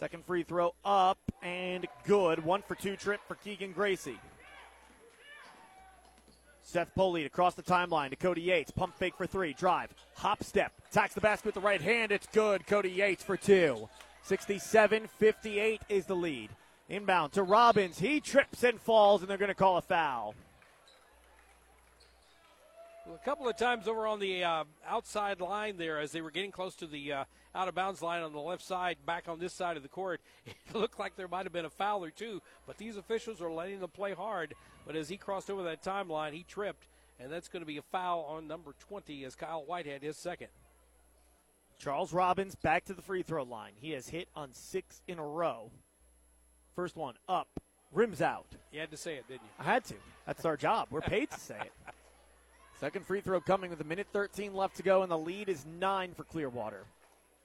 Second 0.00 0.24
free 0.24 0.44
throw 0.44 0.74
up 0.82 1.18
and 1.42 1.86
good. 2.06 2.42
One 2.42 2.62
for 2.62 2.74
two 2.74 2.96
trip 2.96 3.20
for 3.28 3.34
Keegan 3.34 3.72
Gracie. 3.72 4.18
Seth 6.62 6.94
Polite 6.94 7.26
across 7.26 7.54
the 7.54 7.62
timeline 7.62 8.08
to 8.08 8.16
Cody 8.16 8.40
Yates. 8.40 8.70
Pump 8.70 8.96
fake 8.96 9.12
for 9.18 9.26
three. 9.26 9.52
Drive. 9.52 9.90
Hop 10.16 10.42
step. 10.42 10.72
Attacks 10.90 11.12
the 11.12 11.20
basket 11.20 11.44
with 11.44 11.54
the 11.54 11.60
right 11.60 11.82
hand. 11.82 12.12
It's 12.12 12.26
good. 12.28 12.66
Cody 12.66 12.90
Yates 12.90 13.22
for 13.22 13.36
two. 13.36 13.90
67 14.22 15.06
58 15.18 15.82
is 15.90 16.06
the 16.06 16.16
lead. 16.16 16.48
Inbound 16.88 17.32
to 17.32 17.42
Robbins. 17.42 17.98
He 17.98 18.20
trips 18.20 18.62
and 18.64 18.80
falls, 18.80 19.20
and 19.20 19.28
they're 19.28 19.36
going 19.36 19.48
to 19.48 19.54
call 19.54 19.76
a 19.76 19.82
foul. 19.82 20.34
Well, 23.06 23.14
a 23.14 23.24
couple 23.24 23.48
of 23.48 23.56
times 23.56 23.88
over 23.88 24.06
on 24.06 24.20
the 24.20 24.44
uh, 24.44 24.64
outside 24.86 25.40
line 25.40 25.78
there, 25.78 25.98
as 25.98 26.12
they 26.12 26.20
were 26.20 26.30
getting 26.30 26.50
close 26.50 26.74
to 26.76 26.86
the 26.86 27.12
uh, 27.12 27.24
out 27.54 27.66
of 27.66 27.74
bounds 27.74 28.02
line 28.02 28.22
on 28.22 28.32
the 28.32 28.40
left 28.40 28.62
side, 28.62 28.98
back 29.06 29.26
on 29.26 29.38
this 29.38 29.54
side 29.54 29.78
of 29.78 29.82
the 29.82 29.88
court, 29.88 30.20
it 30.46 30.74
looked 30.74 30.98
like 30.98 31.16
there 31.16 31.28
might 31.28 31.46
have 31.46 31.52
been 31.52 31.64
a 31.64 31.70
foul 31.70 32.04
or 32.04 32.10
two, 32.10 32.42
but 32.66 32.76
these 32.76 32.98
officials 32.98 33.40
are 33.40 33.50
letting 33.50 33.80
them 33.80 33.90
play 33.90 34.12
hard. 34.12 34.54
But 34.86 34.96
as 34.96 35.08
he 35.08 35.16
crossed 35.16 35.50
over 35.50 35.62
that 35.62 35.82
timeline, 35.82 36.32
he 36.32 36.42
tripped, 36.42 36.86
and 37.18 37.32
that's 37.32 37.48
going 37.48 37.62
to 37.62 37.66
be 37.66 37.78
a 37.78 37.82
foul 37.82 38.24
on 38.24 38.46
number 38.46 38.74
20 38.78 39.24
as 39.24 39.34
Kyle 39.34 39.64
Whitehead 39.64 40.04
is 40.04 40.18
second. 40.18 40.48
Charles 41.78 42.12
Robbins 42.12 42.54
back 42.54 42.84
to 42.84 42.94
the 42.94 43.00
free 43.00 43.22
throw 43.22 43.44
line. 43.44 43.72
He 43.76 43.92
has 43.92 44.08
hit 44.08 44.28
on 44.36 44.52
six 44.52 45.00
in 45.08 45.18
a 45.18 45.26
row. 45.26 45.70
First 46.76 46.96
one 46.96 47.14
up, 47.26 47.48
rims 47.92 48.20
out. 48.20 48.46
You 48.70 48.80
had 48.80 48.90
to 48.90 48.98
say 48.98 49.14
it, 49.14 49.26
didn't 49.26 49.42
you? 49.42 49.50
I 49.58 49.64
had 49.64 49.84
to. 49.86 49.94
That's 50.26 50.44
our 50.44 50.58
job. 50.58 50.88
We're 50.90 51.00
paid 51.00 51.30
to 51.30 51.40
say 51.40 51.56
it. 51.58 51.72
Second 52.80 53.04
free 53.04 53.20
throw 53.20 53.42
coming 53.42 53.68
with 53.68 53.82
a 53.82 53.84
minute 53.84 54.06
13 54.10 54.54
left 54.54 54.74
to 54.78 54.82
go, 54.82 55.02
and 55.02 55.12
the 55.12 55.18
lead 55.18 55.50
is 55.50 55.66
nine 55.78 56.14
for 56.14 56.24
Clearwater. 56.24 56.84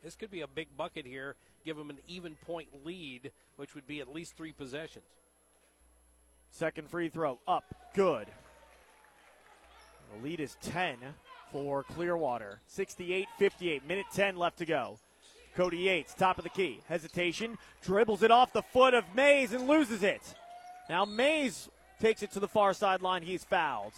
This 0.01 0.15
could 0.15 0.31
be 0.31 0.39
a 0.39 0.47
big 0.47 0.69
bucket 0.77 1.05
here, 1.05 1.36
give 1.65 1.75
them 1.75 1.89
an 1.89 1.97
even 2.07 2.36
point 2.45 2.69
lead, 2.86 3.33
which 3.57 3.75
would 3.75 3.86
be 3.86 3.99
at 3.99 4.13
least 4.13 4.38
three 4.38 4.53
possessions. 4.53 5.03
Second 6.51 6.89
free 6.89 7.09
throw 7.09 7.38
up, 7.49 7.65
good. 7.93 8.27
The 10.13 10.23
lead 10.23 10.39
is 10.39 10.55
10 10.61 10.95
for 11.51 11.83
Clearwater. 11.83 12.61
68 12.67 13.27
58, 13.38 13.86
minute 13.86 14.05
10 14.13 14.38
left 14.38 14.59
to 14.59 14.65
go. 14.65 14.97
Cody 15.57 15.79
Yates, 15.79 16.13
top 16.13 16.38
of 16.38 16.45
the 16.45 16.49
key. 16.49 16.79
Hesitation, 16.88 17.57
dribbles 17.81 18.23
it 18.23 18.31
off 18.31 18.53
the 18.53 18.61
foot 18.61 18.93
of 18.93 19.03
Mays 19.13 19.51
and 19.51 19.67
loses 19.67 20.01
it. 20.01 20.21
Now 20.89 21.03
Mays 21.03 21.67
takes 21.99 22.23
it 22.23 22.31
to 22.31 22.39
the 22.39 22.47
far 22.47 22.73
sideline. 22.73 23.23
He's 23.23 23.43
fouled. 23.43 23.91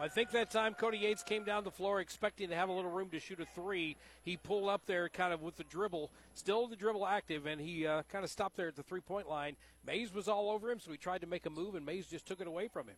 I 0.00 0.08
think 0.08 0.30
that 0.30 0.50
time 0.50 0.72
Cody 0.72 0.96
Yates 0.96 1.22
came 1.22 1.44
down 1.44 1.62
the 1.62 1.70
floor 1.70 2.00
expecting 2.00 2.48
to 2.48 2.56
have 2.56 2.70
a 2.70 2.72
little 2.72 2.90
room 2.90 3.10
to 3.10 3.20
shoot 3.20 3.38
a 3.38 3.44
three. 3.44 3.98
He 4.22 4.38
pulled 4.38 4.70
up 4.70 4.86
there 4.86 5.10
kind 5.10 5.34
of 5.34 5.42
with 5.42 5.56
the 5.58 5.64
dribble, 5.64 6.10
still 6.32 6.66
the 6.66 6.74
dribble 6.74 7.06
active, 7.06 7.44
and 7.44 7.60
he 7.60 7.86
uh, 7.86 8.02
kind 8.10 8.24
of 8.24 8.30
stopped 8.30 8.56
there 8.56 8.68
at 8.68 8.76
the 8.76 8.82
three 8.82 9.02
point 9.02 9.28
line. 9.28 9.56
Mays 9.86 10.14
was 10.14 10.26
all 10.26 10.50
over 10.50 10.70
him, 10.70 10.80
so 10.80 10.90
he 10.90 10.96
tried 10.96 11.20
to 11.20 11.26
make 11.26 11.44
a 11.44 11.50
move, 11.50 11.74
and 11.74 11.84
Mays 11.84 12.06
just 12.06 12.26
took 12.26 12.40
it 12.40 12.46
away 12.46 12.66
from 12.66 12.88
him. 12.88 12.96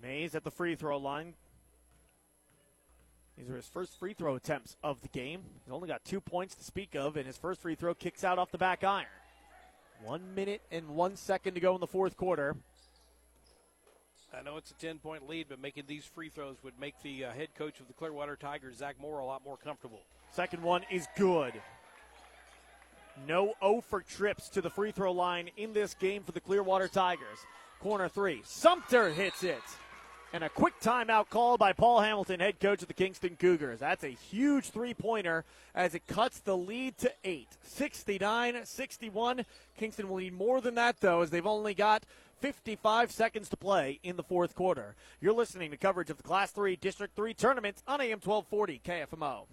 Mays 0.00 0.34
at 0.34 0.44
the 0.44 0.50
free 0.50 0.76
throw 0.76 0.96
line. 0.96 1.34
These 3.36 3.50
are 3.50 3.56
his 3.56 3.66
first 3.66 3.98
free 3.98 4.14
throw 4.14 4.34
attempts 4.34 4.76
of 4.82 5.02
the 5.02 5.08
game. 5.08 5.42
He's 5.62 5.72
only 5.72 5.88
got 5.88 6.06
two 6.06 6.22
points 6.22 6.54
to 6.54 6.64
speak 6.64 6.94
of, 6.94 7.18
and 7.18 7.26
his 7.26 7.36
first 7.36 7.60
free 7.60 7.74
throw 7.74 7.92
kicks 7.92 8.24
out 8.24 8.38
off 8.38 8.50
the 8.50 8.56
back 8.56 8.82
iron. 8.82 9.06
One 10.02 10.34
minute 10.34 10.62
and 10.70 10.88
one 10.88 11.16
second 11.16 11.52
to 11.52 11.60
go 11.60 11.74
in 11.74 11.80
the 11.82 11.86
fourth 11.86 12.16
quarter. 12.16 12.56
I 14.38 14.42
know 14.42 14.58
it's 14.58 14.70
a 14.70 14.74
10 14.74 14.98
point 14.98 15.28
lead, 15.28 15.46
but 15.48 15.60
making 15.60 15.84
these 15.86 16.04
free 16.04 16.28
throws 16.28 16.56
would 16.62 16.78
make 16.78 17.00
the 17.02 17.24
uh, 17.24 17.32
head 17.32 17.48
coach 17.54 17.80
of 17.80 17.86
the 17.86 17.94
Clearwater 17.94 18.36
Tigers, 18.36 18.76
Zach 18.76 18.96
Moore, 19.00 19.20
a 19.20 19.24
lot 19.24 19.42
more 19.44 19.56
comfortable. 19.56 20.00
Second 20.30 20.62
one 20.62 20.82
is 20.90 21.06
good. 21.16 21.54
No 23.26 23.54
O 23.62 23.80
for 23.80 24.02
trips 24.02 24.50
to 24.50 24.60
the 24.60 24.68
free 24.68 24.90
throw 24.90 25.12
line 25.12 25.48
in 25.56 25.72
this 25.72 25.94
game 25.94 26.22
for 26.22 26.32
the 26.32 26.40
Clearwater 26.40 26.88
Tigers. 26.88 27.38
Corner 27.80 28.08
three. 28.08 28.42
Sumter 28.44 29.08
hits 29.08 29.42
it. 29.42 29.62
And 30.32 30.44
a 30.44 30.50
quick 30.50 30.74
timeout 30.82 31.30
call 31.30 31.56
by 31.56 31.72
Paul 31.72 32.00
Hamilton, 32.00 32.40
head 32.40 32.60
coach 32.60 32.82
of 32.82 32.88
the 32.88 32.94
Kingston 32.94 33.36
Cougars. 33.38 33.80
That's 33.80 34.04
a 34.04 34.08
huge 34.08 34.68
three 34.68 34.92
pointer 34.92 35.44
as 35.74 35.94
it 35.94 36.06
cuts 36.06 36.40
the 36.40 36.56
lead 36.56 36.98
to 36.98 37.12
eight. 37.24 37.48
69 37.62 38.64
61. 38.64 39.46
Kingston 39.78 40.08
will 40.08 40.18
need 40.18 40.34
more 40.34 40.60
than 40.60 40.74
that, 40.74 41.00
though, 41.00 41.22
as 41.22 41.30
they've 41.30 41.46
only 41.46 41.72
got 41.72 42.04
55 42.40 43.10
seconds 43.10 43.48
to 43.48 43.56
play 43.56 43.98
in 44.02 44.16
the 44.16 44.22
fourth 44.22 44.54
quarter. 44.54 44.94
You're 45.20 45.32
listening 45.32 45.70
to 45.70 45.76
coverage 45.76 46.10
of 46.10 46.16
the 46.16 46.22
Class 46.22 46.50
3 46.50 46.76
District 46.76 47.14
3 47.16 47.34
tournament 47.34 47.82
on 47.86 48.00
AM 48.00 48.20
1240 48.22 48.80
KFMO. 48.84 49.46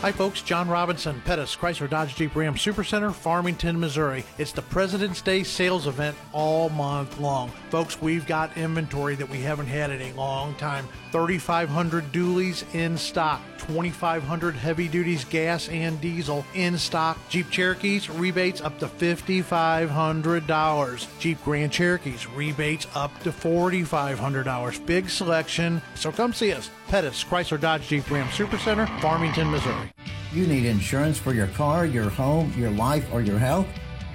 Hi, 0.00 0.12
folks. 0.12 0.42
John 0.42 0.68
Robinson, 0.68 1.22
Pettis, 1.24 1.56
Chrysler 1.56 1.88
Dodge 1.88 2.14
Jeep 2.14 2.36
Ram 2.36 2.54
Supercenter, 2.54 3.14
Farmington, 3.14 3.80
Missouri. 3.80 4.24
It's 4.36 4.52
the 4.52 4.60
President's 4.60 5.22
Day 5.22 5.42
sales 5.42 5.86
event 5.86 6.14
all 6.34 6.68
month 6.68 7.18
long. 7.18 7.50
Folks, 7.70 8.02
we've 8.02 8.26
got 8.26 8.54
inventory 8.58 9.14
that 9.14 9.30
we 9.30 9.40
haven't 9.40 9.68
had 9.68 9.90
in 9.90 10.02
a 10.02 10.12
long 10.12 10.54
time. 10.56 10.86
3,500 11.12 12.12
dualies 12.12 12.62
in 12.74 12.98
stock, 12.98 13.40
2,500 13.56 14.54
heavy 14.54 14.86
duties 14.86 15.24
gas 15.24 15.70
and 15.70 15.98
diesel 15.98 16.44
in 16.52 16.76
stock. 16.76 17.16
Jeep 17.30 17.48
Cherokees, 17.48 18.10
rebates 18.10 18.60
up 18.60 18.78
to 18.80 18.88
$5,500. 18.88 21.06
Jeep 21.18 21.42
Grand 21.42 21.72
Cherokees, 21.72 22.26
rebates 22.26 22.86
up 22.94 23.18
to 23.22 23.32
$4,500. 23.32 24.84
Big 24.84 25.08
selection. 25.08 25.80
So 25.94 26.12
come 26.12 26.34
see 26.34 26.52
us. 26.52 26.68
Pettis, 26.88 27.24
Chrysler 27.24 27.60
Dodge 27.60 27.88
Jeep 27.88 28.10
Ram 28.10 28.28
Supercenter, 28.28 28.88
Farmington, 29.00 29.50
Missouri. 29.50 29.92
You 30.32 30.46
need 30.46 30.64
insurance 30.66 31.18
for 31.18 31.32
your 31.32 31.48
car, 31.48 31.86
your 31.86 32.10
home, 32.10 32.52
your 32.56 32.70
life, 32.70 33.06
or 33.12 33.20
your 33.20 33.38
health? 33.38 33.66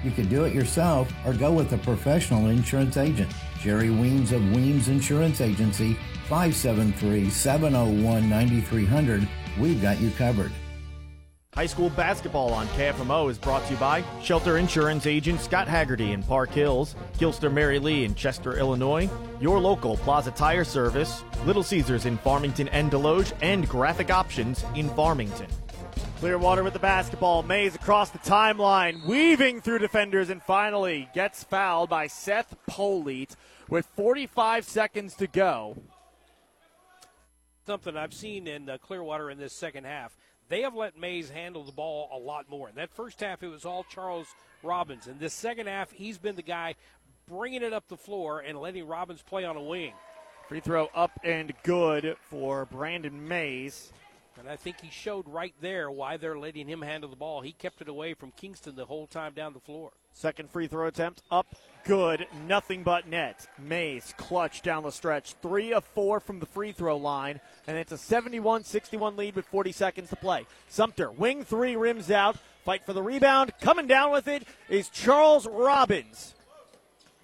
You 0.04 0.10
can 0.10 0.28
do 0.28 0.44
it 0.44 0.54
yourself 0.54 1.12
or 1.24 1.32
go 1.32 1.52
with 1.52 1.72
a 1.72 1.78
professional 1.78 2.48
insurance 2.48 2.96
agent. 2.96 3.32
Jerry 3.60 3.90
Weems 3.90 4.32
of 4.32 4.42
Weems 4.52 4.88
Insurance 4.88 5.40
Agency, 5.40 5.94
573 6.28 7.30
701 7.30 8.28
9300. 8.28 9.28
We've 9.58 9.80
got 9.80 10.00
you 10.00 10.10
covered. 10.12 10.52
High 11.54 11.66
school 11.66 11.90
basketball 11.90 12.54
on 12.54 12.66
KFMO 12.68 13.30
is 13.30 13.36
brought 13.36 13.62
to 13.66 13.74
you 13.74 13.78
by 13.78 14.02
Shelter 14.22 14.56
Insurance 14.56 15.06
agent 15.06 15.38
Scott 15.38 15.68
Haggerty 15.68 16.12
in 16.12 16.22
Park 16.22 16.48
Hills, 16.48 16.94
Gilster 17.18 17.52
Mary 17.52 17.78
Lee 17.78 18.04
in 18.04 18.14
Chester, 18.14 18.56
Illinois, 18.56 19.06
your 19.38 19.60
local 19.60 19.98
Plaza 19.98 20.30
Tire 20.30 20.64
Service, 20.64 21.22
Little 21.44 21.62
Caesars 21.62 22.06
in 22.06 22.16
Farmington 22.16 22.68
and 22.68 22.90
Desloge, 22.90 23.34
and 23.42 23.68
Graphic 23.68 24.10
Options 24.10 24.64
in 24.74 24.88
Farmington. 24.96 25.46
Clearwater 26.20 26.64
with 26.64 26.72
the 26.72 26.78
basketball. 26.78 27.42
Mays 27.42 27.74
across 27.74 28.08
the 28.08 28.18
timeline, 28.20 29.04
weaving 29.04 29.60
through 29.60 29.80
defenders, 29.80 30.30
and 30.30 30.42
finally 30.42 31.10
gets 31.12 31.44
fouled 31.44 31.90
by 31.90 32.06
Seth 32.06 32.56
Polite 32.66 33.36
with 33.68 33.84
45 33.94 34.64
seconds 34.64 35.14
to 35.16 35.26
go. 35.26 35.76
Something 37.66 37.94
I've 37.94 38.14
seen 38.14 38.46
in 38.46 38.70
uh, 38.70 38.78
Clearwater 38.78 39.30
in 39.30 39.36
this 39.36 39.52
second 39.52 39.84
half. 39.84 40.16
They 40.52 40.60
have 40.60 40.74
let 40.74 40.98
Mays 40.98 41.30
handle 41.30 41.64
the 41.64 41.72
ball 41.72 42.10
a 42.12 42.18
lot 42.18 42.50
more. 42.50 42.68
In 42.68 42.74
that 42.74 42.92
first 42.92 43.20
half, 43.20 43.42
it 43.42 43.48
was 43.48 43.64
all 43.64 43.84
Charles 43.84 44.26
Robbins. 44.62 45.06
In 45.06 45.16
this 45.18 45.32
second 45.32 45.66
half, 45.66 45.90
he's 45.90 46.18
been 46.18 46.36
the 46.36 46.42
guy 46.42 46.74
bringing 47.26 47.62
it 47.62 47.72
up 47.72 47.88
the 47.88 47.96
floor 47.96 48.40
and 48.40 48.60
letting 48.60 48.86
Robbins 48.86 49.22
play 49.22 49.46
on 49.46 49.56
a 49.56 49.62
wing. 49.62 49.94
Free 50.50 50.60
throw 50.60 50.90
up 50.94 51.18
and 51.24 51.54
good 51.62 52.18
for 52.20 52.66
Brandon 52.66 53.26
Mays. 53.26 53.94
And 54.38 54.48
I 54.48 54.56
think 54.56 54.80
he 54.80 54.90
showed 54.90 55.28
right 55.28 55.54
there 55.60 55.90
why 55.90 56.16
they're 56.16 56.38
letting 56.38 56.68
him 56.68 56.82
handle 56.82 57.10
the 57.10 57.16
ball. 57.16 57.42
He 57.42 57.52
kept 57.52 57.80
it 57.80 57.88
away 57.88 58.14
from 58.14 58.32
Kingston 58.32 58.74
the 58.74 58.86
whole 58.86 59.06
time 59.06 59.34
down 59.34 59.52
the 59.52 59.60
floor. 59.60 59.92
Second 60.14 60.50
free 60.50 60.66
throw 60.66 60.86
attempt 60.88 61.22
up, 61.30 61.54
good, 61.84 62.26
nothing 62.46 62.82
but 62.82 63.08
net. 63.08 63.46
Mays 63.58 64.14
clutch 64.16 64.62
down 64.62 64.82
the 64.82 64.90
stretch, 64.90 65.34
three 65.42 65.72
of 65.72 65.84
four 65.84 66.20
from 66.20 66.38
the 66.38 66.46
free 66.46 66.72
throw 66.72 66.96
line, 66.96 67.40
and 67.66 67.78
it's 67.78 67.92
a 67.92 67.98
71 67.98 68.64
61 68.64 69.16
lead 69.16 69.34
with 69.34 69.46
40 69.46 69.72
seconds 69.72 70.10
to 70.10 70.16
play. 70.16 70.46
Sumter, 70.68 71.10
wing 71.10 71.44
three, 71.44 71.76
rims 71.76 72.10
out, 72.10 72.36
fight 72.64 72.84
for 72.84 72.92
the 72.92 73.02
rebound. 73.02 73.52
Coming 73.60 73.86
down 73.86 74.12
with 74.12 74.28
it 74.28 74.44
is 74.68 74.88
Charles 74.88 75.46
Robbins. 75.46 76.34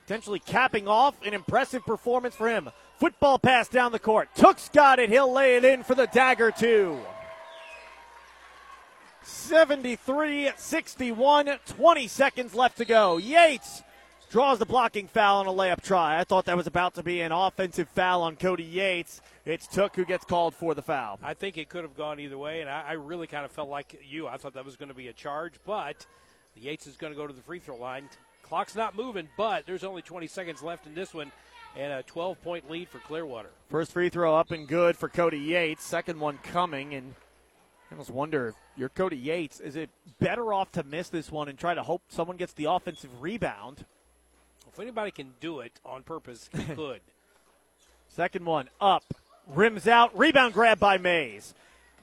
Potentially 0.06 0.40
capping 0.40 0.88
off 0.88 1.14
an 1.24 1.34
impressive 1.34 1.84
performance 1.84 2.34
for 2.34 2.48
him. 2.48 2.70
Football 2.98 3.38
pass 3.38 3.68
down 3.68 3.92
the 3.92 3.98
court. 3.98 4.28
Took's 4.34 4.68
got 4.68 4.98
it. 4.98 5.08
He'll 5.08 5.32
lay 5.32 5.56
it 5.56 5.64
in 5.64 5.84
for 5.84 5.94
the 5.94 6.06
dagger, 6.06 6.50
two. 6.50 6.98
73 9.22 10.50
61, 10.56 11.58
20 11.66 12.08
seconds 12.08 12.54
left 12.54 12.78
to 12.78 12.84
go. 12.84 13.18
Yates 13.18 13.82
draws 14.30 14.58
the 14.58 14.66
blocking 14.66 15.06
foul 15.06 15.40
on 15.40 15.46
a 15.46 15.52
layup 15.52 15.82
try. 15.82 16.18
I 16.18 16.24
thought 16.24 16.46
that 16.46 16.56
was 16.56 16.66
about 16.66 16.94
to 16.94 17.02
be 17.02 17.20
an 17.20 17.32
offensive 17.32 17.88
foul 17.88 18.22
on 18.22 18.36
Cody 18.36 18.64
Yates. 18.64 19.20
It's 19.44 19.66
Took 19.66 19.96
who 19.96 20.04
gets 20.04 20.24
called 20.24 20.54
for 20.54 20.74
the 20.74 20.82
foul. 20.82 21.18
I 21.22 21.34
think 21.34 21.56
it 21.56 21.68
could 21.68 21.82
have 21.82 21.96
gone 21.96 22.20
either 22.20 22.36
way, 22.36 22.60
and 22.60 22.68
I, 22.68 22.84
I 22.88 22.92
really 22.92 23.26
kind 23.26 23.44
of 23.44 23.50
felt 23.50 23.68
like 23.68 24.00
you. 24.06 24.26
I 24.26 24.36
thought 24.36 24.54
that 24.54 24.64
was 24.64 24.76
going 24.76 24.90
to 24.90 24.94
be 24.94 25.08
a 25.08 25.12
charge, 25.12 25.54
but 25.64 26.06
Yates 26.54 26.86
is 26.86 26.96
going 26.96 27.12
to 27.12 27.16
go 27.16 27.26
to 27.26 27.32
the 27.32 27.42
free 27.42 27.58
throw 27.58 27.76
line. 27.76 28.08
Clock's 28.42 28.74
not 28.74 28.96
moving, 28.96 29.28
but 29.36 29.66
there's 29.66 29.84
only 29.84 30.02
20 30.02 30.26
seconds 30.26 30.62
left 30.62 30.86
in 30.86 30.94
this 30.94 31.14
one, 31.14 31.32
and 31.76 31.92
a 31.92 32.02
12 32.02 32.42
point 32.42 32.70
lead 32.70 32.88
for 32.88 32.98
Clearwater. 32.98 33.50
First 33.70 33.92
free 33.92 34.08
throw 34.08 34.34
up 34.34 34.50
and 34.50 34.66
good 34.66 34.96
for 34.96 35.08
Cody 35.08 35.38
Yates. 35.38 35.84
Second 35.84 36.20
one 36.20 36.38
coming, 36.38 36.94
and 36.94 37.14
I 37.90 37.94
almost 37.94 38.10
wonder 38.10 38.48
if 38.48 38.54
you're 38.76 38.88
Cody 38.88 39.16
Yates. 39.16 39.60
Is 39.60 39.76
it 39.76 39.90
better 40.20 40.52
off 40.52 40.72
to 40.72 40.82
miss 40.82 41.08
this 41.08 41.30
one 41.30 41.48
and 41.48 41.58
try 41.58 41.74
to 41.74 41.82
hope 41.82 42.02
someone 42.08 42.36
gets 42.36 42.52
the 42.52 42.66
offensive 42.66 43.10
rebound? 43.20 43.84
If 44.72 44.80
anybody 44.80 45.10
can 45.10 45.34
do 45.40 45.60
it 45.60 45.72
on 45.84 46.02
purpose, 46.02 46.48
he 46.56 46.62
could. 46.74 47.00
Second 48.08 48.44
one 48.44 48.68
up, 48.80 49.04
rims 49.46 49.86
out, 49.86 50.16
rebound 50.16 50.54
grab 50.54 50.78
by 50.78 50.98
Mays. 50.98 51.54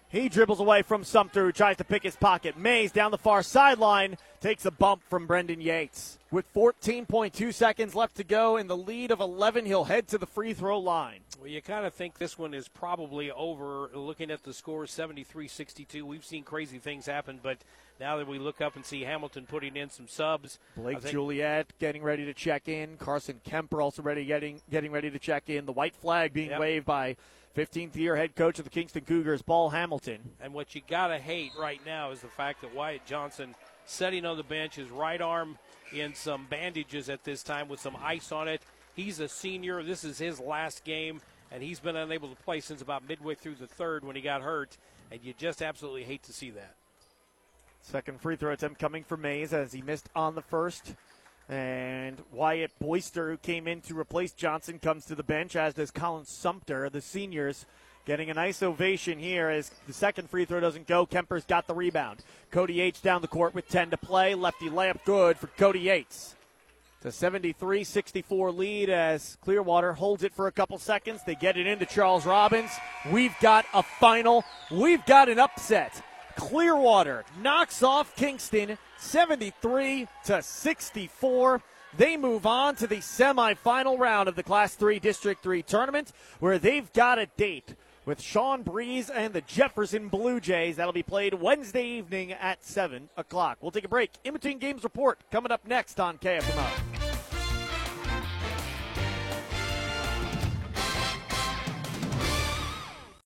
He 0.10 0.30
dribbles 0.30 0.60
away 0.60 0.82
from 0.82 1.04
Sumter, 1.04 1.46
who 1.46 1.52
tries 1.52 1.78
to 1.78 1.84
pick 1.84 2.04
his 2.04 2.16
pocket. 2.16 2.58
Mays 2.58 2.92
down 2.92 3.12
the 3.12 3.18
far 3.18 3.44
sideline 3.44 4.18
takes 4.40 4.66
a 4.66 4.72
bump 4.72 5.02
from 5.10 5.28
Brendan 5.28 5.60
Yates. 5.60 6.20
With 6.36 6.53
14.2 6.53 7.53
seconds 7.53 7.95
left 7.95 8.18
to 8.18 8.26
go 8.26 8.57
in 8.57 8.68
the 8.68 8.76
lead 8.76 9.10
of 9.12 9.22
11, 9.22 9.66
he'll 9.66 9.86
head 9.86 10.10
to 10.10 10.18
the 10.18 10.26
free 10.26 10.53
throw 10.53 10.78
line. 10.78 11.22
Well, 11.40 11.48
you 11.48 11.62
kind 11.62 11.86
of 11.86 11.94
think 11.94 12.18
this 12.18 12.38
one 12.38 12.53
is 12.53 12.68
probably 12.68 13.32
over. 13.32 13.90
Looking 13.94 14.30
at 14.30 14.44
the 14.44 14.53
score, 14.53 14.86
73 14.86 15.48
62. 15.48 16.06
We've 16.06 16.26
seen 16.26 16.44
crazy 16.44 16.78
things 16.78 17.06
happen, 17.06 17.40
but 17.41 17.60
now 18.02 18.18
that 18.18 18.28
we 18.28 18.38
look 18.38 18.60
up 18.60 18.76
and 18.76 18.84
see 18.86 19.03
Hamilton 19.03 19.45
putting 19.48 19.78
in 19.78 19.90
some 19.90 20.10
subs, 20.10 20.60
Blake 20.76 20.99
think- 20.99 21.14
Juliet 21.14 21.68
getting 21.80 22.03
ready 22.03 22.26
to 22.26 22.34
check 22.34 22.68
in. 22.68 22.98
Carson 22.98 23.40
Kemper 23.45 23.82
also 23.82 24.02
ready 24.02 24.26
getting 24.26 24.60
getting 24.70 24.91
ready 24.91 25.10
to 25.10 25.20
check 25.20 25.49
in. 25.49 25.66
The 25.66 25.72
white 25.72 25.95
flag 25.95 26.34
being 26.34 26.49
Yep. 26.49 26.60
waved 26.60 26.86
by 26.86 27.16
15th 27.53 27.95
year 27.95 28.18
head 28.18 28.36
coach 28.36 28.60
of 28.60 28.66
the 28.66 28.72
Kingston 28.72 29.06
Cougars, 29.06 29.41
Paul 29.41 29.70
Hamilton. 29.70 30.34
And 30.41 30.53
what 30.53 30.76
you 30.76 30.82
got 30.86 31.07
to 31.07 31.18
hate 31.18 31.53
right 31.57 31.80
now 31.86 32.12
is 32.12 32.20
the 32.20 32.28
fact 32.28 32.60
that 32.60 32.76
Wyatt 32.76 33.06
Johnson, 33.06 33.56
sitting 33.86 34.26
on 34.26 34.38
the 34.38 34.44
bench, 34.44 34.76
his 34.76 34.90
right 34.90 35.22
arm 35.22 35.57
in 35.94 36.14
some 36.14 36.48
bandages 36.49 37.10
at 37.10 37.24
this 37.24 37.44
time 37.44 37.68
with 37.68 37.80
some 37.80 37.95
ice 38.02 38.32
on 38.32 38.48
it. 38.48 38.62
He's 38.95 39.20
a 39.20 39.28
senior. 39.28 39.84
This 39.84 40.03
is 40.03 40.18
his 40.18 40.40
last 40.40 40.84
game, 40.84 41.22
and 41.52 41.62
he's 41.62 41.80
been 41.80 41.95
unable 41.95 42.30
to 42.30 42.36
play 42.44 42.60
since 42.60 42.82
about 42.82 43.07
midway 43.07 43.36
through 43.36 43.56
the 43.56 43.68
third 43.68 44.03
when 44.03 44.16
he 44.16 44.22
got 44.22 44.41
hurt. 44.41 44.78
And 45.12 45.22
you 45.24 45.34
just 45.38 45.62
absolutely 45.62 46.03
hate 46.03 46.24
to 46.24 46.34
see 46.34 46.49
that. 46.52 46.76
Second 47.82 48.20
free 48.20 48.36
throw 48.36 48.52
attempt 48.52 48.80
coming 48.80 49.03
for 49.03 49.16
Mays 49.16 49.53
as 49.53 49.72
he 49.72 49.82
missed 49.82 50.10
on 50.16 50.34
the 50.34 50.41
first. 50.41 50.95
And 51.48 52.20
Wyatt 52.32 52.72
Boyer, 52.80 53.30
who 53.30 53.38
came 53.38 53.68
in 53.68 53.82
to 53.82 53.99
replace 53.99 54.32
Johnson, 54.32 54.80
comes 54.80 55.06
to 55.06 55.16
the 55.16 55.22
bench, 55.22 55.56
as 55.56 55.76
does 55.76 55.91
Colin 55.91 56.26
Sumter. 56.26 56.90
The 56.90 57.02
seniors 57.02 57.68
getting 58.06 58.30
a 58.30 58.34
nice 58.34 58.61
ovation 58.61 59.19
here 59.19 59.49
as 59.49 59.72
the 59.88 59.94
second 59.94 60.30
free 60.30 60.45
throw 60.45 60.60
doesn't 60.60 60.88
go. 60.88 61.06
Kemper's 61.06 61.44
got 61.45 61.68
the 61.68 61.73
rebound. 61.73 62.23
Cody 62.52 62.76
Yates 62.76 63.02
down 63.02 63.22
the 63.22 63.27
court 63.27 63.53
with 63.53 63.68
10 63.68 63.90
to 63.91 63.98
play. 63.98 64.36
Lefty 64.36 64.69
layup 64.69 65.03
good 65.06 65.38
for 65.38 65.48
Cody 65.48 65.80
Yates. 65.80 66.36
It's 66.98 67.06
a 67.07 67.11
73 67.11 67.84
64 67.84 68.52
lead 68.52 68.90
as 68.90 69.38
Clearwater 69.41 69.94
holds 69.94 70.23
it 70.23 70.34
for 70.34 70.48
a 70.48 70.52
couple 70.52 70.77
seconds. 70.77 71.22
They 71.26 71.36
get 71.36 71.57
it 71.57 71.68
into 71.68 71.86
Charles 71.86 72.26
Robbins. 72.26 72.72
We've 73.11 73.36
got 73.41 73.65
a 73.73 73.84
final. 73.84 74.44
We've 74.72 75.06
got 75.06 75.30
an 75.30 75.40
upset. 75.40 76.02
Clearwater 76.36 77.23
knocks 77.41 77.82
off 77.84 78.15
Kingston 78.15 78.77
73 78.98 80.07
to 80.26 80.41
64. 80.41 81.61
They 81.98 82.18
move 82.18 82.45
on 82.45 82.76
to 82.77 82.88
the 82.88 82.98
semifinal 82.98 83.98
round 83.98 84.27
of 84.27 84.36
the 84.36 84.44
Class 84.44 84.76
3 84.76 84.99
District 84.99 85.41
3 85.41 85.61
tournament 85.64 86.11
where 86.40 86.60
they've 86.60 86.91
got 86.91 87.19
a 87.19 87.27
date 87.38 87.76
with 88.06 88.22
Sean 88.22 88.64
Breeze 88.64 89.10
and 89.10 89.34
the 89.34 89.41
Jefferson 89.41 90.10
Blue 90.10 90.40
Jays. 90.40 90.77
That'll 90.77 90.94
be 90.94 91.03
played 91.03 91.34
Wednesday 91.34 91.86
evening 91.86 92.32
at 92.34 92.64
7 92.64 93.10
o'clock. 93.18 93.57
We'll 93.61 93.72
take 93.72 93.86
a 93.86 93.90
break. 93.90 94.11
In 94.23 94.34
between 94.34 94.60
games 94.60 94.84
report 94.84 95.19
coming 95.32 95.52
up 95.52 95.68
next 95.68 95.99
on 95.99 96.18
KFMO. 96.18 96.95